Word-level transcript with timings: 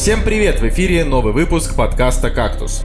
Всем 0.00 0.24
привет! 0.24 0.60
В 0.60 0.66
эфире 0.66 1.04
новый 1.04 1.34
выпуск 1.34 1.76
подкаста 1.76 2.30
«Кактус». 2.30 2.84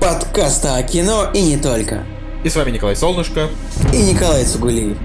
Подкаста 0.00 0.76
о 0.76 0.82
кино 0.82 1.30
и 1.34 1.42
не 1.42 1.58
только. 1.58 2.06
И 2.42 2.48
с 2.48 2.56
вами 2.56 2.70
Николай 2.70 2.96
Солнышко. 2.96 3.50
И 3.92 3.98
Николай 3.98 4.46
Цугулиев. 4.46 4.96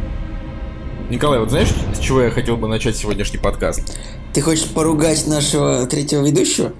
Николай, 1.10 1.40
вот 1.40 1.50
знаешь, 1.50 1.74
с 1.94 2.00
чего 2.00 2.22
я 2.22 2.32
хотел 2.32 2.56
бы 2.56 2.70
начать 2.70 2.96
сегодняшний 2.96 3.38
подкаст? 3.38 4.00
Ты 4.32 4.40
хочешь 4.40 4.70
поругать 4.70 5.28
нашего 5.28 5.86
третьего 5.88 6.26
ведущего? 6.26 6.72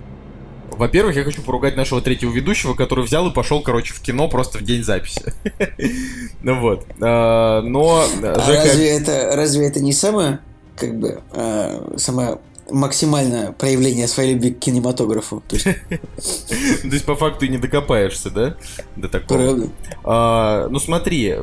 Во-первых, 0.72 1.18
я 1.18 1.26
хочу 1.26 1.42
поругать 1.42 1.76
нашего 1.76 2.00
третьего 2.00 2.32
ведущего, 2.32 2.76
который 2.76 3.04
взял 3.04 3.28
и 3.28 3.34
пошел, 3.34 3.62
короче, 3.62 3.94
в 3.94 4.00
кино 4.00 4.30
просто 4.30 4.60
в 4.60 4.62
день 4.62 4.86
записи. 4.86 5.34
Ну 6.44 6.62
вот. 6.62 6.86
А, 7.02 7.62
но... 7.62 8.06
А 8.24 8.36
разве 8.48 8.98
это, 8.98 9.36
разве 9.36 9.68
это 9.68 9.82
не 9.82 9.92
самое, 9.92 10.40
как 10.78 10.98
бы, 10.98 11.20
а, 11.34 11.94
самое 11.98 12.38
максимальное 12.70 13.52
проявление 13.52 14.08
своей 14.08 14.34
любви 14.34 14.52
к 14.52 14.60
кинематографу. 14.60 15.44
То 15.48 15.56
есть, 15.56 17.06
по 17.06 17.16
факту 17.16 17.46
и 17.46 17.50
не 17.50 17.58
докопаешься, 17.58 18.30
да? 18.30 18.56
До 18.96 19.10
такого. 19.10 19.70
А, 20.04 20.68
ну 20.70 20.80
смотри, 20.80 21.36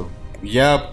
я 0.43 0.91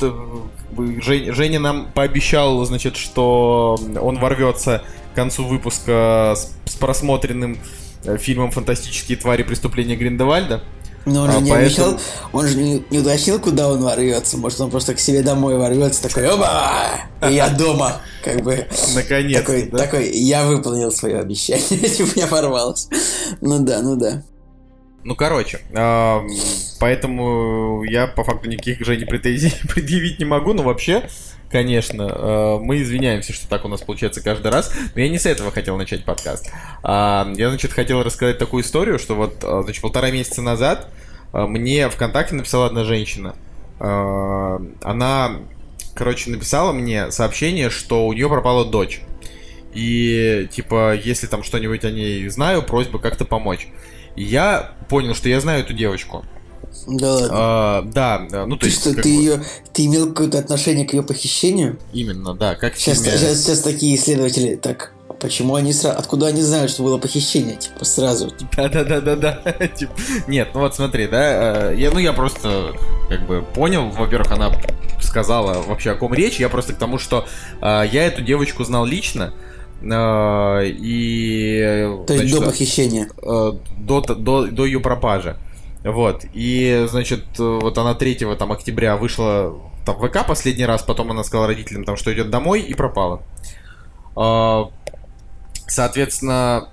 Женя 0.78 1.60
нам 1.60 1.92
пообещал, 1.94 2.64
значит, 2.66 2.96
что 2.96 3.80
он 4.00 4.20
ворвется 4.20 4.84
к 5.12 5.16
концу 5.16 5.46
выпуска 5.46 6.36
с, 6.36 6.56
с 6.66 6.76
просмотренным 6.76 7.58
э, 8.06 8.18
фильмом 8.18 8.52
«Фантастические 8.52 9.18
твари 9.18 9.44
преступления 9.44 9.96
Гриндевальда». 9.96 10.64
Но 11.06 11.24
он 11.24 11.30
а, 11.30 11.34
же 11.34 11.42
не 11.42 11.52
поэтому... 11.52 11.88
обещал, 11.88 12.02
он 12.34 12.48
же 12.48 12.58
не, 12.58 12.84
не 12.90 13.00
уточнил, 13.00 13.40
куда 13.40 13.70
он 13.70 13.82
ворвется. 13.82 14.38
Может, 14.38 14.62
он 14.62 14.70
просто 14.70 14.94
к 14.94 15.00
себе 15.00 15.22
домой 15.22 15.58
ворвется, 15.58 16.04
такой, 16.04 16.28
оба, 16.30 16.50
и 17.28 17.34
я 17.34 17.50
дома, 17.50 18.02
как 18.24 18.42
бы. 18.44 18.68
Наконец. 18.94 19.40
Такой, 19.40 19.70
да? 19.72 19.78
такой, 19.78 20.10
я 20.12 20.46
выполнил 20.46 20.92
свое 20.92 21.20
обещание, 21.20 21.90
типа 21.90 22.12
я 22.16 22.28
порвалась. 22.28 22.88
Ну 23.42 23.60
да, 23.60 23.82
ну 23.82 23.96
да. 23.96 24.24
Ну, 25.04 25.16
короче, 25.16 25.62
поэтому 26.80 27.84
я 27.84 28.08
по 28.08 28.24
факту 28.24 28.50
никаких 28.50 28.86
же 28.86 28.98
не 28.98 29.06
претензий 29.06 29.54
предъявить 29.74 30.20
не 30.20 30.26
могу, 30.26 30.54
но 30.54 30.64
вообще, 30.64 31.10
конечно, 31.50 32.04
э, 32.04 32.58
мы 32.60 32.82
извиняемся, 32.82 33.32
что 33.32 33.48
так 33.48 33.64
у 33.64 33.70
нас 33.70 33.82
получается 33.82 34.22
каждый 34.22 34.52
раз, 34.52 34.74
но 34.96 35.02
я 35.02 35.08
не 35.08 35.18
с 35.18 35.26
этого 35.26 35.52
хотел 35.52 35.78
начать 35.78 36.04
подкаст. 36.04 36.52
Э, 36.84 37.32
я, 37.36 37.50
значит, 37.50 37.72
хотел 37.72 38.04
рассказать 38.04 38.38
такую 38.38 38.64
историю, 38.64 39.00
что 39.00 39.16
вот, 39.16 39.38
значит, 39.40 39.82
полтора 39.82 40.12
месяца 40.12 40.42
назад 40.42 40.92
мне 41.32 41.90
ВКонтакте 41.90 42.36
написала 42.36 42.66
одна 42.66 42.84
женщина. 42.84 43.36
Она, 43.80 45.38
короче, 45.94 46.32
написала 46.32 46.74
мне 46.74 47.12
сообщение, 47.12 47.70
что 47.70 48.08
у 48.08 48.14
нее 48.14 48.28
пропала 48.28 48.66
дочь. 48.66 49.02
И, 49.74 50.50
типа, 50.52 50.96
если 50.96 51.28
там 51.28 51.44
что-нибудь 51.44 51.86
о 51.86 51.92
ней 51.92 52.28
знаю, 52.30 52.64
просьба 52.64 53.00
как-то 53.00 53.26
помочь 53.26 53.68
я 54.16 54.74
понял, 54.90 55.16
что 55.16 55.30
я 55.30 55.40
знаю 55.40 55.62
эту 55.62 55.74
девочку. 55.74 56.26
Да 56.88 57.14
ладно. 57.14 57.30
А, 57.32 57.82
да, 57.84 58.28
ну 58.46 58.56
то 58.56 58.62
ты 58.62 58.68
есть. 58.68 58.82
Что, 58.82 58.94
ты, 58.94 59.02
бы... 59.02 59.10
ее, 59.10 59.44
ты 59.74 59.86
имел 59.86 60.10
какое-то 60.10 60.40
отношение 60.40 60.86
к 60.86 60.94
ее 60.94 61.04
похищению? 61.04 61.80
Именно, 61.94 62.34
да. 62.36 62.56
Как 62.56 62.76
сейчас, 62.76 63.02
фильме... 63.02 63.18
сейчас, 63.18 63.44
сейчас 63.44 63.60
такие 63.62 63.96
исследователи, 63.96 64.56
так, 64.56 64.94
почему 65.20 65.56
они 65.56 65.74
сразу, 65.74 65.98
откуда 65.98 66.28
они 66.28 66.42
знают, 66.42 66.72
что 66.72 66.84
было 66.84 66.98
похищение, 66.98 67.58
типа 67.58 67.86
сразу? 67.86 68.32
Да, 68.56 68.70
да, 68.70 68.84
да, 68.84 69.02
да, 69.02 69.16
да. 69.16 69.68
типа, 69.68 69.94
нет, 70.28 70.50
ну 70.54 70.62
вот 70.62 70.76
смотри, 70.76 71.08
да, 71.08 71.72
э, 71.72 71.76
я, 71.78 71.92
ну 71.92 72.00
я 72.00 72.14
просто 72.14 72.74
как 73.10 73.26
бы 73.26 73.42
понял, 73.42 73.90
во-первых, 73.90 74.32
она 74.32 74.52
сказала 75.02 75.62
вообще 75.62 75.92
о 75.92 75.96
ком 75.96 76.14
речь, 76.14 76.40
я 76.40 76.50
просто 76.50 76.74
к 76.74 76.78
тому, 76.78 76.98
что 76.98 77.26
э, 77.62 77.84
я 77.92 78.06
эту 78.06 78.22
девочку 78.22 78.64
знал 78.64 78.86
лично. 78.86 79.34
Э, 79.82 80.66
и... 80.66 81.98
То 82.08 82.14
есть 82.14 82.30
значит, 82.30 82.40
до 82.40 82.46
похищения? 82.46 83.10
Э, 83.22 83.54
до, 83.78 84.02
до, 84.02 84.48
до 84.48 84.66
ее 84.66 84.80
пропажи. 84.80 85.38
Вот. 85.84 86.26
И, 86.34 86.86
значит, 86.90 87.26
вот 87.38 87.78
она 87.78 87.94
3 87.94 88.16
там, 88.38 88.52
октября 88.52 88.98
вышла 88.98 89.56
там, 89.86 89.98
в 89.98 90.08
ВК 90.08 90.26
последний 90.28 90.66
раз, 90.66 90.84
потом 90.84 91.12
она 91.12 91.24
сказала 91.24 91.48
родителям, 91.48 91.86
там, 91.86 91.96
что 91.96 92.14
идет 92.14 92.30
домой, 92.30 92.62
и 92.62 92.74
пропала. 92.74 93.22
Э, 94.16 94.66
соответственно, 95.68 96.70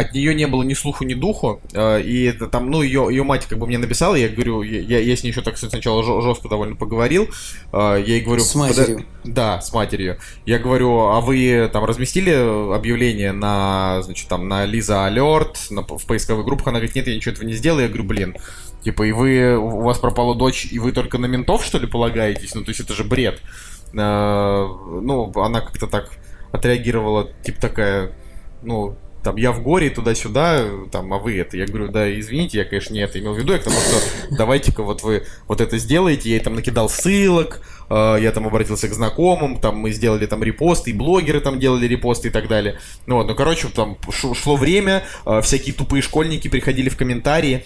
от 0.00 0.14
нее 0.14 0.34
не 0.34 0.46
было 0.46 0.62
ни 0.62 0.74
слуху, 0.74 1.04
ни 1.04 1.14
духу, 1.14 1.60
э, 1.72 2.00
и 2.00 2.32
там, 2.32 2.70
ну, 2.70 2.82
ее, 2.82 3.06
ее 3.10 3.22
мать 3.22 3.46
как 3.46 3.58
бы 3.58 3.66
мне 3.66 3.78
написала, 3.78 4.14
я 4.14 4.28
говорю, 4.28 4.62
я, 4.62 4.98
я 4.98 5.16
с 5.16 5.22
ней 5.22 5.30
еще 5.30 5.42
так 5.42 5.58
сначала 5.58 6.02
жестко 6.22 6.48
довольно 6.48 6.74
поговорил, 6.74 7.28
э, 7.72 8.02
я 8.06 8.14
ей 8.14 8.20
говорю... 8.22 8.42
С 8.42 8.54
матерью? 8.54 9.04
Да, 9.24 9.60
с 9.60 9.72
матерью. 9.72 10.18
Я 10.46 10.58
говорю, 10.58 10.98
а 11.00 11.20
вы 11.20 11.68
там 11.72 11.84
разместили 11.84 12.30
объявление 12.74 13.32
на, 13.32 14.00
значит, 14.02 14.28
там, 14.28 14.48
на 14.48 14.64
Лиза 14.64 15.04
Алерт, 15.04 15.70
на, 15.70 15.82
в 15.82 16.06
поисковых 16.06 16.46
группах? 16.46 16.68
Она 16.68 16.78
говорит, 16.78 16.96
нет, 16.96 17.06
я 17.06 17.14
ничего 17.14 17.34
этого 17.34 17.46
не 17.46 17.52
сделал. 17.52 17.80
Я 17.80 17.88
говорю, 17.88 18.04
блин, 18.04 18.36
типа, 18.82 19.02
и 19.02 19.12
вы, 19.12 19.58
у 19.58 19.82
вас 19.82 19.98
пропала 19.98 20.34
дочь, 20.34 20.66
и 20.70 20.78
вы 20.78 20.92
только 20.92 21.18
на 21.18 21.26
ментов, 21.26 21.64
что 21.64 21.78
ли, 21.78 21.86
полагаетесь? 21.86 22.54
Ну, 22.54 22.64
то 22.64 22.70
есть 22.70 22.80
это 22.80 22.94
же 22.94 23.04
бред. 23.04 23.42
Э, 23.92 24.66
ну, 25.02 25.30
она 25.36 25.60
как-то 25.60 25.86
так 25.86 26.10
отреагировала, 26.52 27.30
типа 27.44 27.60
такая, 27.60 28.12
ну, 28.62 28.96
там, 29.22 29.36
я 29.36 29.52
в 29.52 29.62
горе, 29.62 29.90
туда-сюда, 29.90 30.64
там, 30.90 31.12
а 31.12 31.18
вы 31.18 31.38
это. 31.38 31.56
Я 31.56 31.66
говорю, 31.66 31.88
да, 31.88 32.10
извините, 32.18 32.58
я, 32.58 32.64
конечно, 32.64 32.94
не 32.94 33.00
это 33.00 33.18
имел 33.18 33.34
в 33.34 33.38
виду, 33.38 33.52
я 33.52 33.58
к 33.58 33.64
тому, 33.64 33.76
что 33.76 34.36
давайте-ка 34.36 34.82
вот 34.82 35.02
вы 35.02 35.24
вот 35.46 35.60
это 35.60 35.78
сделаете. 35.78 36.30
Я 36.30 36.36
ей 36.36 36.42
там 36.42 36.54
накидал 36.54 36.88
ссылок, 36.88 37.60
э, 37.88 38.18
я 38.20 38.32
там 38.32 38.46
обратился 38.46 38.88
к 38.88 38.92
знакомым, 38.92 39.60
там 39.60 39.76
мы 39.76 39.90
сделали 39.92 40.26
там 40.26 40.42
репосты, 40.42 40.90
и 40.90 40.92
блогеры 40.92 41.40
там 41.40 41.58
делали 41.58 41.86
репосты 41.86 42.28
и 42.28 42.30
так 42.30 42.48
далее. 42.48 42.78
Ну 43.06 43.16
вот, 43.16 43.26
ну, 43.26 43.34
короче, 43.34 43.68
там 43.68 43.96
шло 44.10 44.56
время, 44.56 45.04
э, 45.26 45.40
всякие 45.42 45.74
тупые 45.74 46.02
школьники 46.02 46.48
приходили 46.48 46.88
в 46.88 46.96
комментарии, 46.96 47.64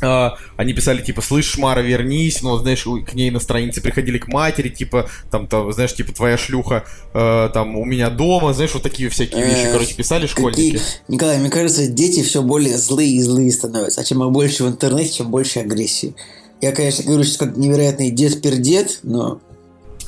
они 0.00 0.72
писали, 0.72 1.02
типа, 1.02 1.22
слышь, 1.22 1.58
Мара, 1.58 1.82
вернись, 1.82 2.42
ну, 2.42 2.56
знаешь, 2.56 2.84
к 2.84 3.14
ней 3.14 3.30
на 3.30 3.40
странице 3.40 3.80
приходили 3.80 4.18
к 4.18 4.28
матери, 4.28 4.68
типа, 4.68 5.08
там, 5.30 5.46
там 5.46 5.72
знаешь, 5.72 5.94
типа, 5.94 6.12
твоя 6.12 6.36
шлюха, 6.36 6.84
uh, 7.12 7.50
там, 7.50 7.76
у 7.76 7.84
меня 7.84 8.10
дома, 8.10 8.52
знаешь, 8.52 8.72
вот 8.74 8.82
такие 8.82 9.08
всякие 9.08 9.44
вещи, 9.44 9.66
э, 9.66 9.72
короче, 9.72 9.94
писали 9.94 10.26
школьники. 10.26 10.72
Какие... 10.72 10.80
Николай, 11.08 11.38
мне 11.38 11.50
кажется, 11.50 11.86
дети 11.86 12.22
все 12.22 12.42
более 12.42 12.78
злые 12.78 13.10
и 13.10 13.22
злые 13.22 13.50
становятся, 13.52 14.00
а 14.00 14.04
чем 14.04 14.30
больше 14.32 14.64
в 14.64 14.68
интернете, 14.68 15.12
чем 15.14 15.30
больше 15.30 15.60
агрессии. 15.60 16.14
Я, 16.60 16.72
конечно, 16.72 17.04
говорю, 17.04 17.24
что 17.24 17.46
как 17.46 17.56
невероятный 17.56 18.10
дед-пердед, 18.10 19.00
но... 19.02 19.40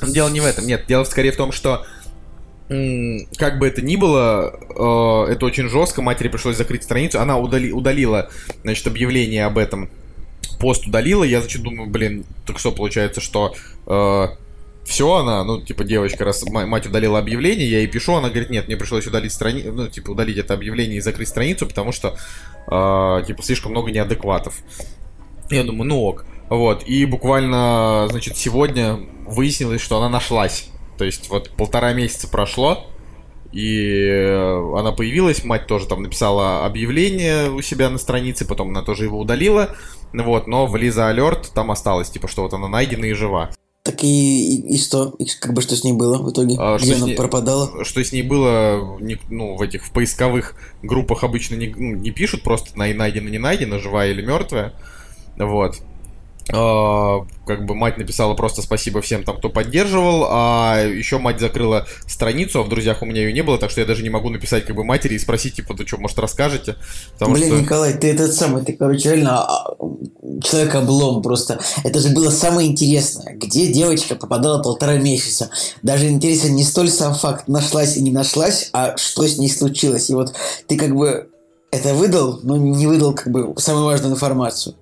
Дело 0.05 0.29
не 0.29 0.39
в 0.39 0.45
этом, 0.45 0.67
нет, 0.67 0.85
дело 0.87 1.03
скорее 1.03 1.31
в 1.31 1.37
том, 1.37 1.51
что 1.51 1.85
как 3.37 3.59
бы 3.59 3.67
это 3.67 3.81
ни 3.81 3.95
было, 3.95 4.53
э, 4.69 5.31
это 5.33 5.45
очень 5.45 5.69
жестко. 5.69 6.01
Матери 6.01 6.27
пришлось 6.27 6.57
закрыть 6.57 6.83
страницу. 6.83 7.19
Она 7.19 7.37
удали, 7.37 7.71
удалила, 7.71 8.29
значит, 8.63 8.87
объявление 8.87 9.45
об 9.45 9.57
этом. 9.57 9.89
Пост 10.59 10.87
удалила. 10.87 11.23
Я, 11.23 11.41
значит, 11.41 11.61
думаю, 11.61 11.89
блин, 11.89 12.25
так 12.45 12.59
что 12.59 12.71
получается, 12.71 13.21
что 13.21 13.55
э, 13.85 14.27
все, 14.85 15.13
она, 15.13 15.43
ну, 15.43 15.61
типа, 15.61 15.83
девочка, 15.83 16.25
раз 16.25 16.43
мать 16.45 16.85
удалила 16.85 17.19
объявление, 17.19 17.69
я 17.69 17.79
ей 17.79 17.87
пишу, 17.87 18.15
она 18.15 18.29
говорит, 18.29 18.49
нет, 18.49 18.67
мне 18.67 18.77
пришлось 18.77 19.07
удалить 19.07 19.31
страницу, 19.31 19.71
ну, 19.71 19.87
типа, 19.87 20.11
удалить 20.11 20.37
это 20.37 20.53
объявление 20.53 20.97
и 20.97 21.01
закрыть 21.01 21.29
страницу, 21.29 21.65
потому 21.65 21.91
что, 21.91 22.17
э, 22.67 23.23
типа, 23.25 23.43
слишком 23.43 23.71
много 23.71 23.91
неадекватов. 23.91 24.55
Я 25.49 25.63
думаю, 25.63 25.87
ну 25.89 26.01
ок. 26.01 26.25
Вот, 26.49 26.83
и 26.85 27.05
буквально, 27.05 28.07
значит, 28.09 28.37
сегодня 28.37 28.99
выяснилось, 29.25 29.81
что 29.81 29.97
она 29.97 30.09
нашлась. 30.09 30.69
То 30.97 31.05
есть 31.05 31.29
вот 31.29 31.49
полтора 31.51 31.93
месяца 31.93 32.27
прошло, 32.27 32.85
и 33.51 34.07
э, 34.07 34.77
она 34.77 34.91
появилась, 34.91 35.43
мать 35.43 35.67
тоже 35.67 35.87
там 35.87 36.01
написала 36.01 36.65
объявление 36.65 37.51
у 37.51 37.61
себя 37.61 37.89
на 37.89 37.97
странице, 37.97 38.45
потом 38.45 38.69
она 38.69 38.81
тоже 38.81 39.05
его 39.05 39.19
удалила, 39.19 39.75
вот, 40.11 40.47
но 40.47 40.65
в 40.65 40.75
Лиза 40.75 41.07
Алерт 41.07 41.51
там 41.53 41.71
осталось, 41.71 42.09
типа, 42.09 42.27
что 42.27 42.43
вот 42.43 42.53
она 42.53 42.67
найдена 42.67 43.05
и 43.05 43.13
жива. 43.13 43.51
Так 43.83 44.01
и, 44.01 44.55
и, 44.55 44.75
и 44.75 44.77
что? 44.77 45.13
И 45.19 45.25
как 45.25 45.53
бы 45.53 45.61
что 45.61 45.75
с 45.75 45.83
ней 45.83 45.91
было 45.91 46.17
в 46.17 46.31
итоге? 46.31 46.55
А, 46.57 46.77
Где 46.77 46.95
она 46.95 47.05
ней, 47.05 47.17
пропадала? 47.17 47.83
Что 47.83 48.01
с 48.01 48.13
ней 48.13 48.23
было, 48.23 48.97
не, 49.01 49.17
ну, 49.29 49.57
в 49.57 49.61
этих 49.61 49.85
в 49.85 49.91
поисковых 49.91 50.55
группах 50.81 51.25
обычно 51.25 51.55
не, 51.55 51.67
ну, 51.67 51.93
не 51.95 52.11
пишут, 52.11 52.43
просто 52.43 52.77
найдена, 52.77 53.27
не 53.27 53.39
найдена, 53.39 53.79
живая 53.79 54.11
или 54.11 54.21
мертвая. 54.21 54.73
Вот. 55.37 55.75
А, 56.51 57.25
как 57.45 57.65
бы 57.65 57.73
мать 57.73 57.97
написала 57.97 58.33
просто 58.33 58.61
спасибо 58.61 59.01
всем 59.01 59.23
там, 59.23 59.37
кто 59.37 59.49
поддерживал, 59.49 60.27
а 60.29 60.83
еще 60.83 61.17
мать 61.17 61.39
закрыла 61.39 61.87
страницу, 62.05 62.59
а 62.59 62.63
в 62.63 62.69
друзьях 62.69 63.01
у 63.01 63.05
меня 63.05 63.21
ее 63.21 63.33
не 63.33 63.41
было, 63.43 63.57
так 63.57 63.71
что 63.71 63.81
я 63.81 63.87
даже 63.87 64.03
не 64.03 64.09
могу 64.09 64.29
написать 64.29 64.65
как 64.65 64.75
бы 64.75 64.83
матери 64.83 65.15
и 65.15 65.19
спросить, 65.19 65.55
типа, 65.55 65.73
ты 65.73 65.87
что, 65.87 65.97
может, 65.97 66.19
расскажете? 66.19 66.75
Потому 67.13 67.35
Блин, 67.35 67.47
что... 67.47 67.61
Николай, 67.61 67.93
ты 67.93 68.11
этот 68.11 68.33
самый, 68.33 68.63
ты, 68.63 68.73
короче, 68.73 69.11
реально 69.11 69.43
а, 69.43 69.75
человек 70.43 70.75
облом 70.75 71.21
просто. 71.21 71.59
Это 71.83 71.99
же 71.99 72.09
было 72.09 72.29
самое 72.29 72.69
интересное. 72.69 73.33
Где 73.35 73.67
девочка 73.67 74.15
попадала 74.15 74.61
полтора 74.61 74.95
месяца? 74.97 75.49
Даже 75.81 76.09
интересен 76.09 76.55
не 76.55 76.63
столь 76.63 76.89
сам 76.89 77.15
факт, 77.15 77.47
нашлась 77.47 77.95
и 77.95 78.01
не 78.01 78.11
нашлась, 78.11 78.69
а 78.73 78.97
что 78.97 79.25
с 79.25 79.37
ней 79.37 79.49
случилось. 79.49 80.09
И 80.09 80.13
вот 80.13 80.33
ты 80.67 80.77
как 80.77 80.93
бы 80.95 81.29
это 81.71 81.93
выдал, 81.93 82.39
но 82.43 82.57
не 82.57 82.85
выдал 82.85 83.13
как 83.13 83.31
бы 83.31 83.53
самую 83.57 83.85
важную 83.85 84.13
информацию. 84.13 84.75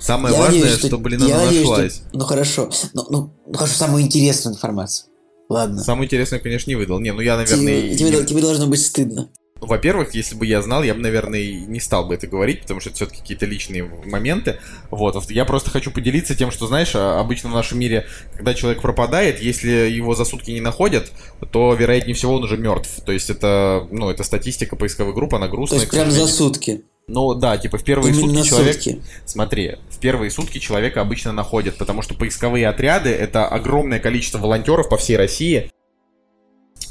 Самое 0.00 0.34
я 0.34 0.40
важное, 0.40 0.60
надеюсь, 0.60 0.78
что, 0.78 0.86
что, 0.88 0.98
блин, 0.98 1.22
она 1.22 1.44
надеюсь, 1.44 1.68
нашлась. 1.68 1.94
Что... 1.96 2.04
Ну 2.12 2.24
хорошо. 2.24 2.70
Ну, 2.94 3.06
ну, 3.10 3.34
ну 3.46 3.52
хорошо, 3.54 3.74
самую 3.74 4.02
интересную 4.02 4.54
информацию. 4.54 5.10
Ладно. 5.48 5.82
Самую 5.82 6.06
интересную, 6.06 6.42
конечно, 6.42 6.70
не 6.70 6.76
выдал. 6.76 7.00
Не, 7.00 7.12
ну 7.12 7.20
я, 7.20 7.36
наверное... 7.36 7.94
Тебе, 7.94 7.96
тебе, 7.96 8.24
тебе 8.24 8.42
должно 8.42 8.66
быть 8.66 8.84
стыдно. 8.84 9.30
во-первых, 9.60 10.14
если 10.14 10.34
бы 10.34 10.44
я 10.44 10.60
знал, 10.60 10.82
я 10.82 10.94
бы, 10.94 11.00
наверное, 11.00 11.42
не 11.66 11.80
стал 11.80 12.06
бы 12.06 12.14
это 12.14 12.26
говорить, 12.26 12.62
потому 12.62 12.80
что 12.80 12.90
это 12.90 12.96
все-таки 12.96 13.20
какие-то 13.20 13.46
личные 13.46 13.84
моменты. 13.84 14.58
Вот. 14.90 15.30
Я 15.30 15.46
просто 15.46 15.70
хочу 15.70 15.90
поделиться 15.90 16.34
тем, 16.34 16.50
что, 16.50 16.66
знаешь, 16.66 16.92
а, 16.94 17.18
обычно 17.18 17.48
в 17.48 17.54
нашем 17.54 17.78
мире, 17.78 18.06
когда 18.36 18.52
человек 18.52 18.82
пропадает, 18.82 19.40
если 19.40 19.70
его 19.70 20.14
за 20.14 20.24
сутки 20.24 20.50
не 20.50 20.60
находят, 20.60 21.12
то, 21.50 21.72
вероятнее 21.72 22.14
всего, 22.14 22.34
он 22.34 22.44
уже 22.44 22.58
мертв. 22.58 23.00
То 23.04 23.12
есть 23.12 23.30
это, 23.30 23.88
ну, 23.90 24.10
это 24.10 24.24
статистика 24.24 24.76
поисковой 24.76 25.14
группы, 25.14 25.36
она 25.36 25.48
грустная. 25.48 25.78
То 25.78 25.82
есть 25.84 25.92
прям 25.92 26.10
за 26.10 26.26
сутки? 26.26 26.84
Ну 27.08 27.34
да, 27.34 27.56
типа 27.56 27.78
в 27.78 27.84
первые 27.84 28.14
Именно 28.14 28.44
сутки 28.44 28.48
человек... 28.50 28.74
Сутки. 28.74 29.02
Смотри, 29.24 29.76
в 29.90 29.98
первые 29.98 30.30
сутки 30.30 30.58
человека 30.58 31.00
обычно 31.00 31.32
находят, 31.32 31.76
потому 31.78 32.02
что 32.02 32.14
поисковые 32.14 32.68
отряды— 32.68 33.08
это 33.10 33.46
огромное 33.46 33.98
количество 33.98 34.38
волонтеров 34.38 34.90
по 34.90 34.98
всей 34.98 35.16
России, 35.16 35.72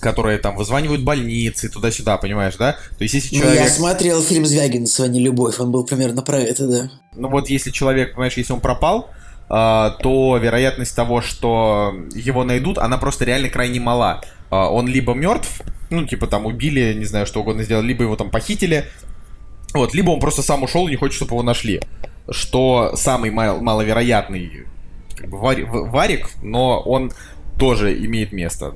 которые 0.02 0.40
там 0.40 0.56
вызванивают 0.56 1.04
больницы, 1.04 1.70
туда-сюда, 1.70 2.18
понимаешь, 2.18 2.56
да? 2.56 2.74
То 2.98 3.04
есть 3.04 3.14
если 3.14 3.36
человек... 3.36 3.60
Ну, 3.60 3.66
я 3.66 3.70
смотрел 3.70 4.22
фильм 4.22 4.46
Звягинцева 4.46 5.06
«Не 5.06 5.20
любовь», 5.20 5.60
он 5.60 5.72
был 5.72 5.86
примерно 5.86 6.24
про 6.24 6.40
это, 6.40 6.68
да. 6.68 6.92
Ну 7.16 7.30
вот 7.30 7.50
если 7.50 7.70
человек, 7.72 8.14
понимаешь, 8.14 8.38
если 8.38 8.54
он 8.54 8.60
пропал, 8.60 9.10
Uh, 9.50 9.92
то 10.02 10.36
вероятность 10.36 10.94
того, 10.94 11.22
что 11.22 11.94
его 12.14 12.44
найдут, 12.44 12.78
она 12.78 12.98
просто 12.98 13.24
реально 13.24 13.48
крайне 13.48 13.80
мала. 13.80 14.22
Uh, 14.52 14.68
он 14.68 14.90
либо 14.90 15.14
мертв, 15.14 15.62
ну, 15.90 16.06
типа 16.06 16.28
там 16.28 16.46
убили, 16.46 16.94
не 16.94 17.06
знаю, 17.06 17.26
что 17.26 17.40
угодно 17.40 17.64
сделали, 17.64 17.88
либо 17.88 18.04
его 18.04 18.18
там 18.18 18.30
похитили, 18.30 18.88
вот, 19.74 19.94
либо 19.94 20.12
он 20.12 20.20
просто 20.20 20.42
сам 20.42 20.64
ушел 20.64 20.88
и 20.88 20.92
не 20.92 20.98
хочет, 20.98 21.16
чтобы 21.16 21.32
его 21.32 21.44
нашли. 21.44 21.82
Что 22.30 22.94
самый 22.96 23.32
мал- 23.32 23.62
маловероятный 23.62 24.66
как 25.16 25.30
бы, 25.30 25.40
варик, 25.40 25.68
варик, 25.70 26.30
но 26.42 26.82
он 26.82 27.12
тоже 27.58 27.98
имеет 28.06 28.32
место. 28.32 28.76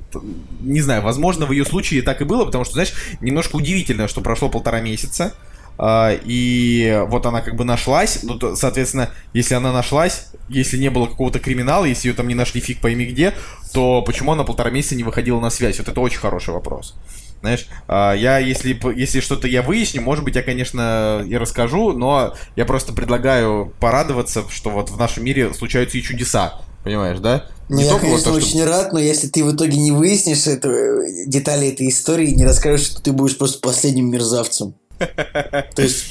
Не 0.60 0.80
знаю, 0.80 1.02
возможно, 1.02 1.46
в 1.46 1.52
ее 1.52 1.64
случае 1.64 2.02
так 2.02 2.20
и 2.20 2.24
было, 2.24 2.44
потому 2.44 2.64
что, 2.64 2.74
знаешь, 2.74 2.94
немножко 3.20 3.56
удивительно, 3.56 4.08
что 4.08 4.20
прошло 4.20 4.48
полтора 4.48 4.80
месяца, 4.80 5.34
а, 5.78 6.12
и 6.24 7.02
вот 7.08 7.24
она 7.26 7.40
как 7.40 7.56
бы 7.56 7.64
нашлась, 7.64 8.20
ну, 8.22 8.38
то, 8.38 8.56
соответственно, 8.56 9.10
если 9.32 9.54
она 9.54 9.72
нашлась, 9.72 10.26
если 10.48 10.78
не 10.78 10.90
было 10.90 11.06
какого-то 11.06 11.38
криминала, 11.38 11.84
если 11.84 12.08
ее 12.08 12.14
там 12.14 12.28
не 12.28 12.34
нашли 12.34 12.60
фиг 12.60 12.80
пойми 12.80 13.06
где, 13.06 13.34
то 13.72 14.02
почему 14.02 14.32
она 14.32 14.44
полтора 14.44 14.70
месяца 14.70 14.96
не 14.96 15.04
выходила 15.04 15.40
на 15.40 15.50
связь? 15.50 15.78
Вот 15.78 15.88
это 15.88 16.00
очень 16.00 16.18
хороший 16.18 16.52
вопрос. 16.52 16.94
Знаешь, 17.42 17.66
а, 17.88 18.14
я, 18.14 18.38
если, 18.38 18.78
если 18.96 19.18
что-то 19.18 19.48
я 19.48 19.62
выясню, 19.62 20.00
может 20.00 20.24
быть, 20.24 20.36
я, 20.36 20.42
конечно, 20.42 21.24
и 21.28 21.36
расскажу, 21.36 21.92
но 21.92 22.34
я 22.54 22.64
просто 22.64 22.92
предлагаю 22.92 23.74
порадоваться, 23.80 24.44
что 24.48 24.70
вот 24.70 24.90
в 24.90 24.96
нашем 24.96 25.24
мире 25.24 25.52
случаются 25.52 25.98
и 25.98 26.02
чудеса. 26.02 26.60
Понимаешь, 26.84 27.18
да? 27.18 27.46
Ну, 27.68 27.80
я, 27.80 27.98
конечно, 27.98 28.30
то, 28.30 28.36
очень 28.36 28.60
что... 28.60 28.66
рад, 28.66 28.92
но 28.92 29.00
если 29.00 29.26
ты 29.26 29.42
в 29.42 29.54
итоге 29.54 29.76
не 29.76 29.90
выяснишь 29.90 30.46
эту, 30.46 30.70
э, 30.70 31.26
детали 31.26 31.68
этой 31.68 31.88
истории, 31.88 32.28
не 32.28 32.44
расскажешь, 32.44 32.86
что 32.86 33.02
ты 33.02 33.10
будешь 33.10 33.36
просто 33.36 33.58
последним 33.58 34.08
мерзавцем. 34.08 34.74
То 34.98 35.82
есть 35.82 36.04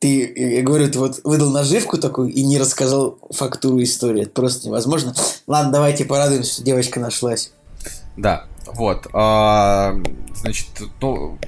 ты, 0.00 0.32
я 0.34 0.62
говорю, 0.62 0.90
ты 0.90 0.98
вот 0.98 1.20
выдал 1.22 1.50
наживку 1.50 1.96
такую 1.96 2.30
и 2.30 2.42
не 2.42 2.58
рассказал 2.58 3.18
фактуру 3.30 3.80
истории. 3.82 4.22
Это 4.22 4.32
просто 4.32 4.66
невозможно. 4.66 5.14
Ладно, 5.46 5.70
давайте 5.70 6.04
порадуемся, 6.04 6.54
что 6.54 6.64
девочка 6.64 6.98
нашлась. 6.98 7.52
Да, 8.16 8.46
вот. 8.74 9.06
А, 9.12 9.94
значит, 10.34 10.66
ну, 11.00 11.38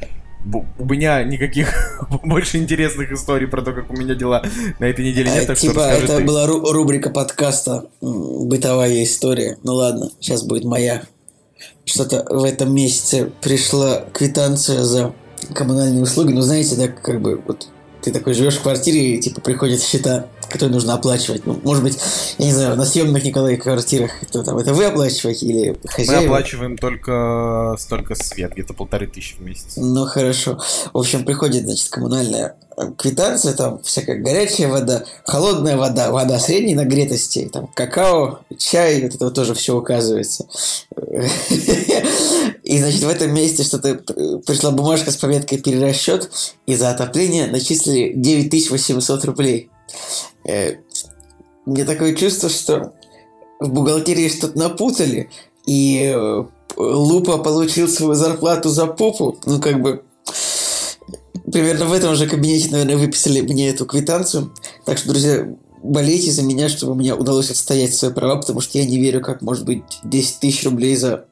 у 0.78 0.84
меня 0.84 1.22
никаких 1.22 1.68
больше 2.24 2.58
интересных 2.58 3.12
историй 3.12 3.46
про 3.46 3.62
то, 3.62 3.72
как 3.72 3.90
у 3.90 3.96
меня 3.96 4.14
дела 4.14 4.42
на 4.78 4.86
этой 4.86 5.04
неделе 5.04 5.30
нет, 5.30 5.46
так 5.46 5.58
типа, 5.58 5.74
что 5.74 5.82
это 5.82 6.16
ты. 6.18 6.24
была 6.24 6.46
ру- 6.46 6.70
рубрика 6.72 7.10
подкаста 7.10 7.86
«Бытовая 8.00 9.02
история». 9.04 9.58
Ну 9.62 9.74
ладно, 9.74 10.10
сейчас 10.20 10.42
будет 10.42 10.64
моя. 10.64 11.02
Что-то 11.84 12.24
в 12.28 12.44
этом 12.44 12.74
месяце 12.74 13.30
пришла 13.40 14.04
квитанция 14.12 14.82
за 14.82 15.14
коммунальные 15.54 16.02
услуги. 16.02 16.32
Ну, 16.32 16.40
знаете, 16.40 16.76
да, 16.76 16.88
как 16.88 17.20
бы 17.20 17.42
вот 17.46 17.68
ты 18.02 18.10
такой 18.12 18.34
живешь 18.34 18.56
в 18.56 18.62
квартире, 18.62 19.14
и 19.14 19.20
типа 19.20 19.40
приходят 19.40 19.80
счета, 19.80 20.26
которые 20.52 20.74
нужно 20.74 20.94
оплачивать. 20.94 21.46
Ну, 21.46 21.58
может 21.64 21.82
быть, 21.82 21.98
я 22.38 22.46
не 22.46 22.52
знаю, 22.52 22.76
на 22.76 22.84
съемных 22.84 23.24
Николай 23.24 23.56
квартирах, 23.56 24.10
кто 24.22 24.42
там, 24.42 24.58
это 24.58 24.72
вы 24.74 24.84
оплачиваете 24.84 25.46
или 25.46 25.76
хозяева? 25.84 26.20
Мы 26.20 26.26
оплачиваем 26.26 26.78
только 26.78 27.76
столько 27.78 28.14
свет, 28.14 28.52
где-то 28.52 28.74
полторы 28.74 29.06
тысячи 29.06 29.34
в 29.36 29.40
месяц. 29.40 29.72
Ну, 29.76 30.06
хорошо. 30.06 30.60
В 30.92 30.98
общем, 30.98 31.24
приходит, 31.24 31.64
значит, 31.64 31.88
коммунальная 31.88 32.56
квитанция, 32.96 33.52
там 33.52 33.82
всякая 33.82 34.16
горячая 34.16 34.68
вода, 34.68 35.04
холодная 35.24 35.76
вода, 35.76 36.10
вода 36.10 36.38
средней 36.38 36.74
нагретости, 36.74 37.50
там 37.52 37.68
какао, 37.74 38.40
чай, 38.56 39.02
вот 39.02 39.14
это 39.14 39.24
вот 39.26 39.34
тоже 39.34 39.54
все 39.54 39.76
указывается. 39.76 40.46
И, 42.62 42.78
значит, 42.78 43.02
в 43.02 43.08
этом 43.08 43.34
месте 43.34 43.62
что-то 43.64 43.96
пришла 44.46 44.70
бумажка 44.70 45.10
с 45.10 45.16
пометкой 45.16 45.58
«Перерасчет», 45.58 46.30
и 46.66 46.74
за 46.74 46.90
отопление 46.90 47.46
начислили 47.48 48.12
9800 48.14 49.24
рублей. 49.26 49.68
Э, 50.44 50.76
мне 51.66 51.84
такое 51.84 52.14
чувство, 52.14 52.48
что 52.48 52.92
в 53.60 53.70
бухгалтерии 53.70 54.28
что-то 54.28 54.58
напутали, 54.58 55.30
и 55.66 56.12
э, 56.14 56.44
Лупа 56.76 57.38
получил 57.38 57.88
свою 57.88 58.14
зарплату 58.14 58.68
за 58.68 58.86
попу, 58.86 59.38
ну, 59.46 59.60
как 59.60 59.80
бы, 59.80 60.02
примерно 61.50 61.86
в 61.86 61.92
этом 61.92 62.14
же 62.14 62.26
кабинете, 62.26 62.70
наверное, 62.70 62.96
выписали 62.96 63.40
мне 63.40 63.68
эту 63.68 63.86
квитанцию. 63.86 64.52
Так 64.84 64.98
что, 64.98 65.10
друзья, 65.10 65.48
болейте 65.82 66.30
за 66.30 66.42
меня, 66.42 66.68
чтобы 66.68 66.94
мне 66.94 67.14
удалось 67.14 67.50
отстоять 67.50 67.94
свои 67.94 68.12
права, 68.12 68.36
потому 68.36 68.60
что 68.60 68.78
я 68.78 68.86
не 68.86 68.98
верю, 68.98 69.20
как 69.20 69.42
может 69.42 69.64
быть 69.64 69.82
10 70.04 70.40
тысяч 70.40 70.64
рублей 70.64 70.96
за 70.96 71.26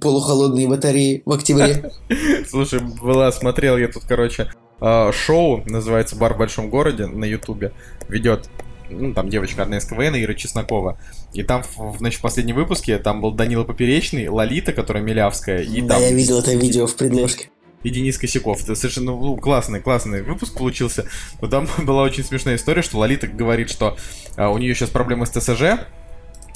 полухолодные 0.00 0.68
батареи 0.68 1.22
в 1.24 1.32
октябре. 1.32 1.92
Слушай, 2.48 2.80
была, 2.80 3.30
смотрел 3.32 3.76
я 3.76 3.88
тут, 3.88 4.04
короче, 4.06 4.52
а, 4.80 5.12
шоу, 5.12 5.62
называется 5.66 6.16
«Бар 6.16 6.34
в 6.34 6.38
большом 6.38 6.70
городе» 6.70 7.06
на 7.06 7.24
ютубе, 7.24 7.72
ведет 8.08 8.48
ну, 8.90 9.12
там 9.12 9.28
девочка 9.28 9.62
одна 9.62 9.78
из 9.78 9.84
КВН, 9.84 10.16
Ира 10.16 10.34
Чеснокова. 10.34 10.98
И 11.32 11.42
там, 11.42 11.62
значит, 11.98 12.20
в 12.20 12.22
последнем 12.22 12.56
выпуске 12.56 12.98
там 12.98 13.20
был 13.20 13.32
Данила 13.32 13.64
Поперечный, 13.64 14.28
Лолита, 14.28 14.72
которая 14.72 15.02
Милявская. 15.02 15.62
И 15.62 15.82
да, 15.82 15.94
там... 15.94 16.02
я 16.04 16.12
видел 16.12 16.38
это 16.38 16.54
видео 16.54 16.86
в 16.86 16.96
предложке. 16.96 17.50
И 17.82 17.90
Денис 17.90 18.18
Косяков. 18.18 18.62
Это 18.62 18.74
совершенно 18.74 19.12
ну, 19.12 19.36
классный, 19.36 19.80
классный 19.80 20.22
выпуск 20.22 20.56
получился. 20.56 21.06
Но 21.40 21.48
там 21.48 21.68
была 21.78 22.02
очень 22.02 22.24
смешная 22.24 22.56
история, 22.56 22.82
что 22.82 22.98
Лолита 22.98 23.26
говорит, 23.26 23.70
что 23.70 23.96
а, 24.36 24.50
у 24.50 24.58
нее 24.58 24.74
сейчас 24.74 24.90
проблемы 24.90 25.26
с 25.26 25.30
ТСЖ, 25.30 25.86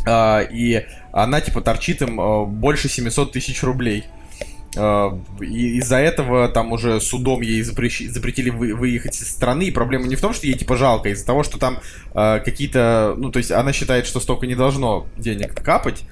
а, 0.04 0.40
и 0.40 0.84
она, 1.12 1.40
типа, 1.40 1.60
торчит 1.60 2.02
им 2.02 2.20
а, 2.20 2.44
больше 2.44 2.88
700 2.88 3.32
тысяч 3.32 3.62
рублей. 3.62 4.06
А, 4.76 5.18
из-за 5.40 5.96
этого 5.96 6.48
там 6.48 6.72
уже 6.72 7.00
судом 7.00 7.42
ей 7.42 7.62
запрещ... 7.62 8.02
запретили 8.08 8.50
вы... 8.50 8.74
выехать 8.74 9.20
из 9.20 9.30
страны. 9.30 9.64
И 9.64 9.70
проблема 9.70 10.06
не 10.06 10.16
в 10.16 10.20
том, 10.20 10.32
что 10.32 10.46
ей, 10.46 10.54
типа, 10.54 10.76
жалко, 10.76 11.10
из-за 11.10 11.26
того, 11.26 11.42
что 11.42 11.58
там 11.58 11.78
а, 12.14 12.40
какие-то... 12.40 13.14
Ну, 13.16 13.30
то 13.30 13.38
есть 13.38 13.50
она 13.50 13.72
считает, 13.72 14.06
что 14.06 14.20
столько 14.20 14.46
не 14.46 14.54
должно 14.54 15.06
денег 15.16 15.54
капать. 15.54 16.04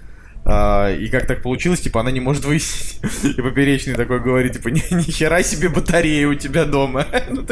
Uh, 0.43 0.97
и 0.97 1.09
как 1.09 1.27
так 1.27 1.43
получилось, 1.43 1.83
типа, 1.83 2.01
она 2.01 2.11
не 2.11 2.21
может 2.21 2.47
выяснить. 2.47 2.99
И 3.37 3.43
Поперечный 3.43 3.95
такой 3.95 4.21
говорит, 4.21 4.55
типа, 4.55 4.69
ни, 4.69 4.81
хера 5.03 5.43
себе 5.43 5.69
батарея 5.69 6.27
у 6.29 6.35
тебя 6.35 6.65
дома. 6.65 7.07
ну, 7.31 7.45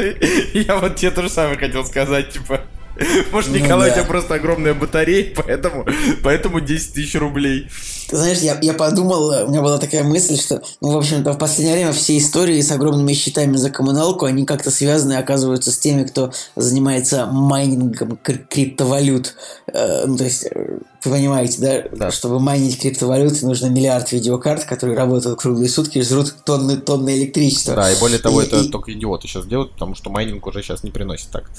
я 0.53 0.75
вот 0.77 0.95
тебе 0.95 1.11
то 1.11 1.21
же 1.21 1.29
самое 1.29 1.59
хотел 1.59 1.85
сказать, 1.85 2.31
типа. 2.31 2.61
Может, 3.31 3.51
ну, 3.51 3.57
Николай, 3.57 3.89
у 3.89 3.93
тебя 3.93 4.03
просто 4.03 4.35
огромная 4.35 4.73
батарея, 4.73 5.33
поэтому, 5.35 5.85
поэтому 6.23 6.59
10 6.59 6.93
тысяч 6.93 7.15
рублей. 7.15 7.67
Ты 8.09 8.17
знаешь, 8.17 8.39
я, 8.39 8.57
я 8.61 8.73
подумал, 8.73 9.45
у 9.45 9.49
меня 9.49 9.61
была 9.61 9.77
такая 9.77 10.03
мысль, 10.03 10.37
что, 10.37 10.61
ну, 10.81 10.91
в 10.91 10.97
общем-то, 10.97 11.33
в 11.33 11.37
последнее 11.37 11.75
время 11.75 11.93
все 11.93 12.17
истории 12.17 12.59
с 12.59 12.71
огромными 12.71 13.13
счетами 13.13 13.55
за 13.55 13.69
коммуналку, 13.69 14.25
они 14.25 14.45
как-то 14.45 14.71
связаны, 14.71 15.13
оказываются, 15.13 15.71
с 15.71 15.77
теми, 15.77 16.03
кто 16.03 16.31
занимается 16.55 17.27
майнингом 17.27 18.17
криптовалют. 18.17 19.35
Э, 19.67 20.05
ну, 20.07 20.17
то 20.17 20.23
есть, 20.23 20.47
э, 20.49 20.79
вы 21.03 21.11
понимаете, 21.11 21.61
да? 21.61 21.95
да? 21.95 22.11
Чтобы 22.11 22.39
майнить 22.39 22.81
криптовалюты, 22.81 23.45
нужно 23.45 23.67
миллиард 23.67 24.11
видеокарт, 24.11 24.65
которые 24.65 24.97
работают 24.97 25.39
круглые 25.39 25.69
сутки 25.69 25.99
и 25.99 26.01
жрут 26.01 26.33
тонны, 26.45 26.77
тонны 26.77 27.15
электричества. 27.15 27.75
Да, 27.75 27.91
и 27.91 27.99
более 27.99 28.19
того, 28.19 28.41
и, 28.41 28.45
это 28.45 28.57
и... 28.57 28.69
только 28.69 28.91
идиоты 28.91 29.27
сейчас 29.27 29.45
делают, 29.45 29.73
потому 29.73 29.95
что 29.95 30.09
майнинг 30.09 30.45
уже 30.47 30.63
сейчас 30.63 30.83
не 30.83 30.91
приносит 30.91 31.29
так. 31.29 31.49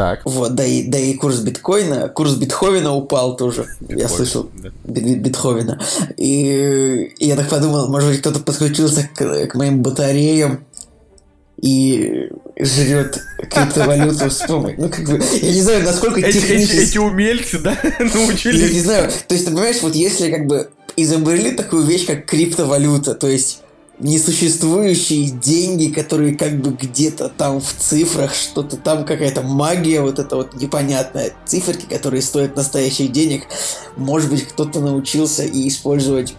Так. 0.00 0.22
Вот, 0.24 0.54
да 0.54 0.64
и, 0.64 0.84
да 0.84 0.98
и 0.98 1.12
курс 1.12 1.40
биткоина, 1.40 2.08
курс 2.08 2.36
битховена 2.36 2.94
упал 2.94 3.36
тоже, 3.36 3.66
Биткоин, 3.80 3.98
я 3.98 4.08
слышал, 4.08 4.48
да. 4.54 4.70
битховена. 4.84 5.78
И, 6.16 7.12
и 7.18 7.26
я 7.26 7.36
так 7.36 7.50
подумал, 7.50 7.86
может 7.88 8.08
быть, 8.08 8.20
кто-то 8.20 8.40
подключился 8.40 9.10
к, 9.14 9.48
к 9.48 9.54
моим 9.56 9.82
батареям 9.82 10.64
и 11.60 12.30
жрет 12.58 13.20
криптовалюту 13.50 14.30
с 14.30 14.38
помощью. 14.38 14.80
Ну, 14.80 14.88
как 14.88 15.04
бы, 15.04 15.22
я 15.42 15.52
не 15.52 15.60
знаю, 15.60 15.84
насколько 15.84 16.20
эти, 16.20 16.38
технически... 16.40 16.76
Эти, 16.76 16.88
эти 16.92 16.98
умельцы, 16.98 17.58
да, 17.58 17.76
научились. 17.98 18.68
Я 18.68 18.72
не 18.72 18.80
знаю, 18.80 19.10
то 19.28 19.34
есть, 19.34 19.44
ты 19.44 19.50
понимаешь, 19.50 19.82
вот 19.82 19.94
если 19.94 20.30
как 20.30 20.46
бы 20.46 20.70
изобрели 20.96 21.50
такую 21.50 21.84
вещь, 21.84 22.06
как 22.06 22.24
криптовалюта, 22.24 23.14
то 23.14 23.28
есть 23.28 23.60
несуществующие 24.00 25.30
деньги, 25.30 25.92
которые 25.92 26.34
как 26.34 26.60
бы 26.60 26.70
где-то 26.70 27.28
там 27.28 27.60
в 27.60 27.72
цифрах, 27.72 28.34
что-то 28.34 28.76
там 28.76 29.04
какая-то 29.04 29.42
магия, 29.42 30.00
вот 30.00 30.18
это 30.18 30.36
вот 30.36 30.54
непонятная 30.54 31.32
циферки, 31.44 31.86
которые 31.86 32.22
стоят 32.22 32.56
настоящих 32.56 33.12
денег. 33.12 33.44
Может 33.96 34.30
быть, 34.30 34.48
кто-то 34.48 34.80
научился 34.80 35.44
и 35.44 35.68
использовать 35.68 36.34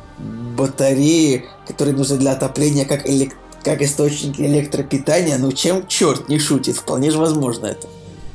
батареи, 0.58 1.46
которые 1.68 1.96
нужны 1.96 2.18
для 2.18 2.34
отопления, 2.34 2.86
как 2.86 3.08
элек 3.08 3.36
как 3.64 3.84
источники 3.84 4.42
электропитания, 4.42 5.38
ну 5.38 5.52
чем 5.52 5.88
черт 5.88 6.30
не 6.30 6.40
шутит, 6.40 6.78
вполне 6.78 7.12
же 7.12 7.20
возможно 7.20 7.68
это. 7.68 7.88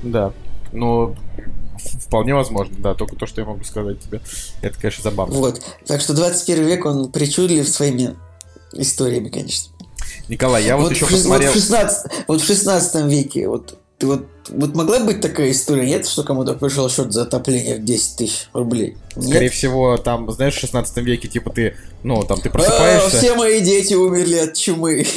Да, 0.04 0.32
ну, 0.72 1.16
вполне 2.06 2.32
возможно, 2.32 2.76
да, 2.78 2.94
только 2.94 3.16
то, 3.16 3.26
что 3.26 3.40
я 3.40 3.46
могу 3.46 3.64
сказать 3.64 4.00
тебе. 4.00 4.20
Это, 4.62 4.78
конечно, 4.78 5.02
забавно. 5.02 5.34
Вот, 5.34 5.60
так 5.84 6.00
что 6.00 6.14
21 6.14 6.64
век, 6.64 6.84
он 6.84 7.10
причудлив 7.10 7.68
своими 7.68 8.14
историями, 8.78 9.28
конечно. 9.28 9.72
Николай, 10.28 10.64
я 10.64 10.76
вот, 10.76 10.84
вот 10.84 10.92
еще 10.92 11.06
в, 11.06 11.10
посмотрел... 11.10 11.52
Вот 11.52 11.58
в, 11.58 11.62
16, 11.62 12.12
вот 12.28 12.40
в 12.40 12.46
16 12.46 13.06
веке, 13.06 13.48
вот 13.48 13.78
ты 13.98 14.06
вот, 14.06 14.26
вот 14.50 14.74
могла 14.74 15.00
быть 15.00 15.20
такая 15.20 15.50
история, 15.50 15.86
нет, 15.86 16.06
что 16.06 16.22
кому-то 16.22 16.54
пришел 16.54 16.90
счет 16.90 17.12
за 17.12 17.22
отопление 17.22 17.76
в 17.76 17.84
10 17.84 18.16
тысяч 18.16 18.48
рублей? 18.52 18.96
Нет? 19.16 19.30
Скорее 19.30 19.48
всего, 19.48 19.96
там, 19.96 20.30
знаешь, 20.30 20.54
в 20.54 20.60
16 20.60 20.96
веке, 20.98 21.28
типа, 21.28 21.50
ты, 21.50 21.76
ну, 22.02 22.22
там, 22.22 22.40
ты 22.40 22.50
просыпаешься... 22.50 23.06
А, 23.06 23.20
все 23.20 23.34
мои 23.34 23.60
дети 23.60 23.94
умерли 23.94 24.36
от 24.36 24.54
чумы. 24.54 25.06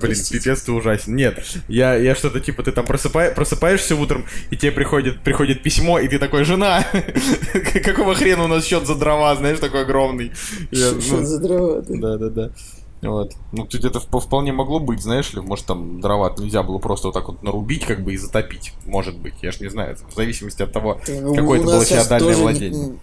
Блин, 0.00 0.18
пипец 0.30 0.62
ты 0.62 0.72
ужасен. 0.72 1.14
Нет, 1.14 1.44
я, 1.68 1.94
я 1.94 2.14
что-то 2.14 2.40
типа, 2.40 2.62
ты 2.62 2.72
там 2.72 2.84
просыпай, 2.86 3.32
просыпаешься 3.32 3.96
утром, 3.96 4.24
и 4.50 4.56
тебе 4.56 4.72
приходит, 4.72 5.22
приходит 5.22 5.62
письмо, 5.62 5.98
и 5.98 6.08
ты 6.08 6.18
такой, 6.18 6.44
жена, 6.44 6.84
какого 7.84 8.14
хрена 8.14 8.44
у 8.44 8.48
нас 8.48 8.64
счет 8.64 8.86
за 8.86 8.94
дрова, 8.94 9.34
знаешь, 9.36 9.58
такой 9.58 9.82
огромный. 9.82 10.32
Счет 10.72 11.02
ну, 11.10 11.24
за 11.24 11.38
дрова, 11.38 11.82
да. 11.82 12.16
Да, 12.16 12.30
да, 12.30 12.50
Вот. 13.02 13.32
Ну, 13.52 13.66
тут 13.66 13.84
это 13.84 14.00
вполне 14.00 14.52
могло 14.52 14.80
быть, 14.80 15.02
знаешь 15.02 15.32
ли, 15.32 15.40
может, 15.40 15.66
там 15.66 16.00
дрова 16.00 16.34
нельзя 16.38 16.62
было 16.62 16.78
просто 16.78 17.08
вот 17.08 17.14
так 17.14 17.28
вот 17.28 17.42
нарубить, 17.42 17.84
как 17.84 18.02
бы, 18.02 18.14
и 18.14 18.16
затопить. 18.16 18.72
Может 18.86 19.18
быть, 19.18 19.34
я 19.42 19.52
ж 19.52 19.60
не 19.60 19.68
знаю, 19.68 19.96
в 19.96 20.14
зависимости 20.14 20.62
от 20.62 20.72
того, 20.72 21.00
какое 21.04 21.58
это 21.58 21.66
было 21.66 21.84
феодальное 21.84 22.36
владение. 22.36 22.98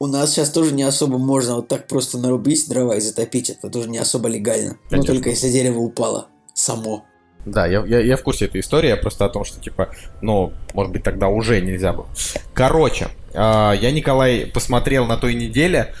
У 0.00 0.06
нас 0.06 0.30
сейчас 0.30 0.50
тоже 0.50 0.74
не 0.74 0.84
особо 0.84 1.18
можно 1.18 1.56
вот 1.56 1.66
так 1.66 1.88
просто 1.88 2.18
нарубить 2.18 2.68
дрова 2.68 2.96
и 2.96 3.00
затопить. 3.00 3.50
Это 3.50 3.68
тоже 3.68 3.90
не 3.90 3.98
особо 3.98 4.28
легально. 4.28 4.78
Ну, 4.92 5.02
только 5.02 5.30
если 5.30 5.50
дерево 5.50 5.80
упало 5.80 6.28
само. 6.58 7.04
Да, 7.46 7.66
я, 7.66 7.84
я, 7.86 8.00
я 8.00 8.16
в 8.16 8.22
курсе 8.22 8.46
этой 8.46 8.60
истории, 8.60 8.92
просто 8.94 9.24
о 9.24 9.28
том, 9.28 9.44
что, 9.44 9.60
типа, 9.60 9.90
ну, 10.20 10.52
может 10.74 10.92
быть, 10.92 11.02
тогда 11.02 11.28
уже 11.28 11.60
нельзя 11.60 11.92
было. 11.92 12.08
Короче, 12.52 13.08
э, 13.32 13.72
я, 13.80 13.90
Николай, 13.90 14.46
посмотрел 14.46 15.06
на 15.06 15.16
той 15.16 15.34
неделе 15.34 15.94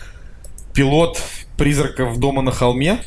пилот 0.74 1.22
«Призраков 1.56 2.18
дома 2.18 2.42
на 2.42 2.52
холме». 2.52 3.00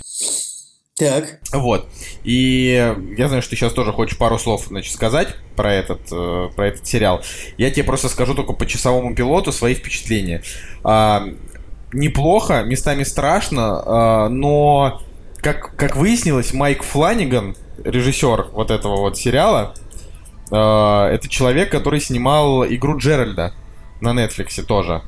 Так. 0.98 1.40
Вот. 1.52 1.90
И 2.24 2.96
я 3.18 3.28
знаю, 3.28 3.42
что 3.42 3.52
ты 3.52 3.56
сейчас 3.56 3.74
тоже 3.74 3.92
хочешь 3.92 4.18
пару 4.18 4.38
слов, 4.38 4.66
значит, 4.68 4.94
сказать 4.94 5.30
про 5.56 5.74
этот, 5.74 6.02
э, 6.12 6.50
про 6.56 6.68
этот 6.68 6.88
сериал. 6.88 7.22
Я 7.58 7.70
тебе 7.72 7.84
просто 7.84 8.08
скажу 8.08 8.34
только 8.34 8.54
по 8.54 8.66
часовому 8.66 9.16
пилоту 9.16 9.52
свои 9.52 9.74
впечатления. 9.74 10.44
Э, 10.84 11.20
неплохо, 11.92 12.64
местами 12.64 13.04
страшно, 13.04 13.84
э, 13.86 14.28
но 14.30 15.02
как, 15.42 15.76
как 15.76 15.96
выяснилось, 15.96 16.54
Майк 16.54 16.84
Фланиган, 16.84 17.56
режиссер 17.84 18.48
вот 18.52 18.72
этого 18.72 18.98
вот 18.98 19.18
сериала, 19.18 19.74
э, 20.52 20.56
это 20.56 21.28
человек, 21.28 21.72
который 21.72 22.00
снимал 22.00 22.66
игру 22.66 22.98
Джеральда 22.98 23.54
на 24.02 24.10
Netflix 24.10 24.62
тоже. 24.64 25.02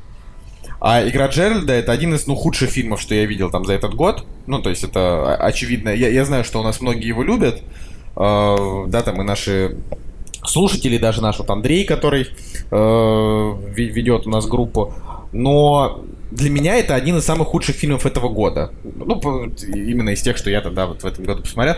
А 0.80 1.06
игра 1.08 1.28
Джеральда 1.28 1.72
это 1.72 1.92
один 1.92 2.14
из 2.14 2.26
ну, 2.26 2.34
худших 2.34 2.70
фильмов, 2.70 3.00
что 3.00 3.14
я 3.14 3.24
видел 3.24 3.50
там 3.50 3.64
за 3.64 3.72
этот 3.74 3.94
год. 3.94 4.26
Ну, 4.46 4.60
то 4.60 4.70
есть 4.70 4.84
это 4.84 5.36
очевидно. 5.36 5.88
Я, 5.88 6.08
я 6.08 6.24
знаю, 6.24 6.44
что 6.44 6.60
у 6.60 6.62
нас 6.62 6.80
многие 6.80 7.08
его 7.08 7.22
любят. 7.22 7.62
Э, 8.16 8.84
да, 8.88 9.02
там 9.02 9.20
и 9.22 9.24
наши 9.24 9.76
слушатели, 10.46 10.98
даже 10.98 11.22
наш 11.22 11.38
вот 11.38 11.50
Андрей, 11.50 11.84
который 11.84 12.28
э, 12.70 13.52
ведет 13.76 14.26
у 14.26 14.30
нас 14.30 14.46
группу. 14.46 14.94
Но 15.32 16.04
для 16.30 16.50
меня 16.50 16.76
это 16.76 16.94
один 16.94 17.16
из 17.18 17.24
самых 17.24 17.48
худших 17.48 17.76
фильмов 17.76 18.06
этого 18.06 18.28
года. 18.28 18.72
Ну, 18.82 19.20
именно 19.74 20.10
из 20.10 20.22
тех, 20.22 20.36
что 20.36 20.50
я 20.50 20.60
тогда 20.60 20.86
вот 20.86 21.02
в 21.02 21.06
этом 21.06 21.24
году 21.24 21.42
посмотрел. 21.42 21.76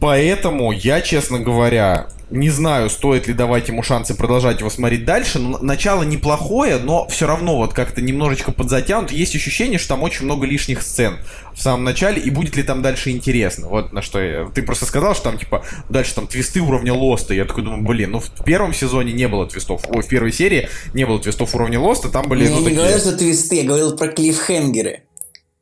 Поэтому 0.00 0.72
я, 0.72 1.00
честно 1.00 1.38
говоря, 1.38 2.08
не 2.30 2.50
знаю, 2.50 2.90
стоит 2.90 3.28
ли 3.28 3.34
давать 3.34 3.68
ему 3.68 3.82
шансы 3.82 4.14
продолжать 4.14 4.58
его 4.58 4.68
смотреть 4.68 5.04
дальше. 5.04 5.38
Но 5.38 5.58
начало 5.58 6.02
неплохое, 6.02 6.78
но 6.78 7.06
все 7.08 7.26
равно 7.26 7.56
вот 7.56 7.72
как-то 7.72 8.02
немножечко 8.02 8.50
подзатянут. 8.50 9.12
Есть 9.12 9.36
ощущение, 9.36 9.78
что 9.78 9.90
там 9.90 10.02
очень 10.02 10.24
много 10.24 10.46
лишних 10.46 10.82
сцен 10.82 11.18
в 11.54 11.60
самом 11.60 11.84
начале, 11.84 12.20
и 12.20 12.30
будет 12.30 12.56
ли 12.56 12.62
там 12.62 12.82
дальше 12.82 13.10
интересно. 13.10 13.68
Вот 13.68 13.92
на 13.92 14.02
что 14.02 14.20
я... 14.20 14.46
Ты 14.46 14.62
просто 14.62 14.86
сказал, 14.86 15.14
что 15.14 15.24
там, 15.24 15.38
типа, 15.38 15.64
дальше 15.88 16.14
там 16.14 16.26
твисты 16.26 16.60
уровня 16.60 16.92
Лоста. 16.92 17.32
Я 17.32 17.44
такой 17.44 17.62
думаю, 17.62 17.82
блин, 17.82 18.10
ну 18.10 18.20
в 18.20 18.44
первом 18.44 18.74
сезоне 18.74 19.12
не 19.12 19.28
было 19.28 19.46
твистов. 19.46 19.82
Ой, 19.88 20.02
в 20.02 20.08
первой 20.08 20.32
серии 20.32 20.68
не 20.94 21.06
было 21.06 21.20
твистов 21.20 21.54
уровня 21.54 21.78
Лоста, 21.78 22.08
там 22.08 22.28
были, 22.28 22.44
я 22.44 22.50
ну, 22.50 22.58
не 22.58 22.64
такие... 22.64 22.80
говорил, 22.80 22.98
что 22.98 23.16
твисты, 23.16 23.56
я 23.56 23.64
говорил 23.64 23.96
про 23.96 24.08
клиффхенгеры. 24.08 25.02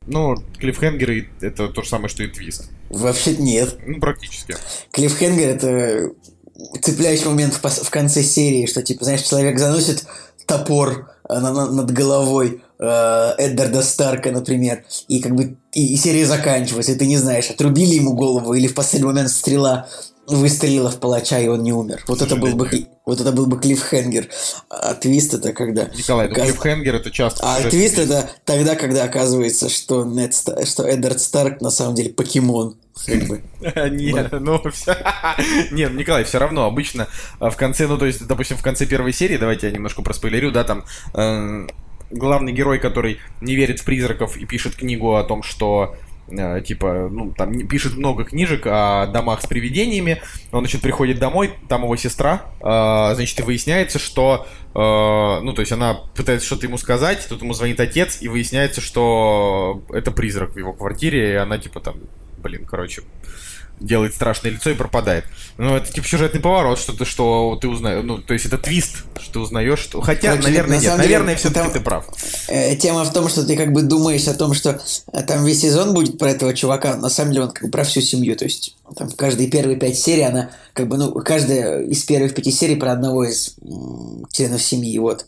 Ну, 0.06 0.36
клиффхенгеры 0.58 1.28
это 1.40 1.68
то 1.68 1.82
же 1.82 1.88
самое, 1.88 2.08
что 2.08 2.22
и 2.22 2.28
твист. 2.28 2.70
Вообще 2.90 3.36
нет. 3.36 3.78
Ну, 3.86 4.00
практически. 4.00 4.56
Клиффхенгер 4.92 5.48
это 5.48 6.10
цепляющий 6.82 7.26
момент 7.26 7.54
в, 7.54 7.90
конце 7.90 8.22
серии, 8.22 8.66
что, 8.66 8.82
типа, 8.82 9.04
знаешь, 9.04 9.22
человек 9.22 9.58
заносит 9.58 10.04
топор 10.46 11.10
э, 11.28 11.38
на, 11.38 11.52
на, 11.52 11.70
над 11.70 11.90
головой 11.90 12.62
э, 12.78 12.84
Эддарда 13.38 13.82
Старка, 13.82 14.30
например, 14.30 14.84
и 15.08 15.20
как 15.20 15.34
бы 15.34 15.56
и, 15.72 15.94
и 15.94 15.96
серия 15.96 16.26
заканчивается, 16.26 16.92
и 16.92 16.96
ты 16.96 17.06
не 17.06 17.16
знаешь, 17.16 17.50
отрубили 17.50 17.94
ему 17.94 18.14
голову 18.14 18.54
или 18.54 18.68
в 18.68 18.74
последний 18.74 19.06
момент 19.06 19.30
стрела 19.30 19.88
выстрелила 20.26 20.90
в 20.90 20.98
палача, 20.98 21.38
и 21.38 21.48
он 21.48 21.62
не 21.62 21.72
умер. 21.72 22.04
Вот 22.06 22.22
это 22.22 22.36
был 22.36 22.54
бы 22.54 22.68
вот 23.06 23.20
это 23.20 23.32
был 23.32 23.46
бы 23.46 23.60
клиффхенгер. 23.60 24.28
А 24.70 24.94
твист 24.94 25.34
это 25.34 25.52
когда... 25.52 25.84
Николай, 25.94 26.28
ну, 26.28 26.34
клиффхенгер 26.34 26.94
это 26.94 27.10
часто... 27.10 27.40
А 27.42 27.60
твист 27.68 27.98
это 27.98 28.30
тогда, 28.44 28.76
когда 28.76 29.04
оказывается, 29.04 29.68
что, 29.68 30.04
Нед, 30.04 30.34
что 30.34 30.88
Эддард 30.88 31.20
Старк 31.20 31.60
на 31.60 31.70
самом 31.70 31.94
деле 31.96 32.10
покемон. 32.10 32.78
Как 33.06 33.24
бы. 33.24 33.42
Нет, 33.90 34.32
ну 34.32 34.62
все. 34.70 34.96
Нет, 35.70 35.92
Николай, 35.92 36.24
все 36.24 36.38
равно 36.38 36.64
обычно 36.64 37.08
а, 37.40 37.50
в 37.50 37.56
конце, 37.56 37.86
ну 37.86 37.98
то 37.98 38.06
есть, 38.06 38.26
допустим, 38.26 38.56
в 38.56 38.62
конце 38.62 38.86
первой 38.86 39.12
серии, 39.12 39.36
давайте 39.36 39.66
я 39.66 39.72
немножко 39.72 40.00
проспойлерю, 40.00 40.52
да, 40.52 40.62
там 40.62 40.84
э, 41.12 41.66
главный 42.10 42.52
герой, 42.52 42.78
который 42.78 43.18
не 43.40 43.56
верит 43.56 43.80
в 43.80 43.84
призраков 43.84 44.36
и 44.36 44.46
пишет 44.46 44.76
книгу 44.76 45.16
о 45.16 45.24
том, 45.24 45.42
что 45.42 45.96
типа, 46.64 47.08
ну, 47.10 47.32
там 47.32 47.66
пишет 47.66 47.96
много 47.96 48.24
книжек 48.24 48.66
о 48.66 49.06
домах 49.06 49.42
с 49.42 49.46
привидениями. 49.46 50.22
Он, 50.52 50.60
значит, 50.60 50.80
приходит 50.80 51.18
домой, 51.18 51.54
там 51.68 51.82
его 51.82 51.96
сестра, 51.96 52.46
э, 52.60 53.14
значит, 53.14 53.38
и 53.40 53.42
выясняется, 53.42 53.98
что, 53.98 54.46
э, 54.74 54.78
ну, 54.78 55.52
то 55.52 55.60
есть 55.60 55.72
она 55.72 55.94
пытается 56.14 56.46
что-то 56.46 56.66
ему 56.66 56.78
сказать, 56.78 57.26
тут 57.28 57.42
ему 57.42 57.52
звонит 57.52 57.80
отец, 57.80 58.18
и 58.20 58.28
выясняется, 58.28 58.80
что 58.80 59.82
это 59.90 60.10
призрак 60.10 60.54
в 60.54 60.58
его 60.58 60.72
квартире, 60.72 61.32
и 61.32 61.36
она, 61.36 61.58
типа, 61.58 61.80
там, 61.80 61.96
блин, 62.38 62.64
короче, 62.64 63.02
делает 63.80 64.14
страшное 64.14 64.52
лицо 64.52 64.70
и 64.70 64.74
пропадает. 64.74 65.24
Ну, 65.58 65.76
это 65.76 65.92
типа 65.92 66.06
сюжетный 66.06 66.40
поворот, 66.40 66.78
что 66.78 66.92
ты, 66.92 67.04
что 67.04 67.58
ты 67.60 67.68
узнаешь. 67.68 68.04
Ну, 68.04 68.18
то 68.18 68.32
есть 68.34 68.46
это 68.46 68.58
твист, 68.58 69.04
что 69.20 69.32
ты 69.34 69.38
узнаешь, 69.38 69.78
что. 69.78 70.00
Хотя, 70.00 70.30
Короче, 70.30 70.48
наверное, 70.48 70.78
на 70.78 70.82
нет. 70.82 70.98
Наверное, 70.98 71.36
все-таки 71.36 71.72
ты 71.72 71.80
прав. 71.80 72.06
Э, 72.48 72.74
тема 72.76 73.04
в 73.04 73.12
том, 73.12 73.28
что 73.28 73.44
ты 73.46 73.56
как 73.56 73.72
бы 73.72 73.82
думаешь 73.82 74.26
о 74.26 74.34
том, 74.34 74.54
что 74.54 74.80
э, 75.12 75.22
там 75.22 75.44
весь 75.44 75.60
сезон 75.60 75.94
будет 75.94 76.18
про 76.18 76.30
этого 76.30 76.54
чувака. 76.54 76.96
На 76.96 77.08
самом 77.08 77.32
деле 77.32 77.44
он 77.44 77.52
как 77.52 77.64
бы 77.64 77.70
про 77.70 77.84
всю 77.84 78.00
семью. 78.00 78.36
То 78.36 78.44
есть 78.44 78.76
там 78.96 79.08
в 79.08 79.16
каждой 79.16 79.50
первые 79.50 79.78
пять 79.78 79.98
серий 79.98 80.22
она 80.22 80.50
как 80.72 80.88
бы, 80.88 80.96
ну, 80.96 81.12
каждая 81.12 81.82
из 81.82 82.02
первых 82.04 82.34
пяти 82.34 82.50
серий 82.50 82.76
про 82.76 82.92
одного 82.92 83.24
из 83.24 83.56
членов 84.32 84.62
семьи. 84.62 84.98
Вот. 84.98 85.26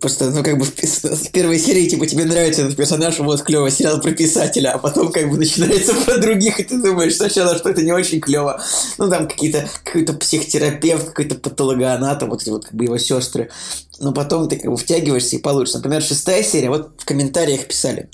Просто, 0.00 0.30
ну, 0.30 0.42
как 0.42 0.58
бы 0.58 0.64
в, 0.64 0.72
в 0.74 1.30
первой 1.32 1.58
серии, 1.58 1.88
типа, 1.88 2.06
тебе 2.06 2.24
нравится 2.24 2.62
этот 2.62 2.76
персонаж, 2.76 3.18
вот, 3.18 3.42
клево, 3.42 3.70
сериал 3.70 4.00
про 4.00 4.12
писателя, 4.12 4.72
а 4.72 4.78
потом, 4.78 5.12
как 5.12 5.30
бы, 5.30 5.36
начинается 5.38 5.94
про 5.94 6.18
других, 6.18 6.60
и 6.60 6.64
ты 6.64 6.80
думаешь 6.80 7.16
сначала, 7.16 7.56
что 7.56 7.70
это 7.70 7.82
не 7.82 7.92
очень 7.92 8.20
клево. 8.20 8.62
Ну, 8.98 9.10
там 9.10 9.28
какие-то, 9.28 9.68
какой-то 9.84 10.14
психотерапевт, 10.14 11.08
какой-то 11.08 11.36
патологоанатом, 11.36 12.30
вот 12.30 12.42
эти 12.42 12.50
вот, 12.50 12.64
как 12.66 12.74
бы, 12.74 12.84
его 12.84 12.98
сестры. 12.98 13.50
Но 13.98 14.12
потом 14.12 14.48
ты, 14.48 14.56
как 14.56 14.70
бы, 14.70 14.76
втягиваешься 14.76 15.36
и 15.36 15.40
получится. 15.40 15.78
Например, 15.78 16.02
шестая 16.02 16.42
серия, 16.42 16.68
вот 16.68 16.92
в 16.98 17.04
комментариях 17.04 17.66
писали. 17.66 18.08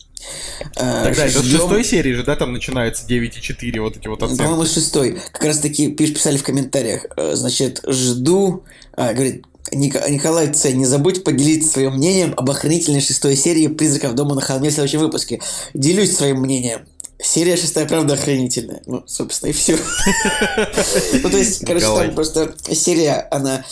А, 0.76 1.04
Тогда 1.04 1.26
это 1.26 1.42
ждем... 1.42 1.58
шестой 1.58 1.84
серии 1.84 2.12
же, 2.12 2.22
да, 2.22 2.36
там 2.36 2.52
начинается 2.52 3.06
9,4, 3.06 3.80
вот 3.80 3.96
эти 3.96 4.08
вот 4.08 4.22
оценки. 4.22 4.38
По-моему, 4.38 4.66
шестой. 4.66 5.18
Как 5.32 5.44
раз 5.44 5.58
таки 5.58 5.90
писали 5.90 6.36
в 6.36 6.42
комментариях. 6.42 7.06
Э, 7.16 7.34
значит, 7.34 7.82
жду... 7.86 8.64
А, 8.94 9.14
говорит, 9.14 9.44
Николай 9.70 10.52
Ц. 10.52 10.72
Не 10.72 10.84
забудь 10.84 11.24
поделиться 11.24 11.70
своим 11.70 11.94
мнением 11.94 12.34
об 12.36 12.50
охранительной 12.50 13.00
шестой 13.00 13.36
серии 13.36 13.68
«Призраков 13.68 14.14
дома 14.14 14.34
на 14.34 14.40
холме» 14.40 14.70
в 14.70 14.72
следующем 14.72 15.00
выпуске. 15.00 15.40
Делюсь 15.74 16.16
своим 16.16 16.40
мнением. 16.40 16.80
Серия 17.22 17.56
шестая, 17.56 17.86
правда, 17.86 18.14
охранительная. 18.14 18.82
Ну, 18.86 19.04
собственно, 19.06 19.50
и 19.50 19.52
все. 19.52 19.78
Ну, 21.22 21.30
то 21.30 21.36
есть, 21.36 21.64
короче, 21.64 21.86
там 21.86 22.14
просто 22.14 22.54
серия, 22.72 23.28
она 23.30 23.64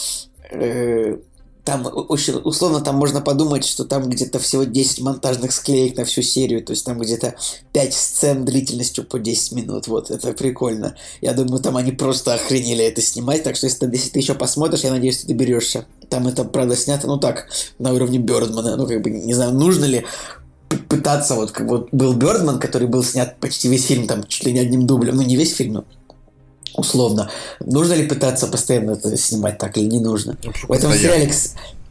э, 0.51 1.17
там 1.71 1.89
очень 2.09 2.35
условно 2.35 2.81
там 2.81 2.97
можно 2.97 3.21
подумать, 3.21 3.65
что 3.65 3.85
там 3.85 4.11
где-то 4.11 4.41
всего 4.41 4.65
10 4.65 5.03
монтажных 5.03 5.53
склеек 5.53 5.97
на 5.97 6.05
всю 6.05 6.21
серию, 6.21 6.65
то 6.65 6.73
есть 6.73 6.85
там 6.85 6.99
где-то 6.99 7.37
5 7.73 7.95
сцен 7.95 8.45
длительностью 8.45 9.05
по 9.05 9.21
10 9.21 9.53
минут, 9.53 9.87
вот, 9.87 10.11
это 10.11 10.33
прикольно. 10.33 10.97
Я 11.21 11.33
думаю, 11.33 11.63
там 11.63 11.77
они 11.77 11.93
просто 11.93 12.35
охренели 12.35 12.85
это 12.85 13.01
снимать, 13.01 13.45
так 13.45 13.55
что 13.55 13.67
если 13.67 13.87
ты, 13.87 13.97
если 13.97 14.11
ты 14.11 14.19
еще 14.19 14.35
посмотришь, 14.35 14.81
я 14.81 14.91
надеюсь, 14.91 15.19
ты 15.19 15.29
доберешься. 15.29 15.87
Там 16.09 16.27
это, 16.27 16.43
правда, 16.43 16.75
снято, 16.75 17.07
ну 17.07 17.19
так, 17.19 17.47
на 17.79 17.93
уровне 17.93 18.19
Бёрдмана, 18.19 18.75
ну 18.75 18.89
как 18.89 19.01
бы, 19.03 19.11
не 19.11 19.35
знаю, 19.35 19.53
нужно 19.53 19.85
ли 19.85 20.05
пытаться, 20.89 21.37
вот 21.37 21.53
как 21.53 21.69
вот 21.69 21.91
был 21.93 22.15
Бёрдман, 22.15 22.59
который 22.59 22.89
был 22.89 23.05
снят 23.05 23.39
почти 23.39 23.69
весь 23.69 23.87
фильм, 23.87 24.09
там 24.09 24.25
чуть 24.25 24.45
ли 24.45 24.53
не 24.53 24.59
одним 24.59 24.89
дублем, 24.89 25.15
ну 25.15 25.23
не 25.23 25.37
весь 25.37 25.55
фильм, 25.55 25.75
но 25.75 25.85
условно. 26.75 27.31
Нужно 27.61 27.95
ли 27.95 28.07
пытаться 28.07 28.47
постоянно 28.47 28.93
это 28.93 29.17
снимать 29.17 29.59
так 29.59 29.77
или 29.77 29.87
не 29.87 30.01
нужно? 30.01 30.37
Ну, 30.43 30.53
В 30.69 30.73
этом 30.73 30.93
сериале... 30.93 31.31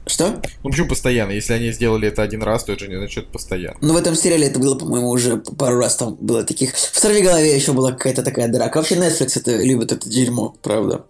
Что? 0.08 0.42
Ну 0.64 0.70
почему 0.72 0.90
постоянно? 0.90 1.32
Если 1.32 1.54
они 1.54 1.72
сделали 1.72 2.08
это 2.08 2.24
один 2.24 2.42
раз, 2.42 2.64
то 2.64 2.72
это 2.72 2.86
же 2.86 2.90
не 2.90 2.98
значит 2.98 3.28
постоянно. 3.28 3.78
Ну 3.82 3.94
в 3.94 3.98
этом 3.98 4.16
сериале 4.16 4.48
это 4.48 4.60
было, 4.60 4.76
по-моему, 4.76 5.10
уже 5.10 5.38
пару 5.38 5.78
раз 5.78 5.98
там 5.98 6.16
было 6.16 6.44
таких. 6.44 6.74
В 6.74 7.00
«Сорви 7.00 7.22
голове» 7.22 7.56
еще 7.56 7.74
была 7.74 7.92
какая-то 7.92 8.24
такая 8.24 8.48
драка. 8.48 8.78
Вообще 8.78 8.96
Netflix 8.96 9.40
это 9.40 9.58
любит 9.58 9.92
это 9.92 10.10
дерьмо, 10.10 10.56
правда. 10.64 11.06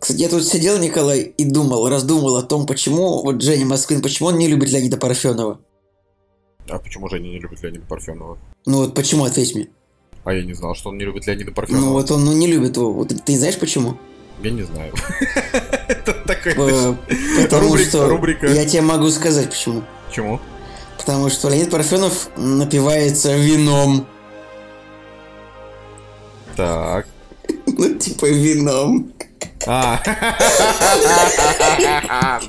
Кстати, 0.00 0.22
я 0.22 0.28
тут 0.28 0.44
сидел, 0.44 0.78
Николай, 0.78 1.20
и 1.20 1.44
думал, 1.44 1.88
раздумывал 1.88 2.38
о 2.38 2.42
том, 2.42 2.66
почему 2.66 3.22
вот 3.22 3.42
Женя 3.42 3.66
Москвин, 3.66 4.02
почему 4.02 4.30
он 4.30 4.38
не 4.38 4.48
любит 4.48 4.70
Леонида 4.70 4.96
Парфенова. 4.96 5.60
А 6.68 6.78
почему 6.78 7.08
Женя 7.08 7.28
не 7.28 7.38
любит 7.38 7.62
Леонида 7.62 7.84
Парфенова? 7.86 8.38
Ну 8.66 8.78
вот 8.78 8.94
почему, 8.94 9.24
ответь 9.24 9.54
мне. 9.54 9.68
А 10.24 10.32
я 10.34 10.42
не 10.42 10.54
знал, 10.54 10.74
что 10.74 10.90
он 10.90 10.98
не 10.98 11.04
любит 11.04 11.26
Леонида 11.26 11.52
Парфенова. 11.52 11.84
Ну 11.84 11.92
вот 11.92 12.10
он 12.10 12.24
ну, 12.24 12.32
не 12.32 12.46
любит 12.46 12.76
его. 12.76 12.92
Вот, 12.92 13.12
ты 13.24 13.36
знаешь 13.38 13.58
почему? 13.58 13.96
Я 14.42 14.50
не 14.50 14.62
знаю. 14.62 14.92
Это 15.88 16.12
такая 16.26 16.54
Э, 16.54 16.94
Потому 17.42 17.74
рубрика- 17.74 17.88
что 17.88 18.08
рубрика. 18.08 18.46
я 18.46 18.64
тебе 18.66 18.82
могу 18.82 19.10
сказать 19.10 19.48
почему. 19.50 19.82
Почему? 20.08 20.40
Потому 20.98 21.30
что 21.30 21.48
Леонид 21.48 21.70
Парфенов 21.70 22.28
напивается 22.36 23.34
вином. 23.36 24.06
Так. 26.56 27.06
Ну, 27.66 27.94
типа 27.94 28.26
вином. 28.26 29.12
А. 29.66 30.00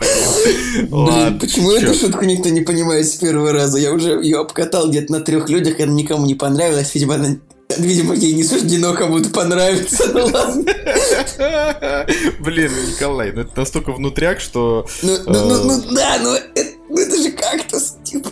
Блин. 0.90 1.40
Почему 1.40 1.72
эту 1.72 1.94
шутку 1.94 2.26
никто 2.26 2.50
не 2.50 2.62
понимает 2.62 3.08
с 3.08 3.16
первого 3.16 3.52
раза? 3.52 3.78
Я 3.80 3.94
уже 3.94 4.12
ее 4.22 4.40
обкатал 4.40 4.90
где-то 4.90 5.12
на 5.12 5.22
трех 5.22 5.50
людях, 5.50 5.80
она 5.80 5.94
никому 5.94 6.26
не 6.26 6.36
понравилась. 6.36 6.94
Видимо, 6.94 7.16
она... 7.16 7.38
Видимо, 7.78 8.14
ей 8.16 8.34
не 8.34 8.44
суждено 8.44 8.94
кому-то 8.94 9.30
понравиться. 9.30 10.12
Ну 10.14 10.26
ладно. 10.26 10.64
Блин, 12.40 12.72
Николай, 12.88 13.32
ну 13.32 13.42
это 13.42 13.60
настолько 13.60 13.92
внутряк, 13.92 14.40
что... 14.40 14.88
Ну, 15.02 15.18
ну, 15.26 15.34
ну, 15.34 15.56
э, 15.56 15.64
ну 15.64 15.96
да, 15.96 16.18
ну 16.22 16.34
это, 16.34 16.72
ну 16.90 17.00
это 17.00 17.22
же 17.22 17.32
кактус, 17.32 17.98
типа. 18.04 18.30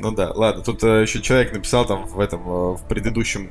Ну 0.00 0.12
да, 0.12 0.32
ладно, 0.34 0.62
тут 0.62 0.82
э, 0.84 1.02
еще 1.02 1.20
человек 1.20 1.52
написал 1.52 1.86
там 1.86 2.06
в 2.06 2.20
этом, 2.20 2.40
э, 2.40 2.76
в 2.76 2.80
предыдущем 2.88 3.50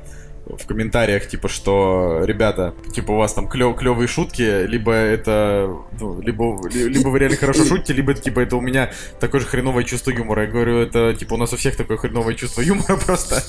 в 0.56 0.66
комментариях, 0.66 1.28
типа, 1.28 1.48
что, 1.48 2.20
ребята, 2.24 2.74
типа, 2.94 3.12
у 3.12 3.16
вас 3.16 3.34
там 3.34 3.48
клев, 3.48 3.76
клевые 3.76 4.08
шутки, 4.08 4.66
либо 4.66 4.92
это, 4.92 5.70
ну, 6.00 6.20
либо, 6.20 6.66
ли- 6.68 6.88
либо 6.88 7.08
вы 7.08 7.18
реально 7.18 7.36
хорошо 7.36 7.64
шутите, 7.64 7.92
либо, 7.92 8.14
типа, 8.14 8.40
это 8.40 8.56
у 8.56 8.60
меня 8.60 8.90
такое 9.20 9.40
же 9.40 9.46
хреновое 9.46 9.84
чувство 9.84 10.10
юмора. 10.10 10.44
Я 10.44 10.50
говорю, 10.50 10.78
это, 10.78 11.14
типа, 11.14 11.34
у 11.34 11.36
нас 11.36 11.52
у 11.52 11.56
всех 11.56 11.76
такое 11.76 11.96
хреновое 11.98 12.34
чувство 12.34 12.62
юмора, 12.62 12.96
просто, 13.06 13.42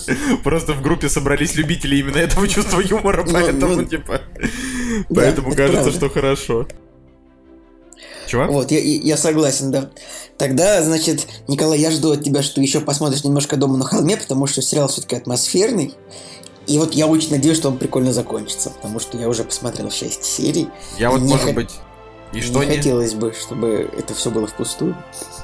просто 0.43 0.73
в 0.73 0.81
группе 0.81 1.07
собрались 1.09 1.55
любители 1.55 1.95
именно 1.97 2.17
этого 2.17 2.47
чувства 2.47 2.79
юмора, 2.81 3.23
Ну, 3.25 3.31
поэтому, 3.33 3.75
ну, 3.75 3.85
типа, 3.85 4.21
да, 5.09 5.21
поэтому 5.21 5.47
это 5.49 5.57
кажется, 5.57 5.81
правда. 5.83 5.97
что 5.97 6.09
хорошо. 6.09 6.67
Чего? 8.27 8.45
Вот, 8.45 8.69
я, 8.71 8.79
я 8.79 9.17
согласен, 9.17 9.71
да. 9.71 9.89
Тогда, 10.37 10.83
значит, 10.83 11.27
Николай, 11.47 11.79
я 11.79 11.89
жду 11.89 12.12
от 12.12 12.23
тебя, 12.23 12.43
что 12.43 12.62
еще 12.62 12.79
посмотришь 12.79 13.23
немножко 13.23 13.57
«Дома 13.57 13.77
на 13.77 13.85
холме», 13.85 14.17
потому 14.17 14.45
что 14.45 14.62
сериал 14.62 14.88
все-таки 14.88 15.15
атмосферный. 15.15 15.95
И 16.69 16.77
вот 16.77 16.93
я 16.93 17.08
очень 17.08 17.32
надеюсь, 17.32 17.58
что 17.58 17.69
он 17.69 17.77
прикольно 17.77 18.13
закончится, 18.13 18.69
потому 18.69 18.99
что 18.99 19.17
я 19.17 19.27
уже 19.27 19.43
посмотрел 19.43 19.89
6 19.91 20.23
серий. 20.23 20.69
Я 20.97 21.10
вот, 21.10 21.21
может 21.21 21.47
хот- 21.49 21.53
быть, 21.55 21.71
и 22.32 22.36
не 22.36 22.41
что 22.41 22.63
не... 22.63 22.77
хотелось 22.77 23.15
бы, 23.15 23.34
чтобы 23.34 23.89
это 23.97 24.13
все 24.13 24.29
было 24.29 24.45
впустую. 24.45 24.95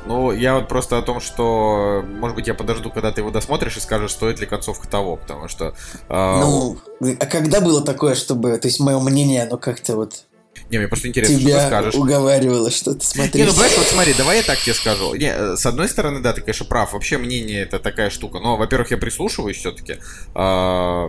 Ну, 0.06 0.32
я 0.32 0.56
вот 0.56 0.68
просто 0.68 1.00
о 1.00 1.02
том, 1.02 1.20
что, 1.20 2.04
может 2.20 2.36
быть, 2.36 2.46
я 2.46 2.54
подожду, 2.54 2.92
когда 2.92 3.12
ты 3.12 3.22
его 3.22 3.32
досмотришь 3.32 3.76
и 3.78 3.80
скажешь, 3.80 4.12
стоит 4.12 4.40
ли 4.40 4.46
концовка 4.46 4.88
того, 4.88 5.16
потому 5.16 5.48
что... 5.48 5.74
а, 6.10 6.40
Ну, 6.42 6.78
а 7.20 7.26
когда 7.26 7.60
было 7.60 7.82
такое, 7.82 8.14
чтобы, 8.14 8.56
то 8.58 8.68
есть 8.68 8.80
мое 8.80 9.00
мнение, 9.00 9.44
оно 9.44 9.58
как-то 9.58 9.96
вот 9.96 10.26
Не, 10.70 10.78
мне 10.80 10.88
просто 10.88 11.08
интересно, 11.08 11.36
что 11.36 11.46
ты 11.46 11.52
тебя 11.52 11.68
скажешь. 11.68 11.96
уговаривало 11.96 12.72
что-то 12.72 13.06
смотреть? 13.06 13.36
Не, 13.36 13.44
ну, 13.44 13.52
понимаешь, 13.52 13.78
вот 13.78 13.88
смотри, 13.88 14.14
давай 14.18 14.38
я 14.38 14.44
так 14.44 14.60
тебе 14.60 14.74
скажу. 14.74 15.16
Не, 15.16 15.32
э, 15.32 15.56
с 15.58 15.66
одной 15.66 15.88
стороны, 15.88 16.22
да, 16.22 16.34
ты, 16.34 16.42
конечно, 16.42 16.66
прав. 16.66 16.94
Вообще, 16.94 17.18
мнение 17.18 17.62
это 17.62 17.80
такая 17.80 18.10
штука. 18.10 18.40
Но, 18.40 18.58
во-первых, 18.58 18.92
я 18.92 18.98
прислушиваюсь 18.98 19.58
все-таки. 19.58 19.98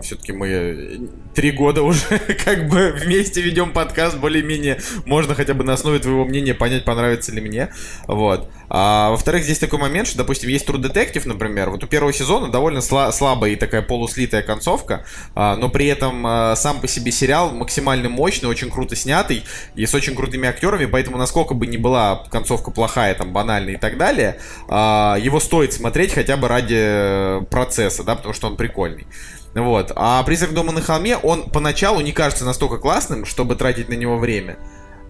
все-таки 0.03 0.33
мы 0.33 1.09
три 1.35 1.51
года 1.53 1.83
уже 1.83 2.01
как 2.45 2.69
бы 2.69 2.93
вместе 2.93 3.41
ведем 3.41 3.73
подкаст. 3.73 4.17
Более-менее 4.17 4.81
можно 5.05 5.35
хотя 5.35 5.55
бы 5.55 5.65
на 5.65 5.75
основе 5.75 5.99
твоего 5.99 6.25
мнения 6.25 6.55
понять, 6.55 6.85
понравится 6.85 7.33
ли 7.33 7.41
мне. 7.41 7.71
Вот. 8.07 8.49
А, 8.69 9.11
во-вторых, 9.11 9.45
здесь 9.45 9.59
такой 9.59 9.79
момент, 9.79 10.09
что, 10.09 10.19
допустим, 10.19 10.49
есть 10.49 10.67
True 10.69 10.81
Detective, 10.81 11.27
например. 11.27 11.71
Вот 11.71 11.85
у 11.85 11.87
первого 11.87 12.13
сезона 12.13 12.51
довольно 12.51 12.79
сла- 12.79 13.13
слабая 13.13 13.53
и 13.53 13.57
такая 13.57 13.83
полуслитая 13.83 14.43
концовка. 14.43 15.05
а, 15.35 15.57
но 15.57 15.69
при 15.69 15.87
этом 15.87 16.27
а, 16.27 16.57
сам 16.57 16.81
по 16.81 16.89
себе 16.89 17.13
сериал 17.13 17.51
максимально 17.53 18.09
мощный, 18.09 18.47
очень 18.47 18.71
круто 18.71 18.97
снятый 18.97 19.36
и 19.75 19.87
с 19.87 19.95
очень 19.95 20.15
крутыми 20.15 20.49
актерами, 20.49 20.87
поэтому 20.87 21.19
насколько 21.19 21.55
бы 21.55 21.67
ни 21.67 21.77
была 21.77 22.25
концовка 22.31 22.71
плохая, 22.71 23.15
там, 23.15 23.33
банальная 23.33 23.75
и 23.75 23.77
так 23.79 23.99
далее, 23.99 24.39
а, 24.69 25.17
его 25.21 25.41
стоит 25.41 25.73
смотреть 25.73 26.13
хотя 26.13 26.37
бы 26.37 26.49
ради 26.49 26.77
э, 26.79 27.41
процесса, 27.51 28.03
да, 28.05 28.15
потому 28.17 28.35
что 28.35 28.49
он 28.49 28.57
прикольный. 28.57 29.07
Вот. 29.55 29.93
А 29.97 30.23
«Призрак 30.23 30.53
дома 30.53 30.73
на 30.73 30.83
холме», 30.83 31.17
он 31.17 31.45
поначалу 31.51 32.01
не 32.01 32.13
кажется 32.13 32.45
настолько 32.45 32.77
классным, 32.77 33.25
чтобы 33.25 33.57
тратить 33.57 33.89
на 33.89 33.95
него 33.95 34.19
время. 34.19 34.59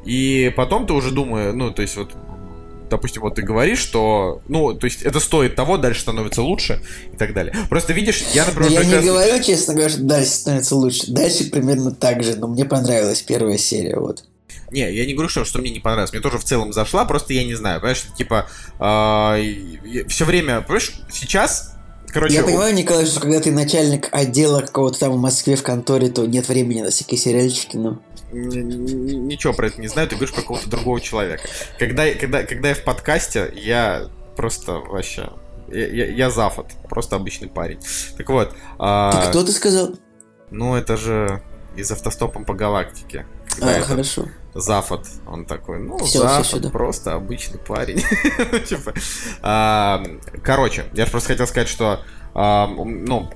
И 0.04 0.52
потом 0.56 0.86
ты 0.86 0.92
уже 0.92 1.10
думаешь, 1.10 1.52
ну, 1.52 1.72
то 1.72 1.82
есть 1.82 1.96
вот 1.96 2.12
допустим, 2.90 3.22
вот 3.22 3.34
ты 3.36 3.42
говоришь, 3.42 3.78
что, 3.78 4.40
ну, 4.48 4.74
то 4.74 4.86
есть 4.86 5.02
это 5.02 5.20
стоит 5.20 5.54
того, 5.54 5.76
дальше 5.76 6.00
становится 6.02 6.42
лучше 6.42 6.82
и 7.12 7.16
так 7.16 7.34
далее. 7.34 7.54
Просто 7.68 7.92
видишь, 7.92 8.24
я, 8.32 8.44
Ну, 8.44 8.52
например, 8.52 8.70
я 8.72 8.78
не 8.78 8.90
прекрасно- 8.90 9.06
говорю, 9.10 9.42
честно 9.42 9.74
говоря, 9.74 9.90
что 9.90 10.02
дальше 10.02 10.30
становится 10.30 10.76
лучше. 10.76 11.10
Дальше 11.12 11.50
примерно 11.50 11.90
так 11.92 12.22
же, 12.22 12.36
но 12.36 12.48
мне 12.48 12.64
понравилась 12.64 13.22
первая 13.22 13.58
серия, 13.58 13.96
вот. 13.96 14.24
Не, 14.72 14.92
я 14.92 15.06
не 15.06 15.12
говорю, 15.14 15.28
что, 15.28 15.44
что 15.44 15.60
мне 15.60 15.70
не 15.70 15.78
понравилось. 15.80 16.12
Мне 16.12 16.20
тоже 16.20 16.38
в 16.38 16.44
целом 16.44 16.72
зашла, 16.72 17.04
просто 17.04 17.32
я 17.32 17.44
не 17.44 17.54
знаю. 17.54 17.80
Понимаешь, 17.80 18.04
типа, 18.18 18.46
все 20.08 20.24
время, 20.24 20.60
понимаешь, 20.60 20.92
сейчас, 21.12 21.74
короче... 22.08 22.34
Я 22.34 22.42
понимаю, 22.42 22.74
Николай, 22.74 23.06
что 23.06 23.20
когда 23.20 23.40
ты 23.40 23.52
начальник 23.52 24.08
отдела 24.10 24.60
какого-то 24.62 24.98
там 24.98 25.12
в 25.12 25.18
Москве 25.18 25.54
в 25.54 25.62
конторе, 25.62 26.08
то 26.08 26.26
нет 26.26 26.48
времени 26.48 26.82
на 26.82 26.90
всякие 26.90 27.18
сериальчики, 27.18 27.76
но... 27.76 28.00
ничего 28.32 29.52
про 29.52 29.68
это 29.68 29.80
не 29.80 29.88
знаю, 29.88 30.08
ты 30.08 30.16
говоришь 30.16 30.34
про 30.34 30.42
какого-то 30.42 30.68
другого 30.68 31.00
человека. 31.00 31.48
Когда, 31.78 32.12
когда, 32.14 32.42
когда 32.42 32.70
я 32.70 32.74
в 32.74 32.82
подкасте, 32.82 33.52
я 33.56 34.08
просто 34.36 34.72
вообще... 34.72 35.30
Я, 35.68 35.86
я, 35.86 36.06
я 36.06 36.30
зафот, 36.30 36.68
просто 36.88 37.16
обычный 37.16 37.48
парень. 37.48 37.80
Так 38.16 38.28
вот, 38.28 38.54
а, 38.78 39.30
кто 39.30 39.44
ты 39.44 39.50
сказал? 39.50 39.96
ну 40.50 40.76
это 40.76 40.96
же 40.96 41.42
из 41.74 41.90
автостопом 41.90 42.44
по 42.44 42.54
галактике. 42.54 43.26
А, 43.60 43.70
это 43.70 43.86
хорошо. 43.86 44.26
Зафот, 44.54 45.06
он 45.26 45.44
такой, 45.44 45.80
ну, 45.80 45.98
всё 45.98 46.20
Зафот, 46.20 46.46
сюда. 46.46 46.70
просто 46.70 47.14
обычный 47.14 47.58
парень. 47.58 47.98
Типа, 48.66 48.94
а, 49.42 50.02
Короче, 50.42 50.86
я 50.94 51.04
же 51.04 51.10
просто 51.10 51.28
хотел 51.30 51.46
сказать, 51.46 51.68
что, 51.68 52.00
а, 52.32 52.66
ну, 52.66 53.30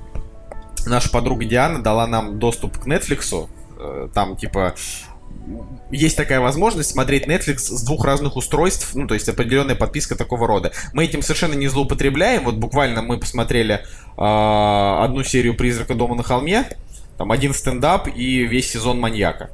наша 0.86 1.10
подруга 1.10 1.44
Диана 1.44 1.82
дала 1.82 2.06
нам 2.06 2.38
доступ 2.38 2.78
к 2.78 2.86
Netflix, 2.86 3.48
там, 4.14 4.36
типа, 4.36 4.74
есть 5.90 6.16
такая 6.16 6.40
возможность 6.40 6.90
смотреть 6.90 7.26
Netflix 7.26 7.58
с 7.58 7.82
двух 7.82 8.04
разных 8.04 8.36
устройств, 8.36 8.90
ну, 8.94 9.06
то 9.06 9.14
есть 9.14 9.28
определенная 9.28 9.74
подписка 9.74 10.14
такого 10.14 10.46
рода. 10.46 10.72
Мы 10.92 11.04
этим 11.04 11.22
совершенно 11.22 11.54
не 11.54 11.68
злоупотребляем. 11.68 12.44
Вот 12.44 12.56
буквально 12.56 13.02
мы 13.02 13.18
посмотрели 13.18 13.80
а, 14.16 15.04
одну 15.04 15.24
серию 15.24 15.56
«Призрака 15.56 15.94
дома 15.94 16.14
на 16.14 16.22
холме», 16.22 16.68
там 17.18 17.32
один 17.32 17.52
стендап 17.54 18.08
и 18.14 18.44
весь 18.44 18.70
сезон 18.70 19.00
«Маньяка». 19.00 19.50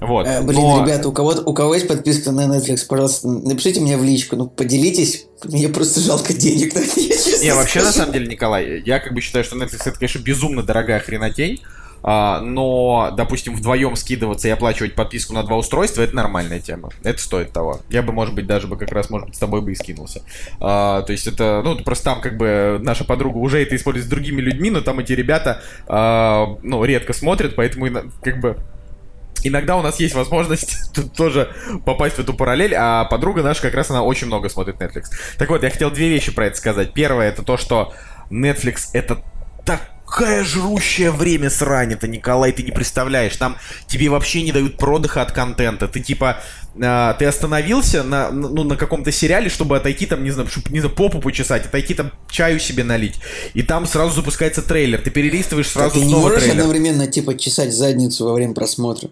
Вот. 0.00 0.26
Э, 0.26 0.42
блин, 0.42 0.60
Но- 0.60 0.82
ребята, 0.82 1.08
у 1.08 1.12
кого, 1.12 1.34
у 1.44 1.52
кого 1.52 1.74
есть 1.74 1.86
подписка 1.86 2.32
на 2.32 2.46
Netflix, 2.46 2.86
пожалуйста, 2.88 3.28
напишите 3.28 3.80
мне 3.80 3.98
в 3.98 4.04
личку, 4.04 4.36
ну, 4.36 4.46
поделитесь. 4.48 5.26
Мне 5.44 5.68
просто 5.68 6.00
жалко 6.00 6.32
денег 6.32 6.74
Не, 6.74 7.54
вообще, 7.54 7.82
на 7.82 7.92
самом 7.92 8.12
деле, 8.12 8.26
Николай, 8.26 8.82
я 8.84 8.98
как 8.98 9.12
бы 9.12 9.20
считаю, 9.20 9.44
что 9.44 9.56
Netflix 9.56 9.82
это, 9.84 9.92
конечно, 9.98 10.18
безумно 10.20 10.62
дорогая 10.62 11.00
хренотень, 11.00 11.62
а, 11.62 11.79
но, 12.02 13.12
допустим, 13.16 13.54
вдвоем 13.54 13.96
скидываться 13.96 14.48
и 14.48 14.50
оплачивать 14.50 14.94
подписку 14.94 15.34
на 15.34 15.42
два 15.42 15.56
устройства, 15.56 16.02
это 16.02 16.14
нормальная 16.16 16.60
тема. 16.60 16.90
Это 17.02 17.20
стоит 17.20 17.52
того. 17.52 17.80
Я 17.88 18.02
бы, 18.02 18.12
может 18.12 18.34
быть, 18.34 18.46
даже 18.46 18.66
бы 18.66 18.76
как 18.76 18.92
раз, 18.92 19.10
может 19.10 19.28
быть, 19.28 19.36
с 19.36 19.38
тобой 19.38 19.60
бы 19.60 19.72
и 19.72 19.74
скинулся. 19.74 20.22
А, 20.60 21.02
то 21.02 21.12
есть 21.12 21.26
это, 21.26 21.62
ну, 21.64 21.76
просто 21.76 22.04
там 22.04 22.20
как 22.20 22.36
бы 22.36 22.78
наша 22.80 23.04
подруга 23.04 23.38
уже 23.38 23.62
это 23.62 23.76
использует 23.76 24.06
с 24.06 24.08
другими 24.08 24.40
людьми, 24.40 24.70
но 24.70 24.80
там 24.80 24.98
эти 24.98 25.12
ребята, 25.12 25.62
а, 25.86 26.56
ну, 26.62 26.84
редко 26.84 27.12
смотрят, 27.12 27.54
поэтому 27.56 27.88
как 28.22 28.40
бы 28.40 28.56
Иногда 29.42 29.76
у 29.76 29.82
нас 29.82 29.98
есть 30.00 30.14
возможность 30.14 30.92
тут 30.94 31.14
тоже 31.14 31.50
попасть 31.84 32.16
в 32.16 32.18
эту 32.18 32.34
параллель, 32.34 32.74
а 32.76 33.04
подруга 33.04 33.42
наша 33.42 33.62
как 33.62 33.74
раз 33.74 33.90
она 33.90 34.02
очень 34.02 34.26
много 34.26 34.48
смотрит 34.48 34.76
Netflix. 34.80 35.04
Так 35.38 35.48
вот, 35.48 35.62
я 35.62 35.70
хотел 35.70 35.90
две 35.90 36.08
вещи 36.08 36.32
про 36.32 36.46
это 36.46 36.56
сказать. 36.56 36.92
Первое 36.92 37.28
это 37.28 37.42
то, 37.42 37.56
что 37.56 37.94
Netflix 38.30 38.90
это 38.92 39.22
какая 40.10 40.44
жрущее 40.44 41.12
время 41.12 41.50
срань 41.50 41.92
это, 41.92 42.08
Николай, 42.08 42.52
ты 42.52 42.62
не 42.62 42.72
представляешь. 42.72 43.36
Там 43.36 43.56
тебе 43.86 44.08
вообще 44.08 44.42
не 44.42 44.52
дают 44.52 44.76
продыха 44.76 45.22
от 45.22 45.32
контента. 45.32 45.86
Ты 45.86 46.00
типа, 46.00 46.38
э, 46.74 47.14
ты 47.18 47.24
остановился 47.24 48.02
на, 48.02 48.30
ну, 48.30 48.64
на 48.64 48.76
каком-то 48.76 49.12
сериале, 49.12 49.48
чтобы 49.48 49.76
отойти 49.76 50.06
там, 50.06 50.24
не 50.24 50.30
знаю, 50.30 50.48
чтобы, 50.48 50.70
не 50.70 50.80
знаю, 50.80 50.94
попу 50.94 51.20
почесать, 51.20 51.66
отойти 51.66 51.94
там 51.94 52.12
чаю 52.28 52.58
себе 52.58 52.84
налить. 52.84 53.20
И 53.54 53.62
там 53.62 53.86
сразу 53.86 54.14
запускается 54.14 54.62
трейлер. 54.62 55.00
Ты 55.00 55.10
перелистываешь 55.10 55.68
сразу 55.68 56.00
ты 56.00 56.04
не 56.04 56.14
можешь 56.14 56.42
трейлер. 56.42 56.60
одновременно, 56.60 57.06
типа, 57.06 57.38
чесать 57.38 57.72
задницу 57.72 58.24
во 58.24 58.34
время 58.34 58.54
просмотра. 58.54 59.10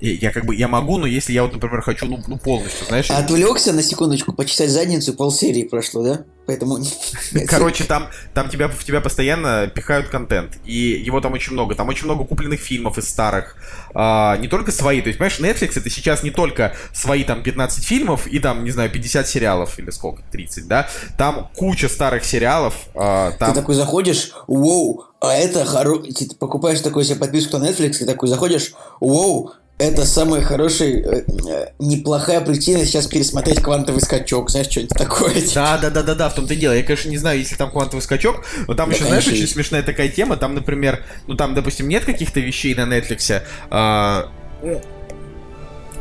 Я 0.00 0.30
как 0.32 0.46
бы, 0.46 0.54
я 0.54 0.68
могу, 0.68 0.96
но 0.98 1.06
если 1.06 1.32
я 1.32 1.42
вот, 1.42 1.52
например, 1.52 1.82
хочу, 1.82 2.06
ну, 2.06 2.20
ну 2.26 2.38
полностью, 2.38 2.86
знаешь. 2.86 3.10
Отвлекся 3.10 3.72
на 3.72 3.82
секундочку, 3.82 4.32
почесать 4.32 4.70
задницу, 4.70 5.12
полсерии 5.14 5.64
прошло, 5.64 6.02
да? 6.02 6.24
Поэтому... 6.48 6.78
Короче, 7.46 7.84
там, 7.84 8.08
там 8.32 8.48
тебя, 8.48 8.68
в 8.68 8.82
тебя 8.82 9.02
постоянно 9.02 9.66
пихают 9.66 10.08
контент. 10.08 10.58
И 10.64 11.02
его 11.04 11.20
там 11.20 11.34
очень 11.34 11.52
много. 11.52 11.74
Там 11.74 11.88
очень 11.88 12.06
много 12.06 12.24
купленных 12.24 12.60
фильмов 12.60 12.96
из 12.96 13.06
старых. 13.06 13.56
А, 13.92 14.38
не 14.38 14.48
только 14.48 14.72
свои. 14.72 15.02
То 15.02 15.08
есть, 15.08 15.18
понимаешь, 15.18 15.38
Netflix 15.40 15.78
это 15.78 15.90
сейчас 15.90 16.22
не 16.22 16.30
только 16.30 16.74
свои 16.94 17.24
там 17.24 17.42
15 17.42 17.84
фильмов 17.84 18.26
и 18.26 18.38
там, 18.38 18.64
не 18.64 18.70
знаю, 18.70 18.90
50 18.90 19.28
сериалов 19.28 19.78
или 19.78 19.90
сколько, 19.90 20.22
30, 20.30 20.66
да? 20.66 20.88
Там 21.18 21.50
куча 21.54 21.88
старых 21.88 22.24
сериалов. 22.24 22.74
а, 22.94 23.32
там... 23.32 23.52
Ты 23.52 23.60
такой 23.60 23.74
заходишь, 23.74 24.32
воу, 24.46 25.04
а 25.20 25.34
это 25.34 25.66
хоро... 25.66 25.98
Ты 25.98 26.34
покупаешь 26.36 26.80
такой 26.80 27.04
себе 27.04 27.16
подписку 27.16 27.58
на 27.58 27.68
Netflix, 27.68 28.02
и 28.02 28.06
такой 28.06 28.30
заходишь, 28.30 28.72
воу, 29.00 29.52
это 29.78 30.04
самая 30.04 30.42
хорошая, 30.42 30.90
э, 30.90 31.22
э, 31.48 31.66
неплохая 31.78 32.40
причина 32.40 32.84
сейчас 32.84 33.06
пересмотреть 33.06 33.60
квантовый 33.62 34.00
скачок, 34.00 34.50
знаешь, 34.50 34.68
что-нибудь 34.68 34.96
такое. 34.96 35.34
типа. 35.34 35.48
Да, 35.54 35.78
да, 35.78 35.90
да, 35.90 36.02
да, 36.02 36.14
да, 36.14 36.28
в 36.28 36.34
том-то 36.34 36.54
и 36.54 36.56
дело. 36.56 36.72
Я, 36.72 36.82
конечно, 36.82 37.08
не 37.08 37.18
знаю, 37.18 37.38
если 37.38 37.54
там 37.54 37.70
квантовый 37.70 38.02
скачок, 38.02 38.44
но 38.66 38.74
там 38.74 38.88
Да, 38.90 38.96
еще, 38.96 39.04
знаешь, 39.04 39.24
конечно, 39.24 39.32
очень 39.32 39.42
есть. 39.42 39.52
смешная 39.54 39.82
такая 39.82 40.08
тема. 40.08 40.36
Там, 40.36 40.54
например, 40.54 41.04
ну 41.28 41.34
там, 41.34 41.54
допустим, 41.54 41.88
нет 41.88 42.04
каких-то 42.04 42.40
вещей 42.40 42.74
на 42.74 42.82
Netflix, 42.82 43.42
а, 43.70 44.30
ну, 44.62 44.80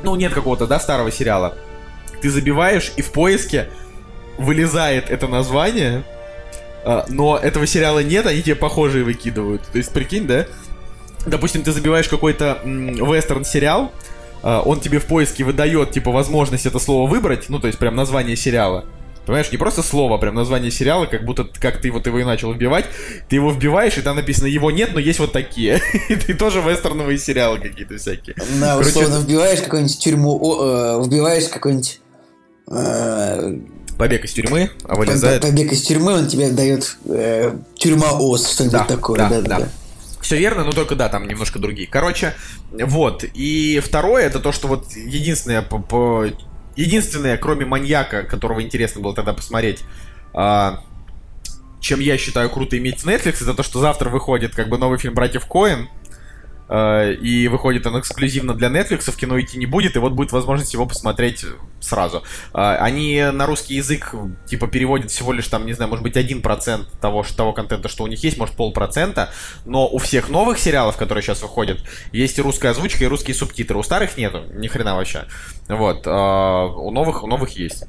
ну, 0.03 0.15
нет 0.15 0.33
какого-то, 0.33 0.67
да, 0.67 0.79
старого 0.79 1.11
сериала. 1.11 1.55
Ты 2.21 2.31
забиваешь, 2.31 2.91
и 2.97 3.01
в 3.01 3.11
поиске 3.11 3.69
вылезает 4.37 5.09
это 5.09 5.27
название, 5.27 6.03
а, 6.83 7.05
но 7.09 7.37
этого 7.37 7.67
сериала 7.67 7.99
нет, 7.99 8.25
они 8.25 8.41
тебе 8.41 8.55
похожие 8.55 9.03
выкидывают. 9.03 9.61
То 9.71 9.77
есть, 9.77 9.91
прикинь, 9.91 10.25
да? 10.25 10.47
Допустим, 11.27 11.63
ты 11.63 11.71
забиваешь 11.71 12.07
какой-то 12.07 12.59
вестерн-сериал, 12.63 13.91
а, 14.43 14.61
он 14.61 14.79
тебе 14.79 14.99
в 14.99 15.05
поиске 15.05 15.43
выдает, 15.43 15.91
типа, 15.91 16.11
возможность 16.11 16.65
это 16.65 16.79
слово 16.79 17.09
выбрать, 17.09 17.49
ну, 17.49 17.59
то 17.59 17.67
есть, 17.67 17.79
прям 17.79 17.95
название 17.95 18.35
сериала. 18.35 18.85
Понимаешь, 19.25 19.51
не 19.51 19.57
просто 19.57 19.83
слово, 19.83 20.15
а 20.15 20.17
прям 20.19 20.35
название 20.35 20.71
сериала, 20.71 21.05
как 21.05 21.25
будто 21.25 21.45
как 21.59 21.81
ты 21.81 21.91
вот 21.91 22.07
его 22.07 22.17
и 22.19 22.23
начал 22.23 22.53
вбивать. 22.53 22.85
Ты 23.27 23.35
его 23.35 23.51
вбиваешь, 23.51 23.97
и 23.97 24.01
там 24.01 24.15
написано 24.15 24.47
его 24.47 24.71
нет, 24.71 24.91
но 24.93 25.01
есть 25.01 25.19
вот 25.19 25.33
такие. 25.33 25.81
И 26.09 26.15
ты 26.15 26.33
тоже 26.33 26.61
вестерновые 26.61 27.17
сериалы 27.17 27.59
какие-то 27.59 27.97
всякие. 27.97 28.37
Да, 28.61 28.77
Короче, 28.77 28.89
условно, 28.89 29.17
вбиваешь 29.25 29.59
какую-нибудь 29.59 29.99
тюрьму, 29.99 30.37
о, 30.41 31.01
э, 31.01 31.05
вбиваешь 31.05 31.49
какой-нибудь 31.49 31.99
э, 32.71 33.59
Побег 33.97 34.23
из 34.23 34.31
тюрьмы, 34.31 34.69
а 34.85 34.95
вылезает. 34.95 35.41
побег 35.41 35.73
из 35.73 35.81
тюрьмы, 35.81 36.13
он 36.13 36.27
тебе 36.27 36.51
дает 36.51 36.97
э, 37.05 37.51
тюрьма 37.75 38.11
ОС, 38.13 38.47
что-нибудь 38.49 38.73
Да, 38.73 38.83
такое. 38.85 39.17
да, 39.19 39.29
Да, 39.29 39.41
да, 39.41 39.59
да. 39.59 39.67
Все 40.27 40.37
верно, 40.37 40.65
но 40.65 40.73
только 40.73 40.95
да, 40.95 41.07
там 41.07 41.25
немножко 41.25 41.57
другие. 41.57 41.87
Короче, 41.87 42.33
вот. 42.73 43.23
И 43.33 43.79
второе, 43.81 44.25
это 44.25 44.41
то, 44.41 44.51
что 44.51 44.67
вот 44.67 44.91
единственное, 44.91 45.61
по, 45.61 45.79
по- 45.79 46.25
единственное, 46.75 47.37
кроме 47.37 47.65
маньяка, 47.65 48.23
которого 48.23 48.61
интересно 48.61 48.99
было 48.99 49.15
тогда 49.15 49.31
посмотреть, 49.31 49.85
а, 50.33 50.83
чем 51.79 52.01
я 52.01 52.17
считаю 52.17 52.49
круто 52.49 52.77
иметь 52.77 53.05
Netflix, 53.05 53.41
это 53.41 53.53
то, 53.53 53.63
что 53.63 53.79
завтра 53.79 54.09
выходит 54.09 54.53
как 54.53 54.67
бы 54.67 54.77
новый 54.77 54.99
фильм 54.99 55.13
братьев 55.13 55.45
Коэн. 55.45 55.87
А, 56.69 57.11
И 57.11 57.47
выходит 57.47 57.85
он 57.85 57.99
эксклюзивно 57.99 58.53
для 58.53 58.67
Netflix, 58.69 59.11
в 59.11 59.15
кино 59.15 59.39
идти 59.39 59.57
не 59.57 59.65
будет, 59.65 59.95
и 59.95 59.99
вот 59.99 60.13
будет 60.13 60.31
возможность 60.31 60.73
его 60.73 60.85
посмотреть 60.85 61.45
сразу. 61.79 62.23
А, 62.53 62.75
Они 62.77 63.21
на 63.33 63.45
русский 63.45 63.75
язык 63.75 64.13
типа 64.47 64.67
переводят 64.67 65.11
всего 65.11 65.33
лишь 65.33 65.47
там, 65.47 65.65
не 65.65 65.73
знаю, 65.73 65.89
может 65.89 66.03
быть, 66.03 66.15
1% 66.15 66.85
того, 67.01 67.23
ш- 67.23 67.33
того 67.35 67.53
контента, 67.53 67.89
что 67.89 68.03
у 68.03 68.07
них 68.07 68.23
есть, 68.23 68.37
может 68.37 68.55
полпроцента, 68.55 69.31
но 69.65 69.87
у 69.87 69.97
всех 69.97 70.29
новых 70.29 70.59
сериалов, 70.59 70.97
которые 70.97 71.21
сейчас 71.23 71.41
выходят, 71.41 71.79
есть 72.11 72.37
и 72.37 72.41
русская 72.41 72.69
озвучка, 72.71 73.03
и 73.03 73.07
русские 73.07 73.35
субтитры. 73.35 73.77
У 73.77 73.83
старых 73.83 74.17
нету, 74.17 74.43
ни 74.53 74.67
хрена 74.67 74.95
вообще. 74.95 75.25
Вот. 75.67 76.03
а, 76.05 76.65
У 76.67 76.91
новых, 76.91 77.23
у 77.23 77.27
новых 77.27 77.51
есть. 77.51 77.83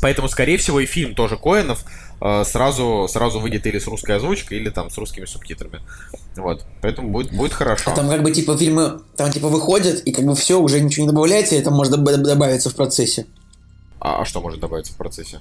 Поэтому, 0.00 0.28
скорее 0.28 0.58
всего, 0.58 0.78
и 0.78 0.86
фильм 0.86 1.16
тоже 1.16 1.36
Коинов 1.36 1.80
э, 1.82 1.84
сразу, 2.20 3.06
сразу 3.08 3.38
выйдет 3.40 3.66
или 3.66 3.78
с 3.78 3.86
русской 3.86 4.16
озвучкой, 4.16 4.58
или 4.58 4.70
там 4.70 4.90
с 4.90 4.98
русскими 4.98 5.24
субтитрами. 5.24 5.80
Вот. 6.36 6.64
Поэтому 6.82 7.10
будет, 7.10 7.32
будет 7.32 7.52
хорошо. 7.52 7.90
А 7.92 7.94
там 7.94 8.08
как 8.08 8.22
бы 8.22 8.30
типа 8.32 8.56
фильмы, 8.56 9.00
там 9.16 9.30
типа 9.30 9.48
выходят, 9.48 10.00
и 10.00 10.12
как 10.12 10.24
бы 10.24 10.34
все, 10.34 10.60
уже 10.60 10.80
ничего 10.80 11.06
не 11.06 11.12
добавляется, 11.12 11.54
и 11.54 11.58
это 11.58 11.70
может 11.70 11.94
доб- 11.94 12.16
добавиться 12.16 12.70
в 12.70 12.74
процессе. 12.74 13.26
А, 14.00 14.22
а 14.22 14.24
что 14.24 14.40
может 14.40 14.60
добавиться 14.60 14.92
в 14.92 14.96
процессе? 14.96 15.40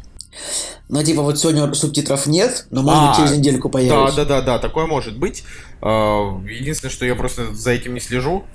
Но 0.89 1.03
типа 1.03 1.21
вот 1.21 1.39
сегодня 1.39 1.71
субтитров 1.73 2.25
нет, 2.27 2.65
но 2.71 2.81
может 2.83 3.01
быть 3.01 3.11
А, 3.11 3.15
через 3.17 3.37
недельку 3.37 3.69
Да, 3.69 3.73
появится. 3.73 4.15
да, 4.17 4.25
да, 4.25 4.41
да, 4.41 4.59
такое 4.59 4.85
может 4.85 5.17
быть. 5.17 5.43
Э, 5.81 5.87
Единственное, 6.47 6.91
что 6.91 7.05
я 7.05 7.15
просто 7.15 7.53
за 7.53 7.71
этим 7.71 7.93
не 7.93 7.99
слежу, 7.99 8.45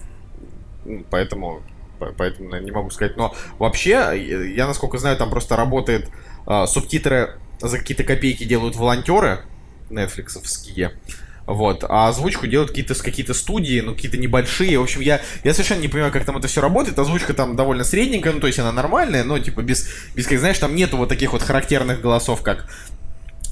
поэтому, 1.11 1.63
по- 1.99 2.13
поэтому 2.17 2.57
не 2.61 2.71
могу 2.71 2.91
сказать. 2.91 3.17
Но 3.17 3.35
вообще, 3.59 3.93
э, 4.13 4.53
я 4.55 4.67
насколько 4.67 4.99
знаю, 4.99 5.17
там 5.17 5.31
просто 5.31 5.57
работает 5.57 6.09
э, 6.47 6.67
субтитры 6.67 7.39
за 7.69 7.79
какие-то 7.79 8.05
копейки 8.05 8.45
делают 8.45 8.77
волонтеры 8.77 9.41
нетфликсовские. 9.91 10.93
Вот, 11.45 11.85
а 11.89 12.09
озвучку 12.09 12.47
делают 12.47 12.71
какие-то 12.71 12.95
какие 12.95 13.27
студии, 13.33 13.81
ну, 13.81 13.95
какие-то 13.95 14.17
небольшие. 14.17 14.79
В 14.79 14.83
общем, 14.83 15.01
я, 15.01 15.21
я 15.43 15.53
совершенно 15.53 15.81
не 15.81 15.89
понимаю, 15.89 16.13
как 16.13 16.25
там 16.25 16.37
это 16.37 16.47
все 16.47 16.61
работает. 16.61 16.99
Озвучка 16.99 17.35
там 17.35 17.57
довольно 17.57 17.83
средненькая, 17.83 18.33
ну, 18.33 18.41
то 18.41 18.47
есть 18.47 18.61
она 18.61 18.71
нормальная, 18.71 19.25
но, 19.25 19.39
типа, 19.39 19.63
без, 19.63 19.89
без 20.15 20.27
как, 20.27 20.39
знаешь, 20.39 20.59
там 20.59 20.77
нету 20.77 20.97
вот 20.97 21.09
таких 21.09 21.33
вот 21.33 21.43
характерных 21.43 22.01
голосов, 22.01 22.43
как 22.43 22.69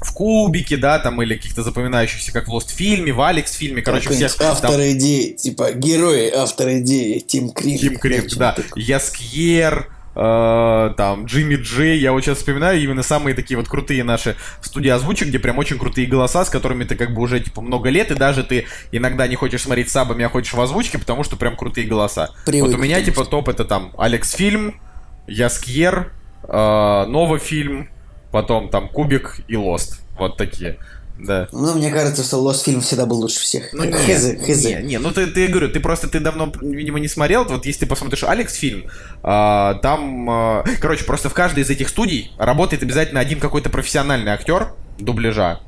в 0.01 0.13
Кубике, 0.15 0.77
да, 0.77 0.99
там, 0.99 1.21
или 1.21 1.35
каких-то 1.35 1.63
запоминающихся, 1.63 2.33
как 2.33 2.49
в 2.49 2.55
Lost 2.55 2.71
фильме, 2.71 3.13
в 3.13 3.21
Алекс 3.21 3.53
фильме, 3.53 3.83
короче, 3.83 4.05
Какой-нибудь 4.05 4.31
всех... 4.31 4.41
там- 4.41 4.53
автор 4.53 4.81
идеи, 4.93 5.33
типа 5.33 5.73
герои, 5.73 6.31
автор 6.31 6.71
идеи, 6.79 7.19
Тим 7.19 7.51
Крик. 7.51 7.81
Тим 7.81 7.99
что-нибудь 7.99 8.39
да. 8.39 8.57
Яскьер, 8.77 9.89
э, 10.15 10.95
там, 10.97 11.25
Джимми 11.25 11.57
Джей. 11.57 11.99
Я 11.99 12.13
вот 12.13 12.23
сейчас 12.23 12.39
вспоминаю 12.39 12.81
именно 12.81 13.03
самые 13.03 13.35
такие 13.35 13.57
вот 13.57 13.69
крутые 13.69 14.05
наши 14.05 14.37
студии 14.61 14.89
озвучек, 14.89 15.29
где 15.29 15.39
прям 15.39 15.59
очень 15.59 15.79
крутые 15.79 16.07
голоса, 16.07 16.45
с 16.45 16.51
которыми 16.51 16.85
ты 16.85 16.97
как 16.97 17.15
бы 17.15 17.23
уже, 17.23 17.41
типа, 17.41 17.61
много 17.61 17.89
лет, 17.91 18.11
и 18.11 18.15
даже 18.15 18.45
ты 18.45 18.67
иногда 18.93 19.27
не 19.27 19.37
хочешь 19.37 19.63
смотреть 19.63 19.91
сабами, 19.91 20.25
а 20.25 20.29
хочешь 20.29 20.53
в 20.53 20.61
озвучке, 20.61 20.99
потому 20.99 21.25
что 21.25 21.37
прям 21.37 21.57
крутые 21.57 21.87
голоса. 21.87 22.31
Привык, 22.47 22.71
вот 22.71 22.79
у 22.79 22.83
меня, 22.83 23.03
типа, 23.03 23.25
топ 23.25 23.49
это 23.49 23.65
там 23.65 23.93
Алекс 23.99 24.33
Фильм, 24.33 24.81
Яскьер, 25.27 26.13
э, 26.45 27.05
Нова 27.07 27.39
Фильм, 27.39 27.89
потом 28.33 28.69
там 28.69 28.89
Кубик 28.89 29.41
и 29.49 29.57
Лост. 29.57 30.01
Вот 30.19 30.37
такие. 30.37 30.79
Да. 31.23 31.49
Ну, 31.53 31.75
мне 31.75 31.91
кажется, 31.91 32.23
что 32.23 32.39
Lost 32.39 32.65
фильм 32.65 32.81
всегда 32.81 33.07
был 33.07 33.19
лучше 33.19 33.41
всех. 33.41 33.73
Ну, 33.73 33.91
хз, 33.91 34.37
хз. 34.47 34.65
не, 34.65 34.83
не, 34.83 34.99
ну 34.99 35.11
ты, 35.11 35.27
ты 35.27 35.49
говорю, 35.49 35.69
ты 35.69 35.81
просто 35.81 36.09
ты 36.09 36.21
давно, 36.21 36.53
видимо, 36.61 36.99
не 36.99 37.09
смотрел. 37.09 37.45
Вот 37.45 37.67
если 37.67 37.81
ты 37.81 37.87
посмотришь 37.87 38.25
Алекс 38.25 38.55
фильм, 38.55 38.85
а, 39.23 39.75
там, 39.75 40.29
а, 40.31 40.65
короче, 40.81 41.05
просто 41.05 41.29
в 41.29 41.35
каждой 41.35 41.63
из 41.63 41.71
этих 41.71 41.89
студий 41.89 42.33
работает 42.39 42.83
обязательно 42.83 43.21
один 43.21 43.39
какой-то 43.39 43.71
профессиональный 43.71 44.33
актер 44.33 44.73
дубляжа. 44.99 45.61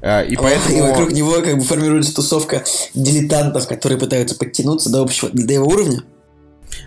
А, 0.00 0.22
и 0.22 0.36
поэтому... 0.36 0.76
И 0.76 0.80
вокруг 0.80 1.12
него 1.12 1.32
как 1.42 1.56
бы 1.56 1.64
формируется 1.64 2.14
тусовка 2.14 2.64
дилетантов, 2.94 3.66
которые 3.66 3.98
пытаются 3.98 4.36
подтянуться 4.36 4.90
до 4.90 5.02
общего, 5.02 5.30
до 5.32 5.52
его 5.52 5.66
уровня. 5.66 6.02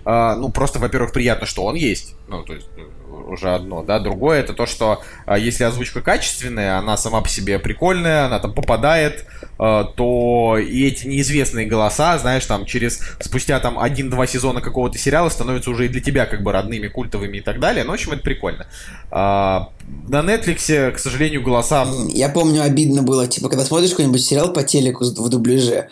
А, 0.05 0.35
ну, 0.35 0.49
просто, 0.49 0.79
во-первых, 0.79 1.11
приятно, 1.13 1.45
что 1.45 1.65
он 1.65 1.75
есть. 1.75 2.15
Ну, 2.27 2.43
то 2.43 2.53
есть, 2.53 2.67
ну, 2.77 2.83
уже 3.27 3.53
одно, 3.53 3.83
да. 3.83 3.99
Другое, 3.99 4.39
это 4.39 4.53
то, 4.53 4.65
что 4.65 5.01
а, 5.25 5.37
если 5.37 5.63
озвучка 5.63 6.01
качественная, 6.01 6.77
она 6.77 6.97
сама 6.97 7.21
по 7.21 7.29
себе 7.29 7.59
прикольная, 7.59 8.25
она 8.25 8.39
там 8.39 8.53
попадает, 8.53 9.25
а, 9.57 9.83
то 9.83 10.57
и 10.57 10.87
эти 10.87 11.07
неизвестные 11.07 11.65
голоса, 11.65 12.17
знаешь, 12.19 12.45
там, 12.45 12.65
через, 12.65 12.99
спустя 13.19 13.59
там 13.59 13.79
один-два 13.79 14.27
сезона 14.27 14.61
какого-то 14.61 14.97
сериала 14.97 15.29
становятся 15.29 15.69
уже 15.69 15.85
и 15.85 15.89
для 15.89 16.01
тебя 16.01 16.25
как 16.25 16.43
бы 16.43 16.51
родными, 16.51 16.87
культовыми 16.87 17.37
и 17.37 17.41
так 17.41 17.59
далее. 17.59 17.83
Ну, 17.83 17.91
в 17.91 17.93
общем, 17.95 18.13
это 18.13 18.21
прикольно. 18.21 18.67
А, 19.11 19.69
на 20.07 20.21
Netflix, 20.21 20.91
к 20.91 20.99
сожалению, 20.99 21.41
голоса... 21.41 21.87
Я 22.09 22.29
помню, 22.29 22.61
обидно 22.63 23.03
было, 23.03 23.27
типа, 23.27 23.49
когда 23.49 23.65
смотришь 23.65 23.91
какой-нибудь 23.91 24.23
сериал 24.23 24.53
по 24.53 24.63
телеку 24.63 25.05
в 25.05 25.29
дубляже, 25.29 25.89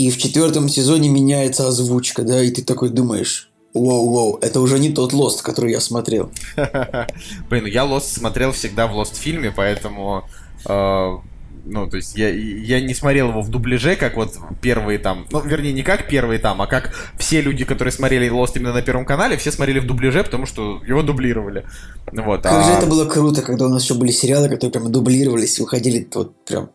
и 0.00 0.10
в 0.10 0.16
четвертом 0.16 0.66
сезоне 0.70 1.10
меняется 1.10 1.68
озвучка, 1.68 2.22
да, 2.22 2.42
и 2.42 2.50
ты 2.50 2.62
такой 2.62 2.88
думаешь, 2.88 3.49
Воу-воу, 3.72 4.38
это 4.40 4.60
уже 4.60 4.78
не 4.78 4.90
тот 4.90 5.12
Лост, 5.12 5.42
который 5.42 5.70
я 5.70 5.80
смотрел. 5.80 6.30
Блин, 7.48 7.66
я 7.66 7.84
Lost 7.84 8.18
смотрел 8.18 8.52
всегда 8.52 8.86
в 8.86 8.98
Lost 8.98 9.14
фильме, 9.14 9.52
поэтому... 9.54 10.24
э, 10.66 11.16
ну, 11.64 11.88
то 11.88 11.96
есть 11.96 12.16
я, 12.16 12.30
я 12.30 12.80
не 12.80 12.94
смотрел 12.94 13.28
его 13.28 13.42
в 13.42 13.48
дубляже, 13.48 13.94
как 13.96 14.16
вот 14.16 14.34
первые 14.60 14.98
там, 14.98 15.26
ну, 15.30 15.40
вернее, 15.40 15.72
не 15.72 15.82
как 15.82 16.08
первые 16.08 16.38
там, 16.40 16.60
а 16.62 16.66
как 16.66 16.92
все 17.18 17.40
люди, 17.40 17.64
которые 17.64 17.92
смотрели 17.92 18.28
Lost 18.30 18.52
именно 18.56 18.72
на 18.72 18.82
Первом 18.82 19.04
канале, 19.04 19.36
все 19.36 19.52
смотрели 19.52 19.78
в 19.78 19.86
дубляже, 19.86 20.24
потому 20.24 20.46
что 20.46 20.82
его 20.86 21.02
дублировали. 21.02 21.64
Вот, 22.12 22.42
Как 22.42 22.52
а- 22.52 22.62
же 22.62 22.70
это 22.72 22.86
было 22.86 23.04
круто, 23.04 23.42
когда 23.42 23.66
у 23.66 23.68
нас 23.68 23.84
еще 23.84 23.94
были 23.94 24.10
сериалы, 24.10 24.48
которые 24.48 24.72
прям 24.72 24.90
дублировались, 24.90 25.58
выходили 25.58 26.08
вот 26.14 26.44
прям... 26.44 26.70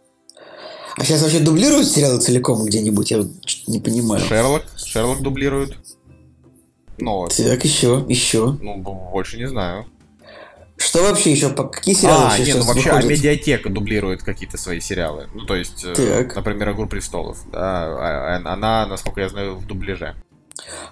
А 0.97 1.03
сейчас 1.03 1.23
вообще 1.23 1.39
дублируют 1.39 1.89
сериалы 1.89 2.21
целиком 2.21 2.63
где-нибудь? 2.63 3.11
Я 3.11 3.17
вот 3.17 3.27
не 3.67 3.81
понимаю. 3.81 4.23
Шерлок. 4.25 4.63
Шерлок 4.77 5.21
дублируют. 5.21 5.77
Ну, 6.97 7.27
Так, 7.27 7.63
еще, 7.65 8.05
еще. 8.07 8.57
ну, 8.61 8.77
больше 8.77 9.37
не 9.37 9.47
знаю. 9.47 9.85
Что 10.77 11.03
вообще 11.03 11.31
еще? 11.31 11.49
Какие 11.51 11.95
сериалы 11.95 12.23
А, 12.23 12.25
вообще 12.25 12.43
нет, 12.45 12.57
ну 12.57 12.63
вообще 12.65 12.89
выходят? 12.91 13.09
медиатека 13.09 13.69
дублирует 13.69 14.23
какие-то 14.23 14.57
свои 14.57 14.81
сериалы. 14.81 15.27
Ну, 15.33 15.45
то 15.45 15.55
есть, 15.55 15.85
э, 15.85 15.93
Так. 15.93 16.35
например, 16.35 16.71
«Игру 16.71 16.85
престолов». 16.85 17.37
Да, 17.49 17.59
а- 17.61 18.35
а- 18.43 18.53
она, 18.53 18.85
насколько 18.85 19.21
я 19.21 19.29
знаю, 19.29 19.55
в 19.55 19.65
дубляже. 19.65 20.15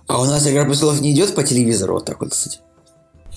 А 0.07 0.21
у 0.21 0.25
нас 0.25 0.47
Игра 0.47 0.63
престолов 0.65 1.01
не 1.01 1.11
идет 1.13 1.35
по 1.35 1.43
телевизору 1.43 1.95
вот 1.95 2.05
так 2.05 2.21
вот, 2.21 2.31
кстати. 2.31 2.59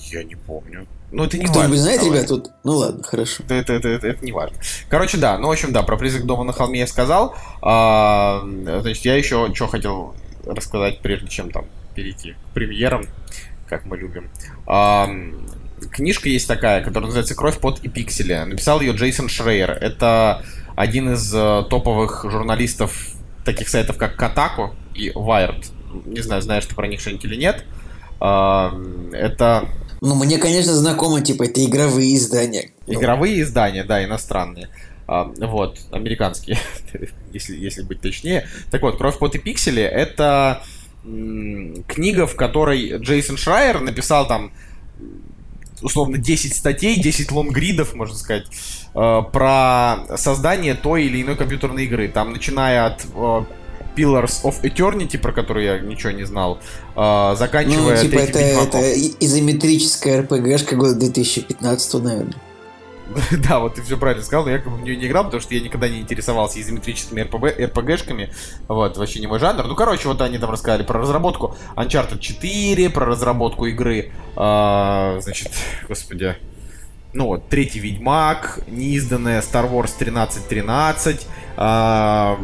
Я 0.09 0.23
не 0.23 0.35
помню. 0.35 0.87
Ну, 1.11 1.23
это 1.25 1.37
не 1.37 1.45
Кто-нибудь 1.45 1.69
важно. 1.69 1.77
знает, 1.83 1.99
давай. 1.99 2.15
ребят, 2.15 2.27
тут? 2.29 2.51
Ну 2.63 2.77
ладно, 2.77 3.03
хорошо. 3.03 3.43
Это, 3.43 3.53
это, 3.55 3.73
это, 3.73 3.87
это- 3.89 4.07
это 4.07 4.25
не 4.25 4.31
важно. 4.31 4.57
Короче, 4.89 5.17
да, 5.17 5.37
ну, 5.37 5.47
в 5.47 5.51
общем, 5.51 5.71
да, 5.73 5.83
про 5.83 5.97
призрак 5.97 6.25
дома 6.25 6.43
на 6.45 6.53
холме 6.53 6.79
я 6.79 6.87
сказал. 6.87 7.35
А, 7.61 8.41
значит, 8.81 9.03
я 9.05 9.15
еще 9.15 9.49
что 9.53 9.67
хотел 9.67 10.15
рассказать, 10.45 11.01
прежде 11.01 11.27
чем 11.27 11.51
там 11.51 11.65
перейти 11.97 12.33
к 12.33 12.53
премьерам, 12.53 13.07
как 13.67 13.85
мы 13.85 13.97
любим. 13.97 14.29
А, 14.67 15.09
книжка 15.91 16.29
есть 16.29 16.47
такая, 16.47 16.83
которая 16.83 17.07
называется 17.07 17.33
«Кровь, 17.33 17.57
пот 17.59 17.79
и 17.81 17.89
пиксели». 17.89 18.35
Написал 18.35 18.79
ее 18.81 18.93
Джейсон 18.93 19.27
Шрейер. 19.27 19.71
Это 19.71 20.45
один 20.75 21.13
из 21.13 21.33
э, 21.33 21.63
топовых 21.69 22.23
журналистов 22.29 23.09
таких 23.43 23.67
сайтов, 23.67 23.97
как 23.97 24.21
Kotaku 24.21 24.75
и 24.93 25.09
Wired. 25.09 25.65
Не 26.05 26.21
знаю, 26.21 26.43
знаешь 26.43 26.65
ты 26.67 26.75
про 26.75 26.87
них 26.87 27.01
что-нибудь 27.01 27.25
или 27.25 27.35
нет. 27.35 27.65
А, 28.19 28.79
это 29.11 29.67
Ну, 30.01 30.13
мне, 30.13 30.37
конечно, 30.37 30.73
знакомо, 30.73 31.21
типа, 31.21 31.45
это 31.45 31.65
игровые 31.65 32.15
издания. 32.15 32.69
Ну, 32.85 32.93
Игровые 32.93 33.41
издания, 33.41 33.83
да, 33.83 34.05
иностранные. 34.05 34.69
А, 35.07 35.23
вот, 35.39 35.79
американские, 35.91 36.59
если, 37.33 37.55
если 37.55 37.81
быть 37.81 38.01
точнее. 38.01 38.47
Так 38.69 38.83
вот, 38.83 38.99
«Кровь, 38.99 39.17
пот 39.17 39.33
и 39.33 39.39
пиксели»— 39.39 39.81
это 39.83 40.61
книга, 41.87 42.27
в 42.27 42.35
которой 42.35 42.97
Джейсон 42.97 43.37
Шрайер 43.37 43.79
написал 43.81 44.27
там 44.27 44.51
условно 45.81 46.17
10 46.17 46.55
статей, 46.55 46.99
10 46.99 47.31
лонгридов, 47.31 47.93
можно 47.93 48.15
сказать, 48.15 48.47
э, 48.95 49.21
про 49.31 49.97
создание 50.17 50.73
той 50.73 51.05
или 51.05 51.21
иной 51.21 51.35
компьютерной 51.35 51.85
игры. 51.85 52.07
Там, 52.07 52.31
начиная 52.31 52.87
от 52.87 53.05
э, 53.05 53.43
Pillars 53.95 54.43
of 54.43 54.61
Eternity, 54.63 55.17
про 55.17 55.31
которую 55.31 55.65
я 55.65 55.79
ничего 55.79 56.11
не 56.11 56.23
знал, 56.23 56.59
э, 56.95 57.29
Ну, 57.29 57.35
заканчивая 57.35 58.01
типа, 58.01 58.17
третьим 58.17 58.59
это, 58.59 58.77
это 58.77 59.15
изометрическая 59.19 60.21
РПГшка 60.21 60.75
года 60.75 60.95
2015, 60.95 61.93
наверное. 62.03 62.35
Да, 63.47 63.59
вот 63.59 63.75
ты 63.75 63.81
все 63.81 63.97
правильно 63.97 64.23
сказал, 64.23 64.45
но 64.45 64.51
я 64.51 64.59
как 64.59 64.71
бы 64.71 64.77
в 64.77 64.81
нее 64.81 64.95
не 64.95 65.07
играл, 65.07 65.25
потому 65.25 65.41
что 65.41 65.53
я 65.53 65.61
никогда 65.61 65.89
не 65.89 65.99
интересовался 65.99 66.61
изометрическими 66.61 67.21
РПГ, 67.21 67.59
РПГшками. 67.59 68.33
Вот, 68.67 68.97
вообще 68.97 69.19
не 69.19 69.27
мой 69.27 69.39
жанр. 69.39 69.65
Ну, 69.65 69.75
короче, 69.75 70.07
вот 70.07 70.21
они 70.21 70.37
там 70.37 70.51
рассказали 70.51 70.83
про 70.83 70.99
разработку 70.99 71.55
Uncharted 71.75 72.19
4, 72.19 72.89
про 72.89 73.05
разработку 73.05 73.65
игры, 73.65 74.11
а, 74.35 75.19
значит, 75.21 75.51
господи, 75.87 76.35
ну 77.13 77.27
вот, 77.27 77.49
третий 77.49 77.79
Ведьмак, 77.79 78.59
неизданная 78.67 79.41
Star 79.41 79.69
Wars 79.71 79.91
1313, 79.95 81.27
а, 81.55 82.37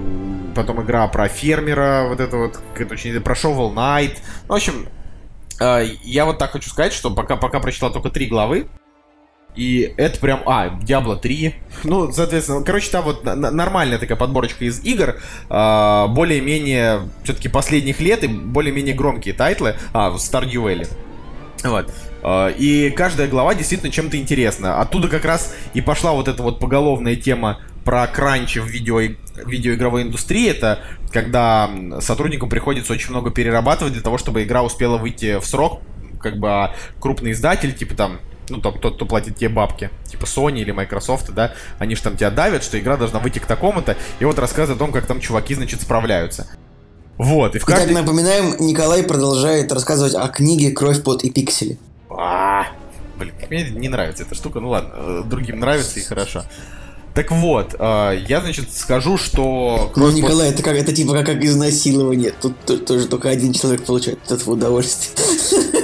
потом 0.56 0.82
игра 0.82 1.08
про 1.08 1.28
фермера, 1.28 2.08
вот 2.08 2.20
это 2.20 2.38
вот, 2.38 2.60
это 2.76 2.94
очень, 2.94 3.20
про 3.22 3.36
Shovel 3.36 3.74
Knight. 3.74 4.18
Ну, 4.48 4.54
в 4.54 4.58
общем, 4.58 4.88
а, 5.60 5.82
я 5.82 6.26
вот 6.26 6.40
так 6.40 6.52
хочу 6.52 6.70
сказать, 6.70 6.94
что 6.94 7.12
пока, 7.12 7.36
пока 7.36 7.60
прочитал 7.60 7.92
только 7.92 8.10
три 8.10 8.26
главы, 8.26 8.68
и 9.56 9.94
это 9.98 10.20
прям... 10.20 10.42
А, 10.46 10.68
Diablo 10.82 11.20
3. 11.20 11.56
Ну, 11.84 12.12
соответственно, 12.12 12.64
короче, 12.64 12.90
там 12.92 13.04
вот 13.04 13.24
нормальная 13.24 13.98
такая 14.00 14.18
подборочка 14.18 14.66
из 14.66 14.84
игр. 14.84 15.16
а, 15.50 16.08
более-менее 16.08 17.02
все-таки 17.24 17.50
последних 17.50 18.00
лет 18.00 18.24
и 18.24 18.28
более-менее 18.28 18.96
громкие 18.96 19.34
тайтлы. 19.34 19.76
А, 19.94 20.12
Stardew 20.16 20.64
Valley. 20.64 20.88
Вот. 21.64 21.94
А, 22.24 22.50
И 22.50 22.90
каждая 22.92 23.28
глава 23.28 23.54
действительно 23.54 23.92
чем-то 23.92 24.18
интересна. 24.18 24.82
Оттуда 24.82 25.08
как 25.08 25.26
раз 25.26 25.54
и 25.74 25.82
пошла 25.82 26.14
вот 26.14 26.28
эта 26.28 26.42
вот 26.42 26.60
поголовная 26.60 27.16
тема 27.16 27.60
про 27.86 28.08
кранчи 28.08 28.60
в 28.60 28.66
видео, 28.66 29.02
видеоигровой 29.46 30.04
индустрии. 30.04 30.50
Это 30.50 30.80
когда 31.12 31.70
м, 31.72 32.02
сотрудникам 32.02 32.50
приходится 32.50 32.94
очень 32.94 33.12
много 33.12 33.30
перерабатывать 33.30 33.94
для 33.94 34.02
того, 34.02 34.18
чтобы 34.18 34.44
игра 34.44 34.64
успела 34.64 34.98
выйти 34.98 35.40
в 35.40 35.46
срок. 35.46 35.82
Как 36.20 36.38
бы 36.38 36.50
а 36.50 36.76
крупный 37.00 37.34
издатель, 37.34 37.74
типа 37.74 37.94
там 37.96 38.20
ну, 38.50 38.60
там, 38.60 38.80
тот, 38.80 38.96
кто 38.96 39.06
платит 39.06 39.38
тебе 39.38 39.50
бабки, 39.50 39.90
типа 40.06 40.26
Sony 40.26 40.60
или 40.60 40.72
Microsoft, 40.72 41.32
да, 41.34 41.54
они 41.80 41.96
же 41.96 42.02
там 42.02 42.18
тебя 42.18 42.32
давят, 42.32 42.64
что 42.64 42.80
игра 42.80 42.98
должна 42.98 43.20
выйти 43.20 43.40
к 43.40 43.46
такому-то, 43.46 43.96
и 44.20 44.26
вот 44.26 44.40
рассказывает 44.40 44.78
о 44.78 44.80
том, 44.80 44.92
как 44.92 45.06
там 45.06 45.20
чуваки, 45.20 45.56
значит, 45.56 45.82
справляются. 45.82 46.48
Вот, 47.18 47.56
и 47.56 47.60
в 47.60 47.64
Итак, 47.64 47.78
каждой... 47.78 47.94
напоминаем, 47.94 48.56
Николай 48.60 49.04
продолжает 49.04 49.72
рассказывать 49.72 50.16
о 50.16 50.28
книге 50.30 50.72
«Кровь, 50.72 51.04
пот 51.04 51.24
и 51.24 51.30
пиксели». 51.30 51.78
А, 52.10 52.66
Блин, 53.18 53.34
мне 53.50 53.70
не 53.70 53.90
нравится 53.90 54.24
эта 54.24 54.36
штука. 54.36 54.60
Ну 54.60 54.70
ладно, 54.70 54.92
э, 54.96 55.22
другим 55.26 55.60
нравится 55.60 56.00
и 56.00 56.04
хорошо. 56.04 56.44
Так 57.14 57.32
вот, 57.32 57.76
э, 57.78 58.24
я, 58.28 58.42
значит, 58.42 58.74
скажу, 58.74 59.18
что... 59.18 59.86
Ну, 59.90 59.94
«Кровь, 59.94 60.14
пот- 60.14 60.24
Николай, 60.24 60.50
это 60.50 60.64
как 60.64 60.76
это 60.76 60.94
типа 60.94 61.24
как, 61.24 61.44
изнасилование. 61.44 62.32
Тут 62.32 62.86
тоже 62.86 63.08
только 63.08 63.30
один 63.30 63.54
человек 63.54 63.86
получает 63.86 64.20
от 64.26 64.32
этого 64.32 64.54
удовольствие. 64.54 65.83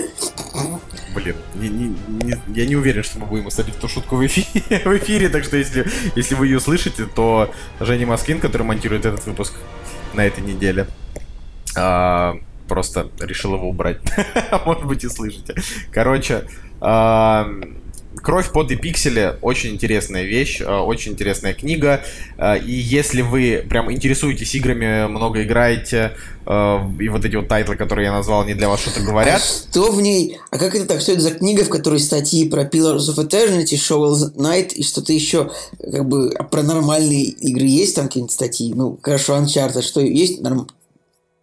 Блин, 1.55 1.77
не- 1.77 2.23
не- 2.25 2.33
не- 2.33 2.59
я 2.59 2.65
не 2.65 2.75
уверен, 2.75 3.03
что 3.03 3.19
мы 3.19 3.25
будем 3.25 3.47
оставить 3.47 3.75
эту 3.75 3.87
шутку 3.87 4.15
в 4.17 4.25
эфире, 4.25 4.47
в 4.85 4.97
эфире, 4.97 5.29
так 5.29 5.43
что 5.43 5.57
если, 5.57 5.85
если 6.15 6.35
вы 6.35 6.47
ее 6.47 6.59
слышите, 6.59 7.05
то 7.05 7.51
Женя 7.79 8.07
Москвин, 8.07 8.39
который 8.39 8.63
монтирует 8.63 9.05
этот 9.05 9.25
выпуск 9.25 9.53
на 10.13 10.25
этой 10.25 10.43
неделе, 10.43 10.87
а, 11.75 12.37
просто 12.67 13.09
решил 13.19 13.55
его 13.55 13.69
убрать. 13.69 13.99
Может 14.65 14.85
быть 14.85 15.03
и 15.03 15.09
слышите. 15.09 15.55
Короче, 15.91 16.45
а, 16.81 17.49
Кровь, 18.17 18.51
под 18.51 18.71
и 18.71 18.75
пиксели 18.75 19.35
очень 19.41 19.71
интересная 19.71 20.23
вещь, 20.23 20.61
а, 20.65 20.81
очень 20.83 21.11
интересная 21.11 21.53
книга. 21.53 22.03
А, 22.37 22.55
И 22.55 22.71
если 22.71 23.21
вы 23.21 23.63
прям 23.69 23.91
интересуетесь 23.91 24.55
играми, 24.55 25.07
много 25.07 25.43
играете, 25.43 26.13
а, 26.45 26.83
и 26.99 27.07
вот 27.07 27.23
эти 27.23 27.35
вот 27.35 27.47
тайтлы, 27.47 27.75
которые 27.75 28.05
я 28.05 28.11
назвал, 28.11 28.45
не 28.45 28.55
для 28.55 28.67
вас 28.67 28.81
что-то 28.81 29.01
А 29.01 29.03
говорят, 29.03 29.41
что 29.41 29.91
в 29.91 30.01
ней? 30.01 30.39
А 30.49 30.57
как 30.57 30.73
это 30.73 30.87
так? 30.87 31.01
Что 31.01 31.11
это 31.11 31.21
за 31.21 31.31
книга, 31.31 31.63
в 31.63 31.69
которой 31.69 31.99
статьи 31.99 32.49
про 32.49 32.63
Pillars 32.63 33.09
of 33.09 33.23
Eternity, 33.23 33.75
Shovel 33.75 34.35
Knight 34.35 34.73
и 34.73 34.83
что-то 34.83 35.13
еще? 35.13 35.51
Как 35.79 36.07
бы 36.07 36.33
а 36.33 36.43
про 36.43 36.63
нормальные 36.63 37.25
игры 37.25 37.65
есть 37.65 37.95
там 37.95 38.07
какие-нибудь 38.07 38.33
статьи? 38.33 38.73
Ну, 38.73 38.97
хорошо, 39.01 39.37
Uncharted, 39.37 39.83
что 39.83 40.01
есть? 40.01 40.41
Норм... 40.41 40.67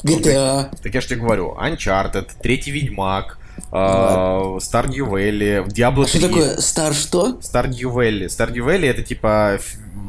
GTA. 0.04 0.70
Так 0.82 0.94
я 0.94 1.00
же 1.00 1.08
тебе 1.08 1.20
говорю, 1.20 1.56
Uncharted, 1.58 2.28
Третий 2.42 2.70
Ведьмак, 2.70 3.38
а, 3.72 4.58
Stardew 4.58 5.08
Valley, 5.10 5.66
Diablo 5.66 6.04
3. 6.04 6.04
А 6.04 6.06
что 6.06 6.20
такое 6.20 6.56
Star 6.58 6.92
что? 6.92 7.38
Stardew 7.40 7.92
Valley. 7.92 8.26
Stardew 8.26 8.64
Valley 8.66 8.88
это 8.88 9.02
типа 9.02 9.58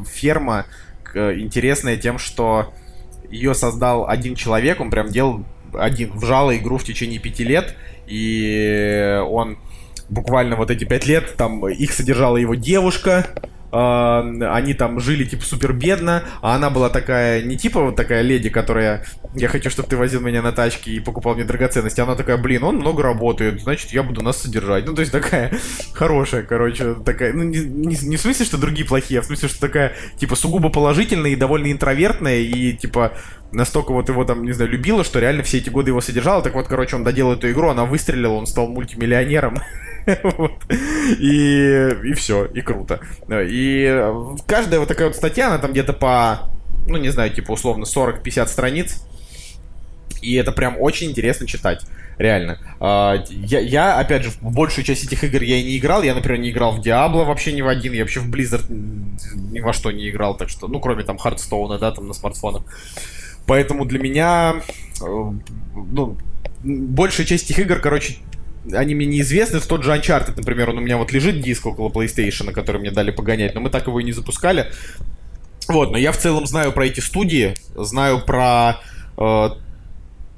ферма, 0.05 0.65
интересная 1.13 1.97
тем, 1.97 2.19
что 2.19 2.73
ее 3.29 3.53
создал 3.53 4.07
один 4.07 4.35
человек, 4.35 4.79
он 4.79 4.89
прям 4.89 5.09
делал 5.09 5.43
один, 5.73 6.17
вжал 6.17 6.53
игру 6.53 6.77
в 6.77 6.83
течение 6.83 7.19
пяти 7.19 7.43
лет, 7.43 7.75
и 8.07 9.21
он 9.27 9.57
буквально 10.09 10.55
вот 10.55 10.71
эти 10.71 10.85
пять 10.85 11.05
лет, 11.05 11.35
там 11.35 11.67
их 11.67 11.93
содержала 11.93 12.37
его 12.37 12.55
девушка, 12.55 13.27
а, 13.79 14.21
они 14.55 14.73
там 14.73 14.99
жили 14.99 15.23
типа 15.23 15.43
супер 15.43 15.71
бедно, 15.71 16.23
а 16.41 16.55
она 16.55 16.71
была 16.71 16.89
такая, 16.89 17.43
не 17.43 17.57
типа 17.57 17.79
вот 17.81 17.95
такая 17.95 18.23
леди, 18.23 18.49
которая 18.49 19.05
я 19.35 19.47
хочу, 19.49 19.69
чтобы 19.69 19.87
ты 19.87 19.97
возил 19.97 20.19
меня 20.19 20.41
на 20.41 20.51
тачке 20.51 20.93
и 20.93 20.99
покупал 20.99 21.35
мне 21.35 21.43
драгоценности, 21.43 22.01
она 22.01 22.15
такая, 22.15 22.37
блин, 22.37 22.63
он 22.63 22.77
много 22.77 23.03
работает, 23.03 23.61
значит 23.61 23.91
я 23.91 24.01
буду 24.01 24.23
нас 24.23 24.41
содержать. 24.41 24.87
Ну 24.87 24.95
то 24.95 25.01
есть 25.01 25.11
такая 25.11 25.51
хорошая, 25.93 26.41
короче, 26.41 26.95
такая, 27.05 27.33
ну 27.33 27.43
не, 27.43 27.59
не- 27.59 28.07
не 28.07 28.15
в 28.15 28.19
смысле, 28.19 28.47
что 28.47 28.57
другие 28.57 28.87
плохие, 28.87 29.19
а 29.19 29.21
в 29.21 29.27
смысле, 29.27 29.47
что 29.47 29.59
такая 29.59 29.93
типа 30.17 30.35
сугубо 30.35 30.69
положительная 30.69 31.31
и 31.31 31.35
довольно 31.35 31.71
интровертная 31.71 32.39
и 32.39 32.73
типа 32.73 33.13
настолько 33.51 33.91
вот 33.91 34.09
его 34.09 34.25
там, 34.25 34.43
не 34.43 34.53
знаю, 34.53 34.71
любила, 34.71 35.03
что 35.03 35.19
реально 35.19 35.43
все 35.43 35.59
эти 35.59 35.69
годы 35.69 35.91
его 35.91 36.01
содержала. 36.01 36.41
Так 36.41 36.55
вот, 36.55 36.67
короче, 36.67 36.95
он 36.95 37.03
доделал 37.03 37.33
эту 37.33 37.51
игру, 37.51 37.69
она 37.69 37.85
выстрелила, 37.85 38.33
он 38.33 38.47
стал 38.47 38.69
мультимиллионером. 38.69 39.59
И, 41.19 41.89
и 42.03 42.13
все, 42.13 42.45
и 42.45 42.61
круто. 42.61 42.99
И 43.29 44.11
каждая 44.47 44.79
вот 44.79 44.87
такая 44.89 45.07
вот 45.07 45.15
статья, 45.15 45.47
она 45.47 45.57
там 45.57 45.71
где-то 45.71 45.93
по, 45.93 46.49
ну 46.87 46.97
не 46.97 47.09
знаю, 47.09 47.31
типа 47.31 47.51
условно 47.51 47.83
40-50 47.83 48.47
страниц. 48.47 49.03
И 50.21 50.35
это 50.35 50.51
прям 50.51 50.75
очень 50.79 51.11
интересно 51.11 51.45
читать. 51.47 51.85
Реально. 52.17 52.57
А, 52.79 53.23
Я, 53.29 53.59
я, 53.59 53.99
опять 53.99 54.23
же, 54.23 54.31
в 54.31 54.51
большую 54.53 54.83
часть 54.83 55.03
этих 55.03 55.23
игр 55.23 55.41
я 55.43 55.57
и 55.57 55.63
не 55.63 55.77
играл. 55.77 56.01
Я, 56.01 56.15
например, 56.15 56.39
не 56.39 56.49
играл 56.49 56.71
в 56.75 56.79
Diablo 56.79 57.25
вообще 57.25 57.53
ни 57.53 57.61
в 57.61 57.67
один. 57.67 57.93
Я 57.93 58.01
вообще 58.01 58.19
в 58.19 58.29
Blizzard 58.29 58.65
ни 58.69 59.59
во 59.59 59.73
что 59.73 59.91
не 59.91 60.09
играл. 60.09 60.35
Так 60.35 60.49
что, 60.49 60.67
ну, 60.67 60.79
кроме 60.79 61.03
там 61.03 61.17
Hearthstone, 61.17 61.77
да, 61.77 61.91
там 61.91 62.07
на 62.07 62.13
смартфонах. 62.13 62.63
Поэтому 63.45 63.85
для 63.85 63.99
меня, 63.99 64.55
э, 65.01 65.05
ну, 65.05 66.17
большая 66.63 67.25
часть 67.25 67.51
этих 67.51 67.59
игр, 67.59 67.79
короче, 67.79 68.17
они 68.73 68.95
мне 68.95 69.05
неизвестны. 69.05 69.59
Тот 69.59 69.83
же 69.83 69.91
Uncharted, 69.91 70.33
например, 70.35 70.69
он 70.69 70.77
у 70.77 70.81
меня 70.81 70.97
вот 70.97 71.11
лежит 71.11 71.41
диск 71.41 71.65
около 71.65 71.89
PlayStation, 71.89 72.51
который 72.51 72.79
мне 72.81 72.91
дали 72.91 73.11
погонять, 73.11 73.55
но 73.55 73.61
мы 73.61 73.69
так 73.69 73.87
его 73.87 73.99
и 73.99 74.03
не 74.03 74.11
запускали. 74.11 74.71
Вот, 75.67 75.91
но 75.91 75.97
я 75.97 76.11
в 76.11 76.17
целом 76.17 76.45
знаю 76.47 76.71
про 76.71 76.85
эти 76.85 76.99
студии, 76.99 77.55
знаю 77.75 78.23
про 78.23 78.79
э, 79.17 79.49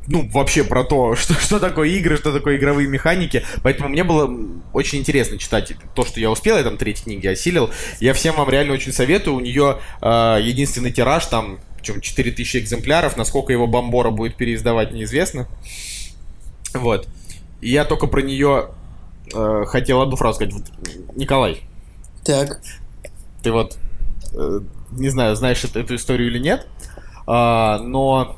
ну, 0.09 0.27
вообще 0.31 0.63
про 0.63 0.83
то, 0.83 1.15
что, 1.17 1.35
что 1.35 1.59
такое 1.59 1.89
игры, 1.89 2.17
что 2.17 2.33
такое 2.33 2.57
игровые 2.57 2.87
механики. 2.87 3.45
Поэтому 3.63 3.89
мне 3.89 4.03
было 4.03 4.29
очень 4.73 4.99
интересно 4.99 5.37
читать 5.37 5.73
то, 5.95 6.03
что 6.03 6.19
я 6.19 6.31
успел, 6.31 6.57
я 6.57 6.63
там 6.63 6.77
третьей 6.77 7.05
книги 7.05 7.27
осилил. 7.27 7.69
Я 7.99 8.13
всем 8.13 8.35
вам 8.35 8.49
реально 8.49 8.73
очень 8.73 8.91
советую. 8.91 9.37
У 9.37 9.39
нее 9.39 9.79
э, 10.01 10.39
единственный 10.41 10.91
тираж, 10.91 11.27
там, 11.27 11.59
чем 11.81 12.01
4000 12.01 12.57
экземпляров. 12.57 13.17
Насколько 13.17 13.53
его 13.53 13.67
Бомбора 13.67 14.09
будет 14.09 14.35
переиздавать, 14.35 14.91
неизвестно. 14.91 15.47
Вот. 16.73 17.07
Я 17.61 17.85
только 17.85 18.07
про 18.07 18.21
нее 18.21 18.69
э, 19.33 19.63
хотел 19.67 20.01
одну 20.01 20.15
фразу 20.15 20.35
сказать. 20.35 20.55
Николай. 21.15 21.61
Так. 22.23 22.61
Ты 23.43 23.51
вот, 23.51 23.77
э, 24.33 24.59
не 24.91 25.09
знаю, 25.09 25.35
знаешь 25.35 25.63
эту, 25.63 25.79
эту 25.79 25.95
историю 25.95 26.29
или 26.29 26.39
нет, 26.39 26.67
э, 27.27 27.77
но 27.81 28.37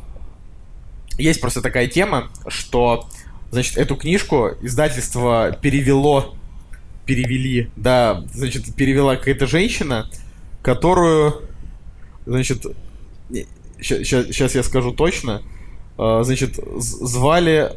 есть 1.18 1.42
просто 1.42 1.62
такая 1.62 1.88
тема, 1.88 2.30
что, 2.48 3.08
значит, 3.52 3.78
эту 3.78 3.96
книжку 3.96 4.52
издательство 4.62 5.58
перевело, 5.62 6.36
перевели, 7.06 7.70
да, 7.76 8.24
значит, 8.34 8.76
перевела 8.76 9.16
какая-то 9.16 9.48
женщина, 9.48 10.10
которую, 10.62 11.42
значит, 12.26 12.66
сейчас 13.82 14.56
я 14.56 14.64
скажу 14.64 14.92
точно, 14.94 15.42
а, 15.98 16.24
значит, 16.24 16.60
звали 16.78 17.74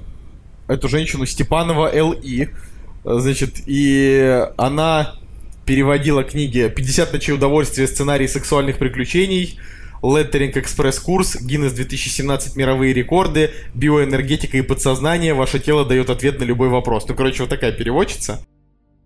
эту 0.69 0.89
женщину 0.89 1.27
Степанова 1.27 1.91
Л.И., 1.95 2.49
значит, 3.05 3.63
и 3.67 4.47
она 4.57 5.15
переводила 5.67 6.25
книги 6.25 6.73
«50 6.75 7.13
ночей 7.13 7.33
удовольствия. 7.33 7.87
Сценарий 7.87 8.29
сексуальных 8.29 8.79
приключений», 8.79 9.59
Леттеринг 10.05 10.57
Экспресс 10.59 10.99
курс, 10.99 11.41
Гиннес 11.41 11.73
2017 11.73 12.57
мировые 12.57 12.93
рекорды, 12.93 13.51
биоэнергетика 13.75 14.59
и 14.59 14.63
подсознание, 14.63 15.33
ваше 15.33 15.59
тело 15.59 15.85
дает 15.85 16.11
ответ 16.11 16.39
на 16.39 16.45
любой 16.45 16.69
вопрос. 16.69 17.07
Ну, 17.09 17.15
короче, 17.15 17.43
вот 17.43 17.51
такая 17.51 17.73
переводчица. 17.73 18.45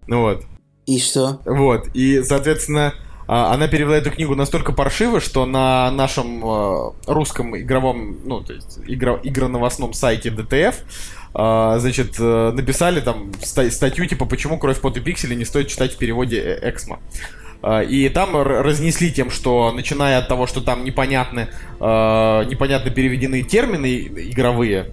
Ну 0.09 0.23
вот. 0.23 0.45
И 0.87 0.99
что? 0.99 1.41
Вот, 1.45 1.89
и, 1.95 2.23
соответственно, 2.25 2.95
а, 3.29 3.53
она 3.53 3.69
перевела 3.69 3.97
эту 3.97 4.11
книгу 4.11 4.35
настолько 4.35 4.73
паршиво, 4.73 5.21
что 5.21 5.45
на 5.45 5.91
нашем 5.91 6.43
э, 6.43 6.91
русском 7.07 7.57
игровом, 7.59 8.17
ну, 8.25 8.41
то 8.41 8.55
есть 8.55 8.79
игро, 8.87 9.21
игроновостном 9.23 9.93
сайте 9.93 10.31
DTF, 10.31 10.77
э, 11.39 11.77
значит, 11.79 12.17
э, 12.19 12.53
написали 12.53 13.01
там 13.01 13.33
статью, 13.43 14.07
типа, 14.07 14.27
почему 14.27 14.59
«Кровь, 14.59 14.81
пот 14.81 14.97
и 14.97 15.01
пиксели» 15.01 15.35
не 15.35 15.45
стоит 15.45 15.69
читать 15.69 15.95
в 15.95 15.99
переводе 15.99 16.59
Эксмо. 16.63 16.99
А, 17.61 17.81
и 17.83 18.09
там 18.09 18.37
разнесли 18.37 19.13
тем, 19.13 19.31
что 19.31 19.73
начиная 19.73 20.19
от 20.19 20.29
того, 20.29 20.47
что 20.47 20.61
там 20.61 20.85
непонятны, 20.85 21.49
а, 21.81 22.45
непонятно 22.45 22.91
переведены 22.91 23.43
термины 23.43 23.99
игровые, 23.99 24.93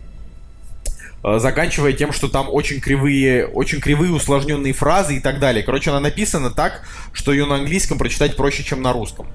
а, 1.23 1.37
заканчивая 1.37 1.93
тем, 1.93 2.11
что 2.11 2.27
там 2.27 2.47
очень 2.49 2.81
кривые, 2.81 3.45
очень 3.45 3.79
кривые 3.79 4.11
усложненные 4.11 4.73
фразы 4.73 5.17
и 5.17 5.19
так 5.19 5.39
далее. 5.39 5.63
Короче, 5.63 5.91
она 5.91 5.99
написана 5.99 6.49
так, 6.49 6.81
что 7.13 7.31
ее 7.31 7.45
на 7.45 7.55
английском 7.55 7.99
прочитать 7.99 8.35
проще, 8.35 8.63
чем 8.63 8.81
на 8.81 8.93
русском. 8.93 9.27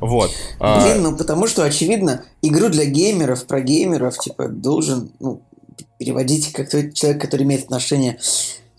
Вот. 0.00 0.30
Блин, 0.60 1.02
ну 1.02 1.16
потому 1.16 1.48
что, 1.48 1.64
очевидно, 1.64 2.24
игру 2.40 2.68
для 2.68 2.84
геймеров, 2.84 3.46
про 3.46 3.60
геймеров, 3.60 4.16
типа, 4.18 4.46
должен 4.46 5.10
ну, 5.18 5.42
переводить 5.98 6.52
как 6.52 6.70
тот 6.70 6.94
человек, 6.94 7.20
который 7.20 7.42
имеет 7.42 7.64
отношение 7.64 8.18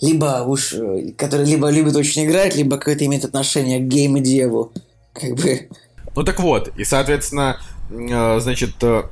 либо 0.02 0.44
уж, 0.46 0.74
э, 0.74 1.12
который 1.18 1.46
либо 1.46 1.70
любит 1.70 1.96
очень 1.96 2.26
играть, 2.26 2.56
либо 2.56 2.78
какое-то 2.78 3.06
имеет 3.06 3.26
отношение 3.26 3.80
к 3.80 3.84
гейм-деву. 3.84 4.72
Как 5.14 5.36
бы. 5.36 5.68
Ну 6.16 6.24
так 6.24 6.40
вот, 6.40 6.70
и, 6.78 6.84
соответственно, 6.86 7.60
э, 7.90 8.40
значит, 8.40 8.76
э, 8.82 9.04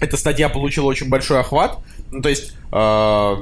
эта 0.00 0.16
статья 0.16 0.48
получила 0.48 0.86
очень 0.86 1.08
большой 1.08 1.40
охват. 1.40 1.78
Ну, 2.10 2.22
то 2.22 2.28
есть, 2.28 2.54
я, 2.72 3.36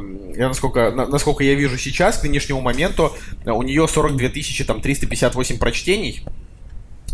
насколько, 0.48 0.90
насколько 0.90 1.42
я 1.42 1.54
вижу 1.54 1.78
сейчас, 1.78 2.18
к 2.18 2.24
нынешнему 2.24 2.60
моменту, 2.60 3.14
у 3.46 3.62
нее 3.62 3.88
42 3.88 4.28
тысячи, 4.28 4.62
там, 4.64 4.82
358 4.82 5.58
прочтений. 5.58 6.22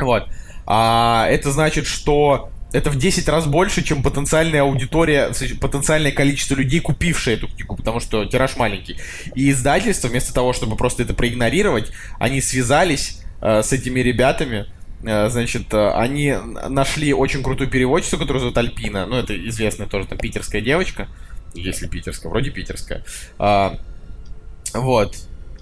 Вот. 0.01 0.25
А 0.67 1.29
это 1.29 1.53
значит, 1.53 1.87
что 1.87 2.51
это 2.75 2.91
в 2.91 2.97
10 2.97 3.29
раз 3.29 3.47
больше, 3.47 3.85
чем 3.85 4.03
потенциальная 4.03 4.63
аудитория, 4.63 5.31
потенциальное 5.61 6.11
количество 6.11 6.57
людей, 6.57 6.81
купившие 6.81 7.37
эту 7.37 7.47
книгу, 7.47 7.77
потому 7.77 8.01
что 8.01 8.25
тираж 8.25 8.57
маленький. 8.57 8.97
И 9.37 9.51
издательство, 9.51 10.09
вместо 10.09 10.35
того, 10.35 10.53
чтобы 10.53 10.75
просто 10.77 11.05
это 11.05 11.15
проигнорировать, 11.15 11.93
они 12.19 12.41
связались 12.41 13.21
э, 13.41 13.63
с 13.63 13.73
этими 13.73 14.01
ребятами, 14.01 14.67
э, 15.05 15.29
значит, 15.29 15.73
э, 15.73 15.91
они 15.93 16.35
нашли 16.69 17.15
очень 17.15 17.45
крутую 17.45 17.71
переводчицу, 17.71 18.19
которую 18.19 18.41
зовут 18.41 18.59
Альпина, 18.59 19.07
ну, 19.07 19.17
это 19.17 19.37
известная 19.49 19.87
тоже 19.87 20.09
там 20.09 20.19
питерская 20.19 20.61
девочка, 20.61 21.07
если 21.55 21.87
питерская, 21.87 22.29
вроде 22.29 22.51
питерская. 22.51 23.05
А, 23.39 23.79
вот. 24.73 25.17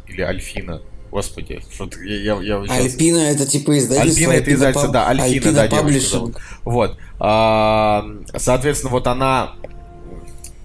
Или 0.09 0.22
Альфина. 0.22 0.81
Господи, 1.12 1.61
что 1.70 1.90
я, 2.03 2.40
я, 2.40 2.40
я 2.40 2.66
сейчас... 2.66 2.94
Альпина 2.94 3.18
это 3.18 3.46
типа 3.46 3.79
издательство. 3.79 4.33
Альпина 4.33 4.33
это 4.33 4.55
издательство, 4.55 4.90
да, 4.90 5.09
Альпина, 5.09 5.61
Альпина 5.61 5.92
да, 5.92 6.01
зовут. 6.01 6.37
Вот. 6.64 6.98
А, 7.20 8.07
соответственно, 8.35 8.90
вот 8.90 9.07
она 9.07 9.53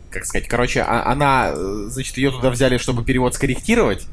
как 0.09 0.25
сказать, 0.25 0.47
короче, 0.47 0.81
а, 0.81 1.11
она, 1.11 1.53
значит, 1.89 2.17
ее 2.17 2.31
туда 2.31 2.49
взяли, 2.49 2.77
чтобы 2.77 3.03
перевод 3.03 3.35
скорректировать, 3.35 4.07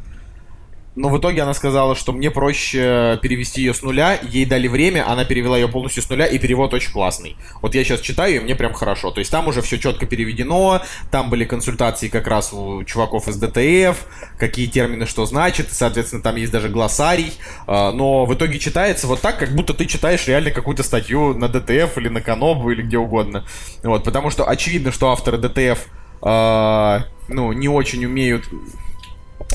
но 0.96 1.08
в 1.08 1.18
итоге 1.18 1.42
она 1.42 1.54
сказала, 1.54 1.96
что 1.96 2.12
мне 2.12 2.30
проще 2.30 3.18
перевести 3.20 3.62
ее 3.62 3.74
с 3.74 3.82
нуля. 3.82 4.18
Ей 4.22 4.46
дали 4.46 4.68
время, 4.68 5.10
она 5.10 5.24
перевела 5.24 5.58
ее 5.58 5.68
полностью 5.68 6.02
с 6.02 6.08
нуля, 6.08 6.26
и 6.26 6.38
перевод 6.38 6.72
очень 6.72 6.92
классный. 6.92 7.36
Вот 7.62 7.74
я 7.74 7.82
сейчас 7.82 8.00
читаю, 8.00 8.36
и 8.36 8.40
мне 8.40 8.54
прям 8.54 8.72
хорошо. 8.72 9.10
То 9.10 9.18
есть 9.18 9.30
там 9.30 9.48
уже 9.48 9.60
все 9.62 9.78
четко 9.78 10.06
переведено, 10.06 10.82
там 11.10 11.30
были 11.30 11.44
консультации 11.44 12.08
как 12.08 12.28
раз 12.28 12.52
у 12.52 12.84
чуваков 12.84 13.26
из 13.28 13.36
DTF, 13.36 14.06
какие 14.38 14.66
термины 14.66 15.06
что 15.06 15.26
значит, 15.26 15.68
соответственно, 15.70 16.22
там 16.22 16.36
есть 16.36 16.52
даже 16.52 16.68
глоссарий. 16.68 17.32
А, 17.66 17.90
но 17.92 18.24
в 18.24 18.34
итоге 18.34 18.58
читается 18.58 19.06
вот 19.06 19.20
так, 19.20 19.38
как 19.38 19.54
будто 19.54 19.74
ты 19.74 19.86
читаешь 19.86 20.26
реально 20.28 20.50
какую-то 20.50 20.82
статью 20.82 21.34
на 21.34 21.48
DTF 21.48 21.98
или 21.98 22.08
на 22.08 22.20
Канобу 22.20 22.70
или 22.70 22.82
где 22.82 22.98
угодно. 22.98 23.44
Вот, 23.82 24.04
потому 24.04 24.30
что 24.30 24.48
очевидно, 24.48 24.92
что 24.92 25.10
авторы 25.10 25.38
DTF 25.38 25.86
а, 26.22 27.04
ну, 27.28 27.52
не 27.52 27.68
очень 27.68 28.04
умеют 28.04 28.44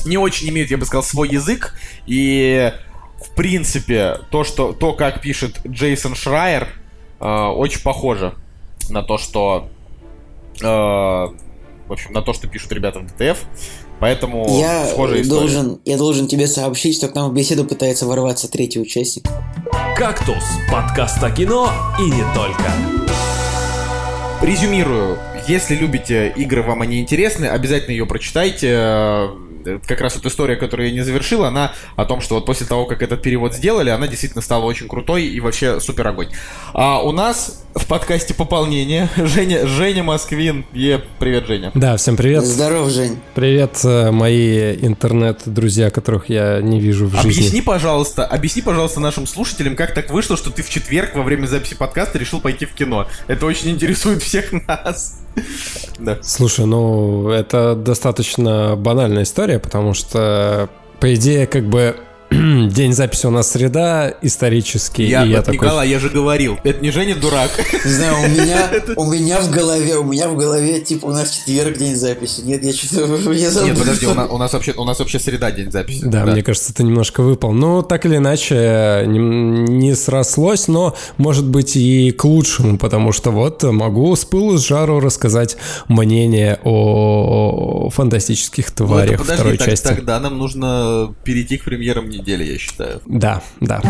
не 0.04 0.16
очень 0.16 0.48
имеют, 0.48 0.70
я 0.70 0.78
бы 0.78 0.84
сказал, 0.84 1.02
свой 1.02 1.28
язык. 1.28 1.74
И, 2.06 2.72
в 3.24 3.34
принципе, 3.34 4.18
то, 4.30 4.44
что, 4.44 4.72
то 4.72 4.92
как 4.92 5.20
пишет 5.20 5.60
Джейсон 5.66 6.14
Шрайер, 6.14 6.68
э, 7.20 7.24
очень 7.24 7.82
похоже 7.82 8.34
на 8.88 9.02
то, 9.02 9.18
что... 9.18 9.68
Э, 10.62 11.28
в 11.90 11.92
общем, 11.92 12.12
на 12.12 12.22
то, 12.22 12.32
что 12.32 12.46
пишут 12.46 12.70
ребята 12.72 13.00
в 13.00 13.06
ДТФ. 13.06 13.44
Поэтому 13.98 14.46
я 14.58 14.86
схожая 14.86 15.22
история. 15.22 15.40
Должен, 15.40 15.80
я 15.84 15.98
должен 15.98 16.28
тебе 16.28 16.46
сообщить, 16.46 16.96
что 16.96 17.08
к 17.08 17.14
нам 17.14 17.30
в 17.30 17.34
беседу 17.34 17.64
пытается 17.64 18.06
ворваться 18.06 18.50
третий 18.50 18.80
участник. 18.80 19.24
«Кактус»— 19.96 20.42
подкаст 20.72 21.22
о 21.22 21.30
кино 21.30 21.70
и 21.98 22.04
не 22.04 22.24
только. 22.34 22.72
Резюмирую. 24.40 25.18
Если 25.48 25.74
любите 25.74 26.32
игры, 26.34 26.62
вам 26.62 26.80
они 26.80 27.00
интересны, 27.00 27.46
обязательно 27.46 27.92
ее 27.92 28.06
прочитайте 28.06 29.28
как 29.86 30.00
раз 30.00 30.14
вот 30.16 30.26
история, 30.26 30.56
которую 30.56 30.88
я 30.88 30.94
не 30.94 31.02
завершил, 31.02 31.44
она 31.44 31.72
о 31.96 32.04
том, 32.04 32.20
что 32.20 32.36
вот 32.36 32.46
после 32.46 32.66
того, 32.66 32.86
как 32.86 33.02
этот 33.02 33.22
перевод 33.22 33.54
сделали, 33.54 33.90
она 33.90 34.06
действительно 34.06 34.42
стала 34.42 34.64
очень 34.64 34.88
крутой 34.88 35.24
и 35.24 35.40
вообще 35.40 35.80
супер 35.80 36.08
огонь. 36.08 36.28
А 36.72 37.02
у 37.02 37.12
нас 37.12 37.62
в 37.74 37.86
подкасте 37.86 38.34
пополнение 38.34 39.08
Женя, 39.16 39.66
Женя 39.66 40.02
Москвин. 40.02 40.64
Е, 40.72 41.02
привет, 41.18 41.46
Женя. 41.46 41.70
Да, 41.74 41.96
всем 41.96 42.16
привет. 42.16 42.44
Здоров, 42.44 42.90
Жень. 42.90 43.18
Привет, 43.34 43.80
э, 43.84 44.10
мои 44.10 44.74
интернет-друзья, 44.74 45.90
которых 45.90 46.28
я 46.28 46.60
не 46.60 46.80
вижу 46.80 47.06
в 47.06 47.14
жизни. 47.14 47.30
Объясни, 47.30 47.62
пожалуйста, 47.62 48.26
объясни, 48.26 48.62
пожалуйста, 48.62 49.00
нашим 49.00 49.26
слушателям, 49.26 49.76
как 49.76 49.94
так 49.94 50.10
вышло, 50.10 50.36
что 50.36 50.50
ты 50.50 50.62
в 50.62 50.70
четверг 50.70 51.14
во 51.14 51.22
время 51.22 51.46
записи 51.46 51.76
подкаста 51.76 52.18
решил 52.18 52.40
пойти 52.40 52.66
в 52.66 52.74
кино. 52.74 53.06
Это 53.28 53.46
очень 53.46 53.70
интересует 53.70 54.22
всех 54.22 54.52
нас. 54.68 55.20
Да. 55.98 56.18
Слушай, 56.22 56.66
ну 56.66 57.28
это 57.28 57.74
достаточно 57.74 58.74
банальная 58.76 59.22
история, 59.22 59.49
потому 59.58 59.94
что 59.94 60.68
по 61.00 61.14
идее 61.14 61.46
как 61.46 61.64
бы 61.64 61.96
День 62.40 62.94
записи 62.94 63.26
у 63.26 63.30
нас 63.30 63.50
среда, 63.50 64.14
исторический. 64.22 65.06
Я, 65.06 65.26
и 65.26 65.28
я 65.28 65.42
такой... 65.42 65.58
Николай, 65.58 65.90
я 65.90 65.98
же 65.98 66.08
говорил, 66.08 66.58
это 66.64 66.80
не 66.80 66.90
Женя 66.90 67.14
дурак. 67.14 67.50
Не 67.84 67.90
знаю, 67.90 68.14
у 68.24 68.28
меня, 68.28 68.70
у 68.96 69.04
меня 69.04 69.40
в 69.40 69.50
голове, 69.50 69.96
у 69.96 70.04
меня 70.04 70.26
в 70.28 70.36
голове, 70.36 70.80
типа, 70.80 71.06
у 71.06 71.10
нас 71.10 71.30
четверг 71.32 71.76
день 71.76 71.96
записи. 71.96 72.40
Нет, 72.40 72.64
я 72.64 72.72
что-то 72.72 73.32
я 73.32 73.50
забыл. 73.50 73.68
Нет, 73.68 73.78
подожди, 73.78 74.06
у 74.06 74.14
нас, 74.14 74.30
у 74.30 74.38
нас 74.38 74.52
вообще, 74.54 74.72
у 74.72 74.84
нас 74.84 74.98
вообще 74.98 75.18
среда 75.18 75.50
день 75.50 75.70
записи. 75.70 76.02
Да, 76.02 76.24
да, 76.24 76.32
мне 76.32 76.42
кажется, 76.42 76.74
ты 76.74 76.82
немножко 76.82 77.22
выпал. 77.22 77.52
Ну, 77.52 77.82
так 77.82 78.06
или 78.06 78.16
иначе, 78.16 79.04
не, 79.06 79.18
не 79.18 79.94
срослось, 79.94 80.66
но, 80.66 80.96
может 81.18 81.46
быть, 81.46 81.76
и 81.76 82.10
к 82.10 82.24
лучшему, 82.24 82.78
потому 82.78 83.12
что 83.12 83.32
вот 83.32 83.62
могу 83.64 84.16
с 84.16 84.24
пылу 84.24 84.56
с 84.56 84.66
жару 84.66 85.00
рассказать 85.00 85.58
мнение 85.88 86.58
о 86.64 87.90
фантастических 87.90 88.70
тварях 88.70 89.08
ну, 89.08 89.14
это, 89.14 89.22
подожди, 89.22 89.40
второй 89.40 89.58
так, 89.58 89.68
части. 89.68 89.88
Тогда 89.88 90.20
нам 90.20 90.38
нужно 90.38 91.14
перейти 91.22 91.58
к 91.58 91.64
премьерам 91.64 92.08
недели 92.08 92.29
недели, 92.30 92.52
я 92.52 92.58
считаю. 92.58 93.02
Да, 93.06 93.42
да. 93.60 93.80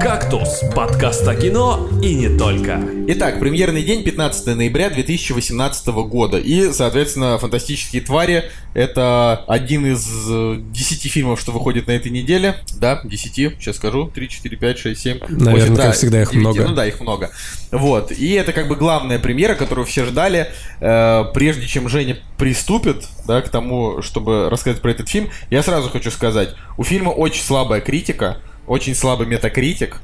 «Кактус»— 0.00 0.60
подкаст 0.76 1.26
о 1.26 1.34
кино 1.34 1.88
и 2.02 2.14
не 2.14 2.36
только. 2.36 2.80
Итак, 3.08 3.40
премьерный 3.40 3.82
день 3.82 4.04
15 4.04 4.56
ноября 4.56 4.90
2018 4.90 5.86
года. 6.08 6.38
И, 6.38 6.70
соответственно, 6.72 7.38
«Фантастические 7.38 8.02
твари»— 8.02 8.44
это 8.74 9.44
один 9.48 9.86
из 9.86 10.06
э, 10.30 10.56
10 10.58 11.10
фильмов, 11.10 11.40
что 11.40 11.52
выходит 11.52 11.86
на 11.86 11.92
этой 11.92 12.10
неделе. 12.10 12.56
Да, 12.78 13.00
10, 13.02 13.34
сейчас 13.58 13.76
скажу. 13.76 14.10
3, 14.14 14.28
4, 14.28 14.56
5, 14.56 14.78
6, 14.78 15.00
7. 15.00 15.18
Наверное, 15.28 15.76
как 15.76 15.94
всегда, 15.94 16.22
их 16.22 16.32
много. 16.34 16.64
Ну 16.64 16.74
да, 16.74 16.86
их 16.86 17.00
много. 17.00 17.30
Вот. 17.72 18.12
И 18.12 18.32
это 18.32 18.52
как 18.52 18.68
бы 18.68 18.76
главная 18.76 19.18
премьера, 19.18 19.54
которую 19.54 19.86
все 19.86 20.04
ждали. 20.04 20.48
Э, 20.80 21.24
прежде 21.34 21.66
чем 21.66 21.88
Женя 21.88 22.18
приступит 22.36 23.04
да, 23.26 23.42
к 23.42 23.48
тому, 23.48 24.00
чтобы 24.02 24.48
рассказать 24.48 24.80
про 24.80 24.90
этот 24.90 25.08
фильм, 25.08 25.30
я 25.50 25.62
сразу 25.62 25.90
хочу 25.90 26.10
сказать, 26.10 26.54
у 26.76 26.84
фильма 26.84 27.10
очень 27.10 27.42
слабая 27.42 27.77
критика, 27.80 28.38
очень 28.66 28.94
слабый 28.94 29.26
метакритик, 29.26 30.00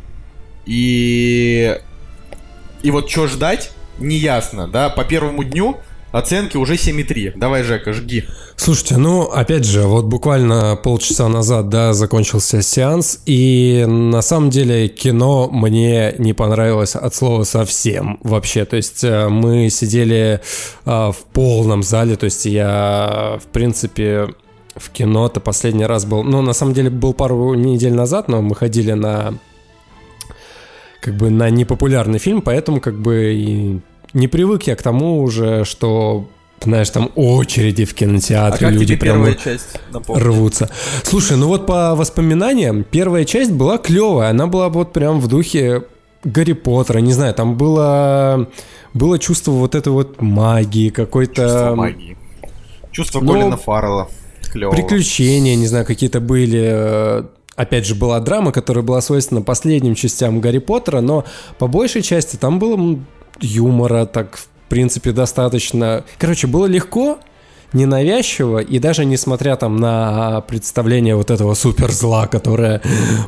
и 0.66 1.78
и 2.82 2.90
вот 2.90 3.10
что 3.10 3.26
ждать, 3.26 3.70
неясно, 3.98 4.68
да, 4.68 4.90
по 4.90 5.04
первому 5.04 5.42
дню 5.42 5.78
оценки 6.14 6.56
уже 6.56 6.74
7,3. 6.74 7.32
Давай, 7.34 7.64
Жека, 7.64 7.92
жги. 7.92 8.24
Слушайте, 8.56 8.98
ну, 8.98 9.22
опять 9.22 9.64
же, 9.64 9.82
вот 9.82 10.04
буквально 10.04 10.76
полчаса 10.76 11.28
назад, 11.28 11.68
да, 11.70 11.92
закончился 11.92 12.62
сеанс, 12.62 13.20
и 13.26 13.84
на 13.88 14.22
самом 14.22 14.50
деле 14.50 14.88
кино 14.88 15.48
мне 15.50 16.14
не 16.18 16.32
понравилось 16.32 16.94
от 16.94 17.14
слова 17.14 17.42
совсем 17.42 18.20
вообще. 18.22 18.64
То 18.64 18.76
есть 18.76 19.02
э, 19.02 19.28
мы 19.28 19.70
сидели 19.70 20.40
а, 20.84 21.10
в 21.10 21.18
полном 21.18 21.82
зале, 21.82 22.14
то 22.14 22.24
есть 22.26 22.46
я, 22.46 23.40
в 23.42 23.46
принципе, 23.48 24.28
в 24.76 24.90
кино-то 24.90 25.40
последний 25.40 25.86
раз 25.86 26.04
был, 26.04 26.22
ну, 26.22 26.42
на 26.42 26.52
самом 26.52 26.74
деле 26.74 26.90
был 26.90 27.14
пару 27.14 27.54
недель 27.54 27.94
назад, 27.94 28.28
но 28.28 28.42
мы 28.42 28.54
ходили 28.54 28.92
на 28.92 29.34
как 31.00 31.14
бы 31.16 31.30
на 31.30 31.50
непопулярный 31.50 32.18
фильм, 32.18 32.40
поэтому 32.40 32.80
как 32.80 32.98
бы 32.98 33.34
и 33.34 33.80
не 34.14 34.26
привык 34.26 34.62
я 34.64 34.74
к 34.74 34.82
тому 34.82 35.22
уже, 35.22 35.64
что 35.64 36.26
знаешь, 36.62 36.88
там 36.90 37.10
очереди 37.14 37.84
в 37.84 37.92
А 37.92 37.94
кинотеатре, 37.94 38.68
как 38.68 38.74
люди 38.74 38.96
прям 38.96 39.16
первая 39.16 39.34
часть? 39.34 39.78
Напомни. 39.92 40.22
рвутся. 40.22 40.70
Слушай, 41.02 41.36
ну 41.36 41.48
вот 41.48 41.66
по 41.66 41.94
воспоминаниям, 41.94 42.84
первая 42.84 43.24
часть 43.24 43.52
была 43.52 43.76
клевая, 43.76 44.30
она 44.30 44.46
была 44.46 44.70
вот 44.70 44.92
прям 44.92 45.20
в 45.20 45.28
духе 45.28 45.82
Гарри 46.24 46.54
Поттера, 46.54 46.98
не 47.00 47.12
знаю, 47.12 47.34
там 47.34 47.56
было, 47.56 48.48
было 48.94 49.18
чувство 49.18 49.50
вот 49.52 49.74
этой 49.74 49.92
вот 49.92 50.22
магии, 50.22 50.88
какой-то... 50.88 51.42
Чувство 51.42 51.74
магии. 51.74 52.16
Чувство 52.92 53.20
ну, 53.20 53.32
Колина 53.32 53.56
Фаррелла. 53.56 54.08
Клево. 54.54 54.72
приключения, 54.72 55.56
не 55.56 55.66
знаю, 55.66 55.84
какие-то 55.84 56.20
были. 56.20 56.62
э, 56.64 57.24
Опять 57.56 57.86
же, 57.86 57.94
была 57.94 58.18
драма, 58.18 58.50
которая 58.50 58.84
была 58.84 59.00
свойственна 59.00 59.42
последним 59.42 59.94
частям 59.94 60.40
Гарри 60.40 60.58
Поттера, 60.58 61.00
но 61.00 61.24
по 61.58 61.68
большей 61.68 62.02
части 62.02 62.34
там 62.36 62.58
было 62.58 62.98
юмора, 63.40 64.06
так, 64.06 64.36
в 64.36 64.48
принципе, 64.68 65.12
достаточно. 65.12 66.04
Короче, 66.18 66.48
было 66.48 66.66
легко, 66.66 67.18
ненавязчиво, 67.74 68.58
и 68.58 68.78
даже 68.78 69.04
несмотря 69.04 69.56
там 69.56 69.76
на 69.76 70.40
представление 70.42 71.16
вот 71.16 71.30
этого 71.30 71.54
суперзла, 71.54 72.26
которое 72.26 72.80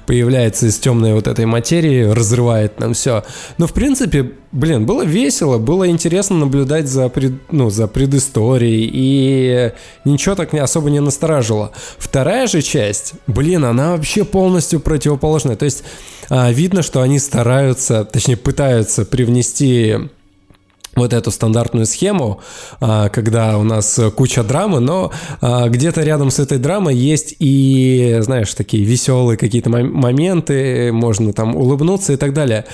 появляется 0.07 0.67
из 0.67 0.79
темной 0.79 1.15
вот 1.15 1.27
этой 1.27 1.45
материи, 1.47 2.05
разрывает 2.05 2.81
нам 2.81 2.95
все. 2.95 3.25
Но, 3.59 3.67
в 3.67 3.73
принципе, 3.73 4.33
блин, 4.53 4.87
было 4.87 5.05
весело, 5.05 5.59
было 5.59 5.89
интересно 5.89 6.37
наблюдать 6.37 6.89
за, 6.89 7.09
пред- 7.09 7.53
ну, 7.53 7.71
за 7.71 7.89
предысторией, 7.89 8.89
и 8.93 9.73
ничего 10.05 10.35
так 10.35 10.55
особо 10.55 10.91
не 10.91 11.01
насторожило. 11.01 11.73
Вторая 11.99 12.47
же 12.47 12.63
часть, 12.63 13.15
блин, 13.27 13.65
она 13.65 13.93
вообще 13.93 14.25
полностью 14.25 14.81
противоположная. 14.81 15.57
То 15.57 15.65
есть 15.65 15.83
а, 16.29 16.51
видно, 16.51 16.83
что 16.83 17.03
они 17.03 17.19
стараются, 17.19 18.05
точнее 18.05 18.37
пытаются 18.37 19.05
привнести 19.05 19.97
вот 20.97 21.13
эту 21.13 21.31
стандартную 21.31 21.87
схему, 21.87 22.41
а, 22.81 23.09
когда 23.11 23.59
у 23.59 23.63
нас 23.63 24.01
куча 24.17 24.43
драмы, 24.43 24.81
но 24.81 25.13
а, 25.41 25.69
где-то 25.69 26.03
рядом 26.03 26.31
с 26.31 26.39
этой 26.39 26.59
драмой 26.59 26.97
есть 26.97 27.37
и, 27.39 28.19
знаешь, 28.21 28.53
такие 28.55 28.83
веселые 28.83 29.37
какие-то 29.37 29.71
мом- 29.71 29.93
моменты, 29.93 30.91
можно 30.93 31.33
там 31.33 31.55
улыбнуться 31.55 32.15
и 32.15 32.17
так 32.17 32.33
далее. 32.33 32.65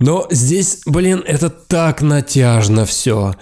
Но 0.00 0.26
здесь, 0.30 0.80
блин, 0.84 1.22
это 1.26 1.48
так 1.48 2.02
натяжно 2.02 2.84
все. 2.84 3.34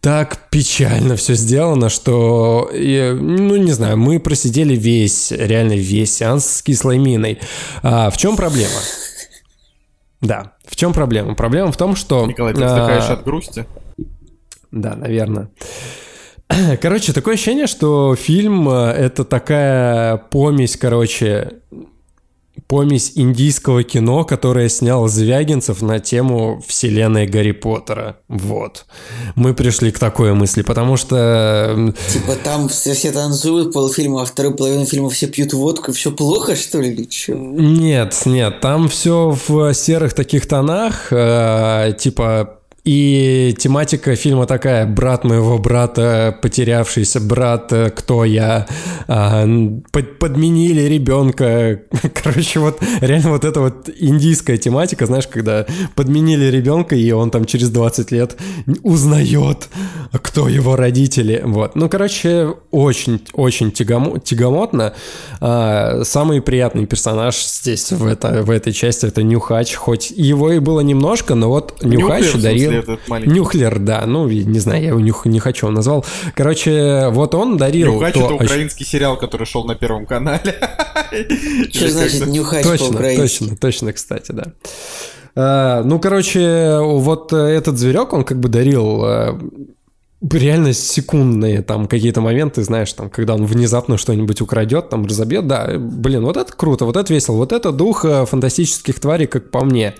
Так 0.00 0.48
печально 0.50 1.16
все 1.16 1.34
сделано, 1.34 1.88
что, 1.88 2.70
ну, 2.72 3.56
не 3.56 3.72
знаю, 3.72 3.96
мы 3.96 4.20
просидели 4.20 4.74
весь, 4.74 5.32
реально 5.32 5.72
весь 5.72 6.14
сеанс 6.14 6.46
с 6.46 6.62
кислой 6.62 6.98
миной. 6.98 7.40
А, 7.82 8.10
в 8.10 8.16
чем 8.16 8.36
проблема? 8.36 8.80
Да, 10.20 10.52
в 10.68 10.76
чем 10.76 10.92
проблема? 10.92 11.34
Проблема 11.34 11.72
в 11.72 11.76
том, 11.76 11.96
что... 11.96 12.26
Николай, 12.26 12.54
ты 12.54 12.62
а, 12.62 12.66
вздыхаешь 12.68 13.10
от 13.10 13.24
грусти? 13.24 13.66
да, 14.70 14.94
наверное. 14.96 15.50
Короче, 16.80 17.12
такое 17.12 17.34
ощущение, 17.34 17.66
что 17.66 18.14
фильм 18.14 18.68
э, 18.68 18.90
это 18.92 19.24
такая 19.24 20.16
помесь, 20.16 20.76
короче, 20.76 21.60
помесь 22.68 23.12
индийского 23.14 23.82
кино, 23.82 24.24
которое 24.24 24.68
снял 24.68 25.08
Звягинцев 25.08 25.80
на 25.80 25.98
тему 26.00 26.62
вселенной 26.66 27.26
Гарри 27.26 27.52
Поттера. 27.52 28.18
Вот. 28.28 28.84
Мы 29.34 29.54
пришли 29.54 29.90
к 29.90 29.98
такой 29.98 30.34
мысли, 30.34 30.62
потому 30.62 30.98
что... 30.98 31.94
Типа 32.12 32.36
там 32.44 32.68
все, 32.68 32.92
все 32.92 33.10
танцуют 33.10 33.72
полфильма, 33.72 34.22
а 34.22 34.24
вторую 34.26 34.54
половину 34.54 34.84
фильма 34.84 35.08
все 35.08 35.26
пьют 35.26 35.54
водку, 35.54 35.92
все 35.92 36.12
плохо, 36.12 36.54
что 36.56 36.80
ли, 36.80 36.90
или 36.90 37.04
чё? 37.04 37.34
Нет, 37.34 38.14
нет, 38.26 38.60
там 38.60 38.88
все 38.88 39.36
в 39.48 39.72
серых 39.72 40.12
таких 40.12 40.46
тонах, 40.46 41.08
э, 41.10 41.94
типа 41.98 42.57
и 42.88 43.54
тематика 43.58 44.16
фильма 44.16 44.46
такая: 44.46 44.86
брат 44.86 45.22
моего 45.22 45.58
брата, 45.58 46.34
потерявшийся 46.40 47.20
брат, 47.20 47.70
кто 47.94 48.24
я, 48.24 48.66
а, 49.06 49.46
под- 49.92 50.18
подменили 50.18 50.80
ребенка. 50.80 51.82
Короче, 52.22 52.60
вот 52.60 52.80
реально 53.02 53.32
вот 53.32 53.44
эта 53.44 53.60
вот 53.60 53.90
индийская 53.94 54.56
тематика, 54.56 55.04
знаешь, 55.04 55.26
когда 55.26 55.66
подменили 55.96 56.46
ребенка, 56.46 56.96
и 56.96 57.10
он 57.10 57.30
там 57.30 57.44
через 57.44 57.68
20 57.68 58.10
лет 58.10 58.36
узнает, 58.82 59.68
кто 60.22 60.48
его 60.48 60.74
родители. 60.74 61.42
Вот. 61.44 61.76
Ну, 61.76 61.90
короче, 61.90 62.54
очень-очень 62.70 63.68
тягомо- 63.68 64.18
тягомотно. 64.18 64.94
А, 65.42 66.04
самый 66.04 66.40
приятный 66.40 66.86
персонаж 66.86 67.36
здесь 67.36 67.92
в, 67.92 68.06
это, 68.06 68.42
в 68.42 68.50
этой 68.50 68.72
части 68.72 69.04
это 69.04 69.22
Нюхач, 69.22 69.74
хоть 69.74 70.10
его 70.10 70.52
и 70.52 70.58
было 70.58 70.80
немножко, 70.80 71.34
но 71.34 71.50
вот 71.50 71.82
Нюхач 71.82 72.24
Нюхлер, 72.24 72.42
дарил... 72.42 72.77
этот 72.78 73.08
маленький? 73.08 73.34
Нюхлер, 73.34 73.78
да, 73.78 74.04
ну, 74.06 74.28
не 74.28 74.58
знаю, 74.58 74.82
я 74.82 74.88
его 74.88 75.00
нюх, 75.00 75.26
не 75.26 75.40
хочу, 75.40 75.66
он 75.66 75.74
назвал. 75.74 76.04
Короче, 76.34 77.08
вот 77.10 77.34
он 77.34 77.56
дарил... 77.56 77.94
Нюхач 77.94 78.14
то 78.14 78.24
это 78.24 78.34
украинский 78.34 78.86
сериал, 78.86 79.16
который 79.16 79.46
шел 79.46 79.64
на 79.64 79.74
Первом 79.74 80.06
канале. 80.06 80.54
Что 81.72 81.88
значит 81.88 82.26
нюхать 82.26 82.62
Точно, 82.62 82.86
по-украински? 82.86 83.38
точно, 83.38 83.56
точно, 83.56 83.92
кстати, 83.92 84.32
да. 84.32 84.52
А, 85.34 85.82
ну, 85.84 85.98
короче, 86.00 86.78
вот 86.80 87.32
э, 87.32 87.36
этот 87.36 87.78
зверек, 87.78 88.12
он 88.12 88.24
как 88.24 88.40
бы 88.40 88.48
дарил 88.48 89.04
э, 89.04 89.38
реально 90.20 90.72
секундные 90.72 91.62
там 91.62 91.86
какие-то 91.86 92.20
моменты, 92.20 92.62
знаешь, 92.64 92.92
там, 92.92 93.08
когда 93.08 93.34
он 93.34 93.46
внезапно 93.46 93.98
что-нибудь 93.98 94.40
украдет, 94.40 94.88
там, 94.88 95.06
разобьет, 95.06 95.46
да, 95.46 95.70
блин, 95.78 96.24
вот 96.24 96.36
это 96.36 96.52
круто, 96.52 96.84
вот 96.84 96.96
это 96.96 97.12
весело, 97.12 97.36
вот 97.36 97.52
это 97.52 97.70
дух 97.70 98.04
э, 98.04 98.26
фантастических 98.26 98.98
тварей, 98.98 99.26
как 99.26 99.50
по 99.50 99.64
мне. 99.64 99.94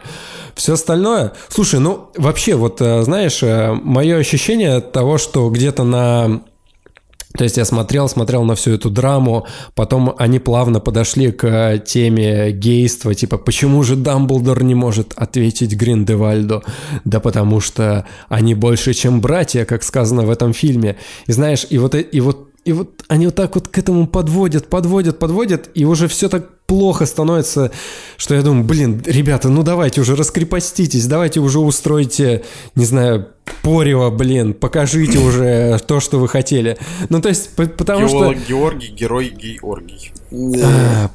Все 0.59 0.73
остальное, 0.75 1.35
слушай, 1.49 1.79
ну, 1.79 2.11
вообще, 2.17 2.57
вот, 2.57 2.81
э, 2.81 3.03
знаешь, 3.03 3.43
мое 3.43 4.17
ощущение 4.17 4.81
того, 4.81 5.17
что 5.17 5.49
где-то 5.51 5.85
на 5.85 6.43
то 7.37 7.45
есть 7.45 7.57
я 7.57 7.65
смотрел, 7.65 8.09
смотрел 8.09 8.43
на 8.43 8.57
всю 8.57 8.73
эту 8.73 8.91
драму, 8.91 9.47
потом 9.77 10.15
они 10.19 10.41
плавно 10.41 10.81
подошли 10.81 11.31
к 11.31 11.45
э, 11.45 11.79
теме 11.79 12.51
гейства, 12.51 13.15
типа, 13.15 13.39
почему 13.39 13.85
же 13.85 13.95
Дамблдор 13.95 14.65
не 14.65 14.75
может 14.75 15.13
ответить 15.15 15.77
Гриндевальду? 15.77 16.65
Да 17.05 17.21
потому 17.21 17.61
что 17.61 18.07
они 18.29 18.55
больше, 18.55 18.95
чем 18.95 19.21
братья, 19.21 19.65
как 19.65 19.85
сказано 19.85 20.23
в 20.23 20.31
этом 20.31 20.53
фильме. 20.53 20.97
И 21.29 21.33
знаешь, 21.33 21.65
и 21.71 21.79
вот, 21.79 21.95
э- 21.95 22.01
и 22.01 22.21
вот, 22.21 22.49
и 22.65 22.73
вот 22.73 23.05
они 23.07 23.27
вот 23.27 23.37
так 23.37 23.55
вот 23.55 23.69
к 23.69 23.79
этому 23.79 24.09
подводят, 24.09 24.67
подводят, 24.69 25.21
подводят, 25.21 25.71
и 25.75 25.85
уже 25.85 26.09
все 26.09 26.29
так 26.29 26.58
плохо 26.69 27.07
становится, 27.07 27.73
что 28.19 28.35
я 28.35 28.43
думаю, 28.43 28.63
блин, 28.63 29.03
ребята, 29.07 29.49
ну 29.49 29.63
давайте 29.63 30.03
уже 30.03 30.15
раскрепоститесь, 30.15 31.07
давайте 31.07 31.41
уже 31.41 31.59
устройте, 31.59 32.45
не 32.75 32.85
знаю, 32.85 33.29
порево, 33.63 34.11
блин, 34.11 34.55
покажите 34.55 35.19
уже 35.19 35.79
то, 35.87 36.01
что 36.01 36.19
вы 36.19 36.29
хотели. 36.29 36.79
Ну, 37.09 37.21
то 37.21 37.29
есть, 37.29 37.55
по- 37.57 37.67
потому 37.67 38.09
что... 38.09 38.33
Георгий, 38.35 38.89
герой 38.89 39.29
Георгий. 39.29 40.13
А, 40.63 41.11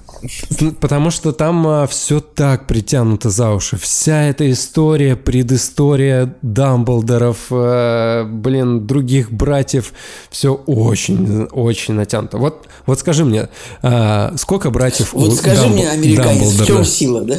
Потому 0.80 1.12
что 1.12 1.34
там 1.34 1.88
все 1.88 2.20
так 2.22 2.66
притянуто 2.66 3.30
за 3.30 3.52
уши. 3.52 3.78
Вся 3.78 4.24
эта 4.24 4.50
история, 4.52 5.16
предыстория 5.16 6.36
Дамблдоров, 6.42 7.38
э, 7.52 8.24
блин, 8.24 8.88
других 8.88 9.32
братьев, 9.32 9.94
все 10.32 10.54
очень, 10.54 11.44
очень 11.52 11.94
натянуто. 11.96 12.38
Вот, 12.38 12.68
вот 12.86 13.00
скажи 13.00 13.26
мне, 13.26 13.50
сколько 14.38 14.70
братьев 14.72 15.14
Вот 15.14 15.30
у 15.30 15.36
скажи 15.36 15.62
Дамбл- 15.64 15.74
мне, 15.74 15.90
американец, 15.90 16.48
в 16.48 16.58
Дамблдора? 16.58 16.66
чем 16.68 16.86
сила, 16.86 17.22
да? 17.22 17.36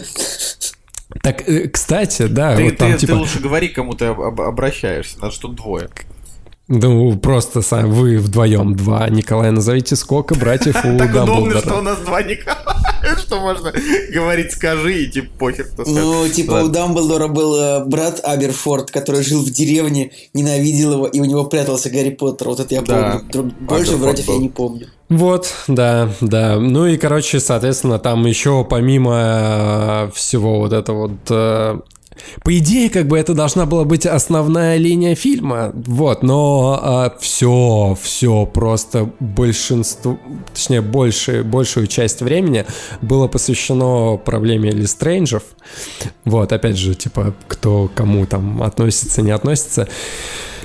Так, 1.22 1.48
э, 1.48 1.68
кстати, 1.68 2.26
да, 2.26 2.56
Ты, 2.56 2.64
вот 2.64 2.76
там 2.76 2.92
ты- 2.92 2.98
ты 2.98 3.06
типа... 3.06 3.16
лучше 3.16 3.40
говори, 3.40 3.68
кому 3.68 3.94
ты 3.94 4.06
об- 4.06 4.20
об- 4.20 4.40
обращаешься. 4.40 5.18
Нас 5.20 5.36
тут 5.38 5.54
двое. 5.56 5.88
Ну, 6.66 7.16
просто 7.18 7.60
сам, 7.62 7.90
вы 7.90 8.18
вдвоем 8.18 8.74
два. 8.74 9.08
Николай, 9.10 9.50
назовите, 9.50 9.96
сколько 9.96 10.34
братьев 10.34 10.76
у 10.84 10.96
Так 10.98 11.10
удобно, 11.10 11.26
Дамблдора? 11.26 11.58
что 11.60 11.78
у 11.78 11.82
нас 11.82 11.98
два 12.00 12.22
Николая. 12.22 12.64
Что 13.18 13.40
можно 13.40 13.72
говорить, 14.12 14.52
скажи, 14.52 15.04
и 15.04 15.06
типа 15.10 15.28
похер, 15.38 15.64
кто 15.66 15.84
скажет. 15.84 16.00
Ну, 16.02 16.28
типа, 16.28 16.52
у 16.52 16.54
Ладно. 16.54 16.72
Дамблдора 16.72 17.28
был 17.28 17.56
э, 17.56 17.84
брат 17.84 18.20
Аберфорд, 18.22 18.90
который 18.90 19.22
жил 19.22 19.42
в 19.42 19.50
деревне, 19.50 20.12
ненавидел 20.32 20.92
его, 20.92 21.06
и 21.06 21.20
у 21.20 21.24
него 21.24 21.44
прятался 21.44 21.90
Гарри 21.90 22.10
Поттер. 22.10 22.48
Вот 22.48 22.60
это 22.60 22.74
я 22.74 22.82
Да, 22.82 23.12
помню. 23.12 23.30
Друг- 23.32 23.52
Больше 23.60 23.96
братьев 23.96 24.28
я 24.28 24.36
не 24.38 24.48
помню. 24.48 24.88
Вот, 25.08 25.52
да, 25.68 26.10
да. 26.20 26.58
Ну 26.58 26.86
и, 26.86 26.96
короче, 26.96 27.40
соответственно, 27.40 27.98
там 27.98 28.24
еще 28.26 28.66
помимо 28.68 30.08
э, 30.08 30.10
всего 30.14 30.58
вот 30.60 30.72
этого 30.72 31.08
вот... 31.08 31.84
э, 32.14 32.40
по 32.42 32.56
идее, 32.58 32.90
как 32.90 33.06
бы 33.06 33.18
это 33.18 33.34
должна 33.34 33.66
была 33.66 33.84
быть 33.84 34.06
основная 34.06 34.76
линия 34.76 35.14
фильма, 35.14 35.72
вот, 35.74 36.22
но 36.22 37.12
все, 37.20 37.96
все 38.00 38.46
просто 38.46 39.10
большинство, 39.20 40.18
точнее, 40.52 40.80
больше, 40.80 41.42
большую 41.42 41.86
часть 41.86 42.20
времени 42.20 42.64
было 43.00 43.28
посвящено 43.28 44.16
проблеме 44.16 44.70
Листрейнджев. 44.70 45.42
Вот, 46.24 46.52
опять 46.52 46.76
же, 46.76 46.94
типа, 46.94 47.34
кто 47.48 47.90
кому 47.94 48.26
там 48.26 48.62
относится, 48.62 49.22
не 49.22 49.30
относится. 49.30 49.88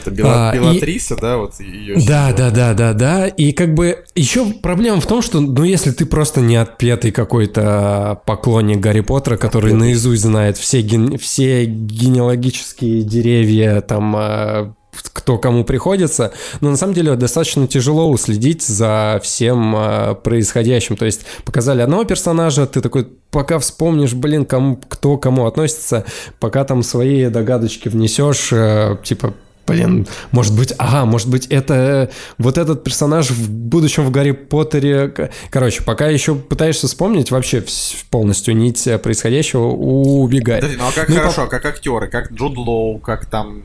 Это 0.01 0.11
Бела- 0.11 0.49
А, 0.51 0.55
и- 0.55 1.17
да, 1.21 1.37
вот 1.37 1.59
ее. 1.59 1.97
Да, 2.07 2.33
да, 2.35 2.49
да, 2.51 2.73
да, 2.73 2.93
да. 2.93 3.27
И 3.27 3.51
как 3.51 3.73
бы 3.73 4.03
еще 4.15 4.45
проблема 4.61 5.01
в 5.01 5.05
том, 5.07 5.21
что, 5.21 5.39
ну, 5.39 5.63
если 5.63 5.91
ты 5.91 6.05
просто 6.05 6.41
не 6.41 6.55
отпетый 6.55 7.11
какой-то 7.11 8.21
поклонник 8.25 8.79
Гарри 8.79 9.01
Поттера, 9.01 9.37
который 9.37 9.73
наизусть 9.73 10.21
знает 10.21 10.57
все, 10.57 10.81
ген- 10.81 11.17
все 11.17 11.65
генеалогические 11.65 13.03
деревья, 13.03 13.81
там, 13.81 14.13
а, 14.15 14.73
кто 15.13 15.37
кому 15.37 15.63
приходится, 15.63 16.33
но 16.61 16.71
на 16.71 16.75
самом 16.77 16.93
деле 16.93 17.15
достаточно 17.15 17.67
тяжело 17.67 18.09
уследить 18.09 18.63
за 18.63 19.19
всем 19.23 19.73
а, 19.77 20.15
происходящим. 20.15 20.97
То 20.97 21.05
есть 21.05 21.21
показали 21.45 21.81
одного 21.81 22.03
персонажа, 22.03 22.65
ты 22.65 22.81
такой, 22.81 23.07
пока 23.31 23.59
вспомнишь, 23.59 24.13
блин, 24.13 24.45
кому, 24.45 24.77
кто 24.87 25.17
кому 25.17 25.45
относится, 25.45 26.05
пока 26.39 26.63
там 26.63 26.83
свои 26.83 27.27
догадочки 27.27 27.87
внесешь, 27.89 28.49
э, 28.51 28.97
типа, 29.03 29.33
Блин, 29.69 30.07
может 30.31 30.55
быть, 30.55 30.73
ага, 30.77 31.05
может 31.05 31.29
быть, 31.29 31.47
это 31.47 32.09
вот 32.37 32.57
этот 32.57 32.83
персонаж 32.83 33.29
в 33.29 33.49
будущем 33.49 34.03
в 34.03 34.11
Гарри 34.11 34.31
Поттере. 34.31 35.13
Короче, 35.51 35.83
пока 35.83 36.07
еще 36.07 36.35
пытаешься 36.35 36.87
вспомнить, 36.87 37.31
вообще 37.31 37.63
полностью 38.09 38.55
нить 38.55 38.87
происходящего 39.03 39.67
убегает. 39.67 40.61
Подожди, 40.61 40.81
ну 40.81 40.87
а 40.87 40.91
как 40.91 41.09
Ну 41.09 41.15
хорошо, 41.15 41.43
а 41.43 41.47
как 41.47 41.65
актеры, 41.65 42.07
как 42.07 42.31
Джуд 42.31 42.57
Лоу, 42.57 42.97
как 42.97 43.25
там 43.27 43.63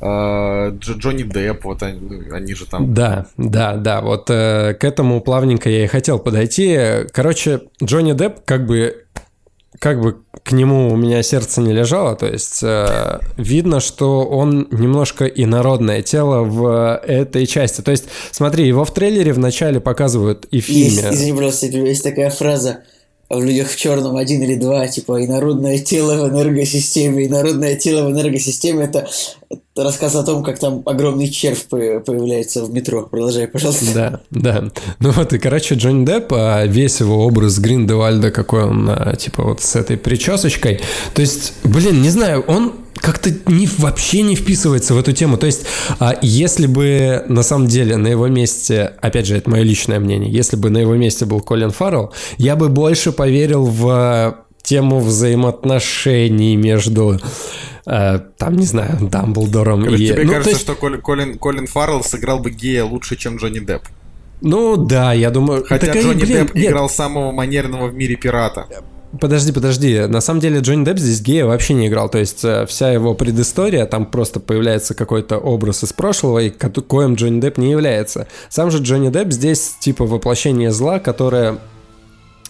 э, 0.00 0.04
Дж- 0.04 0.98
Джонни 0.98 1.22
Депп, 1.22 1.64
вот 1.64 1.82
они, 1.82 2.00
ну, 2.00 2.34
они 2.34 2.54
же 2.54 2.66
там. 2.66 2.92
Да, 2.94 3.26
да, 3.36 3.76
да, 3.76 4.00
вот 4.00 4.28
э, 4.30 4.74
к 4.74 4.84
этому 4.84 5.20
плавненько 5.20 5.70
я 5.70 5.84
и 5.84 5.86
хотел 5.86 6.18
подойти. 6.18 6.78
Короче, 7.12 7.62
Джонни 7.82 8.12
Депп 8.12 8.40
как 8.44 8.66
бы 8.66 9.05
как 9.78 10.00
бы 10.00 10.16
к 10.42 10.52
нему 10.52 10.90
у 10.90 10.96
меня 10.96 11.22
сердце 11.22 11.60
не 11.60 11.72
лежало, 11.72 12.14
то 12.16 12.26
есть 12.26 12.62
э, 12.62 13.18
видно, 13.36 13.80
что 13.80 14.24
он 14.24 14.68
немножко 14.70 15.26
инородное 15.26 16.02
тело 16.02 16.42
в 16.42 17.00
этой 17.04 17.46
части. 17.46 17.80
То 17.80 17.90
есть, 17.90 18.04
смотри, 18.30 18.66
его 18.66 18.84
в 18.84 18.94
трейлере 18.94 19.32
вначале 19.32 19.80
показывают 19.80 20.46
и 20.50 20.60
в 20.60 20.68
Есть, 20.68 20.96
фильме. 21.00 21.14
извини, 21.14 21.38
просто 21.38 21.66
есть 21.66 22.02
такая 22.02 22.30
фраза 22.30 22.84
в 23.28 23.42
людях 23.42 23.70
в 23.70 23.76
черном 23.76 24.16
один 24.16 24.42
или 24.42 24.54
два, 24.54 24.86
типа 24.86 25.24
инородное 25.24 25.78
тело 25.78 26.26
в 26.26 26.30
энергосистеме. 26.30 27.26
Инородное 27.26 27.76
тело 27.76 28.08
в 28.08 28.12
энергосистеме 28.12 28.84
это, 28.84 29.08
это 29.50 29.84
рассказ 29.84 30.14
о 30.14 30.22
том, 30.22 30.44
как 30.44 30.58
там 30.58 30.82
огромный 30.86 31.28
червь 31.28 31.64
по- 31.64 32.00
появляется 32.00 32.64
в 32.64 32.70
метро. 32.72 33.02
Продолжай, 33.02 33.48
пожалуйста. 33.48 33.86
Да, 33.94 34.20
да. 34.30 34.64
Ну 35.00 35.10
вот, 35.10 35.32
и, 35.32 35.38
короче, 35.38 35.74
Джонни 35.74 36.06
Депп, 36.06 36.32
а 36.32 36.64
весь 36.66 37.00
его 37.00 37.26
образ 37.26 37.58
Гриндевальда, 37.58 38.30
какой 38.30 38.64
он, 38.64 38.88
а, 38.88 39.16
типа, 39.16 39.42
вот 39.42 39.60
с 39.62 39.74
этой 39.76 39.96
причесочкой. 39.96 40.80
То 41.14 41.22
есть, 41.22 41.52
блин, 41.64 42.02
не 42.02 42.10
знаю, 42.10 42.44
он 42.46 42.74
как-то 43.00 43.30
не, 43.46 43.66
вообще 43.78 44.22
не 44.22 44.36
вписывается 44.36 44.94
в 44.94 44.98
эту 44.98 45.12
тему. 45.12 45.36
То 45.36 45.46
есть, 45.46 45.66
а, 45.98 46.14
если 46.22 46.66
бы 46.66 47.24
на 47.28 47.42
самом 47.42 47.66
деле 47.66 47.96
на 47.96 48.08
его 48.08 48.28
месте, 48.28 48.92
опять 49.00 49.26
же, 49.26 49.36
это 49.36 49.50
мое 49.50 49.62
личное 49.62 50.00
мнение, 50.00 50.30
если 50.30 50.56
бы 50.56 50.70
на 50.70 50.78
его 50.78 50.94
месте 50.96 51.24
был 51.26 51.40
Колин 51.40 51.70
Фаррелл, 51.70 52.12
я 52.38 52.56
бы 52.56 52.68
больше 52.68 53.12
поверил 53.12 53.64
в 53.66 53.88
а, 53.88 54.44
тему 54.62 55.00
взаимоотношений 55.00 56.56
между, 56.56 57.20
а, 57.86 58.18
там, 58.18 58.56
не 58.56 58.66
знаю, 58.66 58.98
Дамблдором 59.00 59.84
Короче, 59.84 60.02
и... 60.02 60.08
тебе 60.08 60.24
ну, 60.24 60.30
кажется, 60.30 60.50
есть- 60.50 60.62
что 60.62 60.74
Колин, 60.74 61.00
Колин, 61.00 61.38
Колин 61.38 61.66
Фаррелл 61.66 62.02
сыграл 62.02 62.40
бы 62.40 62.50
гея 62.50 62.84
лучше, 62.84 63.16
чем 63.16 63.36
Джонни 63.36 63.60
Депп. 63.60 63.82
Ну 64.42 64.76
да, 64.76 65.12
я 65.12 65.30
думаю... 65.30 65.64
Хотя 65.66 65.86
Так 65.92 66.02
Джонни 66.02 66.24
блин, 66.24 66.46
Депп 66.46 66.54
нет, 66.54 66.66
играл 66.66 66.90
самого 66.90 67.32
манерного 67.32 67.86
в 67.86 67.94
мире 67.94 68.16
пирата. 68.16 68.66
Подожди, 69.20 69.52
подожди. 69.52 70.00
На 70.08 70.20
самом 70.20 70.40
деле 70.40 70.58
Джонни 70.60 70.84
Депп 70.84 70.98
здесь 70.98 71.20
гея 71.22 71.46
вообще 71.46 71.74
не 71.74 71.88
играл. 71.88 72.08
То 72.08 72.18
есть 72.18 72.44
э, 72.44 72.66
вся 72.66 72.90
его 72.90 73.14
предыстория, 73.14 73.86
там 73.86 74.04
просто 74.04 74.40
появляется 74.40 74.94
какой-то 74.94 75.38
образ 75.38 75.84
из 75.84 75.92
прошлого, 75.92 76.40
и 76.40 76.50
ко- 76.50 76.68
Джонни 77.14 77.40
Депп 77.40 77.56
не 77.58 77.70
является. 77.70 78.26
Сам 78.50 78.70
же 78.70 78.78
Джонни 78.78 79.08
Депп 79.10 79.32
здесь 79.32 79.74
типа 79.80 80.04
воплощение 80.04 80.70
зла, 80.70 80.98
которое 80.98 81.58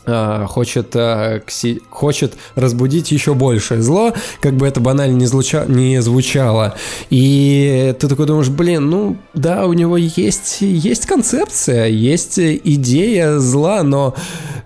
э, 0.07 0.45
хочет, 0.49 0.97
э, 0.97 1.43
хочет 1.91 2.35
разбудить 2.57 3.13
еще 3.13 3.35
большее 3.35 3.83
зло, 3.83 4.13
как 4.41 4.55
бы 4.55 4.67
это 4.67 4.81
банально 4.81 5.15
не, 5.17 5.27
звуча- 5.27 5.67
не 5.71 6.01
звучало. 6.03 6.75
И 7.11 7.95
ты 8.01 8.09
такой 8.09 8.27
думаешь, 8.27 8.49
блин, 8.49 8.89
ну 8.91 9.17
да, 9.35 9.67
у 9.67 9.73
него 9.73 9.97
есть, 9.97 10.63
есть 10.63 11.07
концепция, 11.07 11.87
есть 11.87 12.39
идея 12.41 13.39
зла, 13.39 13.83
но 13.85 14.15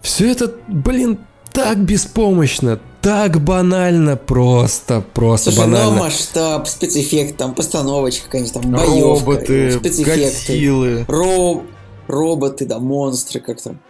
все 0.00 0.30
это, 0.30 0.52
блин, 0.68 1.18
так 1.52 1.78
беспомощно, 1.78 2.80
так 3.00 3.40
банально, 3.42 4.16
просто, 4.16 5.02
просто 5.14 5.50
Слушай, 5.50 5.66
ну 5.68 5.76
банально. 5.76 5.98
масштаб, 5.98 6.68
спецэффект, 6.68 7.36
там 7.36 7.54
постановочка 7.54 8.26
какая-нибудь, 8.26 8.52
там 8.52 8.70
боевка, 8.70 9.00
Роботы, 9.00 9.72
спецэффекты. 9.72 10.52
Годзиллы. 10.52 11.04
Роб... 11.08 11.64
роботы, 12.06 12.66
да, 12.66 12.78
монстры, 12.78 13.40
как 13.40 13.60
там. 13.60 13.80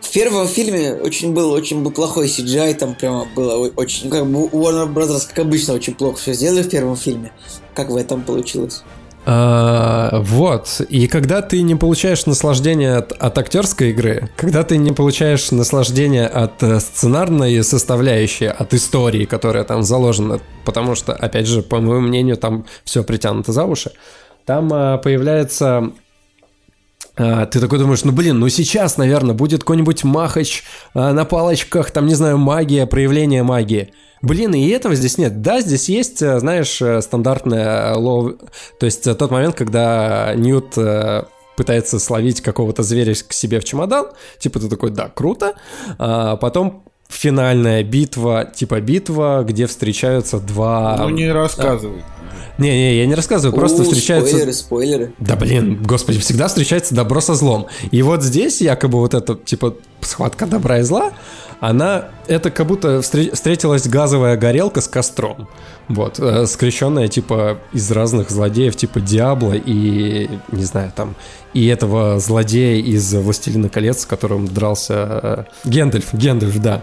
В 0.00 0.10
первом 0.12 0.46
фильме 0.46 0.92
очень 0.92 1.32
был 1.32 1.52
очень 1.52 1.82
был 1.82 1.90
плохой 1.90 2.26
CGI, 2.26 2.74
там 2.74 2.94
прямо 2.94 3.26
было 3.34 3.70
очень, 3.76 4.10
как 4.10 4.26
бы 4.26 4.46
Warner 4.46 4.92
Brothers, 4.92 5.26
как 5.28 5.40
обычно, 5.40 5.74
очень 5.74 5.94
плохо 5.94 6.18
все 6.18 6.34
сделали 6.34 6.62
в 6.62 6.68
первом 6.68 6.96
фильме. 6.96 7.32
Как 7.74 7.88
в 7.88 7.96
этом 7.96 8.22
получилось? 8.22 8.82
А, 9.24 10.20
вот. 10.20 10.80
И 10.88 11.06
когда 11.06 11.42
ты 11.42 11.62
не 11.62 11.74
получаешь 11.74 12.26
наслаждение 12.26 12.96
от, 12.96 13.12
от 13.12 13.38
актерской 13.38 13.90
игры, 13.90 14.30
когда 14.36 14.64
ты 14.64 14.76
не 14.76 14.92
получаешь 14.92 15.50
наслаждение 15.52 16.26
от 16.26 16.62
э, 16.62 16.80
сценарной 16.80 17.62
составляющей, 17.62 18.46
от 18.46 18.74
истории, 18.74 19.24
которая 19.24 19.64
там 19.64 19.82
заложена, 19.84 20.40
потому 20.64 20.96
что, 20.96 21.12
опять 21.12 21.46
же, 21.46 21.62
по 21.62 21.80
моему 21.80 22.08
мнению, 22.08 22.36
там 22.36 22.66
все 22.84 23.04
притянуто 23.04 23.52
за 23.52 23.64
уши, 23.64 23.92
там 24.44 24.70
а, 24.72 24.98
появляется 24.98 25.92
а, 27.16 27.46
ты 27.46 27.60
такой 27.60 27.78
думаешь, 27.78 28.04
ну 28.04 28.12
блин, 28.12 28.38
ну 28.38 28.48
сейчас, 28.48 28.96
наверное, 28.96 29.34
будет 29.34 29.60
какой-нибудь 29.60 30.02
махач 30.04 30.64
а, 30.94 31.12
на 31.12 31.24
палочках, 31.24 31.90
там, 31.90 32.06
не 32.06 32.14
знаю, 32.14 32.38
магия, 32.38 32.86
проявление 32.86 33.42
магии. 33.42 33.92
Блин, 34.22 34.54
и 34.54 34.68
этого 34.68 34.94
здесь 34.94 35.18
нет. 35.18 35.42
Да, 35.42 35.60
здесь 35.60 35.88
есть, 35.88 36.22
э, 36.22 36.38
знаешь, 36.38 36.80
э, 36.80 37.02
стандартная 37.02 37.94
лов... 37.94 38.34
То 38.78 38.86
есть 38.86 39.06
э, 39.06 39.14
тот 39.16 39.32
момент, 39.32 39.56
когда 39.56 40.32
Ньют 40.36 40.78
э, 40.78 41.24
пытается 41.56 41.98
словить 41.98 42.40
какого-то 42.40 42.84
зверя 42.84 43.14
к 43.14 43.32
себе 43.32 43.58
в 43.58 43.64
чемодан, 43.64 44.06
типа 44.38 44.60
ты 44.60 44.68
такой, 44.68 44.90
да, 44.90 45.08
круто. 45.08 45.54
А 45.98 46.36
потом 46.36 46.84
финальная 47.08 47.82
битва, 47.82 48.44
типа 48.44 48.80
битва, 48.80 49.44
где 49.46 49.66
встречаются 49.66 50.38
два... 50.38 50.96
Ну 50.98 51.10
не 51.10 51.30
рассказывай. 51.30 52.02
Не-не, 52.58 52.98
я 52.98 53.06
не 53.06 53.14
рассказываю, 53.14 53.56
просто 53.58 53.82
У, 53.82 53.84
встречаются... 53.84 54.30
Спойлеры, 54.32 54.52
спойлеры. 54.52 55.12
Да 55.18 55.36
блин, 55.36 55.82
господи, 55.82 56.18
всегда 56.18 56.48
встречается 56.48 56.94
добро 56.94 57.20
со 57.20 57.34
злом. 57.34 57.66
И 57.90 58.02
вот 58.02 58.22
здесь 58.22 58.60
якобы 58.60 58.98
вот 58.98 59.14
это, 59.14 59.34
типа, 59.34 59.74
схватка 60.00 60.46
добра 60.46 60.78
и 60.78 60.82
зла, 60.82 61.12
она, 61.60 62.08
это 62.26 62.50
как 62.50 62.66
будто 62.66 62.98
встре- 62.98 63.32
встретилась 63.32 63.86
газовая 63.86 64.36
горелка 64.36 64.80
с 64.80 64.88
костром. 64.88 65.48
Вот, 65.88 66.18
э, 66.18 66.46
скрещенная, 66.46 67.06
типа, 67.08 67.58
из 67.72 67.90
разных 67.90 68.30
злодеев, 68.30 68.74
типа 68.74 69.00
Диабло 69.00 69.52
и, 69.54 70.28
не 70.50 70.64
знаю, 70.64 70.92
там, 70.94 71.14
и 71.54 71.66
этого 71.66 72.18
злодея 72.18 72.82
из 72.82 73.12
«Властелина 73.14 73.68
колец», 73.68 74.00
с 74.00 74.06
которым 74.06 74.48
дрался 74.48 74.94
э, 75.64 75.68
Гендальф, 75.68 76.12
Гендальф, 76.14 76.58
да. 76.60 76.82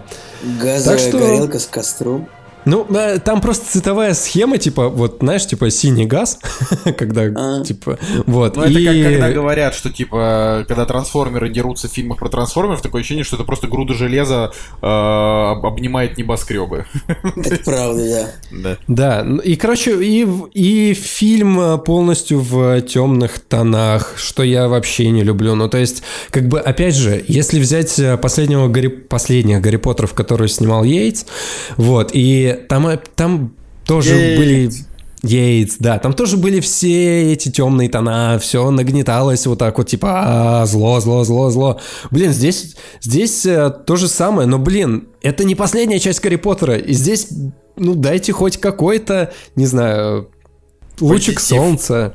Газовая 0.62 0.96
Так 0.98 1.08
что- 1.08 1.18
горелка 1.18 1.58
с 1.58 1.66
костром. 1.66 2.28
Ну, 2.64 2.86
э, 2.94 3.18
там 3.18 3.40
просто 3.40 3.66
цветовая 3.70 4.14
схема, 4.14 4.58
типа, 4.58 4.88
вот, 4.88 5.18
знаешь, 5.20 5.46
типа 5.46 5.70
синий 5.70 6.06
газ, 6.06 6.38
когда, 6.98 7.22
А. 7.34 7.64
типа, 7.64 7.98
вот. 8.26 8.56
Ну, 8.56 8.62
это 8.62 8.78
и- 8.78 8.84
как 8.84 9.12
когда 9.12 9.30
говорят, 9.32 9.74
что, 9.74 9.90
типа, 9.90 10.64
когда 10.68 10.84
трансформеры 10.84 11.48
дерутся 11.48 11.88
в 11.88 11.92
фильмах 11.92 12.18
про 12.18 12.28
трансформеров, 12.28 12.82
такое 12.82 13.00
ощущение, 13.00 13.24
что 13.24 13.36
это 13.36 13.44
просто 13.44 13.66
груда 13.66 13.94
железа 13.94 14.52
э, 14.82 14.86
об- 14.86 15.64
обнимает 15.66 16.18
небоскребы. 16.18 16.84
Это 17.36 17.56
правда, 17.64 18.04
да. 18.08 18.30
Да. 18.50 18.76
Да, 18.88 19.22
ну, 19.24 19.38
и, 19.40 19.56
короче, 19.56 19.98
и, 20.02 20.94
фильм 20.94 21.60
э, 21.60 21.78
полностью 21.78 22.40
в 22.40 22.80
темных 22.82 23.38
тонах, 23.40 24.14
что 24.16 24.42
я 24.42 24.68
вообще 24.68 25.08
не 25.10 25.22
люблю. 25.22 25.54
Ну, 25.54 25.68
то 25.68 25.78
есть, 25.78 26.02
как 26.30 26.48
бы, 26.48 26.60
опять 26.60 26.94
же, 26.94 27.24
если 27.26 27.58
взять 27.58 28.00
последнего 28.20 28.68
Гарри, 28.68 28.88
последних 28.88 29.60
Гарри 29.60 29.76
Поттеров, 29.76 30.14
которые 30.14 30.48
снимал 30.48 30.84
Йейтс, 30.84 31.24
вот, 31.76 32.10
и 32.12 32.49
там, 32.54 32.86
э, 32.88 32.98
там 33.14 33.54
тоже 33.84 34.14
Йейтс. 34.14 34.38
были... 34.38 34.70
Йейтс, 35.22 35.76
да, 35.78 35.98
там 35.98 36.14
тоже 36.14 36.38
были 36.38 36.60
все 36.60 37.32
эти 37.32 37.50
темные 37.50 37.90
тона, 37.90 38.38
все 38.40 38.70
нагнеталось 38.70 39.46
вот 39.46 39.58
так 39.58 39.76
вот, 39.76 39.86
типа, 39.86 40.08
«А, 40.62 40.66
зло, 40.66 40.98
зло, 41.00 41.24
зло, 41.24 41.50
зло. 41.50 41.80
Блин, 42.10 42.32
здесь, 42.32 42.76
здесь 43.02 43.44
э, 43.44 43.70
то 43.70 43.96
же 43.96 44.08
самое, 44.08 44.48
но, 44.48 44.58
блин, 44.58 45.08
это 45.22 45.44
не 45.44 45.54
последняя 45.54 45.98
часть 45.98 46.22
Гарри 46.22 46.36
Поттера, 46.36 46.76
и 46.76 46.94
здесь, 46.94 47.28
ну, 47.76 47.94
дайте 47.94 48.32
хоть 48.32 48.56
какой-то, 48.56 49.30
не 49.56 49.66
знаю, 49.66 50.30
лучик 51.00 51.34
Позитив. 51.34 51.58
солнца. 51.58 52.14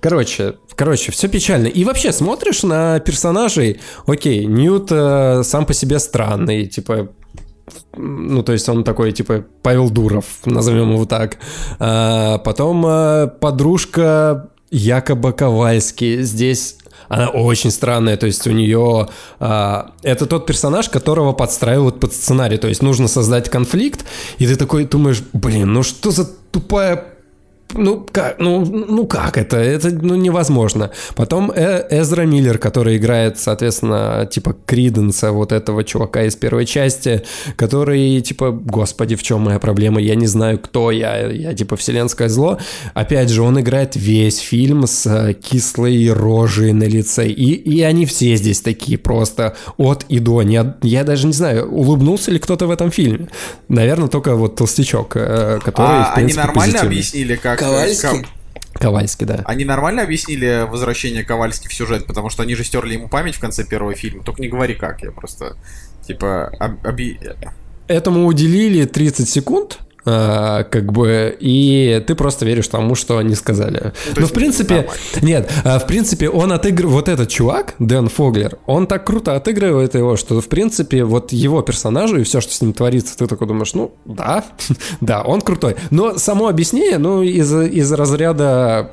Короче, 0.00 0.54
короче, 0.76 1.12
все 1.12 1.28
печально. 1.28 1.66
И 1.66 1.84
вообще, 1.84 2.12
смотришь 2.12 2.62
на 2.62 3.00
персонажей, 3.00 3.80
окей, 4.06 4.44
Ньют 4.44 4.88
э, 4.90 5.42
сам 5.44 5.66
по 5.66 5.74
себе 5.74 5.98
странный, 5.98 6.66
типа, 6.66 7.08
ну, 7.96 8.42
то 8.42 8.52
есть 8.52 8.68
он 8.68 8.84
такой, 8.84 9.12
типа, 9.12 9.44
Павел 9.62 9.90
Дуров, 9.90 10.26
назовем 10.44 10.92
его 10.92 11.06
так. 11.06 11.38
А, 11.78 12.38
потом 12.38 12.84
э, 12.86 13.28
подружка 13.40 14.50
якобы 14.70 15.32
Ковальский. 15.32 16.22
Здесь 16.22 16.76
она 17.08 17.28
очень 17.28 17.70
странная, 17.70 18.16
то 18.16 18.26
есть 18.26 18.46
у 18.46 18.50
нее... 18.50 19.08
а, 19.38 19.92
это 20.02 20.26
тот 20.26 20.46
персонаж, 20.46 20.88
которого 20.88 21.32
подстраивают 21.32 22.00
под 22.00 22.12
сценарий, 22.12 22.56
то 22.56 22.68
есть 22.68 22.82
нужно 22.82 23.08
создать 23.08 23.50
конфликт, 23.50 24.04
и 24.38 24.46
ты 24.46 24.56
такой 24.56 24.84
думаешь, 24.84 25.22
блин, 25.32 25.72
ну 25.72 25.82
что 25.82 26.10
за 26.10 26.24
тупая 26.24 27.13
ну 27.72 28.06
как, 28.12 28.38
ну, 28.38 28.64
ну 28.64 29.06
как 29.06 29.36
это? 29.36 29.56
Это 29.56 29.90
ну, 29.90 30.14
невозможно. 30.14 30.90
Потом 31.16 31.50
Э- 31.50 31.84
Эзра 31.90 32.22
Миллер, 32.22 32.58
который 32.58 32.96
играет, 32.98 33.38
соответственно, 33.38 34.28
типа 34.30 34.54
Криденса, 34.66 35.32
вот 35.32 35.50
этого 35.50 35.82
чувака 35.82 36.22
из 36.24 36.36
первой 36.36 36.66
части, 36.66 37.22
который, 37.56 38.20
типа, 38.20 38.50
господи, 38.52 39.16
в 39.16 39.22
чем 39.22 39.40
моя 39.40 39.58
проблема? 39.58 40.00
Я 40.00 40.14
не 40.14 40.26
знаю, 40.26 40.58
кто 40.58 40.90
я. 40.90 41.26
Я, 41.30 41.54
типа, 41.54 41.76
вселенское 41.76 42.28
зло. 42.28 42.58
Опять 42.94 43.30
же, 43.30 43.42
он 43.42 43.58
играет 43.60 43.96
весь 43.96 44.38
фильм 44.38 44.86
с 44.86 45.06
э, 45.06 45.32
кислой 45.34 46.12
рожей 46.12 46.72
на 46.72 46.84
лице. 46.84 47.26
И, 47.28 47.54
и 47.54 47.82
они 47.82 48.06
все 48.06 48.36
здесь 48.36 48.60
такие 48.60 48.98
просто 48.98 49.56
от 49.78 50.04
и 50.08 50.20
до. 50.20 50.42
Не- 50.42 50.74
я 50.82 51.02
даже 51.02 51.26
не 51.26 51.32
знаю, 51.32 51.68
улыбнулся 51.72 52.30
ли 52.30 52.38
кто-то 52.38 52.66
в 52.66 52.70
этом 52.70 52.90
фильме. 52.92 53.28
Наверное, 53.68 54.08
только 54.08 54.36
вот 54.36 54.54
толстячок, 54.56 55.16
э, 55.16 55.58
который, 55.64 55.88
А 55.88 56.04
в 56.04 56.16
они 56.16 56.26
принципе, 56.26 56.40
нормально 56.46 56.72
позитивный. 56.72 56.88
объяснили, 56.98 57.34
как... 57.36 57.53
э, 57.54 57.64
Ковальский? 57.64 58.22
как- 58.22 58.80
Ковальский, 58.80 59.24
да. 59.26 59.42
Они 59.46 59.64
нормально 59.64 60.02
объяснили 60.02 60.66
возвращение 60.68 61.24
Ковальски 61.24 61.68
в 61.68 61.72
сюжет, 61.74 62.06
потому 62.06 62.28
что 62.30 62.42
они 62.42 62.54
же 62.56 62.64
стерли 62.64 62.94
ему 62.94 63.08
память 63.08 63.36
в 63.36 63.40
конце 63.40 63.64
первого 63.64 63.94
фильма. 63.94 64.24
Только 64.24 64.42
не 64.42 64.48
говори 64.48 64.74
как, 64.74 65.02
я 65.02 65.12
просто... 65.12 65.56
Типа, 66.06 66.48
об- 66.58 66.84
оби- 66.84 67.18
Этому 67.86 68.26
уделили 68.26 68.84
30 68.84 69.28
секунд, 69.28 69.78
а, 70.06 70.64
как 70.64 70.92
бы, 70.92 71.34
и 71.38 72.02
ты 72.06 72.14
просто 72.14 72.44
веришь 72.44 72.68
тому, 72.68 72.94
что 72.94 73.18
они 73.18 73.34
сказали. 73.34 73.92
Но 74.14 74.20
есть 74.20 74.32
в 74.32 74.34
принципе, 74.34 74.74
нормально. 74.74 75.00
нет, 75.22 75.50
а, 75.64 75.78
в 75.78 75.86
принципе, 75.86 76.28
он 76.28 76.52
отыгрывает, 76.52 76.94
вот 76.94 77.08
этот 77.08 77.28
чувак, 77.28 77.74
Дэн 77.78 78.08
Фоглер, 78.08 78.58
он 78.66 78.86
так 78.86 79.06
круто 79.06 79.34
отыгрывает 79.34 79.94
его, 79.94 80.16
что, 80.16 80.40
в 80.40 80.48
принципе, 80.48 81.04
вот 81.04 81.32
его 81.32 81.62
персонажу 81.62 82.18
и 82.18 82.24
все, 82.24 82.40
что 82.40 82.52
с 82.52 82.60
ним 82.60 82.72
творится, 82.72 83.16
ты 83.16 83.26
такой 83.26 83.46
думаешь, 83.46 83.74
ну, 83.74 83.94
да, 84.04 84.44
да, 85.00 85.22
он 85.22 85.40
крутой. 85.40 85.76
Но 85.90 86.18
само 86.18 86.48
объяснение, 86.48 86.98
ну, 86.98 87.22
из, 87.22 87.52
из 87.52 87.92
разряда, 87.92 88.90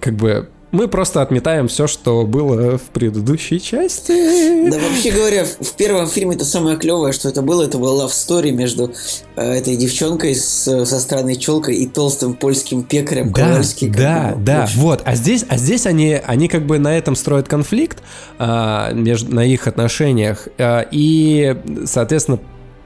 как 0.00 0.14
бы, 0.14 0.48
мы 0.74 0.88
просто 0.88 1.22
отметаем 1.22 1.68
все, 1.68 1.86
что 1.86 2.26
было 2.26 2.76
в 2.78 2.82
предыдущей 2.82 3.60
части. 3.60 4.68
Да, 4.70 4.78
вообще 4.78 5.10
говоря, 5.12 5.44
в 5.44 5.72
первом 5.76 6.08
фильме 6.08 6.34
это 6.36 6.44
самое 6.44 6.76
клевое, 6.76 7.12
что 7.12 7.28
это 7.28 7.42
было, 7.42 7.62
это 7.62 7.78
была 7.78 8.04
love 8.04 8.10
story 8.10 8.50
между 8.50 8.92
э, 9.36 9.52
этой 9.54 9.76
девчонкой 9.76 10.34
с- 10.34 10.84
со 10.84 11.00
странной 11.00 11.36
челкой 11.36 11.76
и 11.76 11.86
толстым 11.86 12.34
польским 12.34 12.82
пекарем 12.82 13.30
Да, 13.32 13.46
да, 13.96 14.34
да, 14.36 14.64
очень- 14.64 14.80
вот. 14.80 15.02
А 15.04 15.14
здесь, 15.14 15.44
а 15.48 15.56
здесь 15.56 15.86
они, 15.86 16.14
они 16.26 16.48
как 16.48 16.66
бы 16.66 16.78
на 16.78 16.96
этом 16.98 17.14
строят 17.16 17.48
конфликт 17.48 18.02
а, 18.38 18.92
между, 18.92 19.34
на 19.34 19.44
их 19.44 19.66
отношениях. 19.68 20.48
а, 20.58 20.86
и, 20.90 21.56
соответственно, 21.86 22.40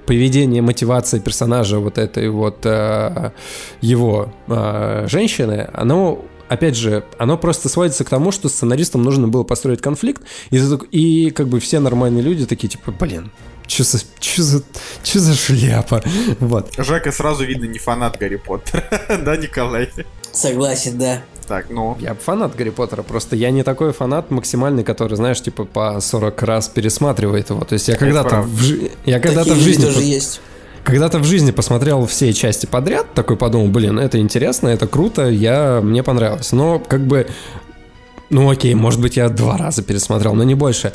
поведение, 0.06 0.62
мотивация 0.62 1.20
персонажа 1.20 1.78
вот 1.80 1.98
этой 1.98 2.28
вот 2.28 2.58
а, 2.64 3.32
его 3.80 4.28
а, 4.46 5.06
женщины, 5.08 5.68
оно 5.72 6.24
Опять 6.48 6.76
же, 6.76 7.04
оно 7.18 7.36
просто 7.36 7.68
сводится 7.68 8.04
к 8.04 8.08
тому, 8.08 8.32
что 8.32 8.48
сценаристам 8.48 9.02
нужно 9.02 9.28
было 9.28 9.44
построить 9.44 9.80
конфликт, 9.82 10.22
и, 10.50 10.56
и 10.90 11.30
как 11.30 11.48
бы 11.48 11.60
все 11.60 11.78
нормальные 11.80 12.22
люди 12.22 12.46
такие, 12.46 12.68
типа, 12.68 12.92
блин, 12.92 13.30
что 13.66 13.84
за, 13.84 13.98
чё 14.18 14.42
за, 14.42 14.62
чё 15.02 15.18
за 15.18 15.34
шляпа? 15.34 16.02
Вот. 16.40 16.72
Жека 16.78 17.12
сразу 17.12 17.44
видно 17.44 17.66
не 17.66 17.78
фанат 17.78 18.18
Гарри 18.18 18.36
Поттера. 18.36 18.84
да, 19.24 19.36
Николай? 19.36 19.90
Согласен, 20.32 20.98
да. 20.98 21.22
Так, 21.46 21.70
ну... 21.70 21.96
Я 22.00 22.14
фанат 22.14 22.54
Гарри 22.56 22.70
Поттера, 22.70 23.02
просто 23.02 23.36
я 23.36 23.50
не 23.50 23.62
такой 23.62 23.92
фанат 23.92 24.30
максимальный, 24.30 24.84
который, 24.84 25.16
знаешь, 25.16 25.40
типа 25.42 25.64
по 25.64 26.00
40 26.00 26.42
раз 26.42 26.68
пересматривает 26.68 27.50
его. 27.50 27.64
То 27.64 27.74
есть 27.74 27.88
я 27.88 27.96
когда-то 27.96 28.42
в, 28.42 28.60
жи- 28.60 28.90
я 29.04 29.20
когда-то 29.20 29.54
в 29.54 29.58
жизни 29.58 29.84
тоже 29.84 30.02
есть. 30.02 30.40
Когда-то 30.84 31.18
в 31.18 31.24
жизни 31.24 31.50
посмотрел 31.50 32.06
все 32.06 32.32
части 32.32 32.66
подряд, 32.66 33.12
такой 33.14 33.36
подумал, 33.36 33.68
блин, 33.68 33.98
это 33.98 34.18
интересно, 34.18 34.68
это 34.68 34.86
круто, 34.86 35.28
я 35.28 35.80
мне 35.82 36.02
понравилось. 36.02 36.52
Но 36.52 36.78
как 36.78 37.06
бы, 37.06 37.26
ну 38.30 38.50
окей, 38.50 38.74
может 38.74 39.00
быть 39.00 39.16
я 39.16 39.28
два 39.28 39.56
раза 39.56 39.82
пересмотрел, 39.82 40.34
но 40.34 40.44
не 40.44 40.54
больше. 40.54 40.92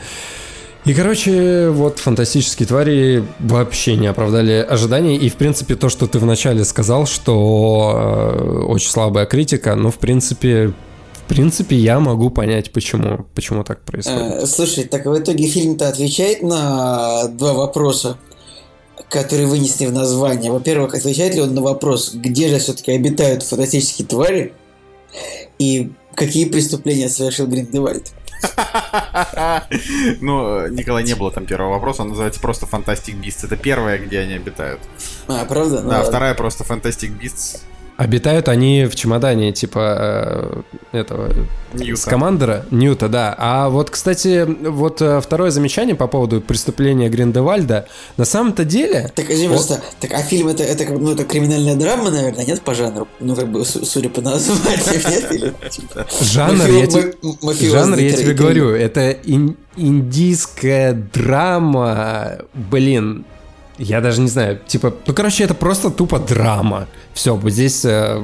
И, 0.86 0.94
короче, 0.94 1.70
вот 1.70 2.00
фантастические 2.00 2.68
твари 2.68 3.24
вообще 3.40 3.96
не 3.96 4.08
оправдали 4.08 4.66
ожиданий. 4.70 5.16
И, 5.16 5.30
в 5.30 5.36
принципе, 5.36 5.76
то, 5.76 5.88
что 5.88 6.08
ты 6.08 6.20
вначале 6.20 6.66
сказал, 6.66 7.06
что 7.06 7.94
э, 7.96 8.66
очень 8.66 8.90
слабая 8.90 9.26
критика, 9.26 9.76
ну, 9.76 9.92
в 9.92 9.98
принципе, 9.98 10.74
в 11.26 11.30
принципе, 11.30 11.78
я 11.78 12.02
могу 12.02 12.30
понять, 12.30 12.74
почему, 12.74 13.26
почему 13.34 13.64
так 13.64 13.82
происходит. 13.84 14.44
Э, 14.44 14.46
Слушай, 14.46 14.84
так 14.84 15.06
в 15.06 15.18
итоге 15.18 15.48
фильм-то 15.48 15.88
отвечает 15.88 16.44
на 16.44 17.30
два 17.30 17.54
вопроса, 17.54 18.18
которые 19.14 19.48
вынесли 19.48 19.86
в 19.86 19.94
название. 19.94 20.52
Во-первых, 20.52 20.96
отвечает 20.96 21.36
ли 21.36 21.42
он 21.42 21.54
на 21.54 21.62
вопрос, 21.62 22.14
где 22.16 22.50
же 22.50 22.58
все-таки 22.58 22.92
обитают 22.92 23.44
фантастические 23.44 24.08
твари 24.08 24.54
и 25.60 25.92
какие 26.16 26.46
преступления 26.46 27.10
совершил 27.10 27.48
Гриндевальд? 27.48 28.12
Ну, 30.20 30.68
Николай, 30.68 31.04
не 31.04 31.14
было 31.14 31.32
там 31.32 31.46
первого 31.46 31.74
вопроса, 31.74 32.02
он 32.02 32.10
называется 32.10 32.42
просто 32.42 32.66
Fantastic 32.66 33.22
Beasts. 33.22 33.46
Это 33.46 33.56
первое, 33.56 33.98
где 33.98 34.20
они 34.20 34.34
обитают. 34.34 34.82
А, 35.28 35.46
правда? 35.46 35.82
Ну 35.82 35.90
да, 35.90 35.98
ладно. 35.98 36.10
вторая 36.10 36.34
просто 36.34 36.64
Fantastic 36.64 37.12
Beasts. 37.18 37.62
Обитают 37.96 38.48
они 38.48 38.86
в 38.86 38.96
чемодане, 38.96 39.52
типа, 39.52 40.64
э, 40.92 40.98
этого, 40.98 41.30
Ньюта. 41.74 42.02
С 42.02 42.06
командера 42.06 42.66
Ньюта, 42.72 43.08
да. 43.08 43.36
А 43.38 43.70
вот, 43.70 43.90
кстати, 43.92 44.46
вот 44.46 45.02
э, 45.02 45.22
второе 45.22 45.52
замечание 45.52 45.96
по 45.96 46.08
поводу 46.08 46.42
преступления 46.42 47.10
Гриндевальда. 47.10 47.88
На 48.18 48.26
самом-то 48.26 48.64
деле... 48.64 49.12
Так, 49.16 49.30
извини, 49.30 49.48
Вот. 49.50 49.56
просто, 49.58 49.82
так, 50.00 50.12
а 50.14 50.20
фильм 50.24 50.48
это, 50.48 50.64
это, 50.64 50.86
как, 50.86 51.00
ну, 51.00 51.12
это 51.14 51.24
криминальная 51.24 51.76
драма, 51.76 52.10
наверное, 52.10 52.46
нет, 52.46 52.62
по 52.62 52.74
жанру? 52.74 53.08
Ну, 53.20 53.36
как 53.36 53.52
бы, 53.52 53.64
су- 53.66 53.86
судя 53.86 54.10
по 54.10 54.22
названию, 54.22 54.80
нет? 55.10 55.32
Или, 55.32 55.54
типа, 55.70 56.06
Жанр, 56.22 56.64
мафио- 56.66 56.80
я 56.80 56.88
тебе, 56.88 57.14
мафиозный 57.42 57.70
жанр, 57.70 57.98
я 58.00 58.12
тебе 58.14 58.34
говорю, 58.34 58.70
это 58.70 59.12
ин- 59.12 59.56
индийская 59.78 60.94
драма, 60.94 62.40
блин, 62.54 63.26
я 63.78 64.02
даже 64.02 64.22
не 64.22 64.28
знаю, 64.28 64.60
типа, 64.66 64.94
ну, 65.06 65.14
короче, 65.14 65.44
это 65.44 65.54
просто 65.54 65.90
тупо 65.90 66.20
драма. 66.20 66.88
Все, 67.14 67.36
вот 67.36 67.52
здесь 67.52 67.84
э, 67.86 68.22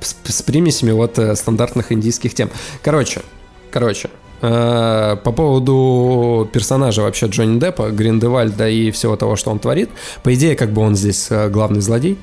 с, 0.00 0.16
с 0.24 0.42
примесями 0.42 0.92
вот 0.92 1.18
э, 1.18 1.34
стандартных 1.36 1.92
индийских 1.92 2.34
тем. 2.34 2.50
Короче, 2.82 3.22
короче, 3.70 4.10
э, 4.42 5.16
по 5.22 5.32
поводу 5.32 6.48
персонажа 6.52 7.02
вообще 7.02 7.26
Джонни 7.26 7.58
Деппа, 7.58 7.90
Гриндевальда 7.90 8.68
и 8.68 8.90
всего 8.90 9.16
того, 9.16 9.36
что 9.36 9.50
он 9.50 9.58
творит, 9.58 9.90
по 10.22 10.34
идее, 10.34 10.54
как 10.54 10.72
бы 10.72 10.82
он 10.82 10.96
здесь 10.96 11.28
э, 11.30 11.48
главный 11.48 11.80
злодей, 11.80 12.18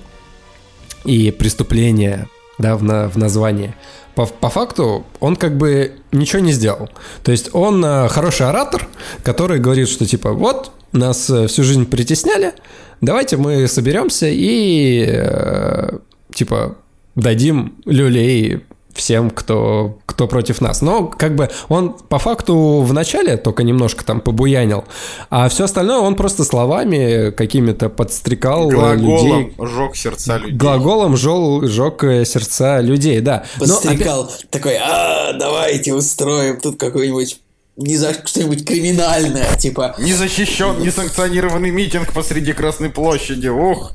и 1.04 1.32
преступление, 1.32 2.28
да, 2.60 2.78
в, 2.78 2.84
на, 2.84 3.10
в 3.10 3.18
названии. 3.18 3.74
По, 4.14 4.26
по 4.26 4.50
факту 4.50 5.06
он 5.20 5.36
как 5.36 5.58
бы 5.58 5.94
ничего 6.12 6.42
не 6.42 6.52
сделал. 6.52 6.90
То 7.24 7.32
есть 7.32 7.50
он 7.54 7.84
э, 7.84 8.08
хороший 8.10 8.48
оратор, 8.48 8.88
который 9.24 9.60
говорит, 9.60 9.90
что 9.90 10.06
типа 10.06 10.34
вот 10.34 10.72
нас 10.92 11.30
э, 11.30 11.48
всю 11.48 11.64
жизнь 11.64 11.86
притесняли, 11.86 12.54
давайте 13.02 13.38
мы 13.38 13.68
соберемся 13.68 14.28
и 14.30 15.06
э, 15.08 15.98
типа 16.34 16.76
дадим 17.16 17.76
люлей 17.86 18.62
всем, 18.94 19.30
кто, 19.32 20.00
кто 20.06 20.28
против 20.28 20.60
нас. 20.62 20.82
Но 20.82 21.06
как 21.08 21.36
бы 21.36 21.50
он 21.70 21.94
по 21.94 22.20
факту 22.20 22.82
в 22.82 22.94
начале 22.94 23.38
только 23.38 23.64
немножко 23.64 24.04
там 24.04 24.20
побуянил, 24.20 24.84
а 25.30 25.48
все 25.50 25.64
остальное 25.64 26.00
он 26.00 26.16
просто 26.16 26.44
словами 26.44 27.32
какими-то 27.32 27.90
подстрекал 27.90 28.68
Глаголом 28.68 29.00
людей. 29.42 29.56
жег 29.60 29.96
сердца 29.96 30.38
людей. 30.38 30.58
Глаголом 30.58 31.16
жел, 31.18 31.66
жег 31.68 32.04
э, 32.04 32.26
сердца 32.26 32.82
людей, 32.82 33.22
да. 33.22 33.46
Но 33.60 33.66
опять- 33.66 33.82
Подстрекал. 33.82 34.32
Такой, 34.50 34.76
а, 34.76 35.34
давайте 35.40 35.94
устроим 35.94 36.60
тут 36.60 36.78
какой-нибудь 36.78 37.40
не 37.78 37.98
за 37.98 38.14
что-нибудь 38.14 38.66
криминальное, 38.66 39.56
типа. 39.58 39.96
Незащищен, 39.98 40.80
несанкционированный 40.82 41.72
митинг 41.72 42.14
посреди 42.14 42.54
Красной 42.54 42.90
площади. 42.90 43.48
Ух. 43.48 43.94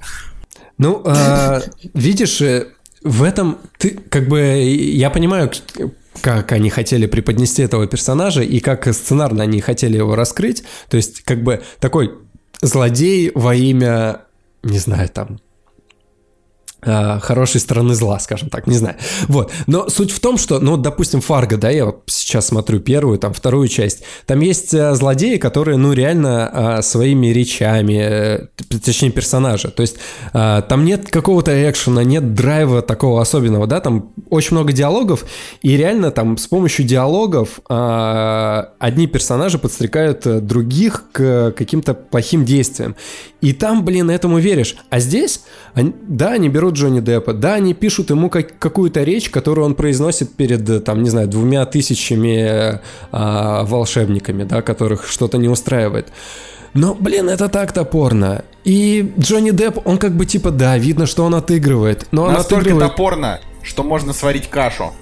Ну, 0.78 1.02
а, 1.06 1.62
видишь, 1.94 2.40
э, 2.40 2.68
в 3.02 3.22
этом 3.22 3.58
ты 3.78 3.98
как 4.08 4.28
бы 4.28 4.40
я 4.40 5.10
понимаю, 5.10 5.50
как 6.20 6.52
они 6.52 6.70
хотели 6.70 7.06
преподнести 7.06 7.62
этого 7.62 7.86
персонажа 7.86 8.42
и 8.42 8.60
как 8.60 8.92
сценарно 8.92 9.44
они 9.44 9.60
хотели 9.60 9.96
его 9.96 10.14
раскрыть. 10.14 10.64
То 10.88 10.96
есть, 10.96 11.22
как 11.22 11.42
бы 11.42 11.62
такой 11.80 12.12
злодей 12.62 13.30
во 13.34 13.54
имя, 13.54 14.22
не 14.62 14.78
знаю, 14.78 15.08
там 15.08 15.40
хорошей 16.82 17.60
стороны 17.60 17.94
зла, 17.94 18.18
скажем 18.18 18.48
так, 18.48 18.66
не 18.66 18.76
знаю. 18.76 18.96
Вот. 19.28 19.52
Но 19.66 19.88
суть 19.88 20.12
в 20.12 20.20
том, 20.20 20.38
что, 20.38 20.58
ну, 20.60 20.72
вот, 20.72 20.82
допустим, 20.82 21.20
Фарго, 21.20 21.56
да, 21.56 21.70
я 21.70 21.86
вот 21.86 22.02
сейчас 22.06 22.46
смотрю 22.46 22.80
первую, 22.80 23.18
там, 23.18 23.32
вторую 23.32 23.68
часть, 23.68 24.02
там 24.26 24.40
есть 24.40 24.72
э, 24.74 24.94
злодеи, 24.94 25.36
которые, 25.36 25.78
ну, 25.78 25.92
реально 25.92 26.50
а, 26.52 26.82
своими 26.82 27.28
речами, 27.28 27.98
э, 27.98 28.46
точнее, 28.84 29.10
персонажи, 29.10 29.68
то 29.70 29.82
есть 29.82 29.96
там 30.32 30.84
нет 30.84 31.10
какого-то 31.10 31.70
экшена, 31.70 32.04
нет 32.04 32.34
драйва 32.34 32.82
такого 32.82 33.20
особенного, 33.20 33.66
да, 33.66 33.80
там 33.80 34.12
очень 34.30 34.56
много 34.56 34.72
диалогов, 34.72 35.24
и 35.62 35.76
реально 35.76 36.10
там 36.10 36.36
с 36.36 36.46
помощью 36.46 36.84
диалогов 36.84 37.60
одни 38.78 39.06
персонажи 39.06 39.58
подстрекают 39.58 40.26
э, 40.26 40.40
других 40.40 41.04
к 41.12 41.52
каким-то 41.56 41.94
плохим 41.94 42.44
действиям. 42.44 42.96
И 43.40 43.52
там, 43.52 43.84
блин, 43.84 44.10
этому 44.10 44.38
веришь. 44.38 44.76
А 44.90 44.98
здесь, 44.98 45.42
они- 45.74 45.94
да, 46.02 46.32
они 46.32 46.48
берут 46.48 46.65
Джонни 46.70 47.00
Деппа, 47.00 47.32
да, 47.32 47.54
они 47.54 47.74
пишут 47.74 48.10
ему 48.10 48.28
как- 48.30 48.58
какую-то 48.58 49.02
речь, 49.02 49.30
которую 49.30 49.64
он 49.66 49.74
произносит 49.74 50.34
перед, 50.34 50.68
э, 50.68 50.80
там, 50.80 51.02
не 51.02 51.10
знаю, 51.10 51.28
двумя 51.28 51.64
тысячами 51.66 52.38
э, 52.76 52.80
а, 53.12 53.64
волшебниками, 53.64 54.44
да, 54.44 54.62
которых 54.62 55.06
что-то 55.08 55.38
не 55.38 55.48
устраивает. 55.48 56.08
Но, 56.74 56.94
блин, 56.94 57.28
это 57.28 57.48
так 57.48 57.72
топорно. 57.72 58.44
И 58.64 59.12
Джонни 59.18 59.50
Депп, 59.50 59.78
он 59.86 59.96
как 59.98 60.12
бы 60.16 60.26
типа, 60.26 60.50
да, 60.50 60.76
видно, 60.76 61.06
что 61.06 61.24
он 61.24 61.34
отыгрывает. 61.34 62.06
Но 62.10 62.24
он 62.24 62.32
Настолько 62.34 62.62
отыгрывает... 62.62 62.90
топорно, 62.92 63.40
что 63.62 63.82
можно 63.82 64.12
сварить 64.12 64.48
кашу. 64.50 64.92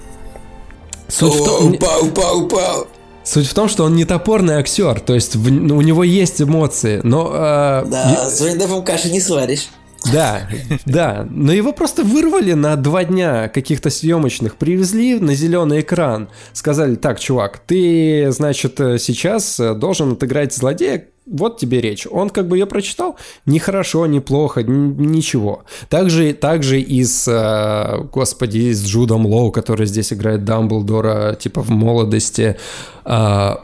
Суть 1.07 1.33
в 1.33 1.41
О, 1.41 1.45
том- 1.45 1.73
упал, 1.73 2.05
упал, 2.05 2.43
упал. 2.43 2.87
Суть 3.23 3.47
в 3.47 3.53
том, 3.53 3.67
что 3.69 3.83
он 3.85 3.95
не 3.95 4.05
топорный 4.05 4.55
актер, 4.55 4.99
то 4.99 5.13
есть 5.15 5.35
в- 5.35 5.51
ну, 5.51 5.77
у 5.77 5.81
него 5.81 6.03
есть 6.03 6.41
эмоции, 6.41 7.01
но... 7.03 7.31
э, 7.33 7.85
Да, 7.87 8.29
с 8.29 8.39
Джонни 8.39 8.57
Деппом 8.59 8.83
каши 8.83 9.09
не 9.09 9.19
сваришь. 9.19 9.69
Да, 10.11 10.47
да. 10.85 11.27
Но 11.29 11.51
его 11.51 11.73
просто 11.73 12.03
вырвали 12.03 12.53
на 12.53 12.75
два 12.75 13.03
дня 13.03 13.47
каких-то 13.47 13.89
съемочных, 13.89 14.55
привезли 14.55 15.19
на 15.19 15.35
зеленый 15.35 15.81
экран, 15.81 16.29
сказали, 16.53 16.95
так, 16.95 17.19
чувак, 17.19 17.59
ты, 17.65 18.31
значит, 18.31 18.75
сейчас 18.77 19.59
должен 19.59 20.13
отыграть 20.13 20.53
злодея, 20.53 21.05
вот 21.25 21.57
тебе 21.57 21.81
речь. 21.81 22.07
Он 22.09 22.29
как 22.29 22.47
бы 22.47 22.57
ее 22.57 22.65
прочитал, 22.65 23.17
ни 23.45 23.57
хорошо, 23.57 24.05
ни 24.05 24.19
плохо, 24.19 24.63
ничего. 24.63 25.63
Также, 25.89 26.33
также 26.33 26.79
и 26.79 27.03
с, 27.03 27.27
э, 27.27 28.03
господи, 28.13 28.57
и 28.59 28.73
с 28.73 28.85
Джудом 28.85 29.25
Лоу, 29.25 29.51
который 29.51 29.87
здесь 29.87 30.13
играет 30.13 30.45
Дамблдора, 30.45 31.35
типа 31.35 31.61
в 31.61 31.69
молодости. 31.69 32.57
А, 33.05 33.63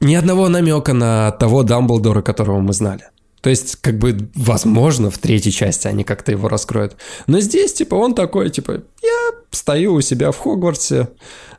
ни 0.00 0.14
одного 0.14 0.48
намека 0.48 0.94
на 0.94 1.30
того 1.32 1.62
Дамблдора, 1.62 2.22
которого 2.22 2.60
мы 2.60 2.72
знали. 2.72 3.04
То 3.40 3.48
есть, 3.50 3.76
как 3.76 3.98
бы, 3.98 4.28
возможно, 4.34 5.10
в 5.10 5.18
третьей 5.18 5.52
части 5.52 5.86
они 5.86 6.04
как-то 6.04 6.30
его 6.30 6.48
раскроют. 6.48 6.96
Но 7.26 7.40
здесь, 7.40 7.72
типа, 7.72 7.94
он 7.94 8.14
такой, 8.14 8.50
типа, 8.50 8.82
я 9.02 9.30
стою 9.50 9.94
у 9.94 10.00
себя 10.02 10.30
в 10.30 10.38
Хогвартсе, 10.38 11.08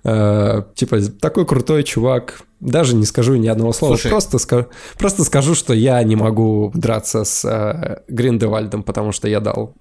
э, 0.04 0.64
типа, 0.76 1.02
такой 1.20 1.46
крутой 1.46 1.84
чувак, 1.84 2.42
даже 2.60 2.96
не 2.96 3.06
скажу 3.06 3.36
ни 3.36 3.48
одного 3.48 3.74
слова, 3.74 3.96
Слушай. 3.96 4.10
просто, 4.12 4.38
ска- 4.38 4.68
просто 5.00 5.24
скажу, 5.24 5.56
что 5.56 5.74
я 5.74 6.04
не 6.04 6.16
могу 6.16 6.72
драться 6.76 7.24
с 7.24 7.44
э, 7.46 8.04
Гриндевальдом, 8.08 8.84
потому 8.84 9.12
что 9.12 9.28
я 9.28 9.40
дал 9.40 9.74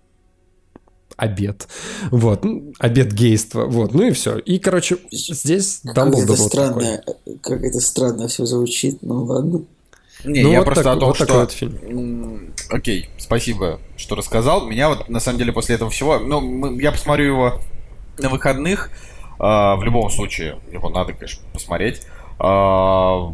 обед. 1.16 1.68
Вот, 2.10 2.44
обед 2.78 3.12
гейства, 3.12 3.66
вот, 3.66 3.92
ну 3.92 4.04
и 4.04 4.10
все. 4.12 4.38
И, 4.38 4.58
короче, 4.58 4.96
здесь 5.10 5.80
Как 5.84 5.94
Дамблдор 5.94 6.30
это 6.34 6.42
вот 6.42 6.52
такой. 6.52 6.82
странно, 6.84 7.02
как 7.42 7.62
это 7.62 7.80
странно 7.80 8.28
все 8.28 8.46
звучит, 8.46 8.98
ну 9.02 9.24
ладно. 9.24 9.64
Не, 10.24 10.42
Ну, 10.42 10.52
я 10.52 10.58
вот 10.58 10.64
просто 10.66 10.84
так- 10.84 10.96
о 10.96 11.00
том, 11.00 11.08
вот 11.08 11.16
что... 11.16 11.26
такой 11.26 11.40
вот 11.40 11.52
фильм. 11.52 12.52
Окей, 12.70 13.08
спасибо, 13.18 13.80
что 13.96 14.14
рассказал. 14.14 14.66
Меня 14.66 14.88
вот, 14.90 15.08
на 15.08 15.20
самом 15.20 15.38
деле, 15.38 15.52
после 15.52 15.74
этого 15.76 15.90
всего... 15.90 16.18
Ну, 16.18 16.40
мы- 16.40 16.80
я 16.82 16.92
посмотрю 16.92 17.24
его 17.26 17.60
на 18.18 18.28
выходных. 18.28 18.90
А, 19.38 19.76
в 19.76 19.82
любом 19.84 20.10
случае, 20.10 20.58
его 20.72 20.88
надо, 20.90 21.12
конечно, 21.14 21.42
посмотреть. 21.52 22.02
А, 22.38 23.32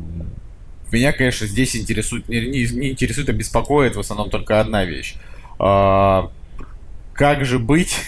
меня, 0.92 1.12
конечно, 1.12 1.46
здесь 1.46 1.76
интересует... 1.76 2.28
Не, 2.28 2.40
не- 2.46 2.66
не 2.78 2.90
интересует, 2.92 3.28
а 3.28 3.32
беспокоит 3.32 3.96
в 3.96 4.00
основном 4.00 4.30
только 4.30 4.60
одна 4.60 4.84
вещь. 4.84 5.16
А, 5.58 6.30
как 7.12 7.44
же 7.44 7.58
быть 7.58 7.98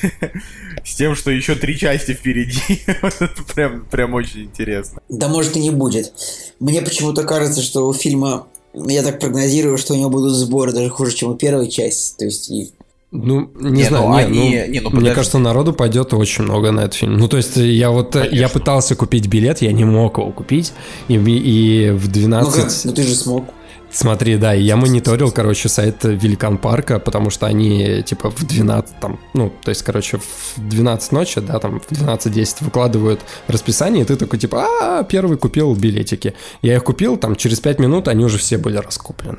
с 0.85 0.95
тем, 0.95 1.15
что 1.17 1.31
еще 1.31 1.55
три 1.57 1.77
части 1.77 2.13
впереди? 2.13 2.83
Вот 3.03 3.17
Это 3.21 3.43
прям, 3.55 3.85
прям 3.87 4.15
очень 4.15 4.45
интересно. 4.45 5.01
Да 5.09 5.29
может 5.29 5.57
и 5.57 5.61
не 5.61 5.71
будет. 5.71 6.13
Мне 6.61 6.83
почему-то 6.83 7.25
кажется, 7.25 7.63
что 7.63 7.87
у 7.89 7.93
фильма, 7.93 8.47
я 8.75 9.03
так 9.03 9.19
прогнозирую, 9.21 9.79
что 9.79 9.95
у 9.95 9.97
него 9.97 10.11
будут 10.11 10.35
сборы 10.35 10.73
даже 10.73 10.89
хуже, 10.89 11.15
чем 11.15 11.31
у 11.31 11.35
первой 11.35 11.69
части. 11.69 12.17
То 12.19 12.25
есть 12.27 12.51
и 12.51 12.71
Ну, 13.11 13.51
не, 13.59 13.71
Не, 13.71 13.85
знаю, 13.85 14.09
ну, 14.09 14.15
не, 14.15 14.21
они- 14.25 14.39
ну, 14.67 14.73
не, 14.73 14.81
ну, 14.81 14.91
мне 14.91 15.13
кажется, 15.13 15.39
народу 15.39 15.73
пойдет 15.73 16.13
очень 16.13 16.45
много 16.45 16.73
на 16.73 16.81
этот 16.81 16.95
фильм. 16.95 17.17
Ну, 17.17 17.27
то 17.27 17.39
есть, 17.39 17.57
я 17.57 17.91
вот, 17.91 18.15
э, 18.17 18.21
я 18.21 18.29
Конечно. 18.29 18.49
пытался 18.61 18.95
купить 18.97 19.27
билет, 19.29 19.63
я 19.63 19.73
не 19.73 19.85
мог 19.85 20.19
его 20.19 20.31
купить, 20.31 20.73
и, 21.09 21.15
и 21.15 21.91
в 21.91 22.07
ну 22.07 22.13
12... 22.13 22.55
как, 22.63 22.73
ну 22.85 22.93
ты 22.93 23.03
же 23.03 23.15
смог. 23.15 23.45
Смотри, 23.91 24.37
да, 24.37 24.53
я 24.53 24.77
мониторил, 24.77 25.33
короче, 25.33 25.69
сайт 25.69 26.05
Великан 26.05 26.59
Парка, 26.59 26.99
потому 26.99 27.31
что 27.31 27.47
они, 27.47 28.03
типа, 28.03 28.31
в 28.31 28.47
12, 28.47 29.01
там, 29.01 29.19
ну, 29.33 29.51
то 29.63 29.71
есть, 29.71 29.83
короче, 29.83 30.19
в 30.19 30.55
12 30.57 31.13
ночи, 31.13 31.41
да, 31.41 31.59
там, 31.59 31.81
в 31.81 31.91
12.10 31.91 32.65
выкладывают 32.65 33.21
расписание, 33.47 34.03
и 34.03 34.07
ты 34.07 34.17
такой, 34.17 34.39
типа, 34.39 34.67
а, 34.81 35.05
первый 35.05 35.39
купил 35.39 35.75
билетики. 35.75 36.35
Я 36.61 36.77
их 36.77 36.85
купил, 36.85 37.17
там, 37.17 37.35
через 37.35 37.61
5 37.61 37.79
минут 37.79 38.09
они 38.09 38.25
уже 38.25 38.37
все 38.37 38.59
были 38.59 38.77
раскуплены. 38.77 39.39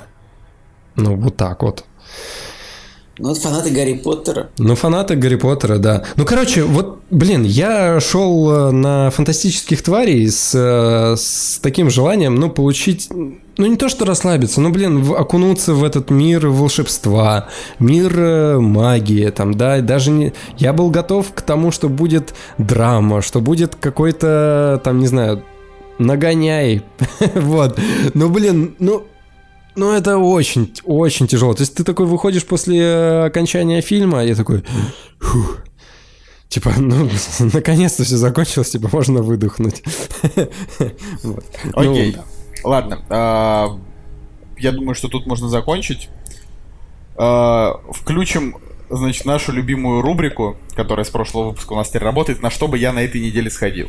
Ну, 0.95 1.16
вот 1.16 1.38
так 1.38 1.62
вот. 1.62 1.86
Ну 3.20 3.30
вот 3.30 3.38
фанаты 3.38 3.70
Гарри 3.70 3.95
Поттера. 3.95 4.49
Ну, 4.57 4.76
фанаты 4.76 5.15
Гарри 5.15 5.36
Поттера, 5.36 5.78
да. 5.78 6.03
Ну, 6.15 6.26
короче, 6.26 6.63
вот, 6.63 6.99
блин, 7.11 7.43
я 7.43 7.99
шел 7.99 8.49
э, 8.49 8.72
на 8.72 9.11
фантастических 9.11 9.82
тварей 9.82 10.30
с, 10.30 10.53
э, 10.55 11.15
с 11.17 11.59
таким 11.61 11.89
желанием, 11.89 12.36
ну, 12.36 12.49
получить, 12.49 13.09
ну, 13.11 13.65
не 13.65 13.76
то 13.76 13.89
что 13.89 14.05
расслабиться, 14.05 14.61
ну, 14.61 14.70
блин, 14.70 15.05
окунуться 15.17 15.74
в 15.74 15.84
этот 15.84 16.11
мир 16.11 16.47
волшебства, 16.47 17.49
мир 17.78 18.13
э, 18.17 18.59
магии, 18.59 19.30
там, 19.32 19.53
да, 19.53 19.82
даже 19.82 20.11
не... 20.11 20.34
Я 20.57 20.72
был 20.72 20.89
готов 20.89 21.34
к 21.34 21.41
тому, 21.41 21.72
что 21.72 21.89
будет 21.89 22.34
драма, 22.57 23.22
что 23.22 23.41
будет 23.41 23.76
какой-то, 23.76 24.80
там, 24.82 24.99
не 24.99 25.07
знаю, 25.07 25.43
нагоняй, 25.97 26.84
вот. 27.36 27.78
Ну, 28.13 28.30
блин, 28.30 28.76
ну, 28.80 29.03
ну, 29.80 29.93
это 29.93 30.17
очень, 30.17 30.73
очень 30.84 31.27
тяжело. 31.27 31.53
То 31.53 31.61
есть 31.61 31.73
ты 31.75 31.84
такой 31.84 32.05
выходишь 32.05 32.45
после 32.45 32.80
э, 32.80 33.25
окончания 33.25 33.82
фильма, 33.82 34.25
и 34.25 34.36
такой... 34.36 34.63
«Фух». 35.19 35.59
Типа, 36.49 36.73
ну, 36.77 37.09
наконец-то 37.53 38.03
все 38.03 38.17
закончилось, 38.17 38.71
типа, 38.71 38.89
можно 38.91 39.21
выдохнуть. 39.21 39.84
Ну, 41.23 41.39
Окей. 41.73 42.17
Ладно. 42.63 43.05
а, 43.09 43.80
я 44.57 44.71
думаю, 44.71 44.95
что 44.95 45.07
тут 45.07 45.25
можно 45.25 45.47
закончить. 45.47 46.09
А, 47.15 47.80
включим, 47.91 48.57
значит, 48.89 49.25
нашу 49.25 49.51
любимую 49.51 50.01
рубрику, 50.01 50.57
которая 50.75 51.05
с 51.05 51.09
прошлого 51.09 51.49
выпуска 51.49 51.73
у 51.73 51.75
нас 51.75 51.89
теперь 51.89 52.03
работает, 52.03 52.41
на 52.41 52.49
что 52.49 52.67
бы 52.67 52.77
я 52.77 52.91
на 52.91 52.99
этой 52.99 53.21
неделе 53.21 53.49
сходил. 53.49 53.88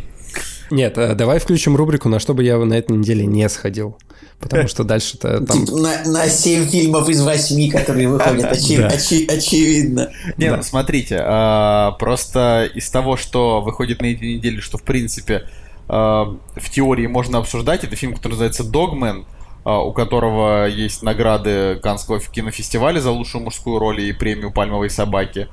Нет, 0.70 0.96
э, 0.98 1.14
давай 1.14 1.38
включим 1.40 1.76
рубрику, 1.76 2.08
на 2.08 2.18
что 2.18 2.34
бы 2.34 2.44
я 2.44 2.58
на 2.58 2.74
этой 2.74 2.96
неделе 2.96 3.26
не 3.26 3.48
сходил. 3.48 3.96
Потому 4.38 4.68
что 4.68 4.84
дальше-то 4.84 5.44
там... 5.44 5.66
Типа 5.66 5.78
на, 5.78 6.04
на 6.04 6.28
7 6.28 6.66
фильмов 6.68 7.08
из 7.10 7.20
8, 7.22 7.70
которые 7.70 8.08
выходят, 8.08 8.50
очи- 8.52 8.78
Да. 8.78 8.88
очи- 8.88 9.26
очевидно. 9.26 10.10
Не, 10.38 10.54
ну 10.54 10.62
смотрите, 10.62 11.18
а, 11.22 11.92
просто 11.98 12.70
из 12.74 12.88
того, 12.88 13.16
что 13.18 13.60
выходит 13.60 14.00
на 14.00 14.06
этой 14.06 14.36
неделе, 14.36 14.60
что 14.62 14.78
в 14.78 14.82
принципе 14.82 15.42
а, 15.88 16.36
в 16.56 16.70
теории 16.70 17.06
можно 17.06 17.38
обсуждать, 17.38 17.84
это 17.84 17.96
фильм, 17.96 18.14
который 18.14 18.32
называется 18.32 18.64
«Догмен», 18.64 19.26
а, 19.64 19.82
у 19.82 19.92
которого 19.92 20.66
есть 20.68 21.02
награды 21.02 21.78
Каннского 21.82 22.18
кинофестиваля 22.20 23.00
за 23.00 23.10
лучшую 23.10 23.44
мужскую 23.44 23.78
роль 23.78 24.00
и 24.00 24.12
премию 24.12 24.52
«Пальмовой 24.52 24.88
собаки». 24.88 25.48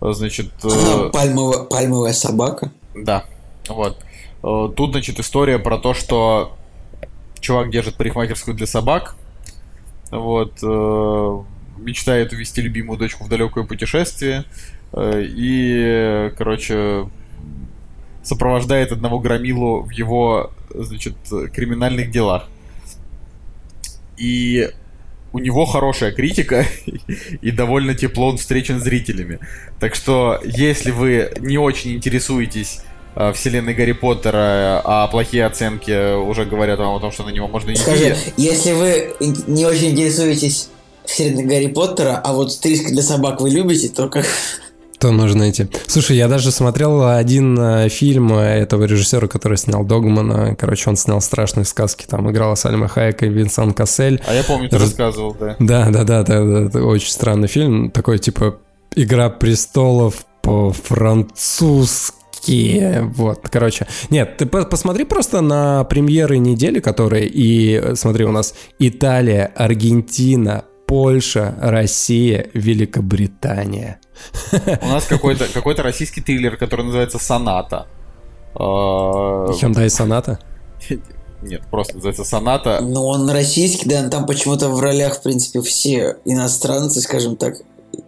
Значит, 0.00 0.52
э, 0.64 1.10
Пальмовая, 1.12 1.64
пальмовая 1.64 2.14
собака. 2.14 2.72
да, 2.94 3.24
вот. 3.68 3.98
Э, 4.42 4.68
Тут, 4.74 4.92
значит, 4.92 5.20
история 5.20 5.58
про 5.58 5.78
то, 5.78 5.94
что 5.94 6.56
чувак 7.40 7.70
держит 7.70 7.96
парикмахерскую 7.96 8.56
для 8.56 8.66
собак, 8.66 9.16
вот, 10.10 10.58
э, 10.62 11.42
мечтает 11.78 12.32
увезти 12.32 12.60
любимую 12.60 12.98
дочку 12.98 13.24
в 13.24 13.28
далекое 13.28 13.64
путешествие, 13.64 14.44
э, 14.92 15.24
и, 15.26 16.32
короче, 16.36 17.08
сопровождает 18.22 18.92
одного 18.92 19.18
громилу 19.18 19.82
в 19.82 19.90
его, 19.90 20.52
значит, 20.74 21.16
криминальных 21.52 22.10
делах. 22.10 22.48
И 24.18 24.70
у 25.32 25.38
него 25.38 25.64
хорошая 25.64 26.12
критика, 26.12 26.66
и 27.40 27.50
довольно 27.50 27.94
тепло 27.94 28.28
он 28.28 28.36
встречен 28.36 28.80
зрителями. 28.80 29.38
Так 29.78 29.94
что, 29.94 30.38
если 30.44 30.90
вы 30.90 31.32
не 31.40 31.56
очень 31.56 31.94
интересуетесь 31.94 32.82
вселенной 33.34 33.74
Гарри 33.74 33.92
Поттера, 33.92 34.80
а 34.84 35.06
плохие 35.08 35.46
оценки 35.46 36.16
уже 36.16 36.44
говорят 36.44 36.78
вам 36.78 36.94
о 36.96 37.00
том, 37.00 37.12
что 37.12 37.24
на 37.24 37.30
него 37.30 37.48
можно 37.48 37.70
не 37.70 37.76
Скажи, 37.76 38.10
идти. 38.12 38.32
если 38.36 38.72
вы 38.72 39.14
не 39.46 39.66
очень 39.66 39.90
интересуетесь 39.90 40.68
вселенной 41.04 41.44
Гарри 41.44 41.66
Поттера, 41.66 42.20
а 42.22 42.32
вот 42.32 42.52
стрижка 42.52 42.90
для 42.90 43.02
собак 43.02 43.40
вы 43.40 43.50
любите, 43.50 43.88
то 43.88 44.08
как... 44.08 44.26
То 45.00 45.10
нужно 45.12 45.48
идти. 45.48 45.66
Слушай, 45.86 46.18
я 46.18 46.28
даже 46.28 46.52
смотрел 46.52 47.08
один 47.08 47.58
э, 47.58 47.88
фильм 47.88 48.34
э, 48.34 48.42
этого 48.60 48.84
режиссера, 48.84 49.28
который 49.28 49.56
снял 49.56 49.82
Догмана. 49.82 50.54
Короче, 50.56 50.90
он 50.90 50.96
снял 50.96 51.22
страшные 51.22 51.64
сказки. 51.64 52.04
Там 52.06 52.30
играла 52.30 52.54
Сальма 52.54 52.86
Хайек 52.86 53.22
и 53.22 53.28
Винсан 53.28 53.72
Кассель. 53.72 54.20
А 54.26 54.34
я 54.34 54.44
помню, 54.44 54.68
ты 54.68 54.76
Раз- 54.76 54.88
рассказывал, 54.88 55.34
да. 55.40 55.56
Да, 55.58 55.88
да, 55.88 56.04
да, 56.04 56.22
да, 56.22 56.44
да, 56.44 56.60
это 56.66 56.82
очень 56.84 57.10
странный 57.10 57.48
фильм. 57.48 57.90
Такой 57.90 58.18
типа 58.18 58.58
Игра 58.94 59.30
престолов 59.30 60.26
по-французски. 60.42 62.16
Вот, 63.16 63.48
короче. 63.48 63.86
Нет, 64.10 64.36
ты 64.36 64.46
по- 64.46 64.64
посмотри 64.64 65.04
просто 65.04 65.40
на 65.40 65.84
премьеры 65.84 66.38
недели, 66.38 66.80
которые. 66.80 67.26
И 67.26 67.74
э, 67.74 67.94
смотри, 67.96 68.24
у 68.24 68.32
нас 68.32 68.54
Италия, 68.78 69.52
Аргентина, 69.54 70.64
Польша, 70.86 71.54
Россия, 71.60 72.48
Великобритания. 72.52 74.00
У 74.82 74.86
нас 74.86 75.04
какой-то 75.04 75.46
какой 75.52 75.74
российский 75.76 76.20
триллер, 76.20 76.56
который 76.56 76.84
называется 76.84 77.18
«Соната». 77.18 77.86
А, 78.54 79.46
Hyundai 79.52 79.88
Соната. 79.88 80.40
Нет, 81.42 81.62
просто 81.70 81.94
называется 81.94 82.24
«Соната». 82.24 82.80
Ну, 82.82 83.06
он 83.06 83.30
российский, 83.30 83.88
да, 83.88 84.08
там 84.08 84.26
почему-то 84.26 84.68
в 84.68 84.80
ролях, 84.80 85.18
в 85.18 85.22
принципе, 85.22 85.60
все 85.62 86.16
иностранцы, 86.24 87.00
скажем 87.00 87.36
так, 87.36 87.54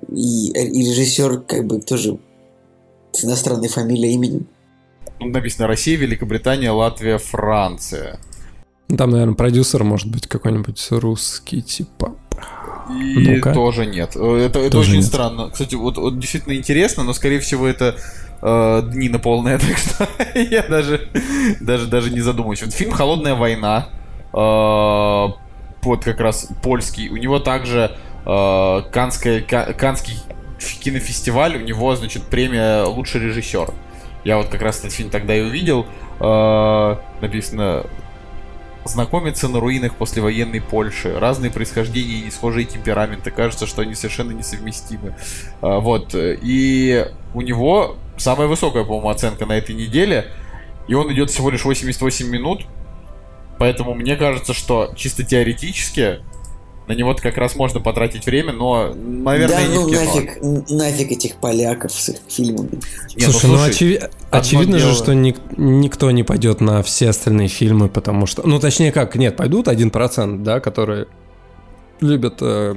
и, 0.09 0.51
и 0.51 0.91
режиссер, 0.91 1.43
как 1.43 1.66
бы, 1.66 1.80
тоже 1.80 2.18
с 3.13 3.25
иностранной 3.25 3.69
фамилией, 3.69 4.15
именем. 4.15 4.47
Написано 5.21 5.67
Россия, 5.69 5.97
Великобритания, 5.97 6.71
Латвия, 6.71 7.19
Франция. 7.19 8.19
Ну, 8.89 8.97
Там, 8.97 9.11
наверное, 9.11 9.35
продюсер 9.35 9.85
может 9.85 10.11
быть 10.11 10.27
какой-нибудь 10.27 10.89
русский, 10.91 11.63
типа. 11.63 12.15
И 12.91 13.37
Ну-ка. 13.37 13.53
тоже 13.55 13.87
нет. 13.87 14.17
Э, 14.17 14.47
Это, 14.47 14.59
это 14.59 14.71
Тоже 14.73 14.91
очень 14.91 14.99
нет. 15.01 15.07
странно. 15.07 15.51
Кстати, 15.51 15.77
вот, 15.77 15.97
вот 15.99 16.19
действительно 16.19 16.55
интересно, 16.55 17.05
но 17.05 17.13
скорее 17.13 17.39
всего 17.39 17.67
это 17.69 17.97
э, 18.43 18.83
дни 18.93 19.09
на 19.09 19.19
полное, 19.21 19.59
так 19.61 19.77
что 19.79 20.09
я 20.35 20.63
даже, 20.63 21.09
даже, 21.61 21.87
даже 21.87 22.11
не 22.11 22.21
задумываюсь. 22.21 22.63
Вот 22.63 22.73
фильм 22.75 22.91
«Холодная 22.91 23.35
война», 23.37 23.89
э, 24.33 24.37
вот 25.83 26.05
как 26.05 26.19
раз 26.21 26.49
польский, 26.63 27.09
у 27.09 27.17
него 27.17 27.39
также 27.39 27.93
э, 28.27 28.83
Канская, 28.93 29.41
Ка- 29.43 29.73
Канский 29.75 30.19
кинофестиваль, 30.81 31.57
у 31.57 31.61
него, 31.61 31.95
значит, 31.97 32.23
премия 32.25 32.85
«Лучший 32.85 33.21
режиссер». 33.21 33.73
Я 34.25 34.37
вот 34.37 34.49
как 34.49 34.63
раз 34.63 34.79
этот 34.81 34.93
фильм 34.93 35.11
тогда 35.11 35.35
и 35.35 35.41
увидел. 35.41 35.87
Э, 36.21 36.97
написано 37.21 37.85
знакомиться 38.85 39.49
на 39.49 39.61
руинах 39.61 39.95
послевоенной 39.95 40.61
Польши. 40.61 41.19
Разные 41.19 41.51
происхождения 41.51 42.21
и 42.21 42.23
несхожие 42.23 42.65
темпераменты. 42.65 43.31
Кажется, 43.31 43.67
что 43.67 43.83
они 43.83 43.95
совершенно 43.95 44.33
несовместимы. 44.33 45.17
А, 45.61 45.79
Вот. 45.79 46.15
И 46.15 47.07
у 47.35 47.41
него 47.41 47.97
самая 48.17 48.49
высокая, 48.49 48.85
по-моему, 48.85 49.09
оценка 49.09 49.47
на 49.47 49.53
этой 49.53 49.75
неделе. 49.75 50.27
И 50.89 50.95
он 50.95 51.13
идет 51.13 51.31
всего 51.31 51.51
лишь 51.51 51.65
88 51.65 52.29
минут. 52.29 52.67
Поэтому 53.59 53.95
мне 53.95 54.17
кажется, 54.17 54.55
что 54.55 54.93
чисто 54.97 55.23
теоретически 55.23 56.21
на 56.93 56.97
него 56.97 57.14
как 57.14 57.38
раз 57.38 57.57
можно 57.57 57.80
потратить 57.80 58.26
время, 58.26 58.53
но, 58.53 58.93
наверное, 58.95 59.57
да, 59.57 59.66
не 59.66 59.74
ну 59.74 59.86
в 59.86 59.90
кино. 59.90 60.05
нафиг, 60.05 60.70
нафиг 60.70 61.12
этих 61.12 61.36
поляков 61.36 61.93
с 61.93 62.11
их 62.11 62.16
фильмами. 62.28 62.80
Не, 63.16 63.22
Слушай, 63.22 63.47
ну, 63.51 63.57
слушай, 63.57 63.70
очеви- 63.70 63.97
одно 63.97 64.11
очевидно 64.30 64.78
же, 64.78 64.84
дело- 64.86 64.97
что 64.97 65.14
ник- 65.14 65.40
никто 65.57 66.11
не 66.11 66.22
пойдет 66.22 66.61
на 66.61 66.82
все 66.82 67.09
остальные 67.09 67.49
фильмы, 67.49 67.88
потому 67.88 68.26
что... 68.26 68.47
Ну, 68.47 68.61
точнее 68.61 68.93
как, 68.93 69.16
нет, 69.16 69.36
пойдут 69.36 69.68
1%, 69.68 70.43
да, 70.43 70.61
которые 70.61 71.07
любят 72.01 72.38
э, 72.43 72.74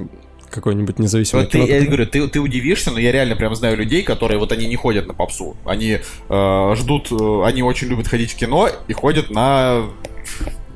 какой-нибудь 0.50 0.98
независимый 0.98 1.44
Вот 1.44 1.52
ты, 1.52 1.58
я 1.58 1.84
говорю, 1.84 2.06
ты, 2.06 2.26
ты 2.28 2.40
удивишься, 2.40 2.90
но 2.90 2.98
я 2.98 3.12
реально 3.12 3.36
прям 3.36 3.54
знаю 3.54 3.76
людей, 3.76 4.02
которые 4.02 4.38
вот 4.38 4.50
они 4.50 4.66
не 4.66 4.76
ходят 4.76 5.06
на 5.06 5.12
попсу. 5.12 5.56
Они 5.66 5.98
э, 6.28 6.74
ждут, 6.76 7.12
э, 7.12 7.42
они 7.44 7.62
очень 7.62 7.88
любят 7.88 8.08
ходить 8.08 8.32
в 8.32 8.36
кино 8.36 8.70
и 8.88 8.92
ходят 8.94 9.30
на 9.30 9.90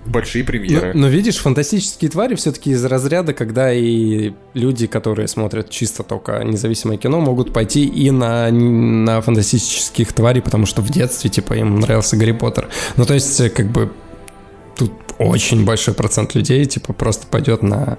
большие 0.07 0.43
Ну, 0.43 0.47
премьеры. 0.47 0.93
но 0.95 1.09
видишь, 1.09 1.39
фантастические 1.39 2.11
твари 2.11 2.35
все-таки 2.35 2.71
из 2.71 2.85
разряда, 2.85 3.33
когда 3.33 3.73
и 3.73 4.33
люди, 4.55 4.87
которые 4.87 5.29
смотрят 5.29 5.71
чисто 5.71 6.03
только 6.03 6.43
независимое 6.45 6.97
кино, 6.97 7.21
могут 7.21 7.53
пойти 7.53 7.85
и 7.85 8.11
на, 8.11 8.51
на 8.51 9.21
фантастических 9.21 10.13
тварей, 10.13 10.41
потому 10.43 10.67
что 10.67 10.83
в 10.83 10.91
детстве, 10.91 11.31
типа, 11.31 11.55
им 11.55 11.81
нравился 11.81 12.17
Гарри 12.17 12.33
Поттер. 12.33 12.69
Ну, 12.97 13.05
то 13.05 13.15
есть, 13.15 13.53
как 13.55 13.67
бы, 13.71 13.93
очень 15.21 15.67
большой 15.67 15.93
процент 15.93 16.35
людей, 16.35 16.65
типа, 16.65 16.95
просто 16.95 17.27
пойдет 17.27 17.63
на... 17.63 17.99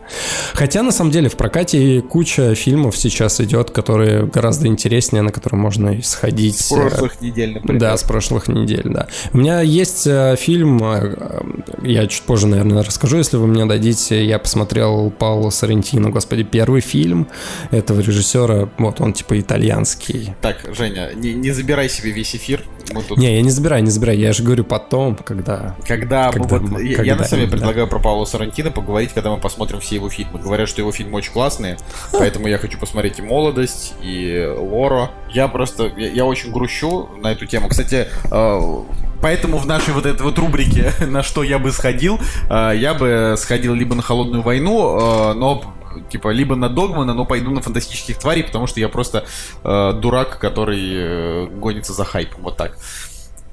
Хотя, 0.53 0.81
на 0.81 0.91
самом 0.91 1.11
деле, 1.11 1.29
в 1.29 1.37
прокате 1.37 2.01
куча 2.01 2.55
фильмов 2.55 2.97
сейчас 2.97 3.39
идет, 3.39 3.69
которые 3.69 4.25
гораздо 4.25 4.67
интереснее, 4.67 5.21
на 5.21 5.31
которые 5.31 5.59
можно 5.59 6.01
сходить. 6.01 6.57
С 6.57 6.69
прошлых 6.69 7.21
недель, 7.21 7.53
например. 7.53 7.79
Да, 7.79 7.95
с 7.95 8.03
прошлых 8.03 8.47
недель, 8.47 8.85
да. 8.85 9.07
У 9.33 9.37
меня 9.37 9.61
есть 9.61 10.07
э, 10.07 10.35
фильм, 10.35 10.83
э, 10.83 11.15
э, 11.15 11.41
я 11.83 12.07
чуть 12.07 12.23
позже, 12.23 12.47
наверное, 12.47 12.83
расскажу, 12.83 13.17
если 13.17 13.37
вы 13.37 13.45
мне 13.45 13.65
дадите. 13.65 14.25
Я 14.25 14.39
посмотрел 14.39 15.11
Пауло 15.11 15.51
Соррентино, 15.51 16.09
господи, 16.09 16.43
первый 16.43 16.81
фильм 16.81 17.27
этого 17.69 17.99
режиссера. 17.99 18.67
Вот 18.79 18.99
он 18.99 19.13
типа 19.13 19.39
итальянский. 19.39 20.33
Так, 20.41 20.57
Женя, 20.75 21.11
не, 21.13 21.33
не 21.33 21.51
забирай 21.51 21.87
себе 21.87 22.09
весь 22.11 22.35
эфир. 22.35 22.63
Мы 22.93 23.03
тут... 23.03 23.19
Не, 23.19 23.35
я 23.35 23.41
не 23.41 23.51
забираю, 23.51 23.83
не 23.83 23.91
забираю. 23.91 24.17
Я 24.17 24.33
же 24.33 24.43
говорю 24.43 24.63
потом, 24.63 25.15
когда... 25.15 25.75
Когда, 25.87 26.31
Когда 26.31 26.57
вот, 26.57 26.61
мы- 26.63 26.83
я, 26.83 26.95
когда 26.95 27.10
я 27.11 27.17
на 27.17 27.23
самом 27.25 27.45
деле 27.45 27.51
предлагаю 27.51 27.87
про 27.87 27.99
Паула 27.99 28.25
Сарантино 28.25 28.71
поговорить, 28.71 29.11
когда 29.13 29.31
мы 29.31 29.37
посмотрим 29.37 29.79
все 29.79 29.95
его 29.95 30.09
фильмы. 30.09 30.39
Говорят, 30.39 30.69
что 30.69 30.81
его 30.81 30.91
фильмы 30.91 31.17
очень 31.17 31.31
классные, 31.31 31.77
поэтому 32.11 32.47
я 32.47 32.57
хочу 32.57 32.77
посмотреть 32.77 33.19
и 33.19 33.21
«Молодость», 33.21 33.93
и 34.01 34.45
«Лоро». 34.57 35.11
Я 35.31 35.47
просто, 35.47 35.91
я, 35.97 36.09
я 36.09 36.25
очень 36.25 36.51
грущу 36.51 37.09
на 37.17 37.31
эту 37.31 37.45
тему. 37.45 37.69
Кстати, 37.69 38.07
э, 38.31 38.83
поэтому 39.21 39.57
в 39.57 39.65
нашей 39.65 39.93
вот 39.93 40.05
этой 40.05 40.21
вот 40.21 40.37
рубрике 40.37 40.93
«На 41.01 41.23
что 41.23 41.43
я 41.43 41.59
бы 41.59 41.71
сходил», 41.71 42.19
э, 42.49 42.73
я 42.75 42.93
бы 42.93 43.35
сходил 43.37 43.73
либо 43.73 43.95
на 43.95 44.01
«Холодную 44.01 44.41
войну», 44.41 45.31
э, 45.31 45.33
но 45.33 45.75
типа 46.09 46.29
либо 46.29 46.55
на 46.55 46.69
Догмана, 46.69 47.13
но 47.13 47.25
пойду 47.25 47.51
на 47.51 47.61
фантастических 47.61 48.17
тварей, 48.17 48.43
потому 48.43 48.67
что 48.67 48.79
я 48.79 48.87
просто 48.87 49.25
э, 49.63 49.93
дурак, 49.93 50.39
который 50.39 50.91
э, 50.93 51.47
гонится 51.47 51.93
за 51.93 52.05
хайпом. 52.05 52.43
Вот 52.43 52.57
так. 52.57 52.77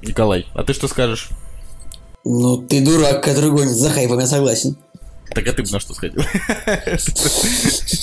Николай, 0.01 0.47
а 0.53 0.63
ты 0.63 0.73
что 0.73 0.87
скажешь? 0.87 1.29
Ну, 2.25 2.57
ты 2.57 2.81
дурак, 2.81 3.23
который 3.23 3.51
гонит 3.51 3.75
за 3.75 3.89
хайпом, 3.89 4.19
я 4.19 4.27
согласен. 4.27 4.75
Так 5.33 5.47
а 5.47 5.53
ты 5.53 5.63
бы 5.63 5.69
на 5.69 5.79
что 5.79 5.93
сходил? 5.93 6.21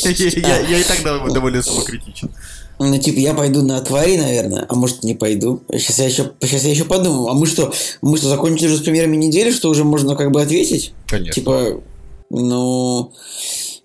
Я 0.04 0.78
и 0.78 0.84
так 0.84 1.00
дов- 1.02 1.32
довольно 1.32 1.60
самокритичен. 1.62 2.30
Ну, 2.78 2.98
типа, 2.98 3.18
я 3.18 3.32
пойду 3.32 3.62
на 3.62 3.80
твари, 3.80 4.18
наверное, 4.18 4.66
а 4.68 4.74
может 4.74 5.02
не 5.02 5.14
пойду. 5.14 5.62
Сейчас 5.72 5.98
я 5.98 6.04
еще, 6.04 6.32
сейчас 6.42 6.64
я 6.64 6.70
еще 6.70 6.84
подумаю. 6.84 7.28
А 7.28 7.34
мы 7.34 7.46
что, 7.46 7.72
мы 8.02 8.18
что, 8.18 8.28
закончили 8.28 8.66
уже 8.66 8.76
с 8.76 8.82
премьерами 8.82 9.16
недели, 9.16 9.50
что 9.50 9.70
уже 9.70 9.82
можно 9.82 10.14
как 10.14 10.30
бы 10.30 10.42
ответить? 10.42 10.92
Конечно. 11.06 11.32
Типа, 11.32 11.80
ну, 12.28 13.12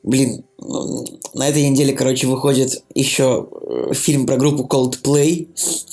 блин, 0.04 0.44
ну, 0.58 1.06
на 1.34 1.48
этой 1.48 1.68
неделе, 1.70 1.94
короче, 1.94 2.28
выходит 2.28 2.84
еще 2.94 3.48
э, 3.62 3.94
фильм 3.94 4.26
про 4.26 4.36
группу 4.36 4.64
Coldplay, 4.64 5.48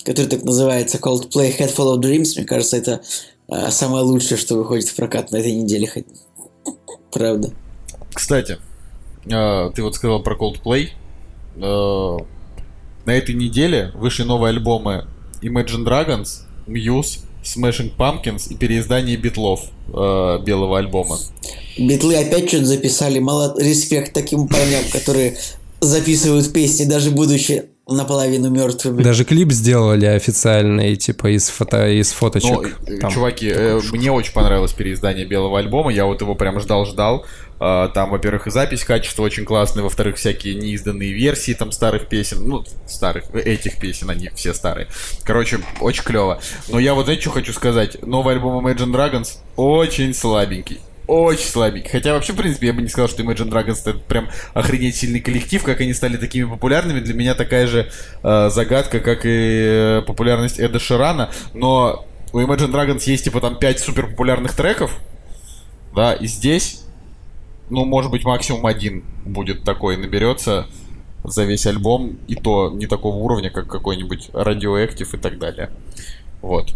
который 0.05 0.27
так 0.27 0.43
называется 0.43 0.99
Coldplay 0.99 1.57
Head 1.57 1.75
Full 1.77 1.97
of 1.97 2.01
Dreams. 2.01 2.33
Мне 2.37 2.47
кажется, 2.47 2.77
это 2.77 3.01
а, 3.49 3.71
самое 3.71 4.05
лучшее, 4.05 4.39
что 4.39 4.57
выходит 4.57 4.89
в 4.89 4.95
прокат 4.97 5.31
на 5.33 5.37
этой 5.39 5.53
неделе. 5.53 5.87
хоть- 5.89 6.07
Правда. 7.13 7.51
Кстати, 8.13 8.59
э, 9.27 9.71
ты 9.75 9.83
вот 9.83 9.95
сказал 9.95 10.23
про 10.23 10.37
Coldplay. 10.37 10.89
Э, 11.57 12.17
На 13.07 13.13
этой 13.13 13.35
неделе 13.35 13.91
вышли 13.95 14.23
новые 14.25 14.51
альбомы 14.51 15.07
Imagine 15.41 15.85
Dragons, 15.85 16.41
Muse, 16.67 17.21
Smashing 17.43 17.97
Pumpkins 17.97 18.51
и 18.53 18.55
переиздание 18.57 19.17
битлов 19.17 19.63
э, 19.89 20.39
белого 20.45 20.79
альбома. 20.79 21.19
Битлы 21.79 22.17
опять 22.17 22.49
что-то 22.49 22.67
записали. 22.67 23.19
Мало 23.19 23.55
респект 23.59 24.13
таким 24.13 24.47
парням, 24.47 24.83
которые 24.93 25.39
записывают 25.81 26.53
песни, 26.53 26.85
даже 26.85 27.11
будучи 27.13 27.71
наполовину 27.89 28.51
мертвыми. 28.51 29.03
Даже 29.03 29.25
клип 29.25 29.51
сделали 29.51 30.07
официальный, 30.07 30.97
типа 30.97 31.35
из, 31.35 31.49
фото, 31.49 31.89
из 31.89 32.13
фоточек. 32.13 32.51
Ну, 32.87 32.95
э, 32.95 32.99
Там. 32.99 33.11
чуваки, 33.11 33.51
э, 33.51 33.81
мне 33.93 34.13
очень 34.13 34.33
понравилось 34.33 34.73
переиздание 34.73 35.25
белого 35.25 35.59
альбома. 35.59 35.91
Я 35.91 36.05
вот 36.05 36.21
его 36.21 36.35
прям 36.35 36.61
ждал-ждал. 36.61 37.25
А, 37.61 37.89
Там, 37.89 38.11
во-первых, 38.11 38.47
и 38.47 38.51
запись, 38.51 38.85
качество 38.85 39.23
очень 39.23 39.45
классное, 39.45 39.83
во-вторых, 39.83 40.17
всякие 40.17 40.55
неизданные 40.55 41.13
версии 41.13 41.55
там 41.55 41.73
старых 41.73 42.07
песен, 42.09 42.47
ну, 42.47 42.65
старых, 42.87 43.25
э, 43.33 43.41
этих 43.41 43.81
песен, 43.81 44.11
они 44.11 44.31
все 44.35 44.55
старые. 44.55 44.87
Короче, 45.25 45.59
очень 45.81 46.05
клево. 46.05 46.41
Но 46.69 46.79
я 46.79 46.95
вот 46.95 47.05
знаете, 47.07 47.23
что 47.23 47.31
хочу 47.33 47.53
сказать? 47.53 48.01
Новый 48.07 48.35
альбом 48.35 48.65
Imagine 48.65 48.93
Dragons 48.93 49.39
очень 49.57 50.15
слабенький. 50.15 50.79
Очень 51.09 51.47
слабенький. 51.47 51.89
Хотя 51.89 52.13
вообще, 52.13 52.35
в 52.35 52.37
принципе, 52.37 52.67
я 52.67 52.75
бы 52.75 52.83
не 52.83 52.89
сказал, 52.89 53.09
что 53.09 53.23
Imagine 53.23 53.49
Dragons 53.49 53.81
это 53.81 53.99
прям 53.99 54.29
охренеть 54.53 54.95
сильный 54.95 55.21
коллектив, 55.21 55.65
как 55.65 55.81
они 55.81 55.95
стали 55.95 56.19
такими 56.19 56.45
популярными. 56.45 57.01
Для 57.01 57.15
меня 57.15 57.35
такая 57.35 57.67
же 57.67 57.91
э, 58.23 58.51
загадка, 58.51 59.01
как 59.01 59.25
и 59.25 59.29
э, 59.31 60.03
популярность 60.07 60.61
Эда 60.61 60.79
Ширана. 60.79 61.31
Но 61.55 62.05
у 62.35 62.41
Imagine 62.41 62.71
Dragons 62.71 63.05
есть 63.07 63.25
типа 63.25 63.41
там 63.41 63.59
5 63.59 63.81
супер 63.81 64.09
популярных 64.09 64.55
треков. 64.55 65.01
Да, 65.97 66.13
и 66.13 66.27
здесь, 66.27 66.85
ну, 67.71 67.87
может 67.87 68.11
быть, 68.11 68.25
максимум 68.25 68.67
один 68.67 69.03
будет 69.25 69.65
такой, 69.65 69.97
наберется 69.97 70.67
за 71.25 71.45
весь 71.45 71.67
альбом, 71.67 72.19
и 72.29 72.35
то 72.35 72.71
не 72.71 72.87
такого 72.87 73.17
уровня, 73.17 73.49
как 73.49 73.67
какой-нибудь 73.67 74.29
Radioactive 74.35 75.17
и 75.17 75.19
так 75.19 75.39
далее. 75.39 75.71
Вот. 76.43 76.75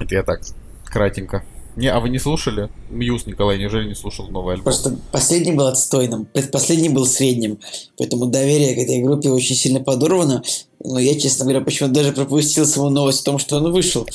Это 0.00 0.16
я 0.16 0.24
так, 0.24 0.40
кратенько. 0.84 1.44
Не, 1.76 1.88
а 1.88 2.00
вы 2.00 2.08
не 2.08 2.18
слушали? 2.18 2.70
Мьюз, 2.88 3.26
Николай, 3.26 3.58
неужели 3.58 3.88
не 3.88 3.94
слушал 3.94 4.28
новый 4.28 4.54
альбом? 4.54 4.64
Просто 4.64 4.96
последний 5.12 5.52
был 5.52 5.66
отстойным, 5.66 6.24
предпоследний 6.24 6.88
был 6.88 7.06
средним. 7.06 7.58
Поэтому 7.98 8.26
доверие 8.26 8.74
к 8.74 8.78
этой 8.78 9.02
группе 9.02 9.28
очень 9.28 9.54
сильно 9.54 9.80
подорвано. 9.80 10.42
Но 10.82 10.98
я, 10.98 11.18
честно 11.18 11.44
говоря, 11.44 11.60
почему-то 11.62 11.94
даже 11.94 12.12
пропустил 12.12 12.64
саму 12.66 12.88
новость 12.90 13.22
о 13.22 13.24
том, 13.24 13.38
что 13.38 13.56
он 13.56 13.72
вышел. 13.72 14.06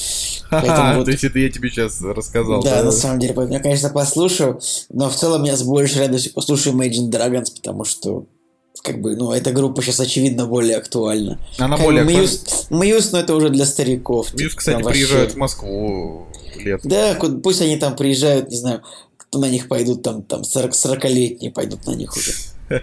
Ха-ха, 0.49 0.95
вот- 0.97 1.05
то 1.05 1.11
есть 1.11 1.23
это 1.23 1.37
я 1.39 1.49
тебе 1.51 1.69
сейчас 1.69 2.01
рассказал. 2.01 2.63
Да, 2.63 2.83
на 2.83 2.91
самом 2.91 3.19
деле, 3.19 3.33
поэтому 3.33 3.55
я, 3.57 3.61
конечно, 3.63 3.89
послушаю, 3.89 4.59
но 4.89 5.09
в 5.09 5.15
целом 5.15 5.43
я 5.43 5.55
с 5.55 5.63
большей 5.63 6.01
радостью 6.01 6.33
послушаю 6.33 6.75
Imagine 6.75 7.09
Dragons, 7.11 7.53
потому 7.55 7.83
что 7.83 8.25
как 8.83 9.01
бы, 9.01 9.15
ну, 9.15 9.31
эта 9.31 9.51
группа 9.51 9.81
сейчас, 9.81 9.99
очевидно, 9.99 10.45
более 10.47 10.77
актуальна. 10.77 11.39
Она 11.57 11.77
Как 11.77 11.85
более 11.85 12.01
актуальна. 12.01 12.21
Muse, 12.21 12.67
Muse, 12.69 13.11
но 13.11 13.19
это 13.19 13.35
уже 13.35 13.49
для 13.49 13.65
стариков. 13.65 14.33
Muse, 14.33 14.55
кстати, 14.55 14.81
вообще- 14.81 14.91
приезжают 14.91 15.31
в 15.33 15.37
Москву 15.37 16.27
летом. 16.57 16.89
Да, 16.89 17.17
пусть 17.43 17.61
они 17.61 17.77
там 17.77 17.95
приезжают, 17.95 18.49
не 18.49 18.57
знаю, 18.57 18.81
кто 19.17 19.39
на 19.39 19.49
них 19.49 19.67
пойдут, 19.67 20.03
там, 20.03 20.23
там 20.23 20.43
40 20.43 20.73
40-летние 20.73 21.51
пойдут 21.51 21.85
на 21.85 21.91
них 21.91 22.15
уже. 22.15 22.31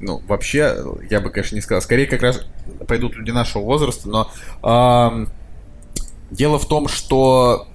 Ну, 0.00 0.22
вообще, 0.26 0.82
я 1.10 1.20
бы, 1.20 1.28
конечно, 1.28 1.54
не 1.54 1.60
сказал. 1.60 1.82
Скорее, 1.82 2.06
как 2.06 2.22
раз 2.22 2.40
пойдут 2.88 3.14
люди 3.16 3.30
нашего 3.30 3.62
возраста, 3.62 4.08
но 4.08 5.26
дело 6.30 6.58
в 6.58 6.66
том, 6.66 6.88
что 6.88 7.66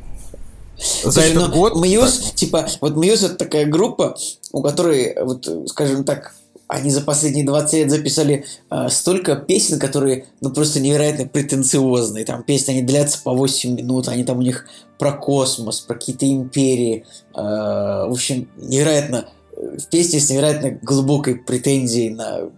за 0.77 1.11
Слушай, 1.11 1.29
этот 1.31 1.49
ну, 1.49 1.53
год... 1.53 1.75
Мьюз, 1.75 2.17
Так, 2.17 2.35
типа, 2.35 2.67
вот 2.81 2.97
Мьюз 2.97 3.23
это 3.23 3.35
такая 3.35 3.65
группа, 3.65 4.17
у 4.51 4.61
которой, 4.61 5.15
вот, 5.21 5.47
скажем 5.69 6.03
так, 6.03 6.33
они 6.67 6.89
за 6.89 7.01
последние 7.01 7.45
20 7.45 7.73
лет 7.73 7.91
записали 7.91 8.45
э, 8.69 8.89
столько 8.89 9.35
песен, 9.35 9.79
которые, 9.79 10.25
ну, 10.41 10.49
просто 10.51 10.79
невероятно 10.79 11.27
претенциозные. 11.27 12.25
Там 12.25 12.43
песни, 12.43 12.71
они 12.71 12.81
длятся 12.81 13.21
по 13.23 13.33
8 13.33 13.75
минут, 13.75 14.07
они 14.07 14.23
там 14.23 14.39
у 14.39 14.41
них 14.41 14.67
про 14.97 15.13
космос, 15.13 15.81
про 15.81 15.93
какие-то 15.95 16.25
империи. 16.27 17.05
э, 17.33 17.39
в 17.39 18.11
общем, 18.11 18.49
невероятно, 18.57 19.29
э, 19.55 19.77
песни 19.91 20.17
с 20.17 20.29
невероятно 20.29 20.71
глубокой 20.81 21.35
претензией 21.35 22.09
на 22.09 22.49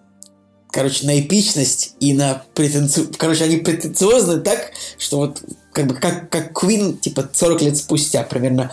короче, 0.69 1.05
на 1.07 1.19
эпичность 1.19 1.95
и 1.99 2.13
на 2.13 2.43
претенцию... 2.53 3.07
Короче, 3.17 3.45
они 3.45 3.57
претенциозны 3.57 4.41
так, 4.41 4.71
что 4.97 5.17
вот 5.17 5.41
как 5.77 5.85
бы 5.85 5.93
как, 5.93 6.29
как 6.31 6.51
Queen, 6.51 6.97
типа, 6.97 7.29
40 7.31 7.61
лет 7.61 7.77
спустя 7.77 8.23
примерно, 8.23 8.71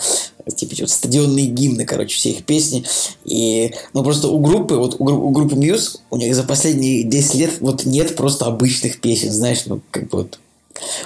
типа, 0.57 0.75
вот 0.81 0.89
стадионные 0.89 1.45
гимны, 1.45 1.85
короче, 1.85 2.17
все 2.17 2.31
их 2.31 2.45
песни. 2.45 2.83
И, 3.27 3.75
ну, 3.93 4.03
просто 4.03 4.29
у 4.29 4.39
группы, 4.39 4.77
вот 4.77 4.97
у, 4.99 5.05
у 5.05 5.31
группы 5.31 5.55
Muse, 5.55 5.99
у 6.09 6.17
них 6.17 6.35
за 6.35 6.45
последние 6.45 7.03
10 7.03 7.35
лет 7.35 7.51
вот 7.61 7.85
нет 7.85 8.17
просто 8.17 8.47
обычных 8.47 9.03
песен, 9.03 9.33
знаешь, 9.33 9.67
ну, 9.67 9.83
как 9.91 10.09
бы 10.09 10.19
вот 10.19 10.39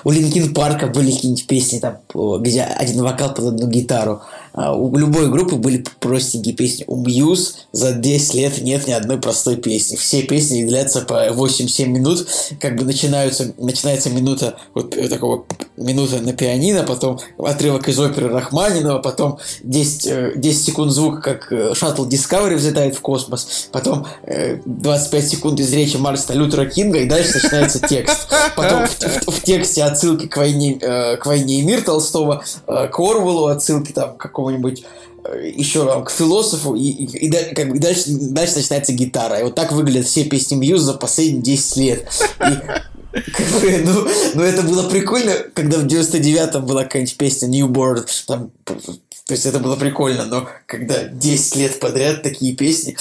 у 0.05 0.11
Линкин 0.11 0.55
Парка 0.55 0.87
были 0.87 1.11
какие-нибудь 1.11 1.47
песни, 1.47 1.81
там, 1.81 1.99
где 2.41 2.63
один 2.63 3.03
вокал 3.03 3.35
под 3.35 3.47
одну 3.47 3.67
гитару. 3.67 4.23
А 4.61 4.75
у 4.75 4.97
любой 4.97 5.31
группы 5.31 5.55
были 5.57 5.85
простенькие 6.01 6.55
песни. 6.55 6.85
У 6.89 6.97
Muse 6.97 7.67
за 7.71 7.93
10 7.93 8.35
лет 8.35 8.61
нет 8.61 8.89
ни 8.89 8.93
одной 8.93 9.19
простой 9.19 9.57
песни. 9.57 9.95
Все 9.97 10.23
песни 10.23 10.65
длятся 10.65 11.03
по 11.03 11.29
8-7 11.29 11.87
минут. 11.87 12.27
Как 12.61 12.77
бы 12.77 12.85
начинаются, 12.85 13.55
начинается 13.59 14.11
минута 14.11 14.57
вот 14.75 14.97
э, 14.97 15.09
такого 15.09 15.45
минута 15.77 16.19
на 16.21 16.33
пианино, 16.33 16.83
потом 16.83 17.21
отрывок 17.39 17.89
из 17.89 17.99
оперы 18.01 18.29
Рахманинова, 18.31 18.99
потом 18.99 19.39
10, 19.63 20.07
э, 20.07 20.33
10 20.35 20.65
секунд 20.65 20.91
звука, 20.93 21.21
как 21.21 21.53
э, 21.53 21.75
шаттл 21.75 22.05
Discovery 22.07 22.57
взлетает 22.57 22.97
в 22.97 23.01
космос, 23.01 23.69
потом 23.71 24.07
э, 24.25 24.59
25 24.65 25.29
секунд 25.29 25.61
из 25.61 25.73
речи 25.73 25.97
Марста 25.99 26.35
Лютера 26.35 26.67
Кинга, 26.67 26.99
и 26.99 27.05
дальше 27.09 27.35
начинается 27.35 27.79
текст. 27.79 28.27
Потом 28.57 28.87
в, 28.89 28.99
в- 29.27 29.31
в 29.37 29.43
тексте 29.43 29.85
отсылки 29.85 30.27
к 30.27 30.37
войне, 30.37 30.79
э, 30.81 31.17
к 31.17 31.27
войне 31.27 31.61
и 31.61 31.63
мир 31.63 31.83
Толстого, 31.83 32.43
э, 32.67 32.89
к 32.89 32.99
Орвелу 32.99 33.47
отсылки 33.47 33.93
там 33.93 34.17
к 34.17 34.27
какому-нибудь 34.49 34.85
э, 35.25 35.53
еще 35.55 36.03
к 36.05 36.11
философу, 36.11 36.75
и, 36.75 36.83
и- 36.83 37.27
и 37.27 37.55
как 37.55 37.71
бы 37.71 37.79
дальше, 37.79 38.05
дальше 38.09 38.57
начинается 38.57 38.93
гитара. 38.93 39.41
И 39.41 39.45
вот 39.45 39.55
так 39.55 39.73
выглядят 39.73 40.07
все 40.07 40.25
песни 40.25 40.55
Мьюз 40.57 40.83
за 40.83 40.95
последние 40.95 41.43
10 41.43 41.77
лет. 41.77 42.09
И 42.41 43.23
как 43.33 43.47
бы, 43.61 43.83
ну, 43.85 44.09
ну, 44.35 44.43
это 44.43 44.63
было 44.63 44.89
прикольно, 44.89 45.33
когда 45.55 45.79
в 45.79 45.87
99-м 45.87 46.65
была 46.67 46.85
какая-нибудь 46.85 47.17
песня 47.17 47.49
Newborn, 47.49 48.07
там, 48.27 48.51
то 48.65 49.35
есть 49.35 49.47
это 49.47 49.59
было 49.59 49.77
прикольно, 49.77 50.25
но 50.27 50.49
когда 50.67 51.05
10 51.05 51.57
лет 51.57 51.81
подряд 51.81 52.23
такие 52.23 52.55
песни, 52.55 52.97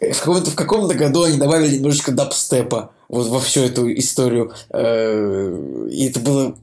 э, 0.00 0.12
в 0.12 0.18
каком-то, 0.20 0.50
в 0.50 0.54
каком-то 0.54 0.94
году 0.94 1.22
они 1.22 1.38
добавили 1.38 1.76
немножечко 1.76 2.12
дабстепа 2.12 2.90
вот 3.08 3.28
во 3.28 3.40
всю 3.40 3.62
эту 3.62 3.90
историю, 3.98 4.52
э, 4.70 5.86
и 5.90 6.08
это 6.08 6.20
было 6.20 6.56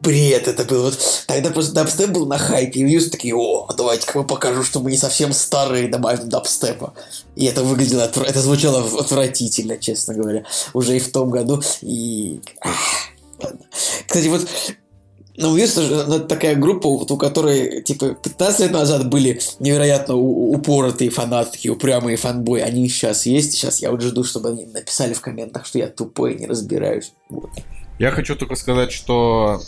бред 0.00 0.48
это 0.48 0.64
был. 0.64 0.84
Вот 0.84 1.24
тогда 1.26 1.50
просто 1.50 1.72
дабстеп 1.72 2.10
был 2.10 2.26
на 2.26 2.38
хайпе, 2.38 2.80
и 2.80 2.84
Мьюз 2.84 3.10
такие, 3.10 3.34
о, 3.34 3.68
давайте-ка 3.76 4.18
мы 4.18 4.24
покажу, 4.24 4.62
что 4.62 4.80
мы 4.80 4.90
не 4.90 4.96
совсем 4.96 5.32
старые, 5.32 5.88
добавим 5.88 6.28
дабстепа. 6.28 6.94
И 7.36 7.44
это 7.44 7.62
выглядело, 7.62 8.02
это 8.02 8.40
звучало 8.40 8.80
отвратительно, 8.98 9.76
честно 9.78 10.14
говоря, 10.14 10.44
уже 10.72 10.96
и 10.96 11.00
в 11.00 11.10
том 11.12 11.30
году. 11.30 11.62
И... 11.82 12.40
ах. 12.60 12.76
Кстати, 14.06 14.26
вот 14.26 14.48
ну, 15.40 15.50
ну, 15.50 15.56
это 15.56 16.20
такая 16.20 16.56
группа, 16.56 16.88
вот 16.88 17.12
у 17.12 17.16
которой, 17.16 17.80
типа, 17.82 18.16
15 18.16 18.60
лет 18.60 18.72
назад 18.72 19.08
были 19.08 19.40
невероятно 19.60 20.16
упоротые 20.16 21.10
фанаты, 21.10 21.52
такие 21.52 21.72
упрямые 21.72 22.16
фанбои. 22.16 22.60
Они 22.60 22.84
и 22.84 22.88
сейчас 22.88 23.24
есть. 23.24 23.52
Сейчас 23.52 23.78
я 23.78 23.92
вот 23.92 24.02
жду, 24.02 24.24
чтобы 24.24 24.48
они 24.48 24.66
написали 24.66 25.12
в 25.12 25.20
комментах, 25.20 25.64
что 25.64 25.78
я 25.78 25.86
тупой, 25.86 26.34
не 26.34 26.46
разбираюсь. 26.46 27.12
Вот. 27.28 27.50
Я 28.00 28.10
хочу 28.10 28.34
только 28.34 28.56
сказать, 28.56 28.90
что 28.90 29.60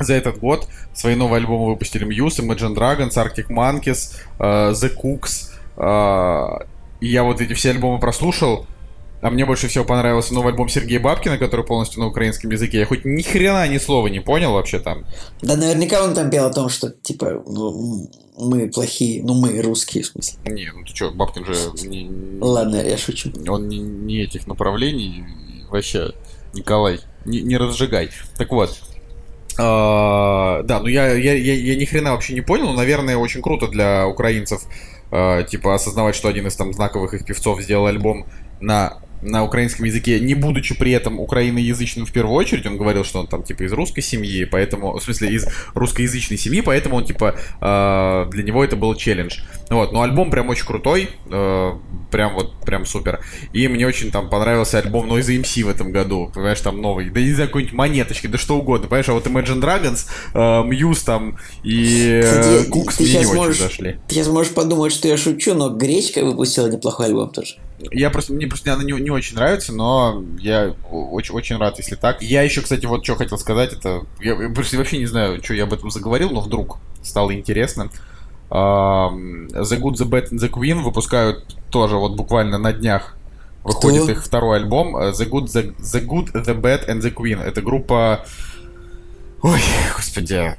за 0.00 0.14
этот 0.14 0.38
год 0.38 0.66
свои 0.94 1.14
новые 1.14 1.38
альбомы 1.38 1.66
выпустили 1.66 2.06
Muse, 2.06 2.40
Imagine 2.44 2.74
Dragons, 2.74 3.10
Arctic 3.16 3.48
Monkeys, 3.48 4.16
э, 4.38 4.72
The 4.72 4.90
Cooks. 4.96 5.50
э, 5.76 6.64
И 7.00 7.06
я 7.08 7.22
вот 7.22 7.40
эти 7.40 7.52
все 7.54 7.70
альбомы 7.70 8.00
прослушал. 8.00 8.66
А 9.20 9.30
мне 9.30 9.44
больше 9.44 9.66
всего 9.66 9.84
понравился 9.84 10.32
новый 10.32 10.52
альбом 10.52 10.68
Сергея 10.68 11.00
Бабкина, 11.00 11.38
который 11.38 11.64
полностью 11.64 12.00
на 12.00 12.06
украинском 12.06 12.50
языке. 12.50 12.78
Я 12.78 12.86
хоть 12.86 13.04
ни 13.04 13.22
хрена 13.22 13.66
ни 13.66 13.78
слова 13.78 14.06
не 14.08 14.20
понял 14.20 14.52
вообще 14.52 14.78
там. 14.78 15.04
Да, 15.42 15.56
наверняка 15.56 16.04
он 16.04 16.14
там 16.14 16.30
пел 16.30 16.46
о 16.46 16.52
том, 16.52 16.68
что, 16.68 16.90
типа, 16.90 17.42
ну, 17.46 18.08
мы 18.38 18.68
плохие, 18.68 19.22
ну, 19.24 19.34
мы 19.34 19.60
русские, 19.60 20.04
в 20.04 20.06
смысле. 20.06 20.38
Не, 20.44 20.70
ну 20.72 20.84
ты 20.84 20.92
чё, 20.92 21.10
Бабкин 21.10 21.44
же 21.44 21.54
не, 21.88 22.04
не- 22.04 22.40
Ладно, 22.40 22.76
я 22.76 22.96
шучу. 22.96 23.30
он 23.48 23.68
не, 23.68 23.78
не 23.78 24.22
этих 24.22 24.46
направлений. 24.46 25.24
Вообще, 25.68 26.12
Николай, 26.54 27.00
не, 27.24 27.40
не 27.42 27.56
разжигай. 27.56 28.10
Так 28.36 28.52
вот. 28.52 28.78
А, 29.58 30.62
да, 30.62 30.80
ну 30.80 30.86
я, 30.86 31.12
я, 31.14 31.34
я, 31.34 31.54
я 31.54 31.76
ни 31.76 31.84
хрена 31.84 32.12
вообще 32.12 32.34
не 32.34 32.40
понял. 32.40 32.72
Наверное, 32.72 33.16
очень 33.16 33.42
круто 33.42 33.66
для 33.68 34.06
украинцев, 34.06 34.62
а, 35.10 35.42
типа, 35.42 35.74
осознавать, 35.74 36.14
что 36.14 36.28
один 36.28 36.46
из 36.46 36.54
там 36.56 36.72
знаковых 36.72 37.14
их 37.14 37.24
певцов 37.24 37.60
сделал 37.60 37.86
альбом 37.86 38.26
на 38.60 38.98
на 39.22 39.44
украинском 39.44 39.84
языке, 39.84 40.20
не 40.20 40.34
будучи 40.34 40.74
при 40.74 40.92
этом 40.92 41.20
украиноязычным 41.20 42.06
в 42.06 42.12
первую 42.12 42.34
очередь. 42.34 42.66
Он 42.66 42.76
говорил, 42.76 43.04
что 43.04 43.20
он 43.20 43.26
там 43.26 43.42
типа 43.42 43.64
из 43.64 43.72
русской 43.72 44.00
семьи, 44.00 44.44
поэтому, 44.44 44.98
в 44.98 45.02
смысле, 45.02 45.30
из 45.30 45.46
русскоязычной 45.74 46.38
семьи, 46.38 46.60
поэтому 46.60 46.96
он 46.96 47.04
типа 47.04 47.34
э, 47.60 48.30
для 48.30 48.42
него 48.42 48.64
это 48.64 48.76
был 48.76 48.94
челлендж. 48.94 49.38
Вот, 49.70 49.92
но 49.92 50.02
альбом 50.02 50.30
прям 50.30 50.48
очень 50.48 50.64
крутой, 50.66 51.10
э, 51.30 51.72
прям 52.10 52.34
вот 52.34 52.60
прям 52.60 52.86
супер. 52.86 53.20
И 53.52 53.68
мне 53.68 53.86
очень 53.86 54.10
там 54.10 54.30
понравился 54.30 54.78
альбом 54.78 55.10
Noise 55.10 55.40
MC 55.42 55.64
в 55.64 55.68
этом 55.68 55.92
году, 55.92 56.30
понимаешь, 56.34 56.60
там 56.60 56.80
новый, 56.80 57.10
да 57.10 57.20
не 57.20 57.32
знаю, 57.32 57.48
какой-нибудь 57.48 57.74
монеточки, 57.74 58.26
да 58.26 58.38
что 58.38 58.58
угодно, 58.58 58.88
понимаешь, 58.88 59.08
а 59.08 59.12
вот 59.14 59.26
Imagine 59.26 59.60
Dragons, 59.60 60.06
э, 60.34 60.38
Muse 60.38 61.04
там 61.04 61.38
и 61.62 62.20
э, 62.24 62.64
Кукс 62.70 62.96
ты 62.96 63.04
мне 63.04 63.12
не 63.12 63.18
сейчас 63.18 63.30
очень 63.30 63.38
можешь- 63.38 63.58
зашли. 63.58 63.96
Ты 64.08 64.14
сейчас 64.14 64.28
можешь 64.28 64.52
подумать, 64.52 64.92
что 64.92 65.08
я 65.08 65.16
шучу, 65.16 65.54
но 65.54 65.70
Гречка 65.70 66.24
выпустила 66.24 66.68
неплохой 66.68 67.06
альбом 67.06 67.30
тоже. 67.30 67.56
Я 67.90 68.10
просто, 68.10 68.32
мне 68.32 68.46
просто 68.46 68.72
она 68.72 68.82
не, 68.82 68.92
не 68.92 69.10
очень 69.10 69.36
нравится, 69.36 69.72
но 69.72 70.24
я 70.40 70.74
очень, 70.90 71.34
очень 71.34 71.56
рад, 71.58 71.78
если 71.78 71.94
так. 71.94 72.22
Я 72.22 72.42
еще, 72.42 72.60
кстати, 72.60 72.86
вот 72.86 73.04
что 73.04 73.14
хотел 73.14 73.38
сказать, 73.38 73.72
это... 73.72 74.02
Я 74.20 74.34
просто 74.50 74.76
вообще 74.76 74.98
не 74.98 75.06
знаю, 75.06 75.42
что 75.42 75.54
я 75.54 75.62
об 75.64 75.72
этом 75.72 75.90
заговорил, 75.90 76.30
но 76.30 76.40
вдруг 76.40 76.78
стало 77.02 77.32
интересно. 77.34 77.90
The 78.50 79.10
Good, 79.52 79.94
The 79.94 80.08
Bad 80.08 80.30
and 80.32 80.38
The 80.38 80.50
Queen 80.50 80.82
выпускают 80.82 81.56
тоже 81.70 81.96
вот 81.96 82.16
буквально 82.16 82.58
на 82.58 82.72
днях. 82.72 83.14
Выходит 83.62 84.04
Кто? 84.04 84.12
их 84.12 84.24
второй 84.24 84.56
альбом 84.58 84.96
э, 84.96 85.10
The 85.10 85.28
Good, 85.28 85.44
The, 85.46 85.76
The 85.76 86.06
Good, 86.06 86.32
The 86.32 86.58
Bad 86.58 86.88
and 86.88 87.00
The 87.00 87.12
Queen. 87.12 87.42
Это 87.42 87.60
группа... 87.60 88.24
Ой, 89.42 89.60
господи. 89.94 90.56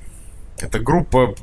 Это 0.59 0.79
группа 0.79 1.33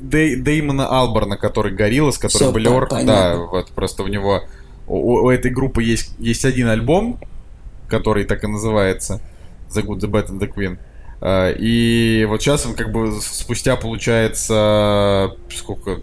Дэй- 0.00 0.36
Дэймона 0.36 0.86
Алборна, 0.86 1.36
который 1.36 1.72
горилла, 1.72 2.10
с 2.10 2.18
которым 2.18 2.48
Всё, 2.48 2.52
Блер. 2.52 2.88
Да, 3.04 3.36
вот 3.36 3.68
просто 3.72 4.02
у 4.02 4.06
него 4.06 4.42
у, 4.86 5.24
у 5.24 5.30
этой 5.30 5.50
группы 5.50 5.82
есть, 5.82 6.14
есть 6.18 6.44
один 6.44 6.68
альбом, 6.68 7.20
который 7.88 8.24
так 8.24 8.44
и 8.44 8.46
называется 8.46 9.20
The 9.70 9.82
Good, 9.82 10.00
The 10.00 10.10
Bad 10.10 10.30
and 10.30 10.40
The 10.40 10.52
Queen. 10.52 10.78
А, 11.20 11.50
И 11.52 12.24
вот 12.26 12.42
сейчас 12.42 12.66
он 12.66 12.74
как 12.74 12.92
бы 12.92 13.20
спустя, 13.20 13.76
получается, 13.76 15.36
сколько, 15.50 16.00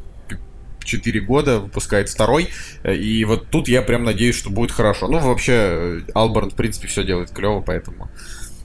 4 0.83 1.19
года 1.21 1.59
выпускает 1.59 2.09
второй. 2.09 2.49
И 2.83 3.23
вот 3.25 3.47
тут 3.49 3.67
я 3.67 3.81
прям 3.81 4.03
надеюсь, 4.03 4.35
что 4.35 4.49
будет 4.49 4.71
хорошо. 4.71 5.07
Ну, 5.07 5.19
вообще, 5.19 6.01
Алборн, 6.13 6.49
в 6.49 6.55
принципе, 6.55 6.87
все 6.87 7.03
делает 7.03 7.31
клево, 7.31 7.61
поэтому 7.61 8.09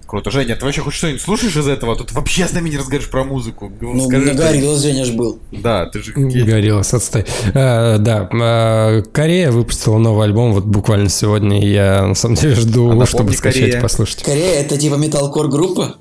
круто. 0.06 0.30
Женя, 0.30 0.56
ты 0.56 0.64
вообще 0.64 0.80
хоть 0.82 0.94
что-нибудь 0.94 1.20
слушаешь 1.20 1.56
из 1.56 1.66
этого? 1.68 1.96
Тут 1.96 2.12
вообще 2.12 2.46
с 2.46 2.52
нами 2.52 2.68
не 2.70 2.76
разговариваешь 2.76 3.10
про 3.10 3.24
музыку. 3.24 3.70
Ну, 3.80 4.06
Скажи, 4.08 4.26
на 4.26 4.32
что- 4.34 4.42
Гориллас 4.42 4.80
Женя 4.82 5.04
ж 5.04 5.10
был. 5.12 5.38
Да, 5.52 5.86
ты 5.86 6.02
же... 6.02 6.12
Гориллас, 6.14 6.94
отстой. 6.94 7.24
А, 7.54 7.98
да, 7.98 8.28
а, 8.32 9.02
Корея 9.12 9.50
выпустила 9.50 9.98
новый 9.98 10.26
альбом 10.26 10.52
вот 10.52 10.64
буквально 10.64 11.08
сегодня. 11.08 11.60
и 11.62 11.68
Я 11.72 12.06
на 12.06 12.14
самом 12.14 12.36
деле 12.36 12.54
жду, 12.54 12.86
А 12.86 12.88
напомни, 12.94 13.06
чтобы 13.06 13.32
скачать 13.34 13.62
Корея. 13.62 13.78
и 13.78 13.82
послушать. 13.82 14.22
Корея 14.22 14.60
это 14.60 14.78
типа 14.78 14.94
металкор 14.94 15.48
группа? 15.48 15.96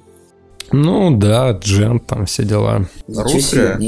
Ну 0.71 1.15
да, 1.17 1.51
Джен, 1.51 1.99
там 1.99 2.25
все 2.25 2.43
дела. 2.43 2.87
Русская? 3.07 3.79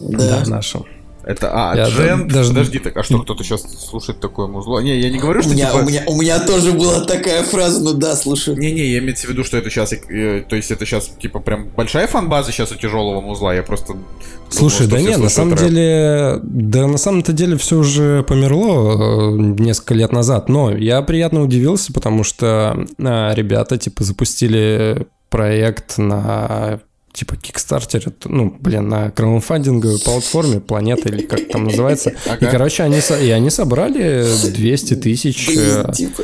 Да, 0.00 0.40
Да. 0.44 0.50
наша. 0.50 0.80
Это, 1.26 1.50
а, 1.52 1.76
Я 1.76 1.88
Джент, 1.88 2.32
даже- 2.32 2.50
подожди, 2.50 2.78
так, 2.78 2.96
а 2.96 3.02
что, 3.02 3.18
кто-то 3.18 3.42
сейчас 3.42 3.62
слушает 3.62 4.20
такое 4.20 4.46
музло? 4.46 4.78
Не, 4.78 4.96
я 4.96 5.10
не 5.10 5.18
говорю, 5.18 5.40
У 5.40 5.42
что 5.42 5.50
меня, 5.52 5.72
типа... 5.72 5.82
у, 5.82 5.84
меня, 5.88 6.02
у 6.06 6.20
меня 6.20 6.38
тоже 6.38 6.70
была 6.70 7.00
такая 7.04 7.42
фраза, 7.42 7.82
ну 7.82 7.94
да, 7.94 8.14
слушаю. 8.14 8.56
Не-не, 8.56 8.86
я 8.92 8.98
имею 9.00 9.16
в 9.16 9.24
виду, 9.24 9.42
что 9.42 9.56
это 9.56 9.68
сейчас, 9.68 9.90
то 9.90 10.54
есть 10.56 10.70
это 10.70 10.86
сейчас, 10.86 11.10
типа, 11.20 11.40
прям 11.40 11.68
большая 11.76 12.06
фан-база 12.06 12.52
сейчас 12.52 12.70
у 12.70 12.76
тяжелого 12.76 13.20
музла, 13.20 13.52
я 13.56 13.64
просто... 13.64 13.94
думал, 13.94 14.04
Слушай, 14.50 14.86
что 14.86 14.90
да 14.92 15.00
нет, 15.00 15.18
на 15.18 15.28
самом 15.28 15.54
рэп. 15.54 15.64
деле, 15.68 16.38
да 16.44 16.86
на 16.86 16.98
самом-то 16.98 17.32
деле 17.32 17.56
все 17.56 17.76
уже 17.76 18.22
померло 18.22 19.32
э, 19.34 19.36
несколько 19.36 19.94
лет 19.94 20.12
назад, 20.12 20.48
но 20.48 20.70
я 20.76 21.02
приятно 21.02 21.42
удивился, 21.42 21.92
потому 21.92 22.22
что 22.22 22.86
а, 23.00 23.34
ребята, 23.34 23.78
типа, 23.78 24.04
запустили 24.04 25.08
проект 25.28 25.98
на 25.98 26.78
типа 27.16 27.34
Kickstarter, 27.34 28.12
ну, 28.26 28.54
блин, 28.60 28.88
на 28.88 29.10
краудфандинговой 29.10 29.98
платформе 29.98 30.60
Планета 30.60 31.08
или 31.08 31.22
как 31.22 31.48
там 31.48 31.64
называется. 31.64 32.10
И, 32.10 32.14
Ага. 32.28 32.46
короче, 32.50 32.82
они, 32.82 32.98
и 33.22 33.30
они 33.30 33.50
собрали 33.50 34.24
200 34.52 34.94
тысяч. 34.96 35.48
э, 35.48 35.82
Блин, 35.82 35.92
типа, 35.92 36.22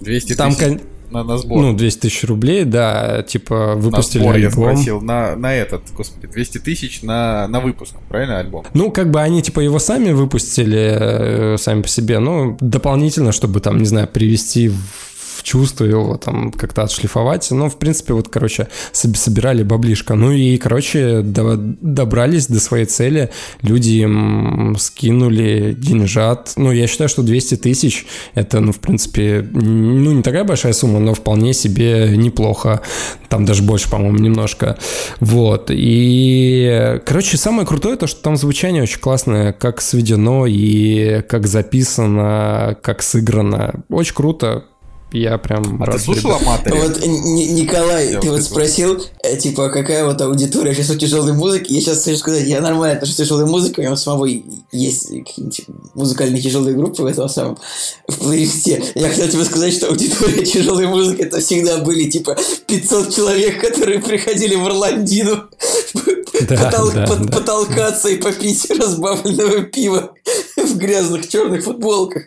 200 0.00 0.34
Там, 0.34 0.54
тысяч 0.54 0.78
на, 1.10 1.24
на 1.24 1.36
сбор. 1.38 1.60
ну, 1.60 1.72
200 1.74 2.00
тысяч 2.00 2.24
рублей, 2.24 2.64
да, 2.64 3.22
типа, 3.22 3.74
на 3.74 3.74
выпустили 3.76 4.22
сбор, 4.22 4.36
я 4.36 4.46
альбом. 4.48 4.72
спросил, 4.72 5.00
на, 5.02 5.36
на 5.36 5.54
этот, 5.54 5.82
господи, 5.94 6.26
200 6.26 6.58
тысяч 6.58 7.02
на, 7.02 7.46
на 7.48 7.60
выпуск, 7.60 7.94
правильно, 8.08 8.38
альбом? 8.38 8.64
Ну, 8.72 8.90
как 8.90 9.10
бы 9.10 9.20
они, 9.20 9.42
типа, 9.42 9.60
его 9.60 9.78
сами 9.78 10.12
выпустили, 10.12 10.96
э, 11.54 11.56
сами 11.58 11.82
по 11.82 11.88
себе, 11.88 12.18
ну, 12.18 12.56
дополнительно, 12.60 13.32
чтобы, 13.32 13.60
там, 13.60 13.78
не 13.78 13.84
знаю, 13.84 14.08
привести 14.08 14.68
в 14.68 15.11
в 15.36 15.42
чувство 15.42 15.84
его, 15.84 16.16
там, 16.16 16.50
как-то 16.52 16.82
отшлифовать. 16.82 17.50
Ну, 17.50 17.68
в 17.68 17.76
принципе, 17.78 18.14
вот, 18.14 18.28
короче, 18.28 18.68
соб- 18.92 19.16
собирали 19.16 19.62
баблишко. 19.62 20.14
Ну, 20.14 20.32
и, 20.32 20.56
короче, 20.58 21.22
до- 21.22 21.56
добрались 21.56 22.46
до 22.46 22.60
своей 22.60 22.86
цели. 22.86 23.30
Люди 23.62 23.90
им 23.90 24.76
скинули 24.78 25.74
деньжат. 25.78 26.52
Ну, 26.56 26.72
я 26.72 26.86
считаю, 26.86 27.08
что 27.08 27.22
200 27.22 27.56
тысяч— 27.56 28.06
это, 28.34 28.60
ну, 28.60 28.72
в 28.72 28.78
принципе, 28.78 29.46
ну, 29.52 30.12
не 30.12 30.22
такая 30.22 30.44
большая 30.44 30.72
сумма, 30.72 30.98
но 31.00 31.14
вполне 31.14 31.52
себе 31.54 32.14
неплохо. 32.16 32.80
Там 33.28 33.44
даже 33.44 33.62
больше, 33.62 33.90
по-моему, 33.90 34.18
немножко. 34.18 34.76
Вот. 35.20 35.70
И, 35.70 37.00
короче, 37.06 37.36
самое 37.36 37.66
крутое 37.66 37.96
то, 37.96 38.06
что 38.06 38.22
там 38.22 38.36
звучание 38.36 38.82
очень 38.82 39.00
классное, 39.00 39.52
как 39.52 39.80
сведено 39.80 40.46
и 40.46 41.22
как 41.28 41.46
записано, 41.46 42.76
как 42.82 43.02
сыграно. 43.02 43.82
Очень 43.88 44.14
круто. 44.14 44.64
Я 45.12 45.38
прям 45.38 45.82
А 45.82 45.86
рад. 45.86 45.96
ты 45.96 46.02
слушал 46.02 46.30
ребят. 46.30 46.42
Аматори? 46.42 46.78
Вот, 46.80 47.00
Ни- 47.06 47.52
Николай, 47.60 48.12
Я 48.12 48.20
ты 48.20 48.30
вот 48.30 48.42
спросил, 48.42 49.02
э, 49.22 49.36
типа, 49.36 49.68
какая 49.68 50.04
вот 50.04 50.20
аудитория 50.20 50.74
сейчас 50.74 50.90
у 50.90 50.94
тяжелой 50.96 51.32
музыки. 51.32 51.72
Я 51.72 51.80
сейчас 51.80 52.02
хочу 52.04 52.16
сказать, 52.16 52.46
я 52.46 52.60
нормально 52.60 52.94
отношусь 52.96 53.14
к 53.16 53.18
тяжелой 53.18 53.46
музыке, 53.46 53.74
у 53.78 53.80
меня 53.82 53.92
у 53.92 53.96
самого 53.96 54.26
есть 54.72 55.08
какие-нибудь 55.08 55.62
музыкальные 55.94 56.40
тяжелые 56.42 56.74
группы 56.76 57.02
в 57.02 57.06
этом 57.06 57.28
самом 57.28 57.58
в 58.08 58.18
плейлисте. 58.18 58.82
Я 58.94 59.08
хотел 59.08 59.28
тебе 59.28 59.44
сказать, 59.44 59.74
что 59.74 59.88
аудитория 59.88 60.44
тяжелой 60.44 60.86
музыки 60.86 61.22
это 61.22 61.40
всегда 61.40 61.78
были 61.78 62.08
типа 62.10 62.36
500 62.66 63.14
человек, 63.14 63.60
которые 63.60 64.00
приходили 64.00 64.54
в 64.56 64.66
Ирландину 64.66 65.44
Да, 66.48 66.56
потол- 66.56 66.92
да, 66.92 67.06
под- 67.06 67.26
да. 67.26 67.38
потолкаться 67.38 68.08
и 68.08 68.16
попить 68.16 68.68
разбавленного 68.70 69.62
пива 69.62 70.12
в 70.56 70.76
грязных 70.76 71.28
черных 71.28 71.62
футболках. 71.64 72.24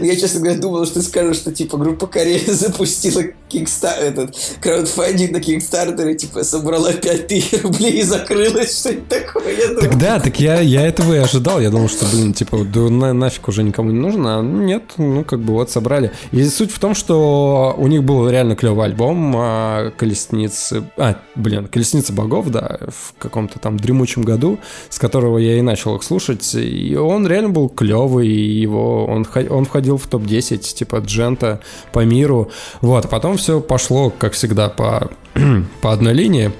Я, 0.00 0.16
честно 0.16 0.40
говоря, 0.40 0.58
думал, 0.58 0.84
что 0.86 0.94
ты 1.00 1.02
скажешь, 1.02 1.36
что, 1.36 1.52
типа, 1.52 1.76
группа 1.78 2.06
Корея 2.06 2.40
запустила 2.52 3.22
кикстар, 3.48 3.98
этот, 4.00 4.34
краудфандинг 4.60 5.32
на 5.32 5.40
Кикстартере, 5.40 6.14
типа, 6.14 6.44
собрала 6.44 6.92
5000 6.92 7.62
рублей 7.62 8.00
и 8.00 8.02
закрылась, 8.02 8.78
что-нибудь 8.80 9.08
такое. 9.08 9.52
Я 9.56 9.68
думаю, 9.68 9.80
Так 9.82 9.98
да, 9.98 10.20
так 10.20 10.40
я, 10.40 10.60
я 10.60 10.82
этого 10.86 11.14
и 11.14 11.18
ожидал. 11.18 11.60
Я 11.60 11.70
думал, 11.70 11.88
что, 11.88 12.06
блин, 12.06 12.32
типа, 12.32 12.58
да 12.64 12.80
на- 12.80 13.12
нафиг 13.12 13.48
уже 13.48 13.62
никому 13.62 13.90
не 13.90 13.98
нужно. 13.98 14.38
А 14.38 14.42
нет, 14.42 14.82
ну, 14.98 15.24
как 15.24 15.40
бы 15.40 15.52
вот 15.54 15.70
собрали. 15.70 16.12
И 16.32 16.42
суть 16.44 16.70
в 16.72 16.78
том, 16.78 16.94
что 16.94 17.74
у 17.76 17.86
них 17.88 18.04
был 18.04 18.28
реально 18.28 18.56
клевый 18.56 18.86
альбом 18.86 19.34
а, 19.36 19.90
«Колесницы». 19.96 20.84
А, 20.96 21.16
блин, 21.34 21.66
«Колесница 21.66 22.12
богов», 22.12 22.48
да, 22.50 22.78
в 22.88 23.14
каком-то 23.18 23.58
там 23.58 23.76
дремучем 23.78 24.22
году, 24.22 24.58
с 24.88 24.98
которого 24.98 25.38
я 25.38 25.58
и 25.58 25.60
начал 25.62 25.96
их 25.96 26.02
слушать. 26.02 26.54
И 26.54 26.94
он 26.96 27.26
реально 27.26 27.48
был 27.50 27.68
клевый, 27.68 28.28
и 28.28 28.60
его, 28.60 29.06
он, 29.06 29.22
вхо- 29.22 29.48
он 29.60 29.66
входил 29.66 29.96
в 29.96 30.06
топ-10, 30.06 30.58
типа, 30.58 30.96
джента 30.96 31.60
по 31.92 32.00
миру. 32.04 32.50
Вот, 32.80 33.04
а 33.04 33.08
потом 33.08 33.36
все 33.36 33.60
пошло, 33.60 34.10
как 34.10 34.32
всегда, 34.32 34.68
по, 34.68 35.10
по 35.82 35.92
одной 35.92 36.14
линии. 36.14 36.50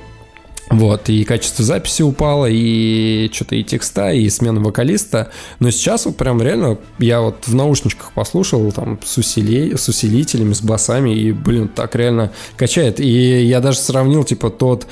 Вот, 0.71 1.09
и 1.09 1.25
качество 1.25 1.65
записи 1.65 2.03
упало, 2.03 2.47
и 2.49 3.29
что-то 3.33 3.57
и 3.57 3.65
текста, 3.65 4.13
и 4.13 4.29
смена 4.31 4.61
вокалиста. 4.61 5.33
Но 5.59 5.71
сейчас 5.73 6.07
вот 6.07 6.17
прям 6.17 6.41
реально, 6.41 6.79
я 7.01 7.23
вот 7.23 7.47
в 7.47 7.55
наушничках 7.55 8.13
послушал, 8.13 8.71
там, 8.71 9.01
с, 9.05 9.19
усилей, 9.19 9.77
с 9.77 9.89
усилителями, 9.89 10.53
с 10.53 10.63
басами, 10.63 11.13
и, 11.13 11.33
блин, 11.33 11.67
так 11.67 11.97
реально 11.97 12.31
качает. 12.57 13.01
И 13.01 13.43
я 13.45 13.61
даже 13.61 13.79
сравнил, 13.79 14.23
типа, 14.23 14.51
тот 14.51 14.87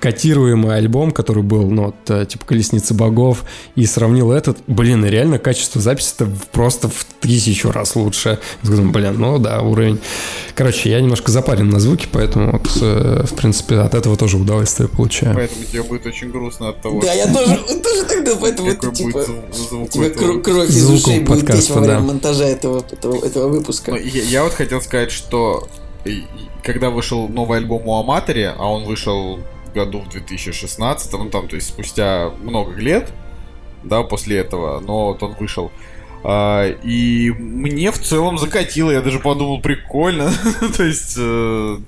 котируемый 0.00 0.76
альбом, 0.76 1.10
который 1.10 1.42
был, 1.42 1.70
ну, 1.70 1.86
вот, 1.86 1.94
э, 2.08 2.26
типа, 2.26 2.44
«Колесница 2.44 2.94
богов», 2.94 3.44
и 3.74 3.86
сравнил 3.86 4.30
этот, 4.30 4.58
блин, 4.66 5.04
реально 5.04 5.38
качество 5.38 5.80
записи-то 5.80 6.28
просто 6.52 6.88
в 6.88 7.06
тысячу 7.20 7.70
раз 7.70 7.96
лучше. 7.96 8.38
Думаю, 8.62 8.90
блин, 8.90 9.16
ну 9.18 9.38
да, 9.38 9.62
уровень. 9.62 9.98
Короче, 10.54 10.90
я 10.90 11.00
немножко 11.00 11.30
запарен 11.30 11.70
на 11.70 11.80
звуки, 11.80 12.06
поэтому, 12.10 12.52
вот, 12.52 12.68
э, 12.80 13.24
в 13.26 13.34
принципе, 13.34 13.76
от 13.76 13.94
этого 13.94 14.16
тоже 14.16 14.36
удовольствие 14.36 14.88
получаю. 14.88 15.34
Поэтому 15.34 15.64
тебе 15.64 15.82
будет 15.82 16.06
очень 16.06 16.30
грустно 16.30 16.68
от 16.70 16.82
того, 16.82 17.00
Да, 17.00 17.12
я 17.12 17.26
тоже, 17.32 17.56
тоже 17.82 18.04
тогда, 18.08 18.36
поэтому 18.36 18.68
это, 18.68 18.90
типа, 18.92 19.24
звук- 19.52 19.96
этого. 19.96 20.40
кровь 20.40 20.68
из 20.68 20.90
ушей 20.90 21.20
будет 21.20 21.50
течь 21.50 21.70
во 21.70 21.80
время 21.80 22.00
да. 22.00 22.06
монтажа 22.06 22.44
этого, 22.44 22.84
этого, 22.90 23.24
этого 23.24 23.48
выпуска. 23.48 23.92
Ну, 23.92 23.96
я, 23.96 24.22
я 24.22 24.44
вот 24.44 24.52
хотел 24.52 24.82
сказать, 24.82 25.10
что 25.10 25.66
и 26.04 26.24
когда 26.62 26.90
вышел 26.90 27.28
новый 27.28 27.58
альбом 27.58 27.86
у 27.86 27.98
Аматори, 27.98 28.52
а 28.56 28.70
он 28.70 28.84
вышел 28.84 29.38
году 29.76 30.00
в 30.00 30.08
2016, 30.08 31.12
ну 31.12 31.30
там, 31.30 31.48
то 31.48 31.56
есть 31.56 31.68
спустя 31.68 32.30
много 32.42 32.72
лет, 32.74 33.12
да, 33.84 34.02
после 34.02 34.38
этого, 34.38 34.80
но 34.80 35.08
вот 35.08 35.22
он 35.22 35.34
вышел. 35.38 35.70
А, 36.24 36.66
и 36.82 37.30
мне 37.30 37.92
в 37.92 37.98
целом 37.98 38.38
закатило, 38.38 38.90
я 38.90 39.02
даже 39.02 39.20
подумал, 39.20 39.60
прикольно. 39.60 40.32
То 40.76 40.82
есть, 40.82 41.14
э, 41.18 41.78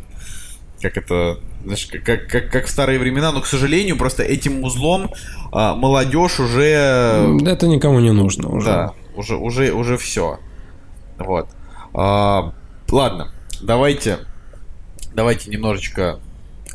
как 0.80 0.96
это, 0.96 1.40
знаешь, 1.64 1.88
как, 2.04 2.28
как, 2.28 2.50
как 2.50 2.66
в 2.66 2.70
старые 2.70 2.98
времена, 2.98 3.32
но, 3.32 3.40
к 3.40 3.46
сожалению, 3.46 3.96
просто 3.96 4.22
этим 4.22 4.62
узлом 4.62 5.10
а, 5.50 5.74
молодежь 5.74 6.38
уже... 6.38 7.36
Это 7.46 7.66
никому 7.66 8.00
не 8.00 8.12
нужно 8.12 8.48
уже. 8.50 8.66
Да, 8.66 8.92
уже, 9.16 9.36
уже, 9.36 9.72
уже 9.72 9.96
все. 9.96 10.38
Вот. 11.18 11.48
А, 11.94 12.52
ладно, 12.90 13.32
давайте, 13.60 14.18
давайте 15.14 15.50
немножечко 15.50 16.20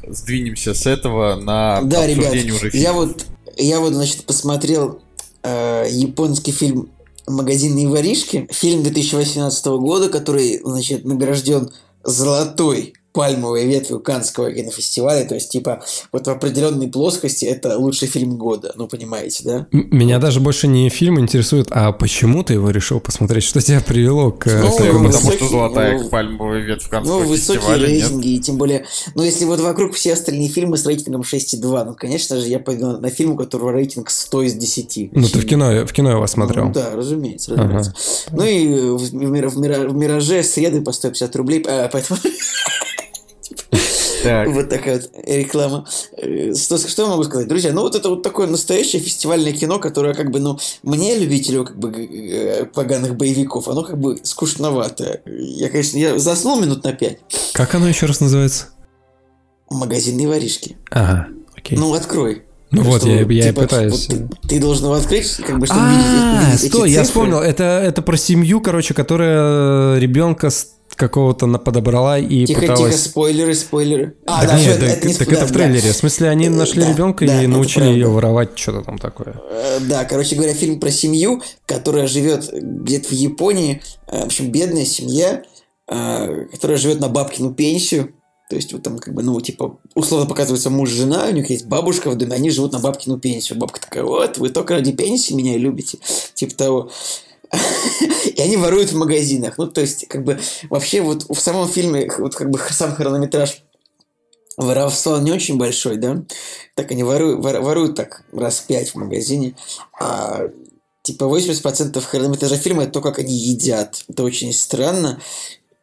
сдвинемся 0.07 0.73
с 0.73 0.85
этого 0.85 1.35
на 1.35 1.81
Да, 1.84 2.05
ребят, 2.07 2.34
уже 2.34 2.65
я 2.67 2.71
фильма. 2.71 2.93
вот, 2.93 3.25
я 3.57 3.80
вот, 3.80 3.93
значит, 3.93 4.25
посмотрел 4.25 5.01
э, 5.43 5.85
японский 5.89 6.51
фильм 6.51 6.89
«Магазинные 7.27 7.88
воришки», 7.88 8.47
фильм 8.51 8.84
2018 8.84 9.65
года, 9.65 10.09
который, 10.09 10.59
значит, 10.63 11.05
награжден 11.05 11.71
золотой 12.03 12.93
пальмовой 13.14 13.65
ветвью 13.68 13.99
Канского 13.99 14.52
кинофестиваля, 14.52 15.23
то 15.26 15.35
есть, 15.35 15.49
типа, 15.52 15.84
вот 16.11 16.26
в 16.27 16.30
определенной 16.30 16.88
плоскости 16.88 17.45
это 17.45 17.77
лучший 17.77 18.07
фильм 18.07 18.38
года, 18.38 18.73
ну, 18.76 18.88
понимаете, 18.88 19.44
да? 19.45 19.68
Меня 19.72 20.18
даже 20.19 20.40
больше 20.40 20.68
не 20.68 20.90
фильм 20.90 21.19
интересует, 21.19 21.68
а 21.69 21.91
почему 21.91 22.44
ты 22.44 22.53
его 22.53 22.72
решил 22.72 22.99
посмотреть? 22.99 23.44
Что 23.44 23.61
тебя 23.61 23.81
привело 23.81 24.31
к 24.31 24.48
Ну, 24.48 24.64
такому- 24.76 25.06
Потому 25.07 25.07
высокий- 25.10 25.38
что 25.38 25.48
золотая 25.48 25.99
ну, 25.99 26.10
пальмовая 26.10 26.60
ветвь 26.61 26.85
Ну, 26.85 26.90
Каннского 26.90 27.19
высокие 27.19 27.69
нет? 27.77 27.81
рейтинги, 27.81 28.27
и 28.30 28.40
тем 28.40 28.57
более, 28.57 28.85
ну, 29.15 29.23
если 29.23 29.45
вот 29.45 29.60
вокруг 29.60 29.94
все 29.94 30.14
остальные 30.14 30.49
фильмы 30.49 30.77
с 30.77 30.85
рейтингом 30.85 31.22
6,2, 31.22 31.85
ну, 31.85 31.95
конечно 31.95 32.38
же, 32.41 32.48
я 32.48 32.57
пойду 32.60 32.98
на, 32.98 33.10
фильм, 33.11 33.31
у 33.34 33.35
которого 33.38 33.72
рейтинг 33.72 34.10
100 34.10 34.41
из 34.41 34.53
10. 34.56 35.10
Ну, 35.11 35.27
ты 35.27 35.38
в 35.40 35.45
кино, 35.45 35.85
в 35.85 35.94
кино 35.94 36.11
его 36.11 36.26
смотрел. 36.26 36.65
Ну, 36.65 36.73
да, 36.73 36.90
разумеется, 36.95 37.53
Ага. 37.53 37.64
разумеется. 37.64 37.94
Ну 38.31 38.44
и 38.44 38.68
в, 38.68 38.98
в 38.98 39.10
в 39.53 39.57
мира- 39.60 39.88
в 39.88 39.94
«Мираже» 39.95 40.41
среды 40.41 40.81
по 40.81 40.91
150 40.91 41.35
рублей, 41.35 41.64
а, 41.68 41.88
поэтому 41.91 42.19
Так, 44.24 44.48
вот 44.50 44.70
такая 44.70 45.02
вот 45.02 45.10
реклама. 45.26 45.86
Э, 46.18 46.54
Что, 46.56 46.78
что 46.78 47.04
я 47.04 47.10
могу 47.10 47.24
сказать? 47.24 47.48
Друзья, 47.48 47.72
ну 47.74 47.82
вот 47.82 47.95
это 47.95 48.10
вот 48.10 48.24
такое 48.24 48.48
настоящее 48.48 49.02
фестивальное 49.02 49.52
кино, 49.54 49.80
которое 49.80 50.14
как 50.14 50.32
бы, 50.32 50.40
ну, 50.40 50.58
мне, 50.84 51.18
любителю 51.18 51.66
как 51.66 51.78
бы 51.78 51.91
э, 51.91 52.66
поганых 52.66 53.16
боевиков, 53.16 53.68
оно 53.68 53.84
как 53.84 54.00
бы 54.00 54.18
скучновато. 54.24 55.22
Я, 55.26 55.70
конечно, 55.70 55.98
я 55.98 56.18
заснул 56.18 56.60
минут 56.60 56.84
на 56.84 56.94
пять. 56.94 57.20
Как 57.54 57.76
оно 57.76 57.88
еще 57.88 58.06
раз 58.06 58.20
называется? 58.22 58.68
Магазинные 59.70 60.28
воришки. 60.28 60.78
Ага, 60.91 61.28
окей. 61.56 61.78
Ну, 61.78 61.94
открой. 61.94 62.44
Ну 62.72 62.82
вот, 62.82 63.02
Что, 63.02 63.10
я, 63.10 63.22
я 63.22 63.22
и 63.22 63.41
типа, 63.50 63.62
пытаюсь. 63.62 64.08
вот 64.10 64.30
ты, 64.41 64.48
ты 64.48 64.60
должен 64.60 64.86
его 64.86 64.95
открыть, 64.95 65.32
как 65.45 65.60
бы, 65.60 65.68
чтобы 65.68 65.80
А, 65.82 65.91
видеть, 66.41 66.54
видеть 66.62 66.74
стой, 66.74 66.91
я 66.91 67.04
вспомнил. 67.04 67.38
Это, 67.40 67.64
это 67.64 68.02
про 68.02 68.18
семью, 68.18 68.62
короче, 68.62 68.95
которая 68.95 70.00
ребенка 70.00 70.50
с 70.50 70.70
какого-то 70.95 71.45
на- 71.45 71.60
подобрала 71.60 72.18
и 72.20 72.45
Тихо, 72.45 72.61
пыталась... 72.61 72.95
тихо, 72.95 73.10
спойлеры, 73.10 73.56
спойлеры. 73.56 74.18
А, 74.26 74.41
Так 74.41 74.49
да, 74.52 74.60
нет, 74.60 74.80
так, 74.80 74.90
это 74.90 75.07
не 75.07 75.14
так 75.14 75.24
спойлер, 75.24 75.38
это 75.44 75.48
в 75.48 75.52
да. 75.52 75.60
трейлере. 75.60 75.91
В 75.91 75.95
смысле, 75.95 76.30
они 76.30 76.49
нашли 76.49 76.82
да, 76.84 76.90
ребенка 76.91 77.26
да, 77.26 77.36
и 77.36 77.45
это 77.45 77.49
научили 77.49 77.80
правда. 77.84 77.94
ее 77.98 78.07
воровать, 78.07 78.49
что-то 78.57 78.82
там 78.82 78.98
такое. 78.98 79.41
Э, 79.49 79.80
Да, 79.82 80.06
короче 80.06 80.36
говоря, 80.36 80.53
фильм 80.53 80.80
про 80.80 80.91
семью, 80.91 81.41
которая 81.65 82.07
живет 82.07 82.49
где-то 82.53 83.10
в 83.10 83.11
Японии. 83.11 83.82
Э, 84.07 84.22
В 84.24 84.26
общем, 84.26 84.52
бедная 84.52 84.86
семья, 84.86 85.44
э, 85.88 86.45
которая 86.52 86.78
живет 86.78 86.99
на 86.99 87.10
бабкину 87.10 87.53
пенсию. 87.53 88.14
То 88.49 88.57
есть, 88.57 88.74
вот 88.74 88.84
там, 88.84 88.99
как 88.99 89.14
бы, 89.14 89.24
ну, 89.24 89.40
типа, 89.41 89.80
условно 89.95 90.28
показывается 90.28 90.70
муж, 90.70 90.90
жена, 90.90 91.26
у 91.28 91.32
них 91.34 91.49
есть 91.49 91.65
бабушка 91.65 92.11
в 92.11 92.15
доме, 92.18 92.36
они 92.36 92.49
живут 92.52 92.74
на 92.74 92.80
бабкину 92.80 93.18
пенсию. 93.18 93.57
Бабка 93.57 93.80
такая, 93.82 94.03
вот, 94.03 94.38
вы 94.38 94.49
только 94.49 94.76
ради 94.76 94.91
пенсии 94.91 95.34
меня 95.34 95.56
и 95.56 95.57
любите. 95.60 95.98
Типа 96.36 96.53
того. 96.56 96.91
И 98.35 98.41
они 98.41 98.57
воруют 98.57 98.91
в 98.91 98.97
магазинах. 98.97 99.57
Ну, 99.57 99.67
то 99.67 99.81
есть, 99.81 100.07
как 100.07 100.23
бы, 100.23 100.39
вообще, 100.69 101.01
вот 101.01 101.25
в 101.30 101.39
самом 101.39 101.67
фильме, 101.67 102.09
вот 102.17 102.35
как 102.35 102.49
бы 102.49 102.59
сам 102.71 102.95
хронометраж 102.95 103.63
воровства 104.57 105.19
не 105.19 105.31
очень 105.31 105.57
большой, 105.57 105.97
да? 105.97 106.23
Так 106.75 106.91
они 106.91 107.03
воруют, 107.03 107.43
вор- 107.43 107.61
воруют 107.61 107.95
так 107.95 108.23
раз 108.31 108.59
пять 108.61 108.89
в 108.91 108.95
магазине, 108.95 109.55
а 109.99 110.49
типа 111.01 111.25
80% 111.25 112.03
хронометража 112.05 112.57
фильма 112.57 112.84
это 112.84 112.93
то, 112.93 113.01
как 113.01 113.19
они 113.19 113.35
едят. 113.35 114.03
Это 114.07 114.23
очень 114.23 114.53
странно. 114.53 115.19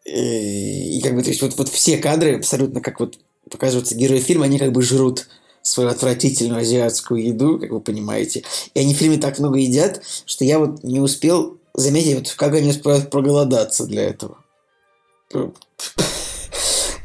Э, 0.04 0.12
И 0.12 1.00
как 1.02 1.14
бы, 1.14 1.22
то 1.22 1.28
есть, 1.30 1.42
вот, 1.42 1.56
вот 1.58 1.68
все 1.68 1.98
кадры, 1.98 2.36
абсолютно 2.36 2.80
как 2.80 3.00
вот 3.00 3.18
показываются 3.50 3.94
герои 3.96 4.20
фильма, 4.20 4.44
они 4.46 4.58
как 4.58 4.72
бы 4.72 4.82
жрут 4.82 5.28
свою 5.62 5.90
отвратительную 5.90 6.60
азиатскую 6.60 7.22
еду, 7.22 7.58
как 7.58 7.70
вы 7.70 7.80
понимаете. 7.80 8.44
И 8.74 8.80
они 8.80 8.94
в 8.94 8.98
фильме 8.98 9.18
так 9.18 9.38
много 9.38 9.58
едят, 9.58 10.02
что 10.24 10.44
я 10.44 10.58
вот 10.58 10.82
не 10.84 11.00
успел 11.00 11.59
заметить, 11.74 12.14
вот 12.16 12.32
как 12.36 12.54
они 12.54 12.70
успевают 12.70 13.10
проголодаться 13.10 13.86
для 13.86 14.04
этого. 14.04 14.38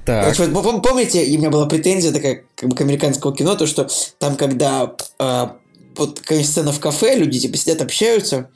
так. 0.05 0.23
Короче, 0.23 0.45
вот 0.45 0.65
пом- 0.65 0.81
помните, 0.81 1.23
и 1.23 1.35
у 1.35 1.39
меня 1.39 1.49
была 1.49 1.65
претензия 1.65 2.11
такая 2.11 2.43
как 2.55 2.69
бы 2.69 2.75
к 2.75 2.81
американскому 2.81 3.33
кино, 3.33 3.55
то 3.55 3.65
что 3.67 3.87
там, 4.19 4.35
когда 4.35 4.95
а, 5.19 5.57
вот 5.95 6.19
какая 6.19 6.43
сцена 6.43 6.71
в 6.71 6.79
кафе, 6.79 7.15
люди 7.15 7.39
типа 7.39 7.57
сидят, 7.57 7.81
общаются, 7.81 8.49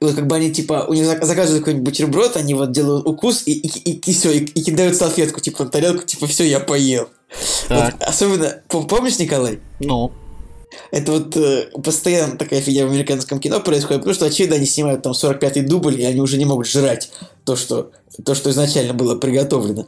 и 0.00 0.04
вот 0.04 0.14
как 0.14 0.26
бы 0.26 0.36
они 0.36 0.50
типа, 0.50 0.86
у 0.88 0.94
них 0.94 1.04
зак- 1.04 1.24
заказывают 1.24 1.64
какой-нибудь 1.64 1.84
бутерброд, 1.84 2.36
они 2.36 2.54
вот 2.54 2.72
делают 2.72 3.06
укус 3.06 3.42
и, 3.46 3.52
и, 3.52 3.92
и, 3.92 4.12
все, 4.12 4.32
и, 4.32 4.38
и 4.38 4.62
кидают 4.62 4.96
салфетку 4.96 5.40
типа 5.40 5.64
на 5.64 5.70
тарелку, 5.70 6.04
типа 6.04 6.26
все, 6.26 6.44
я 6.44 6.60
поел. 6.60 7.08
Так. 7.68 7.94
Вот 7.94 8.02
особенно, 8.02 8.62
пом- 8.68 8.86
помнишь, 8.86 9.18
Николай? 9.18 9.60
Ну, 9.80 10.12
Это 10.90 11.12
вот 11.12 11.36
э, 11.36 11.70
постоянно 11.82 12.36
такая 12.36 12.60
фигня 12.60 12.86
в 12.86 12.90
американском 12.90 13.40
кино 13.40 13.60
происходит, 13.60 14.02
потому 14.02 14.14
что, 14.14 14.26
очевидно, 14.26 14.56
они 14.56 14.66
снимают 14.66 15.02
там 15.02 15.12
45-й 15.12 15.62
дубль, 15.62 16.00
и 16.00 16.04
они 16.04 16.20
уже 16.20 16.36
не 16.38 16.44
могут 16.44 16.66
жрать 16.66 17.10
то, 17.44 17.56
что, 17.56 17.90
то, 18.24 18.34
что 18.34 18.50
изначально 18.50 18.94
было 18.94 19.16
приготовлено. 19.16 19.86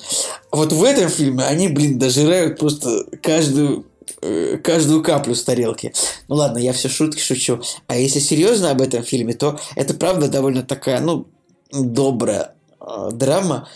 Вот 0.51 0.73
в 0.73 0.83
этом 0.83 1.09
фильме 1.09 1.45
они, 1.45 1.69
блин, 1.69 1.99
дожирают 1.99 2.59
просто 2.59 3.05
каждую 3.23 3.87
э, 4.23 4.59
каждую 4.63 5.03
каплю 5.03 5.35
с 5.35 5.45
тарелки. 5.45 5.93
Ну 6.29 6.37
ладно, 6.37 6.59
я 6.59 6.73
все 6.73 6.89
шутки 6.89 7.21
шучу. 7.21 7.61
А 7.87 7.97
если 7.97 8.19
серьезно 8.19 8.71
об 8.71 8.81
этом 8.81 9.03
фильме, 9.03 9.35
то 9.35 9.59
это 9.75 9.95
правда 9.95 10.29
довольно 10.29 10.63
такая, 10.63 11.01
ну, 11.01 11.27
добрая 11.73 12.55
э, 12.81 13.11
драма, 13.13 13.69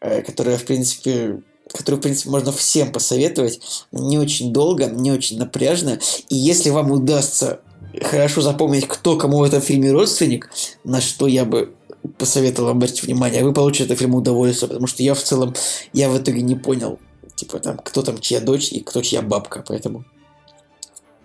э, 0.00 0.22
которая, 0.22 0.58
в 0.58 0.64
принципе, 0.64 1.42
которую, 1.72 2.00
в 2.00 2.02
принципе, 2.02 2.30
можно 2.30 2.52
всем 2.52 2.92
посоветовать. 2.92 3.60
Не 3.92 4.18
очень 4.18 4.52
долго, 4.52 4.86
не 4.86 5.12
очень 5.12 5.38
напряжно. 5.38 5.98
И 6.28 6.36
если 6.36 6.70
вам 6.70 6.90
удастся 6.90 7.60
хорошо 8.00 8.40
запомнить, 8.40 8.86
кто 8.88 9.16
кому 9.16 9.38
в 9.38 9.42
этом 9.42 9.60
фильме 9.60 9.92
родственник, 9.92 10.50
на 10.84 11.00
что 11.00 11.26
я 11.26 11.44
бы 11.44 11.74
посоветовал 12.18 12.70
обратить 12.70 13.02
внимание, 13.02 13.44
вы 13.44 13.52
получите 13.52 13.84
от 13.84 13.86
этого 13.88 14.00
фильма 14.00 14.18
удовольствие, 14.18 14.68
потому 14.68 14.86
что 14.86 15.02
я 15.02 15.14
в 15.14 15.22
целом, 15.22 15.54
я 15.92 16.08
в 16.08 16.18
итоге 16.18 16.42
не 16.42 16.56
понял, 16.56 16.98
типа, 17.36 17.58
там, 17.58 17.78
кто 17.78 18.02
там 18.02 18.18
чья 18.18 18.40
дочь 18.40 18.72
и 18.72 18.80
кто 18.80 19.02
чья 19.02 19.22
бабка, 19.22 19.64
поэтому... 19.66 20.04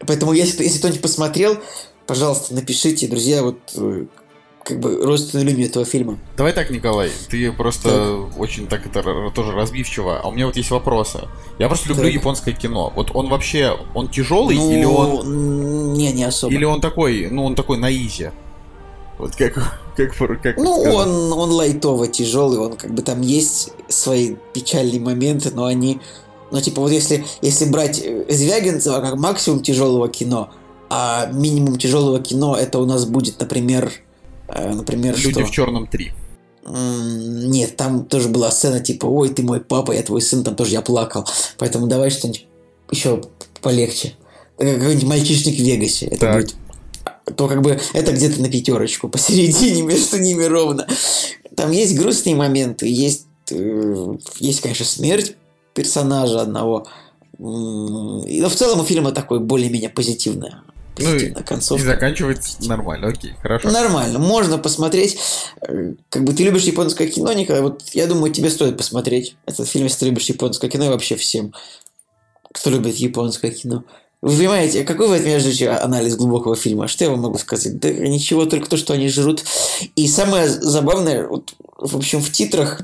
Поэтому, 0.05 0.33
если, 0.33 0.63
если 0.63 0.77
кто-нибудь 0.77 1.01
посмотрел, 1.01 1.57
пожалуйста, 2.05 2.53
напишите, 2.53 3.07
друзья, 3.07 3.41
вот 3.41 3.57
э, 3.75 4.05
как 4.67 4.79
бы 4.79 5.01
родственную 5.03 5.47
линию 5.47 5.67
этого 5.67 5.85
фильма. 5.85 6.17
давай 6.35 6.53
так, 6.53 6.69
Николай, 6.69 7.09
ты 7.29 7.51
просто 7.51 8.27
очень 8.37 8.67
так 8.67 8.85
это 8.85 9.31
тоже 9.33 9.51
разбивчиво. 9.53 10.19
А 10.19 10.27
у 10.27 10.31
меня 10.31 10.45
вот 10.45 10.57
есть 10.57 10.71
вопросы. 10.71 11.21
Я 11.59 11.67
просто 11.67 11.89
люблю 11.89 12.05
Так. 12.05 12.13
японское 12.13 12.51
кино. 12.53 12.91
Вот 12.95 13.11
он 13.13 13.29
вообще, 13.29 13.73
он 13.95 14.09
тяжелый 14.09 14.57
ну, 14.57 14.71
или 14.71 14.85
он 14.85 15.93
Не, 15.93 16.11
не 16.11 16.23
особо. 16.25 16.53
или 16.53 16.65
он 16.65 16.81
такой, 16.81 17.29
ну 17.31 17.45
он 17.45 17.55
такой 17.55 17.77
на 17.77 17.91
изи? 17.91 18.31
Вот 19.17 19.35
как 19.35 19.53
как 19.95 20.15
как, 20.15 20.57
Ну, 20.57 20.81
сказать? 20.81 20.93
он, 20.95 21.33
он 21.33 21.51
лайтово 21.51 22.07
тяжелый, 22.07 22.59
он 22.59 22.73
как 22.77 22.93
бы 22.93 23.01
там 23.01 23.21
есть 23.21 23.71
свои 23.87 24.35
печальные 24.53 24.99
моменты, 24.99 25.49
но 25.53 25.65
они... 25.65 25.99
Ну, 26.51 26.61
типа, 26.61 26.81
вот 26.81 26.91
если, 26.91 27.25
если 27.41 27.65
брать 27.65 27.99
э, 28.03 28.25
Звягинцева 28.29 29.01
как 29.01 29.15
максимум 29.15 29.61
тяжелого 29.61 30.07
кино, 30.07 30.51
а 30.89 31.25
минимум 31.33 31.77
тяжелого 31.77 32.19
кино 32.19 32.55
это 32.55 32.79
у 32.79 32.85
нас 32.85 33.05
будет, 33.05 33.39
например, 33.39 33.91
например, 34.47 35.15
Люди 35.17 35.31
что? 35.31 35.45
в 35.45 35.51
черном 35.51 35.87
3. 35.87 36.11
М, 36.65 37.49
Нет, 37.49 37.75
там 37.77 38.05
тоже 38.05 38.27
была 38.29 38.51
сцена 38.51 38.79
типа, 38.79 39.05
ой, 39.05 39.29
ты 39.29 39.41
мой 39.43 39.61
папа, 39.61 39.91
я 39.93 40.03
твой 40.03 40.21
сын, 40.21 40.43
там 40.43 40.55
тоже 40.55 40.71
я 40.71 40.81
плакал. 40.81 41.25
Поэтому 41.57 41.87
давай 41.87 42.09
что-нибудь 42.09 42.45
еще 42.91 43.21
полегче. 43.61 44.15
Э, 44.57 44.75
Какой-нибудь 44.77 45.07
мальчишник 45.07 45.55
в 45.55 45.61
Вегасе. 45.63 46.07
Это 46.07 46.19
Так. 46.19 46.35
будет 46.35 46.55
то 47.35 47.47
как 47.49 47.61
бы 47.61 47.77
это 47.93 48.13
где-то 48.13 48.41
на 48.41 48.49
пятерочку, 48.49 49.09
посередине 49.09 49.81
между 49.83 50.17
ними 50.17 50.43
ровно. 50.45 50.87
Там 51.55 51.71
есть 51.71 51.97
грустные 51.97 52.35
моменты, 52.35 52.87
есть, 52.87 53.25
э, 53.51 54.15
есть, 54.39 54.61
конечно, 54.61 54.85
смерть 54.85 55.35
персонажа 55.73 56.41
одного. 56.41 56.87
Но 57.37 58.49
в 58.49 58.55
целом 58.55 58.79
у 58.79 58.83
фильма 58.83 59.11
такой 59.11 59.39
более-менее 59.39 59.89
позитивная, 60.97 61.13
Ну 61.13 61.15
и- 61.15 61.19
позитивная 61.19 61.43
И 61.43 61.45
концовка. 61.45 61.85
заканчивается 61.85 62.67
нормально, 62.67 63.07
окей, 63.07 63.33
хорошо. 63.41 63.69
Нормально, 63.71 64.19
можно 64.19 64.57
посмотреть. 64.57 65.17
Как 66.09 66.23
бы 66.23 66.33
ты 66.33 66.43
любишь 66.43 66.63
японское 66.63 67.07
кино, 67.07 67.31
Николай, 67.33 67.61
вот 67.61 67.83
я 67.93 68.07
думаю, 68.07 68.33
тебе 68.33 68.49
стоит 68.49 68.77
посмотреть 68.77 69.35
этот 69.45 69.67
фильм, 69.67 69.85
если 69.85 69.99
ты 69.99 70.05
любишь 70.07 70.25
японское 70.29 70.69
кино 70.69 70.85
и 70.85 70.89
вообще 70.89 71.15
всем, 71.15 71.53
кто 72.53 72.69
любит 72.69 72.95
японское 72.95 73.51
кино. 73.51 73.83
Вы 74.21 74.35
понимаете, 74.35 74.83
какой 74.83 75.15
от 75.15 75.23
меня 75.23 75.39
ждете 75.39 75.69
анализ 75.69 76.15
глубокого 76.15 76.55
фильма? 76.55 76.87
Что 76.87 77.03
я 77.03 77.11
вам 77.11 77.19
могу 77.21 77.37
сказать? 77.37 77.77
Да 77.79 77.89
ничего, 77.91 78.45
только 78.47 78.67
то, 78.67 78.75
что 78.75 78.93
они 78.93 79.09
жрут. 79.09 79.43
И 79.95 80.07
самое 80.07 80.49
забавное, 80.49 81.27
вот, 81.27 81.53
в 81.77 81.95
общем, 81.95 82.19
в 82.21 82.31
титрах, 82.31 82.81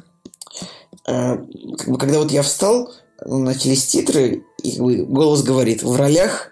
э, 1.08 1.38
как 1.78 1.88
бы, 1.90 1.98
когда 1.98 2.20
вот 2.20 2.32
я 2.32 2.44
встал, 2.44 2.94
начались 3.26 3.86
титры, 3.88 4.44
и 4.62 4.78
голос 4.80 5.42
говорит, 5.42 5.82
в 5.82 5.96
ролях 5.96 6.52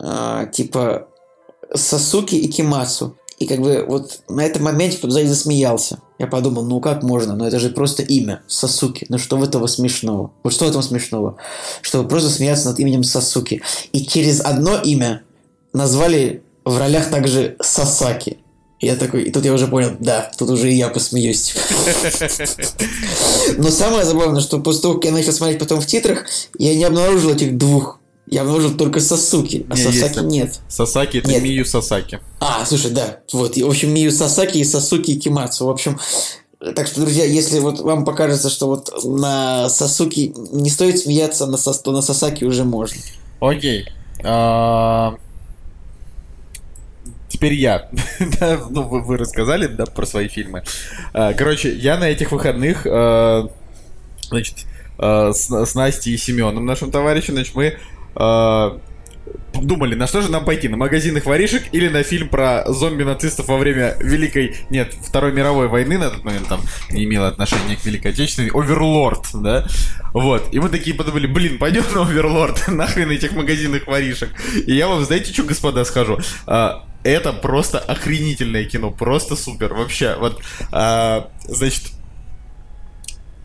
э, 0.00 0.46
типа 0.52 1.08
Сасуки 1.74 2.34
и 2.34 2.48
Кимацу. 2.48 3.16
И 3.38 3.46
как 3.46 3.60
бы 3.60 3.84
вот 3.86 4.20
на 4.28 4.44
этом 4.44 4.62
моменте 4.62 4.96
кто-то 4.96 5.12
сзади 5.12 5.26
засмеялся. 5.26 5.98
Я 6.18 6.26
подумал, 6.26 6.64
ну 6.64 6.80
как 6.80 7.02
можно? 7.02 7.36
Ну 7.36 7.44
это 7.44 7.58
же 7.58 7.68
просто 7.68 8.02
имя. 8.02 8.42
Сасуки. 8.46 9.04
Ну 9.10 9.18
что 9.18 9.36
в 9.36 9.42
этого 9.42 9.66
смешного? 9.66 10.32
Вот 10.42 10.54
что 10.54 10.64
в 10.64 10.70
этом 10.70 10.82
смешного? 10.82 11.36
Что 11.82 12.02
вы 12.02 12.08
просто 12.08 12.30
смеяться 12.30 12.68
над 12.68 12.78
именем 12.78 13.04
Сасуки. 13.04 13.62
И 13.92 14.06
через 14.06 14.40
одно 14.40 14.80
имя 14.80 15.22
назвали 15.74 16.42
в 16.64 16.78
ролях 16.78 17.10
также 17.10 17.56
Сасаки. 17.60 18.38
И 18.78 18.86
я 18.86 18.96
такой, 18.96 19.24
и 19.24 19.30
тут 19.30 19.44
я 19.44 19.54
уже 19.54 19.68
понял, 19.68 19.96
да, 20.00 20.30
тут 20.36 20.50
уже 20.50 20.70
и 20.70 20.76
я 20.76 20.88
посмеюсь. 20.88 21.54
Но 23.56 23.70
самое 23.70 24.04
забавное, 24.04 24.42
что 24.42 24.58
после 24.58 24.82
того, 24.82 24.94
как 24.94 25.06
я 25.06 25.12
начал 25.12 25.32
смотреть 25.32 25.58
потом 25.58 25.80
в 25.80 25.86
титрах, 25.86 26.26
я 26.58 26.74
не 26.74 26.84
обнаружил 26.84 27.32
этих 27.32 27.56
двух 27.56 27.95
я 28.26 28.40
обнаружил 28.42 28.76
только 28.76 29.00
Сасуки, 29.00 29.66
а 29.70 29.76
Сасаки 29.76 30.18
нет. 30.24 30.60
Сасаки 30.68 31.18
это 31.18 31.28
Нет. 31.28 31.42
Мию 31.42 31.64
Сасаки. 31.64 32.20
А, 32.40 32.64
слушай, 32.66 32.90
да, 32.90 33.20
вот, 33.32 33.56
и, 33.56 33.62
в 33.62 33.68
общем, 33.68 33.94
Мию 33.94 34.10
Сасаки 34.10 34.58
и 34.58 34.64
Сасуки 34.64 35.12
и 35.12 35.18
Кимацу, 35.18 35.66
в 35.66 35.70
общем, 35.70 35.98
так 36.74 36.86
что, 36.88 37.02
друзья, 37.02 37.24
если 37.24 37.60
вот 37.60 37.80
вам 37.80 38.04
покажется, 38.04 38.50
что 38.50 38.66
вот 38.66 38.90
на 39.04 39.68
Сасуки 39.68 40.34
не 40.52 40.70
стоит 40.70 40.98
смеяться, 40.98 41.46
на 41.46 41.56
Сас- 41.56 41.80
то 41.80 41.92
на 41.92 42.02
Сасаки 42.02 42.44
уже 42.44 42.64
можно. 42.64 43.00
Окей. 43.40 43.86
А, 44.24 45.14
Теперь 47.28 47.54
я. 47.54 47.90
Да, 48.40 48.60
ну, 48.70 48.82
вы, 48.84 49.02
вы 49.02 49.18
рассказали, 49.18 49.66
да, 49.66 49.84
про 49.84 50.06
свои 50.06 50.28
фильмы. 50.28 50.62
А, 51.12 51.34
Короче, 51.34 51.74
я 51.74 51.98
на 51.98 52.08
этих 52.08 52.32
выходных, 52.32 52.86
а, 52.86 53.48
значит, 54.30 54.56
с, 54.98 55.50
с 55.50 55.74
Настей 55.74 56.14
и 56.14 56.16
Семеном, 56.16 56.64
нашим 56.64 56.90
товарищем, 56.90 57.34
значит, 57.34 57.54
мы 57.54 57.76
а, 58.16 58.80
думали, 59.54 59.94
на 59.94 60.06
что 60.06 60.22
же 60.22 60.30
нам 60.30 60.44
пойти, 60.44 60.68
на 60.68 60.76
магазин 60.76 61.16
их 61.16 61.26
воришек 61.26 61.64
или 61.72 61.88
на 61.88 62.02
фильм 62.02 62.28
про 62.28 62.64
зомби-нацистов 62.66 63.48
во 63.48 63.56
время 63.56 63.96
Великой, 64.00 64.56
нет, 64.70 64.94
Второй 65.02 65.32
мировой 65.32 65.68
войны, 65.68 65.98
на 65.98 66.04
этот 66.04 66.24
момент 66.24 66.48
там 66.48 66.60
не 66.90 67.04
имело 67.04 67.28
отношения 67.28 67.76
к 67.76 67.84
Великой 67.84 68.12
Отечественной, 68.12 68.50
Оверлорд, 68.50 69.26
да, 69.34 69.66
вот, 70.12 70.48
и 70.52 70.58
мы 70.58 70.68
такие 70.68 70.96
подумали, 70.96 71.26
блин, 71.26 71.58
пойдем 71.58 71.84
на 71.94 72.02
Оверлорд, 72.02 72.68
нахрен 72.68 73.10
этих 73.10 73.32
магазинных 73.32 73.86
воришек, 73.86 74.30
и 74.66 74.74
я 74.74 74.88
вам, 74.88 75.04
знаете, 75.04 75.32
что, 75.32 75.42
господа, 75.44 75.84
скажу, 75.84 76.18
А, 76.46 76.84
это 77.02 77.32
просто 77.32 77.78
охренительное 77.78 78.64
кино, 78.64 78.90
просто 78.90 79.36
супер, 79.36 79.74
вообще, 79.74 80.16
вот, 80.18 80.40
а, 80.72 81.30
значит, 81.46 81.92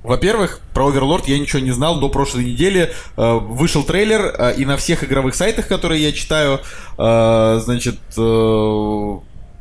во-первых, 0.03 0.61
про 0.73 0.89
Overlord 0.89 1.23
я 1.27 1.37
ничего 1.37 1.59
не 1.59 1.71
знал 1.71 1.99
до 1.99 2.09
прошлой 2.09 2.45
недели. 2.45 2.91
Э, 3.17 3.37
Вышел 3.37 3.83
трейлер, 3.83 4.33
э, 4.35 4.55
и 4.57 4.65
на 4.65 4.77
всех 4.77 5.03
игровых 5.03 5.35
сайтах, 5.35 5.67
которые 5.67 6.01
я 6.01 6.11
читаю, 6.11 6.59
э, 6.97 7.59
значит, 7.63 7.99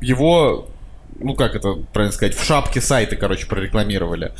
его, 0.00 0.68
ну 1.18 1.34
как 1.34 1.54
это 1.54 1.74
правильно 1.92 2.12
сказать, 2.12 2.34
в 2.34 2.42
шапке 2.42 2.80
сайта, 2.80 3.16
короче, 3.16 3.46
прорекламировали. 3.46 4.32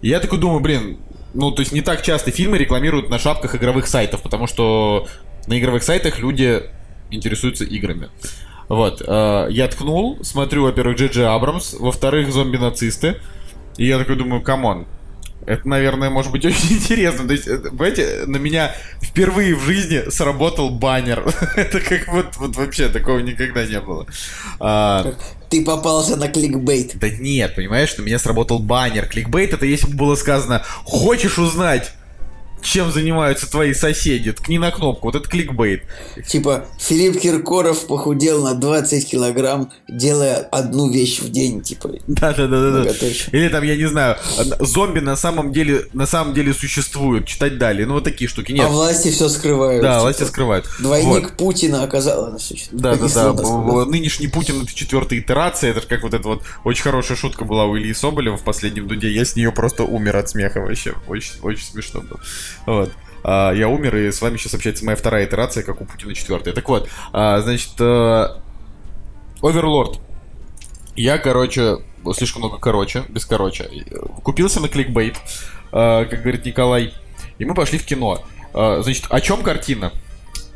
И 0.00 0.08
я 0.08 0.20
такой 0.20 0.38
думаю, 0.38 0.60
блин, 0.60 0.96
ну 1.34 1.50
то 1.50 1.60
есть 1.60 1.72
не 1.72 1.82
так 1.82 2.02
часто 2.02 2.30
фильмы 2.30 2.56
рекламируют 2.56 3.10
на 3.10 3.18
шапках 3.18 3.54
игровых 3.54 3.86
сайтов, 3.86 4.22
потому 4.22 4.46
что 4.46 5.06
на 5.46 5.58
игровых 5.58 5.82
сайтах 5.82 6.18
люди 6.18 6.62
интересуются 7.10 7.64
играми. 7.64 8.08
Вот, 8.68 9.02
я 9.02 9.68
ткнул, 9.70 10.18
смотрю, 10.22 10.62
во-первых, 10.62 10.96
Джей 10.96 11.26
Абрамс, 11.26 11.74
во-вторых, 11.74 12.32
зомби-нацисты. 12.32 13.16
И 13.76 13.86
я 13.86 13.98
такой 13.98 14.16
думаю, 14.16 14.40
come 14.40 14.66
on, 14.66 14.86
это, 15.46 15.68
наверное, 15.68 16.10
может 16.10 16.32
быть 16.32 16.44
очень 16.44 16.74
интересно. 16.76 17.26
То 17.26 17.32
есть, 17.32 17.46
это, 17.46 17.70
понимаете, 17.70 18.24
на 18.26 18.36
меня 18.36 18.74
впервые 19.00 19.54
в 19.54 19.62
жизни 19.62 20.08
сработал 20.10 20.70
баннер. 20.70 21.24
это 21.56 21.80
как 21.80 22.08
вот, 22.08 22.36
вот 22.36 22.56
вообще 22.56 22.88
такого 22.88 23.18
никогда 23.18 23.64
не 23.64 23.80
было. 23.80 24.06
А, 24.60 25.14
Ты 25.50 25.64
попался 25.64 26.16
на 26.16 26.28
кликбейт. 26.28 26.98
да 26.98 27.08
нет, 27.08 27.54
понимаешь, 27.54 27.96
на 27.96 28.02
меня 28.02 28.18
сработал 28.18 28.58
баннер. 28.58 29.06
Кликбейт 29.06 29.52
это 29.54 29.66
если 29.66 29.86
бы 29.88 29.96
было 29.96 30.14
сказано 30.14 30.62
«Хочешь 30.84 31.38
узнать, 31.38 31.92
чем 32.62 32.90
занимаются 32.90 33.50
твои 33.50 33.74
соседи?» 33.74 34.32
Ткни 34.32 34.58
на 34.58 34.70
кнопку. 34.70 35.08
Вот 35.08 35.16
это 35.16 35.28
кликбейт. 35.28 35.82
Типа, 36.26 36.66
Филипп 36.78 37.20
Киркоров 37.20 37.86
похудел 37.86 38.42
на 38.44 38.54
20 38.54 39.08
килограмм, 39.08 39.70
делая 39.88 40.36
одну 40.36 40.90
вещь 40.90 41.20
в 41.20 41.30
день, 41.30 41.62
типа. 41.62 41.90
Да-да-да-да. 42.06 42.80
Многоточие. 42.80 43.28
Или 43.32 43.48
там, 43.48 43.62
я 43.64 43.76
не 43.76 43.86
знаю, 43.86 44.16
зомби 44.60 45.00
на 45.00 45.16
самом 45.16 45.52
деле, 45.52 45.86
на 45.92 46.06
самом 46.06 46.34
деле 46.34 46.54
существуют. 46.54 47.26
Читать 47.26 47.58
далее. 47.58 47.86
Ну, 47.86 47.94
вот 47.94 48.04
такие 48.04 48.28
штуки. 48.28 48.52
Нет. 48.52 48.66
А 48.66 48.68
власти 48.68 49.10
все 49.10 49.28
скрывают. 49.28 49.82
Да, 49.82 49.94
типа. 49.94 50.02
власти 50.02 50.24
скрывают. 50.24 50.66
Двойник 50.78 51.22
Вот. 51.24 51.36
Путина 51.36 51.82
оказалось. 51.82 52.68
Да, 52.72 52.96
да, 52.96 53.32
да. 53.32 53.84
Нынешний 53.86 54.28
Путин 54.28 54.62
это 54.62 54.74
четвертая 54.74 55.18
итерация. 55.18 55.70
Это 55.70 55.82
ж 55.82 55.84
как 55.86 56.02
вот 56.02 56.14
эта 56.14 56.26
вот 56.26 56.42
очень 56.64 56.82
хорошая 56.82 57.16
шутка 57.16 57.44
была 57.44 57.66
у 57.66 57.76
Ильи 57.76 57.94
Соболева 57.94 58.36
в 58.36 58.44
последнем 58.44 58.88
дуде. 58.88 59.10
Я 59.10 59.24
с 59.24 59.36
нее 59.36 59.52
просто 59.52 59.84
умер 59.84 60.16
от 60.16 60.30
смеха 60.30 60.60
вообще. 60.60 60.94
Очень, 61.08 61.40
очень 61.42 61.64
смешно 61.64 62.00
было. 62.00 62.20
Вот. 62.66 62.92
А, 63.24 63.52
я 63.52 63.68
умер, 63.68 63.96
и 63.96 64.10
с 64.10 64.20
вами 64.20 64.36
сейчас 64.36 64.54
общается 64.54 64.84
моя 64.84 64.96
вторая 64.96 65.26
итерация, 65.26 65.62
как 65.62 65.80
у 65.80 65.84
Путина 65.84 66.14
четвертая. 66.14 66.54
Так 66.54 66.68
вот, 66.68 66.88
а, 67.12 67.40
значит, 67.40 67.80
Оверлорд. 69.40 70.00
Я, 70.94 71.18
короче, 71.18 71.78
слишком 72.14 72.42
много 72.42 72.58
короче, 72.58 73.04
без 73.08 73.24
короче. 73.24 73.68
Купился 74.22 74.60
на 74.60 74.68
кликбейт, 74.68 75.16
а, 75.72 76.04
как 76.04 76.22
говорит 76.22 76.44
Николай, 76.44 76.94
и 77.38 77.44
мы 77.44 77.54
пошли 77.54 77.78
в 77.78 77.84
кино. 77.84 78.22
А, 78.54 78.82
Значит, 78.82 79.06
о 79.08 79.20
чем 79.20 79.42
картина? 79.42 79.92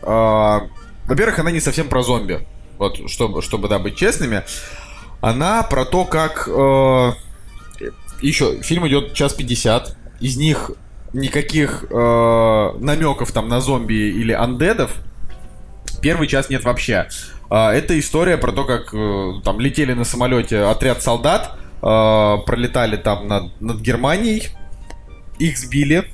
Во-первых, 0.02 1.39
она 1.39 1.51
не 1.51 1.60
совсем 1.60 1.89
про 1.89 2.02
зомби. 2.02 2.47
Вот, 2.78 3.09
чтобы, 3.10 3.43
чтобы 3.43 3.68
да, 3.68 3.78
быть 3.78 3.97
честными. 3.97 4.43
Она 5.20 5.62
про 5.62 5.85
то, 5.85 6.05
как... 6.05 6.47
э, 6.47 7.12
еще, 8.20 8.60
фильм 8.62 8.86
идет 8.86 9.14
час 9.14 9.32
50. 9.32 9.97
Из 10.20 10.36
них 10.36 10.73
никаких 11.17 11.85
э, 11.91 12.71
намеков 12.79 13.33
там 13.33 13.49
на 13.49 13.61
зомби 13.61 13.95
или 13.95 14.33
андедов 14.33 14.93
первый 16.01 16.29
час 16.29 16.51
нет 16.51 16.65
вообще. 16.65 17.09
А, 17.51 17.73
Это 17.73 17.99
история 17.99 18.37
про 18.37 18.53
то, 18.53 18.65
как 18.65 18.95
э, 18.95 19.33
там 19.45 19.61
летели 19.61 19.93
на 19.95 20.05
самолете 20.05 20.61
отряд 20.61 21.03
солдат, 21.03 21.57
э, 21.83 22.37
пролетали 22.47 22.97
там 22.97 23.27
над, 23.29 23.61
над 23.61 23.81
Германией, 23.81 24.49
их 25.39 25.59
сбили. 25.59 26.05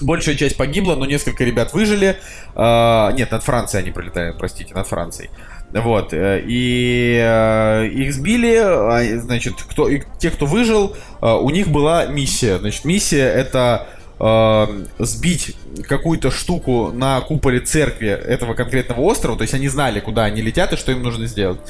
Большая 0.00 0.36
часть 0.36 0.56
погибла, 0.56 0.94
но 0.94 1.06
несколько 1.06 1.42
ребят 1.42 1.72
выжили. 1.72 2.18
А, 2.54 3.10
Нет, 3.12 3.32
над 3.32 3.42
Францией 3.42 3.82
они 3.84 3.90
пролетали, 3.90 4.34
простите, 4.38 4.74
над 4.74 4.86
Францией. 4.86 5.30
Вот, 5.72 6.14
э, 6.14 6.42
и 6.46 7.18
э, 7.20 7.88
их 7.88 8.14
сбили, 8.14 8.56
а, 8.56 9.20
значит, 9.20 9.54
кто, 9.68 9.88
и 9.88 10.02
те, 10.18 10.30
кто 10.30 10.46
выжил, 10.46 10.96
э, 11.20 11.30
у 11.30 11.50
них 11.50 11.68
была 11.68 12.06
миссия. 12.06 12.58
Значит, 12.58 12.86
миссия 12.86 13.28
это 13.30 13.86
э, 14.18 14.66
сбить 14.98 15.56
какую-то 15.86 16.30
штуку 16.30 16.90
на 16.92 17.20
куполе 17.20 17.60
церкви 17.60 18.08
этого 18.08 18.54
конкретного 18.54 19.00
острова, 19.02 19.36
то 19.36 19.42
есть 19.42 19.54
они 19.54 19.68
знали, 19.68 20.00
куда 20.00 20.24
они 20.24 20.40
летят 20.40 20.72
и 20.72 20.76
что 20.76 20.92
им 20.92 21.02
нужно 21.02 21.26
сделать. 21.26 21.60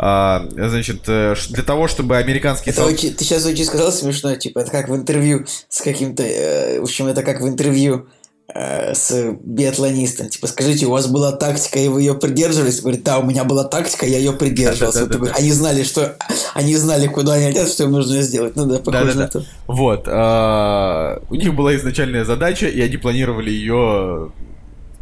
А, 0.00 0.46
значит, 0.52 1.08
э, 1.08 1.34
для 1.50 1.62
того, 1.64 1.88
чтобы 1.88 2.18
американские 2.18 2.72
Это 2.72 2.84
очень, 2.84 3.14
ты 3.14 3.24
сейчас 3.24 3.44
очень 3.44 3.64
сказал 3.64 3.90
смешно, 3.90 4.36
типа, 4.36 4.60
это 4.60 4.70
как 4.70 4.88
в 4.88 4.94
интервью 4.94 5.44
с 5.68 5.80
каким-то, 5.80 6.22
э, 6.22 6.78
в 6.80 6.84
общем, 6.84 7.08
это 7.08 7.24
как 7.24 7.40
в 7.40 7.48
интервью 7.48 8.06
с 8.54 9.36
биатлонистом. 9.42 10.28
Типа, 10.30 10.46
скажите, 10.46 10.86
у 10.86 10.90
вас 10.90 11.06
была 11.06 11.32
тактика, 11.32 11.78
и 11.78 11.88
вы 11.88 12.00
ее 12.00 12.14
придерживались? 12.14 12.80
Говорит, 12.80 13.04
да, 13.04 13.18
у 13.18 13.24
меня 13.24 13.44
была 13.44 13.64
тактика, 13.64 14.06
я 14.06 14.18
ее 14.18 14.32
придерживался. 14.32 15.00
Вот 15.00 15.08
Да-да-да-да. 15.10 15.32
такой, 15.32 15.42
Они 15.42 15.52
знали, 15.52 15.82
что 15.82 16.16
они 16.54 16.74
знали, 16.76 17.06
куда 17.08 17.34
они 17.34 17.48
летят, 17.48 17.68
что 17.68 17.84
им 17.84 17.92
нужно 17.92 18.22
сделать. 18.22 18.56
Ну 18.56 18.64
да, 18.64 18.78
похоже 18.78 19.12
Да-да-да. 19.14 19.20
на 19.20 19.28
то. 19.28 19.44
Вот. 19.66 20.04
а, 20.08 21.20
у 21.28 21.34
них 21.34 21.54
была 21.54 21.76
изначальная 21.76 22.24
задача, 22.24 22.66
и 22.66 22.80
они 22.80 22.96
планировали 22.96 23.50
ее... 23.50 24.32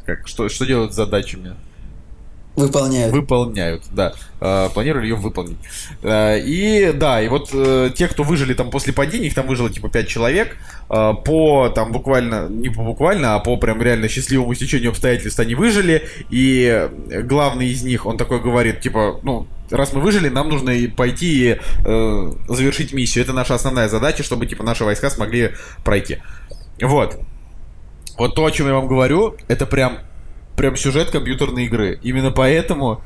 Как, 0.04 0.26
что, 0.28 0.48
что 0.48 0.64
делают 0.66 0.92
с 0.92 0.96
задачами? 0.96 1.54
Выполняют. 2.56 3.12
Выполняют, 3.12 3.84
да. 3.92 4.14
А, 4.40 4.70
планировали 4.70 5.08
ее 5.08 5.14
выполнить. 5.14 5.58
А, 6.02 6.36
и 6.36 6.90
да, 6.92 7.20
и 7.20 7.28
вот 7.28 7.50
э, 7.52 7.90
те, 7.94 8.08
кто 8.08 8.22
выжили 8.22 8.54
там 8.54 8.70
после 8.70 8.94
падения, 8.94 9.26
их 9.26 9.34
там 9.34 9.46
выжило 9.46 9.68
типа 9.68 9.90
5 9.90 10.08
человек, 10.08 10.56
а, 10.88 11.12
по 11.12 11.68
там 11.68 11.92
буквально, 11.92 12.48
не 12.48 12.70
по 12.70 12.82
буквально, 12.82 13.34
а 13.34 13.40
по 13.40 13.58
прям 13.58 13.82
реально 13.82 14.08
счастливому 14.08 14.54
стечению 14.54 14.90
обстоятельств 14.90 15.38
они 15.38 15.54
выжили, 15.54 16.08
и 16.30 16.88
главный 17.24 17.68
из 17.68 17.82
них, 17.82 18.06
он 18.06 18.16
такой 18.16 18.40
говорит, 18.40 18.80
типа, 18.80 19.20
ну, 19.22 19.46
раз 19.70 19.92
мы 19.92 20.00
выжили, 20.00 20.30
нам 20.30 20.48
нужно 20.48 20.72
пойти 20.96 21.50
и 21.50 21.60
э, 21.84 22.32
завершить 22.48 22.94
миссию. 22.94 23.22
Это 23.22 23.34
наша 23.34 23.54
основная 23.54 23.88
задача, 23.88 24.22
чтобы 24.22 24.46
типа 24.46 24.64
наши 24.64 24.84
войска 24.84 25.10
смогли 25.10 25.52
пройти. 25.84 26.18
Вот. 26.80 27.18
Вот 28.16 28.34
то, 28.34 28.46
о 28.46 28.50
чем 28.50 28.66
я 28.66 28.72
вам 28.72 28.86
говорю, 28.86 29.36
это 29.48 29.66
прям 29.66 29.98
прям 30.56 30.76
сюжет 30.76 31.10
компьютерной 31.10 31.66
игры. 31.66 31.98
Именно 32.02 32.30
поэтому 32.30 33.02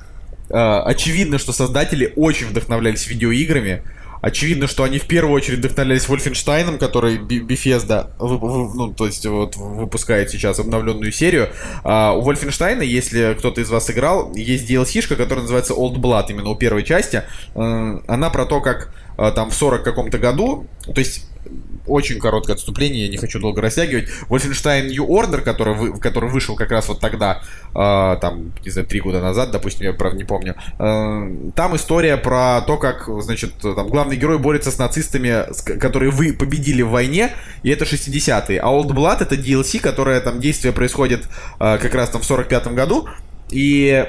э, 0.49 0.55
очевидно, 0.55 1.39
что 1.39 1.53
создатели 1.53 2.13
очень 2.17 2.47
вдохновлялись 2.47 3.07
видеоиграми. 3.07 3.83
Очевидно, 4.23 4.67
что 4.67 4.85
они 4.85 4.99
в 4.99 5.07
первую 5.07 5.35
очередь 5.35 5.61
вдохновлялись 5.61 6.07
Вольфенштайном, 6.07 6.79
который 6.79 7.17
Bethesda, 7.17 8.11
ну, 8.21 8.93
то 8.93 9.07
есть 9.07 9.25
вот 9.25 9.57
выпускает 9.57 10.31
сейчас 10.31 10.59
обновленную 10.59 11.11
серию. 11.11 11.49
А 11.85 12.13
у 12.13 12.21
Вольфенштайна, 12.21 12.83
если 12.83 13.35
кто-то 13.39 13.63
из 13.63 13.71
вас 13.71 13.91
играл, 13.91 14.35
есть 14.35 14.71
DLC-шка, 14.71 15.17
которая 15.17 15.43
называется 15.43 15.73
Old 15.73 15.97
Blood, 15.97 16.27
именно 16.29 16.51
у 16.51 16.55
первой 16.55 16.83
части. 16.83 17.23
Э, 17.55 17.99
Она 18.07 18.29
про 18.29 18.45
то, 18.45 18.61
как 18.61 18.93
э, 19.17 19.33
там 19.35 19.51
в 19.51 19.55
40 19.55 19.83
каком-то 19.83 20.19
году, 20.19 20.67
то 20.85 21.01
есть 21.01 21.30
очень 21.91 22.19
короткое 22.19 22.55
отступление, 22.55 23.03
я 23.05 23.09
не 23.09 23.17
хочу 23.17 23.39
долго 23.41 23.61
растягивать. 23.61 24.09
Wolfenstein 24.29 24.89
New 24.89 25.07
Order, 25.07 25.41
который, 25.41 25.75
вы- 25.75 25.99
который 25.99 26.31
вышел 26.31 26.57
как 26.57 26.71
раз 26.71 26.89
вот 26.89 27.01
тогда, 27.01 27.43
э, 27.75 28.17
там, 28.21 28.53
не 28.65 28.71
знаю, 28.71 28.87
три 28.87 29.01
года 29.01 29.21
назад, 29.21 29.51
допустим, 29.51 29.87
я 29.87 29.93
правда 29.93 30.17
не 30.19 30.25
помню. 30.25 30.55
э, 30.79 31.51
там 31.55 31.77
история 31.77 32.17
про 32.17 32.61
то, 32.67 32.77
как, 32.77 33.09
значит, 33.23 33.53
там 33.61 33.89
главный 33.89 34.17
герой 34.17 34.39
борется 34.39 34.71
с 34.71 34.79
нацистами, 34.79 35.53
с- 35.53 35.63
которые 35.63 36.11
вы 36.11 36.33
победили 36.33 36.83
в 36.83 36.91
войне, 36.91 37.33
и 37.63 37.71
это 37.71 37.85
60-е. 37.85 38.61
А 38.61 38.67
Old 38.69 38.89
Blood 38.89 39.23
это 39.23 39.35
DLC, 39.37 39.81
которое 39.81 40.21
там 40.21 40.41
действие 40.41 40.73
происходит 40.73 41.25
э, 41.59 41.79
как 41.79 41.95
раз 41.95 42.11
там 42.11 42.23
в 42.23 42.25
45-м 42.31 42.75
году, 42.75 43.09
и 43.51 44.07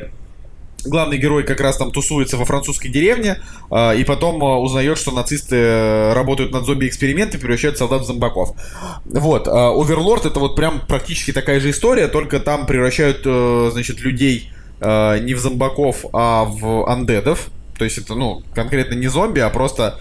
главный 0.85 1.17
герой 1.17 1.43
как 1.43 1.59
раз 1.61 1.77
там 1.77 1.91
тусуется 1.91 2.37
во 2.37 2.45
французской 2.45 2.89
деревне, 2.89 3.41
а, 3.69 3.93
и 3.93 4.03
потом 4.03 4.43
а, 4.43 4.59
узнает, 4.59 4.97
что 4.97 5.11
нацисты 5.11 5.55
э, 5.55 6.13
работают 6.13 6.51
над 6.51 6.65
зомби-экспериментами, 6.65 7.41
превращают 7.41 7.77
солдат 7.77 8.01
в 8.01 8.05
зомбаков. 8.05 8.55
Вот, 9.05 9.47
Оверлорд 9.47 10.25
это 10.25 10.39
вот 10.39 10.55
прям 10.55 10.81
практически 10.87 11.31
такая 11.31 11.59
же 11.59 11.69
история, 11.69 12.07
только 12.07 12.39
там 12.39 12.65
превращают, 12.65 13.21
э, 13.25 13.69
значит, 13.71 14.01
людей 14.01 14.51
э, 14.79 15.19
не 15.19 15.33
в 15.33 15.39
зомбаков, 15.39 16.05
а 16.13 16.45
в 16.45 16.89
андедов. 16.89 17.49
То 17.77 17.85
есть 17.85 17.97
это, 17.97 18.15
ну, 18.15 18.43
конкретно 18.53 18.95
не 18.95 19.07
зомби, 19.07 19.39
а 19.39 19.49
просто, 19.49 19.99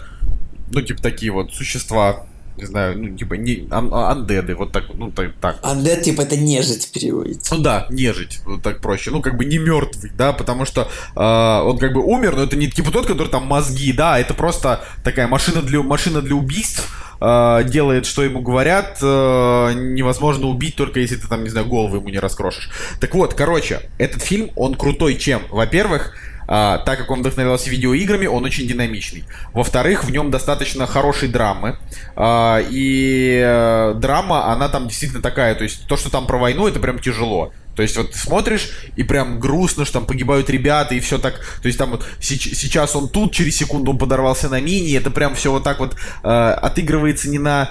ну, 0.70 0.82
типа 0.82 1.02
такие 1.02 1.32
вот 1.32 1.52
существа, 1.52 2.26
не 2.60 2.66
знаю, 2.66 2.98
ну, 2.98 3.16
типа, 3.16 3.34
не, 3.34 3.66
ан- 3.70 3.90
а- 3.92 4.12
андеды, 4.12 4.54
вот 4.54 4.72
так, 4.72 4.84
ну, 4.94 5.10
так, 5.10 5.32
так. 5.40 5.60
Undead, 5.62 6.02
типа, 6.02 6.22
это 6.22 6.36
нежить 6.36 6.90
переводится. 6.92 7.54
Ну 7.54 7.62
да, 7.62 7.86
нежить, 7.90 8.40
вот 8.44 8.62
так 8.62 8.80
проще. 8.80 9.10
Ну, 9.10 9.22
как 9.22 9.36
бы 9.36 9.44
не 9.44 9.58
мертвый, 9.58 10.10
да, 10.16 10.32
потому 10.32 10.64
что 10.64 10.88
э, 11.16 11.20
он 11.66 11.78
как 11.78 11.92
бы 11.92 12.02
умер, 12.02 12.36
но 12.36 12.42
это 12.44 12.56
не 12.56 12.68
типа 12.70 12.90
тот, 12.90 13.06
который 13.06 13.28
там 13.28 13.46
мозги, 13.46 13.92
да, 13.92 14.18
это 14.18 14.34
просто 14.34 14.84
такая 15.04 15.26
машина 15.26 15.62
для, 15.62 15.82
машина 15.82 16.20
для 16.20 16.34
убийств, 16.34 16.88
э, 17.20 17.64
делает, 17.64 18.06
что 18.06 18.22
ему 18.22 18.40
говорят, 18.40 18.98
э, 19.02 19.72
невозможно 19.74 20.46
убить, 20.46 20.76
только 20.76 21.00
если 21.00 21.16
ты 21.16 21.28
там, 21.28 21.42
не 21.44 21.50
знаю, 21.50 21.66
голову 21.66 21.96
ему 21.96 22.08
не 22.08 22.18
раскрошишь. 22.18 22.70
Так 23.00 23.14
вот, 23.14 23.34
короче, 23.34 23.90
этот 23.98 24.22
фильм, 24.22 24.50
он 24.56 24.74
крутой 24.74 25.16
чем? 25.16 25.42
Во-первых, 25.50 26.14
а, 26.52 26.78
так 26.78 26.98
как 26.98 27.10
он 27.12 27.20
вдохновлялся 27.20 27.70
видеоиграми, 27.70 28.26
он 28.26 28.44
очень 28.44 28.66
динамичный. 28.66 29.24
Во-вторых, 29.52 30.02
в 30.02 30.10
нем 30.10 30.32
достаточно 30.32 30.84
хорошей 30.84 31.28
драмы. 31.28 31.78
А, 32.16 32.60
и 32.68 33.40
э, 33.40 33.94
драма, 33.94 34.52
она 34.52 34.68
там 34.68 34.88
действительно 34.88 35.22
такая. 35.22 35.54
То 35.54 35.62
есть 35.62 35.86
то, 35.86 35.96
что 35.96 36.10
там 36.10 36.26
про 36.26 36.38
войну, 36.38 36.66
это 36.66 36.80
прям 36.80 36.98
тяжело. 36.98 37.52
То 37.76 37.82
есть 37.82 37.96
вот 37.96 38.10
ты 38.10 38.18
смотришь, 38.18 38.70
и 38.96 39.04
прям 39.04 39.38
грустно, 39.38 39.84
что 39.84 40.00
там 40.00 40.06
погибают 40.06 40.50
ребята, 40.50 40.96
и 40.96 41.00
все 41.00 41.18
так... 41.18 41.34
То 41.62 41.68
есть 41.68 41.78
там 41.78 41.92
вот 41.92 42.04
сеч- 42.18 42.52
сейчас 42.56 42.96
он 42.96 43.08
тут, 43.08 43.32
через 43.32 43.56
секунду 43.56 43.92
он 43.92 43.98
подорвался 43.98 44.48
на 44.48 44.60
мини, 44.60 44.92
это 44.96 45.12
прям 45.12 45.36
все 45.36 45.52
вот 45.52 45.62
так 45.62 45.78
вот 45.78 45.94
э, 46.24 46.28
отыгрывается 46.28 47.30
не 47.30 47.38
на 47.38 47.70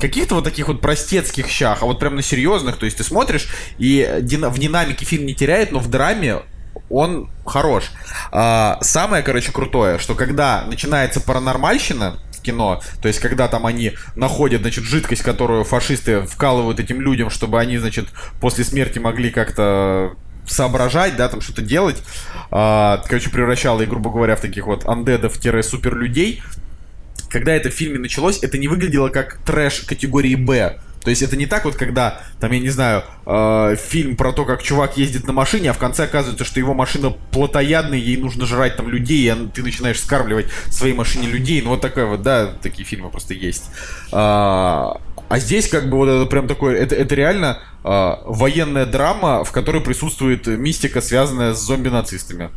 каких-то 0.00 0.36
вот 0.36 0.44
таких 0.44 0.68
вот 0.68 0.80
простецких 0.80 1.48
щах, 1.48 1.82
а 1.82 1.84
вот 1.84 2.00
прям 2.00 2.16
на 2.16 2.22
серьезных. 2.22 2.78
То 2.78 2.86
есть 2.86 2.96
ты 2.96 3.04
смотришь, 3.04 3.48
и 3.76 4.20
дина- 4.22 4.48
в 4.48 4.58
динамике 4.58 5.04
фильм 5.04 5.26
не 5.26 5.34
теряет, 5.34 5.70
но 5.70 5.80
в 5.80 5.90
драме 5.90 6.40
он 6.90 7.28
хорош. 7.44 7.90
А, 8.32 8.78
самое, 8.80 9.22
короче, 9.22 9.52
крутое, 9.52 9.98
что 9.98 10.14
когда 10.14 10.64
начинается 10.66 11.20
паранормальщина 11.20 12.18
в 12.32 12.42
кино, 12.42 12.80
то 13.02 13.08
есть 13.08 13.20
когда 13.20 13.48
там 13.48 13.66
они 13.66 13.92
находят, 14.14 14.62
значит, 14.62 14.84
жидкость, 14.84 15.22
которую 15.22 15.64
фашисты 15.64 16.22
вкалывают 16.22 16.80
этим 16.80 17.00
людям, 17.00 17.30
чтобы 17.30 17.60
они, 17.60 17.78
значит, 17.78 18.08
после 18.40 18.64
смерти 18.64 18.98
могли 18.98 19.30
как-то 19.30 20.14
соображать, 20.46 21.16
да, 21.16 21.28
там 21.28 21.40
что-то 21.40 21.62
делать, 21.62 22.02
а, 22.50 23.02
короче, 23.08 23.30
превращало 23.30 23.82
их, 23.82 23.88
грубо 23.88 24.10
говоря, 24.10 24.36
в 24.36 24.40
таких 24.40 24.66
вот 24.66 24.84
андедов-суперлюдей, 24.84 26.42
когда 27.28 27.52
это 27.52 27.70
в 27.70 27.72
фильме 27.72 27.98
началось, 27.98 28.42
это 28.42 28.56
не 28.58 28.68
выглядело 28.68 29.08
как 29.08 29.38
трэш 29.44 29.80
категории 29.80 30.36
Б. 30.36 30.78
То 31.06 31.10
есть 31.10 31.22
это 31.22 31.36
не 31.36 31.46
так 31.46 31.64
вот, 31.64 31.76
когда, 31.76 32.20
там, 32.40 32.50
я 32.50 32.58
не 32.58 32.68
знаю, 32.68 33.04
э, 33.26 33.76
фильм 33.78 34.16
про 34.16 34.32
то, 34.32 34.44
как 34.44 34.60
чувак 34.60 34.96
ездит 34.96 35.24
на 35.28 35.32
машине, 35.32 35.70
а 35.70 35.72
в 35.72 35.78
конце 35.78 36.02
оказывается, 36.02 36.44
что 36.44 36.58
его 36.58 36.74
машина 36.74 37.14
плотоядная, 37.30 37.96
ей 37.96 38.16
нужно 38.16 38.44
жрать 38.44 38.76
там 38.76 38.88
людей, 38.88 39.32
и 39.32 39.48
ты 39.54 39.62
начинаешь 39.62 40.00
скармливать 40.00 40.46
своей 40.68 40.94
машине 40.94 41.28
людей. 41.28 41.62
Ну 41.62 41.70
вот 41.70 41.80
такое 41.80 42.06
вот, 42.06 42.22
да, 42.22 42.48
такие 42.60 42.84
фильмы 42.84 43.10
просто 43.10 43.34
есть. 43.34 43.70
А, 44.10 45.00
а 45.28 45.38
здесь 45.38 45.68
как 45.68 45.88
бы 45.88 45.96
вот 45.96 46.08
это 46.08 46.26
прям 46.26 46.48
такое, 46.48 46.74
это, 46.74 46.96
это 46.96 47.14
реально 47.14 47.60
а, 47.84 48.24
военная 48.26 48.84
драма, 48.84 49.44
в 49.44 49.52
которой 49.52 49.82
присутствует 49.82 50.48
мистика, 50.48 51.00
связанная 51.00 51.54
с 51.54 51.60
зомби-нацистами. 51.60 52.50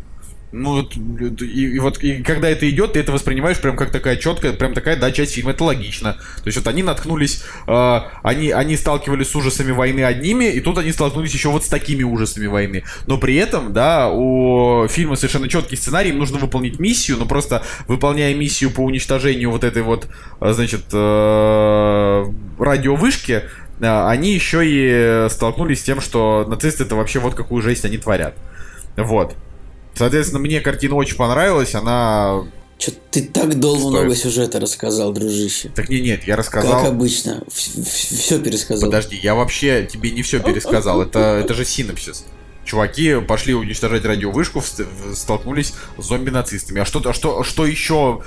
Ну, 0.51 0.81
и, 0.81 1.76
и 1.76 1.80
вот 1.80 2.03
и 2.03 2.23
когда 2.23 2.49
это 2.49 2.67
идет, 2.67 2.93
ты 2.93 2.99
это 2.99 3.11
воспринимаешь 3.11 3.61
прям 3.61 3.77
как 3.77 3.91
такая 3.91 4.15
четкая, 4.15 4.51
прям 4.51 4.73
такая, 4.73 4.95
да, 4.95 5.11
часть 5.11 5.35
фильма, 5.35 5.51
это 5.51 5.63
логично. 5.63 6.13
То 6.13 6.47
есть 6.47 6.57
вот 6.57 6.67
они 6.67 6.81
наткнулись, 6.81 7.43
э, 7.67 7.99
они, 8.23 8.49
они 8.49 8.76
сталкивались 8.76 9.30
с 9.30 9.35
ужасами 9.35 9.71
войны 9.71 10.01
одними, 10.01 10.45
и 10.45 10.59
тут 10.59 10.80
они 10.80 10.91
столкнулись 10.91 11.34
еще 11.34 11.49
вот 11.49 11.65
с 11.65 11.67
такими 11.67 12.01
ужасами 12.01 12.47
войны. 12.47 12.84
Но 13.05 13.19
при 13.19 13.35
этом, 13.35 13.73
да, 13.73 14.09
у 14.11 14.88
фильма 14.88 15.17
совершенно 15.17 15.47
четкий 15.47 15.76
сценарий, 15.76 16.09
им 16.09 16.17
нужно 16.17 16.39
выполнить 16.39 16.80
миссию, 16.80 17.17
но 17.17 17.27
просто 17.27 17.63
выполняя 17.88 18.34
миссию 18.34 18.71
по 18.71 18.81
уничтожению 18.81 19.51
вот 19.51 19.63
этой 19.63 19.84
вот, 19.84 20.07
э, 20.41 20.53
значит, 20.53 20.85
э, 20.91 22.26
радиовышки, 22.57 23.43
э, 23.80 24.07
они 24.07 24.34
еще 24.34 24.61
и 24.63 25.30
столкнулись 25.30 25.81
с 25.81 25.84
тем, 25.84 26.01
что 26.01 26.43
нацисты 26.47 26.85
это 26.85 26.95
вообще 26.95 27.19
вот 27.19 27.35
какую 27.35 27.61
жесть 27.61 27.85
они 27.85 27.99
творят. 27.99 28.34
Вот. 28.97 29.35
Соответственно, 29.93 30.39
мне 30.39 30.61
картина 30.61 30.95
очень 30.95 31.15
понравилась, 31.17 31.75
она... 31.75 32.43
Чё 32.77 32.93
ты 33.11 33.23
так 33.23 33.59
долго 33.59 33.79
Стоит. 33.79 33.91
много 33.91 34.15
сюжета 34.15 34.59
рассказал, 34.59 35.11
дружище. 35.11 35.69
Так 35.75 35.89
не, 35.89 35.99
нет, 35.99 36.23
я 36.25 36.37
рассказал... 36.37 36.81
Как 36.81 36.89
обычно. 36.91 37.43
Все 37.51 38.39
пересказал. 38.39 38.89
Подожди, 38.89 39.19
я 39.21 39.35
вообще 39.35 39.85
тебе 39.91 40.11
не 40.11 40.21
все 40.21 40.39
пересказал, 40.39 41.01
это, 41.01 41.19
это 41.43 41.53
же 41.53 41.65
синопсис. 41.65 42.25
Чуваки 42.63 43.19
пошли 43.19 43.53
уничтожать 43.53 44.05
радиовышку, 44.05 44.63
столкнулись 45.13 45.73
с 45.97 46.05
зомби-нацистами. 46.05 46.81
А 46.81 46.85
что, 46.85 47.01
а 47.03 47.13
что, 47.13 47.43
что 47.43 47.65
еще... 47.65 48.21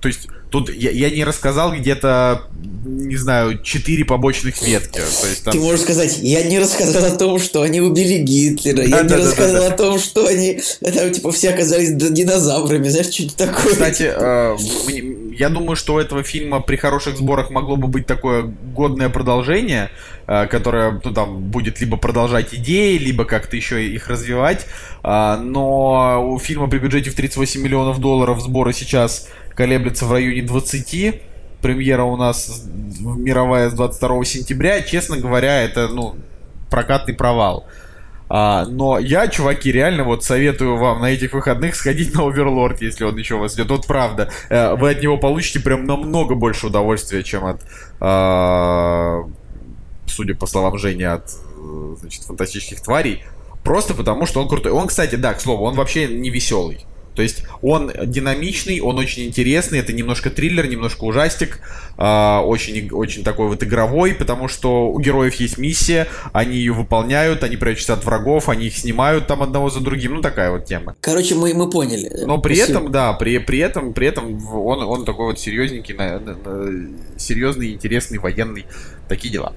То 0.00 0.08
есть, 0.08 0.28
тут 0.50 0.72
я, 0.72 0.90
я 0.90 1.10
не 1.10 1.24
рассказал 1.24 1.72
где-то, 1.72 2.42
не 2.84 3.16
знаю, 3.16 3.62
четыре 3.62 4.04
побочных 4.04 4.62
ветки. 4.62 5.00
То 5.00 5.26
есть, 5.28 5.44
там... 5.44 5.52
Ты 5.52 5.60
можешь 5.60 5.80
сказать, 5.80 6.18
я 6.18 6.42
не 6.44 6.58
рассказал 6.58 7.04
о 7.04 7.16
том, 7.16 7.38
что 7.38 7.62
они 7.62 7.80
убили 7.80 8.18
Гитлера, 8.18 8.80
я 8.82 8.84
не 8.84 8.90
Да-да-да-да-да. 8.90 9.24
рассказал 9.24 9.66
о 9.66 9.70
том, 9.70 9.98
что 9.98 10.26
они 10.26 10.60
там 10.80 11.10
типа 11.10 11.32
все 11.32 11.50
оказались 11.50 11.90
динозаврами, 11.92 12.88
знаешь, 12.88 13.12
что-то 13.12 13.46
такое. 13.46 13.72
Кстати, 13.72 14.10
э, 14.14 14.56
я 15.38 15.48
думаю, 15.48 15.76
что 15.76 15.94
у 15.94 15.98
этого 15.98 16.22
фильма 16.22 16.60
при 16.60 16.76
хороших 16.76 17.16
сборах 17.16 17.50
могло 17.50 17.76
бы 17.76 17.88
быть 17.88 18.06
такое 18.06 18.42
годное 18.42 19.08
продолжение, 19.08 19.90
э, 20.26 20.46
которое 20.46 21.00
ну, 21.04 21.12
там 21.12 21.38
будет 21.38 21.80
либо 21.80 21.96
продолжать 21.96 22.54
идеи, 22.54 22.98
либо 22.98 23.24
как-то 23.24 23.56
еще 23.56 23.86
их 23.86 24.08
развивать. 24.08 24.66
А, 25.02 25.36
Но 25.36 26.34
у 26.34 26.38
фильма 26.38 26.68
при 26.68 26.78
бюджете 26.78 27.10
в 27.10 27.14
38 27.14 27.62
миллионов 27.62 28.00
долларов 28.00 28.40
сборы 28.40 28.72
сейчас 28.72 29.28
колеблются 29.58 30.06
в 30.06 30.12
районе 30.12 30.42
20. 30.42 31.20
Премьера 31.60 32.04
у 32.04 32.16
нас 32.16 32.62
мировая 33.00 33.68
с 33.68 33.72
22 33.72 34.24
сентября. 34.24 34.82
Честно 34.82 35.16
говоря, 35.16 35.62
это 35.64 35.88
ну 35.88 36.14
прокатный 36.70 37.12
провал. 37.12 37.66
А, 38.28 38.66
но 38.66 39.00
я, 39.00 39.26
чуваки, 39.26 39.72
реально 39.72 40.04
вот 40.04 40.22
советую 40.22 40.76
вам 40.76 41.00
на 41.00 41.06
этих 41.10 41.32
выходных 41.32 41.74
сходить 41.74 42.14
на 42.14 42.28
Оверлорд, 42.28 42.80
если 42.82 43.02
он 43.02 43.16
еще 43.16 43.34
у 43.34 43.40
вас 43.40 43.56
идет. 43.56 43.68
Вот 43.70 43.86
правда, 43.88 44.30
э, 44.48 44.76
вы 44.76 44.90
от 44.90 45.02
него 45.02 45.18
получите 45.18 45.58
прям 45.58 45.86
намного 45.86 46.36
больше 46.36 46.68
удовольствия, 46.68 47.24
чем 47.24 47.44
от, 47.44 47.60
а, 47.98 49.24
судя 50.06 50.36
по 50.36 50.46
словам 50.46 50.78
Жени, 50.78 51.02
от 51.02 51.32
значит, 51.98 52.22
фантастических 52.22 52.80
тварей. 52.80 53.24
Просто 53.64 53.94
потому, 53.94 54.24
что 54.26 54.40
он 54.40 54.48
крутой. 54.48 54.70
Он, 54.70 54.86
кстати, 54.86 55.16
да, 55.16 55.34
к 55.34 55.40
слову, 55.40 55.64
он 55.64 55.74
вообще 55.74 56.06
не 56.06 56.30
веселый. 56.30 56.86
То 57.18 57.22
есть 57.22 57.42
он 57.62 57.90
динамичный, 58.06 58.78
он 58.78 58.96
очень 58.96 59.24
интересный, 59.26 59.80
это 59.80 59.92
немножко 59.92 60.30
триллер, 60.30 60.68
немножко 60.68 61.02
ужастик, 61.02 61.58
а, 61.96 62.42
очень, 62.42 62.92
очень 62.92 63.24
такой 63.24 63.48
вот 63.48 63.60
игровой, 63.64 64.14
потому 64.14 64.46
что 64.46 64.88
у 64.88 65.00
героев 65.00 65.34
есть 65.34 65.58
миссия, 65.58 66.06
они 66.32 66.58
ее 66.58 66.72
выполняют, 66.72 67.42
они 67.42 67.56
прячутся 67.56 67.94
от 67.94 68.04
врагов, 68.04 68.48
они 68.48 68.68
их 68.68 68.76
снимают 68.76 69.26
там 69.26 69.42
одного 69.42 69.68
за 69.68 69.80
другим, 69.80 70.14
ну 70.14 70.20
такая 70.22 70.52
вот 70.52 70.66
тема. 70.66 70.94
Короче, 71.00 71.34
мы, 71.34 71.54
мы 71.54 71.68
поняли. 71.68 72.08
Но 72.24 72.38
при 72.38 72.54
Спасибо. 72.54 72.78
этом, 72.78 72.92
да, 72.92 73.12
при, 73.14 73.38
при 73.38 73.58
этом, 73.58 73.94
при 73.94 74.06
этом 74.06 74.38
он, 74.54 74.84
он 74.84 75.04
такой 75.04 75.26
вот 75.26 75.40
серьезненький, 75.40 75.94
на- 75.94 76.20
на- 76.20 76.36
на- 76.36 77.18
серьезный, 77.18 77.72
интересный, 77.72 78.18
военный, 78.18 78.64
такие 79.08 79.32
дела. 79.32 79.54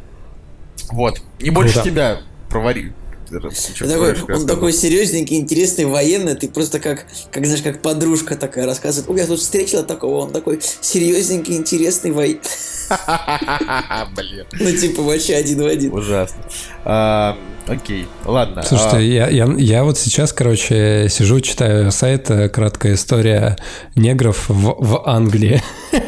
Вот. 0.92 1.22
Не 1.40 1.52
больше 1.52 1.74
Круто. 1.74 1.90
тебя 1.92 2.22
провари. 2.50 2.92
Ты 3.32 3.88
такой, 3.88 4.36
он 4.36 4.48
такой 4.48 4.74
серьезненький, 4.74 5.38
интересный, 5.38 5.86
военный, 5.86 6.36
ты 6.36 6.50
просто 6.50 6.80
как, 6.80 7.06
как 7.32 7.46
знаешь, 7.46 7.62
как 7.62 7.82
подружка 7.82 8.36
такая 8.36 8.66
рассказывает, 8.66 9.10
ой, 9.10 9.20
я 9.20 9.28
тут 9.28 9.40
встретила 9.40 9.84
такого, 9.84 10.26
он 10.26 10.32
такой 10.32 10.60
серьезненький, 10.82 11.56
интересный 11.56 12.12
военный. 12.12 12.42
Блин. 14.16 14.46
Ну, 14.60 14.72
типа, 14.72 15.02
вообще 15.02 15.36
один 15.36 15.62
в 15.62 15.66
один. 15.66 15.94
Ужасно. 15.94 16.44
А, 16.84 17.38
окей, 17.68 18.08
ладно. 18.26 18.64
Слушайте, 18.64 18.98
А, 18.98 19.00
я, 19.00 19.28
я, 19.30 19.54
я 19.58 19.84
вот 19.84 19.98
сейчас, 19.98 20.34
короче, 20.34 21.08
сижу, 21.10 21.40
читаю 21.40 21.92
сайт 21.92 22.30
э, 22.30 22.50
«Краткая 22.50 22.96
история 22.96 23.58
негров 23.96 24.50
в, 24.50 24.76
в 24.78 25.08
Англии». 25.08 25.62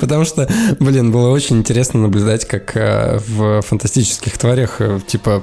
Потому 0.00 0.24
что, 0.24 0.48
блин, 0.78 1.10
было 1.10 1.30
очень 1.30 1.58
интересно 1.58 2.00
наблюдать, 2.00 2.46
как 2.46 2.76
э, 2.76 3.18
в 3.26 3.62
фантастических 3.62 4.38
тварях, 4.38 4.80
э, 4.80 5.00
типа, 5.06 5.42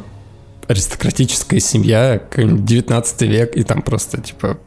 аристократическая 0.70 1.60
семья, 1.60 2.20
какой-нибудь 2.20 2.64
19 2.64 3.22
век, 3.24 3.58
и 3.58 3.64
там 3.64 3.82
просто, 3.82 4.22
типа, 4.22 4.60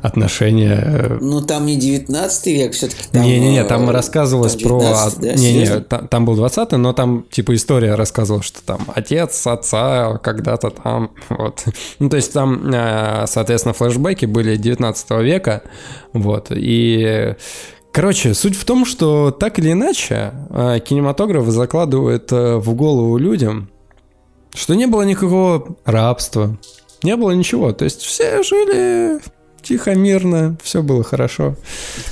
отношения... 0.00 0.80
э, 0.80 1.18
Ну, 1.20 1.40
там 1.40 1.66
не 1.66 1.76
19 1.76 2.46
век, 2.46 2.72
все-таки 2.72 3.02
там... 3.10 3.22
Не-не-не, 3.22 3.62
э, 3.62 3.64
там 3.64 3.90
рассказывалось 3.90 4.52
там 4.54 4.62
про... 4.62 4.80
19, 4.80 5.18
да, 5.18 5.34
Не-не, 5.34 5.52
серьезно? 5.64 5.80
та- 5.80 6.06
там 6.06 6.24
был 6.24 6.36
20 6.36 6.72
но 6.72 6.92
там 6.92 7.24
типа 7.30 7.54
история 7.56 7.96
рассказывала, 7.96 8.44
что 8.44 8.62
там 8.62 8.86
отец 8.94 9.44
отца 9.46 10.18
когда-то 10.22 10.70
там, 10.70 11.10
вот. 11.30 11.64
Ну, 11.98 12.08
то 12.08 12.16
есть 12.16 12.32
там, 12.32 12.70
э, 12.72 13.24
соответственно, 13.26 13.74
флешбеки 13.74 14.26
были 14.26 14.56
19 14.56 15.10
века, 15.22 15.62
вот, 16.12 16.48
и... 16.50 17.34
Короче, 17.90 18.34
суть 18.34 18.56
в 18.56 18.64
том, 18.64 18.84
что 18.84 19.30
так 19.30 19.60
или 19.60 19.70
иначе 19.70 20.32
кинематограф 20.50 21.46
закладывает 21.46 22.32
в 22.32 22.74
голову 22.74 23.16
людям, 23.18 23.70
что 24.54 24.74
не 24.74 24.86
было 24.86 25.02
никакого 25.02 25.76
рабства, 25.84 26.56
не 27.02 27.16
было 27.16 27.32
ничего. 27.32 27.72
То 27.72 27.84
есть 27.84 28.00
все 28.02 28.42
жили 28.42 29.20
тихо, 29.62 29.94
мирно, 29.94 30.56
все 30.62 30.82
было 30.82 31.02
хорошо. 31.04 31.56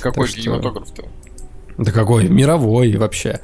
Какой 0.01 0.25
так 0.27 0.33
что- 0.35 0.41
кинематограф-то? 0.41 1.03
Да 1.77 1.91
какой? 1.91 2.27
Мировой 2.27 2.95
вообще. 2.97 3.39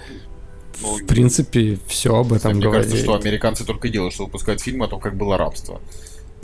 Ну, 0.82 0.96
В 0.98 1.06
принципе, 1.08 1.78
все 1.88 2.16
об 2.16 2.32
этом 2.32 2.54
Мне 2.54 2.62
говорит. 2.64 2.86
кажется, 2.86 3.04
что 3.04 3.16
американцы 3.16 3.66
только 3.66 3.88
и 3.88 3.92
делают, 3.92 4.14
что 4.14 4.26
выпускают 4.26 4.62
фильмы 4.62 4.86
о 4.86 4.88
том, 4.88 5.00
как 5.00 5.16
было 5.18 5.38
рабство. 5.38 5.82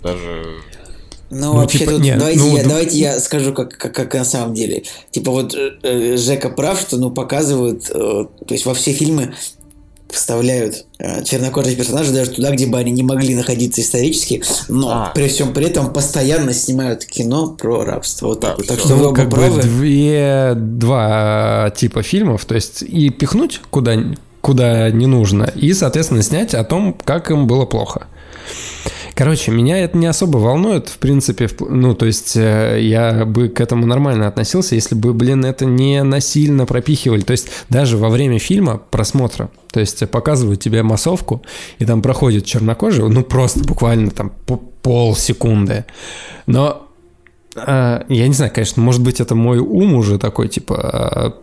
Даже... 0.01 0.57
Ну, 1.29 1.53
Ну, 1.53 1.55
вообще, 1.55 1.79
типа, 1.79 1.91
тут 1.91 2.01
нет, 2.01 2.19
давайте, 2.19 2.39
ну, 2.39 2.55
я, 2.57 2.63
ду- 2.63 2.69
давайте 2.69 2.97
я 2.97 3.19
скажу, 3.19 3.53
как, 3.53 3.77
как, 3.77 3.95
как 3.95 4.13
на 4.13 4.25
самом 4.25 4.53
деле. 4.53 4.83
Типа 5.09 5.31
вот 5.31 5.55
э, 5.55 5.77
э, 5.83 6.17
Жека 6.17 6.49
прав, 6.49 6.79
что 6.79 6.97
ну 6.97 7.09
показывают, 7.11 7.89
э, 7.89 7.93
то 7.93 8.27
есть 8.53 8.65
во 8.65 8.73
все 8.75 8.91
фильмы 8.93 9.33
вставляют 10.09 10.85
э, 10.99 11.23
чернокожих 11.23 11.75
персонажей 11.77 12.13
даже 12.13 12.31
туда, 12.31 12.51
где 12.51 12.67
бы 12.67 12.77
они 12.77 12.91
не 12.91 13.03
могли 13.03 13.35
находиться 13.35 13.81
исторически, 13.81 14.41
но 14.69 14.89
А. 14.89 15.11
при 15.13 15.27
всем 15.27 15.53
при 15.53 15.65
этом 15.65 15.91
постоянно 15.91 16.53
снимают 16.53 17.05
кино 17.05 17.49
про 17.49 17.83
рабство. 17.83 18.27
Вот 18.27 18.39
так, 18.41 18.57
вот. 18.57 18.67
так 18.67 18.79
что 18.79 18.95
вы 18.95 19.03
Ну, 19.03 19.07
оба 19.09 19.15
как 19.15 19.29
бы 19.29 19.37
правы. 19.37 19.61
две, 19.61 20.53
два 20.55 21.71
типа 21.75 22.03
фильмов, 22.03 22.45
то 22.45 22.55
есть 22.55 22.81
и 22.81 23.09
пихнуть 23.09 23.61
куда, 23.69 23.95
куда 24.41 24.89
не 24.91 25.07
нужно, 25.07 25.51
и, 25.55 25.73
соответственно, 25.73 26.21
снять 26.23 26.53
о 26.53 26.63
том, 26.63 26.93
как 27.03 27.31
им 27.31 27.47
было 27.47 27.65
плохо. 27.65 28.07
Короче, 29.13 29.51
меня 29.51 29.79
это 29.79 29.97
не 29.97 30.07
особо 30.07 30.37
волнует, 30.37 30.89
в 30.89 30.97
принципе, 30.97 31.49
ну, 31.59 31.95
то 31.95 32.05
есть 32.05 32.35
э, 32.35 32.79
я 32.81 33.25
бы 33.25 33.49
к 33.49 33.61
этому 33.61 33.85
нормально 33.85 34.27
относился, 34.27 34.75
если 34.75 34.95
бы, 34.95 35.13
блин, 35.13 35.45
это 35.45 35.65
не 35.65 36.03
насильно 36.03 36.65
пропихивали, 36.65 37.21
то 37.21 37.31
есть 37.31 37.47
даже 37.69 37.97
во 37.97 38.09
время 38.09 38.39
фильма, 38.39 38.77
просмотра, 38.77 39.49
то 39.71 39.79
есть 39.79 40.07
показывают 40.09 40.59
тебе 40.59 40.83
массовку, 40.83 41.41
и 41.79 41.85
там 41.85 42.01
проходит 42.01 42.45
чернокожий, 42.45 43.07
ну, 43.07 43.23
просто 43.23 43.59
буквально 43.63 44.11
там 44.11 44.31
по- 44.45 44.57
полсекунды, 44.57 45.85
но 46.45 46.87
а, 47.55 48.05
я 48.09 48.27
не 48.27 48.33
знаю, 48.33 48.51
конечно, 48.53 48.81
может 48.81 49.01
быть, 49.01 49.21
это 49.21 49.33
мой 49.33 49.59
ум 49.59 49.93
уже 49.93 50.19
такой, 50.19 50.49
типа, 50.49 51.35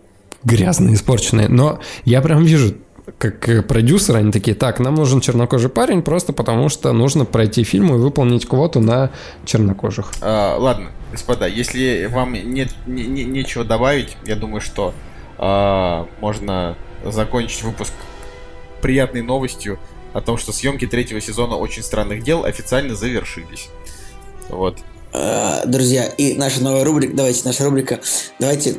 грязный, 0.45 0.95
испорченный, 0.95 1.49
но 1.49 1.81
я 2.05 2.21
прям 2.21 2.45
вижу, 2.45 2.75
как 3.19 3.49
э, 3.49 3.63
продюсеры, 3.63 4.19
они 4.19 4.33
такие, 4.33 4.55
так, 4.57 4.81
нам 4.81 4.95
нужен 4.97 5.21
чернокожий 5.21 5.71
парень 5.71 6.03
просто 6.03 6.33
потому, 6.33 6.69
что 6.69 6.93
нужно 6.93 7.25
пройти 7.25 7.65
фильм 7.65 7.95
и 7.95 7.99
выполнить 7.99 8.47
квоту 8.47 8.81
на 8.81 9.11
чернокожих. 9.45 10.11
А, 10.21 10.57
ладно, 10.59 10.91
господа, 11.13 11.47
если 11.47 12.09
вам 12.11 12.33
нет, 12.33 12.71
не- 12.87 13.05
не- 13.07 13.25
нечего 13.25 13.65
добавить, 13.65 14.17
я 14.27 14.37
думаю, 14.37 14.61
что 14.61 14.93
а, 15.39 16.07
можно 16.21 16.77
закончить 17.05 17.63
выпуск 17.63 17.93
приятной 18.81 19.23
новостью 19.23 19.79
о 20.13 20.21
том, 20.21 20.37
что 20.37 20.53
съемки 20.53 20.87
третьего 20.87 21.21
сезона 21.21 21.57
«Очень 21.57 21.83
странных 21.83 22.23
дел» 22.23 22.45
официально 22.45 22.95
завершились. 22.95 23.69
Вот. 24.49 24.79
Э, 25.15 25.63
Друзья, 25.67 26.07
и 26.07 26.35
наша 26.35 26.63
новая 26.63 26.85
рубрика, 26.85 27.15
давайте, 27.15 27.43
наша 27.45 27.65
рубрика, 27.65 28.01
давайте, 28.39 28.77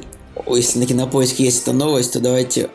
если 0.48 0.80
на 0.80 0.86
Кинопоиске 0.86 1.46
есть 1.46 1.64
эта 1.64 1.74
новость, 1.74 2.14
то 2.14 2.20
давайте 2.20 2.70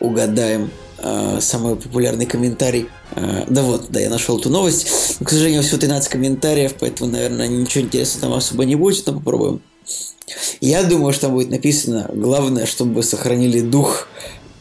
угадаем 0.00 0.70
э, 0.98 1.38
самый 1.40 1.76
популярный 1.76 2.26
комментарий. 2.26 2.88
Э, 3.14 3.44
да 3.48 3.62
вот, 3.62 3.86
да, 3.90 4.00
я 4.00 4.10
нашел 4.10 4.38
эту 4.38 4.50
новость. 4.50 5.16
Но, 5.20 5.26
к 5.26 5.30
сожалению, 5.30 5.62
всего 5.62 5.78
13 5.78 6.08
комментариев, 6.08 6.74
поэтому, 6.78 7.10
наверное, 7.10 7.48
ничего 7.48 7.84
интересного 7.84 8.32
там 8.32 8.38
особо 8.38 8.64
не 8.64 8.76
будет, 8.76 9.06
но 9.06 9.14
попробуем. 9.14 9.60
Я 10.60 10.82
думаю, 10.82 11.12
что 11.12 11.22
там 11.22 11.34
будет 11.34 11.50
написано, 11.50 12.10
главное, 12.12 12.66
чтобы 12.66 13.02
сохранили 13.02 13.60
дух 13.60 14.08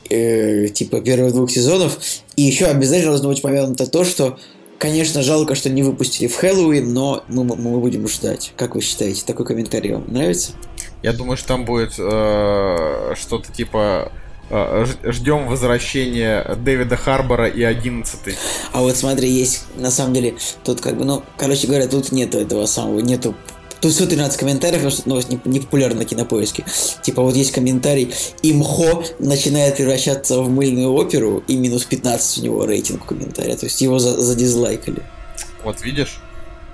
э, 0.09 0.67
типа 0.67 1.01
первых 1.01 1.33
двух 1.33 1.49
сезонов. 1.51 1.97
И 2.35 2.43
еще 2.43 2.65
обязательно 2.65 3.11
должно 3.11 3.29
быть 3.29 3.41
помянуто 3.41 3.87
то, 3.87 4.03
что, 4.03 4.37
конечно, 4.77 5.23
жалко, 5.23 5.55
что 5.55 5.69
не 5.69 5.81
выпустили 5.83 6.27
в 6.27 6.35
Хэллоуин, 6.35 6.93
но 6.93 7.23
мы, 7.27 7.43
мы- 7.43 7.79
будем 7.79 8.07
ждать. 8.07 8.53
Как 8.57 8.75
вы 8.75 8.81
считаете, 8.81 9.23
такой 9.25 9.45
комментарий 9.45 9.93
вам 9.93 10.05
нравится? 10.11 10.51
Я 11.01 11.13
думаю, 11.13 11.37
что 11.37 11.47
там 11.49 11.65
будет 11.65 11.93
э, 11.97 13.13
что-то 13.15 13.51
типа 13.51 14.11
ждем 14.49 15.47
возвращения 15.47 16.55
Дэвида 16.57 16.97
Харбора 16.97 17.47
и 17.47 17.63
11 17.63 18.35
А 18.73 18.81
вот 18.81 18.95
смотри, 18.95 19.29
есть, 19.29 19.65
на 19.75 19.91
самом 19.91 20.13
деле, 20.13 20.35
тут 20.63 20.81
как 20.81 20.97
бы, 20.97 21.05
ну, 21.05 21.23
короче 21.37 21.67
говоря, 21.67 21.87
тут 21.87 22.11
нету 22.11 22.37
этого 22.37 22.65
самого, 22.65 22.99
нету 22.99 23.35
Тут 23.81 23.93
всего 23.93 24.07
13 24.07 24.39
комментариев, 24.39 24.81
потому 24.81 24.91
что 24.91 25.07
новость 25.07 25.29
не, 25.29 25.39
не 25.45 25.59
популярна 25.59 25.99
на 25.99 26.05
кинопоиске. 26.05 26.65
Типа 27.03 27.21
вот 27.21 27.35
есть 27.35 27.51
комментарий, 27.51 28.13
имхо 28.41 29.03
начинает 29.19 29.77
превращаться 29.77 30.41
в 30.41 30.49
мыльную 30.49 30.91
оперу, 30.91 31.43
и 31.47 31.55
минус 31.55 31.83
15 31.83 32.39
у 32.39 32.41
него 32.41 32.65
рейтинг 32.65 33.05
комментария. 33.05 33.55
То 33.55 33.65
есть 33.67 33.81
его 33.81 33.99
за- 33.99 34.19
задизлайкали. 34.19 35.03
Вот 35.63 35.83
видишь? 35.83 36.19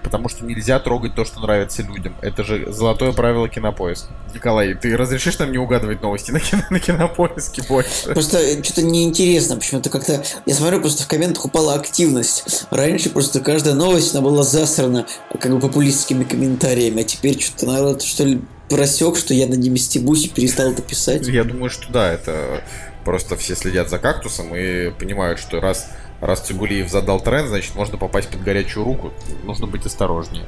Потому 0.03 0.30
что 0.30 0.45
нельзя 0.45 0.80
трогать 0.80 1.15
то, 1.15 1.26
что 1.26 1.40
нравится 1.40 1.84
людям. 1.84 2.15
Это 2.22 2.44
же 2.44 2.72
золотое 2.72 3.11
правило 3.11 3.48
кинопоиска. 3.48 4.10
Николай, 4.34 4.73
ты 4.73 4.95
разрешишь 4.98 5.38
нам 5.38 5.52
не 5.52 5.57
угадывать 5.57 6.02
новости 6.02 6.32
на, 6.32 6.40
кино, 6.40 6.64
на 6.69 6.80
кинопоиске 6.80 7.61
больше? 7.68 8.06
Просто 8.06 8.64
что-то 8.64 8.82
неинтересно, 8.84 9.57
почему-то 9.57 9.90
как-то... 9.90 10.23
Я 10.45 10.56
смотрю, 10.56 10.82
просто 10.82 11.03
в 11.03 11.07
комментах 11.07 11.45
упала 11.45 11.76
активность. 11.76 12.65
Раньше 12.72 13.10
просто 13.10 13.40
каждая 13.41 13.76
новость, 13.76 14.15
она 14.15 14.23
была 14.23 14.44
засрана 14.44 15.06
как 15.40 15.52
бы 15.52 15.60
популистскими 15.60 16.23
комментариями, 16.23 17.02
а 17.02 17.03
теперь 17.03 17.40
что-то 17.40 17.68
народ, 17.68 18.02
что 18.02 18.23
ли, 18.23 18.41
просек, 18.69 19.18
что 19.18 19.34
я 19.34 19.48
на 19.48 19.56
ними 19.56 19.78
стебусь 19.78 20.26
и 20.26 20.30
перестал 20.30 20.72
это 20.72 20.82
писать. 20.82 21.28
Я 21.28 21.44
думаю, 21.44 21.69
что 21.69 21.91
да, 21.91 22.11
это 22.11 22.64
просто 23.03 23.36
все 23.36 23.56
следят 23.56 23.90
за 23.90 23.99
кактусом 23.99 24.56
и 24.56 24.91
понимают, 24.91 25.40
что 25.40 25.60
раз, 25.60 25.90
раз 26.22 26.41
Цигулиев 26.41 26.89
задал 26.89 27.19
тренд, 27.19 27.48
значит 27.49 27.76
можно 27.76 27.98
попасть 27.98 28.30
под 28.30 28.41
горячую 28.43 28.85
руку. 28.85 29.11
Нужно 29.43 29.68
быть 29.68 29.85
осторожнее. 29.85 30.45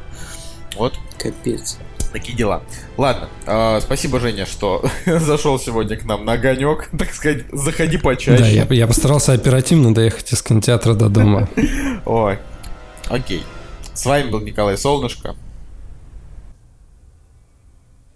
Вот 0.76 0.94
Капец. 1.18 1.78
такие 2.12 2.36
дела. 2.38 2.64
Ладно, 2.98 3.30
а, 3.46 3.80
спасибо, 3.82 4.20
Женя, 4.20 4.46
что 4.46 4.84
зашел 5.06 5.60
сегодня 5.60 5.98
к 5.98 6.04
нам 6.06 6.26
на 6.26 6.34
огонек. 6.34 6.90
Так 6.98 7.14
сказать, 7.14 7.44
заходи 7.52 7.98
почаще. 7.98 8.38
Да, 8.38 8.48
я, 8.48 8.66
я 8.70 8.88
постарался 8.88 9.34
оперативно 9.34 9.94
доехать 9.94 10.32
из 10.32 10.42
кинотеатра 10.42 10.94
до 10.94 11.10
дома. 11.10 11.50
Ой. 12.06 12.38
Окей. 13.10 13.44
С 13.94 14.06
вами 14.06 14.30
был 14.30 14.40
Николай 14.40 14.78
Солнышко. 14.78 15.36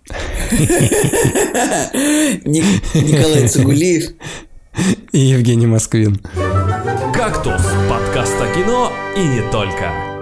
Ник- 2.45 2.93
Николай 2.95 3.47
Цугулиев. 3.47 4.11
И 5.11 5.19
Евгений 5.19 5.67
Москвин. 5.67 6.19
«Кактус»– 7.13 7.61
подкаст 7.89 8.35
о 8.41 8.53
кино 8.55 8.91
и 9.15 9.21
не 9.21 9.41
только. 9.51 10.16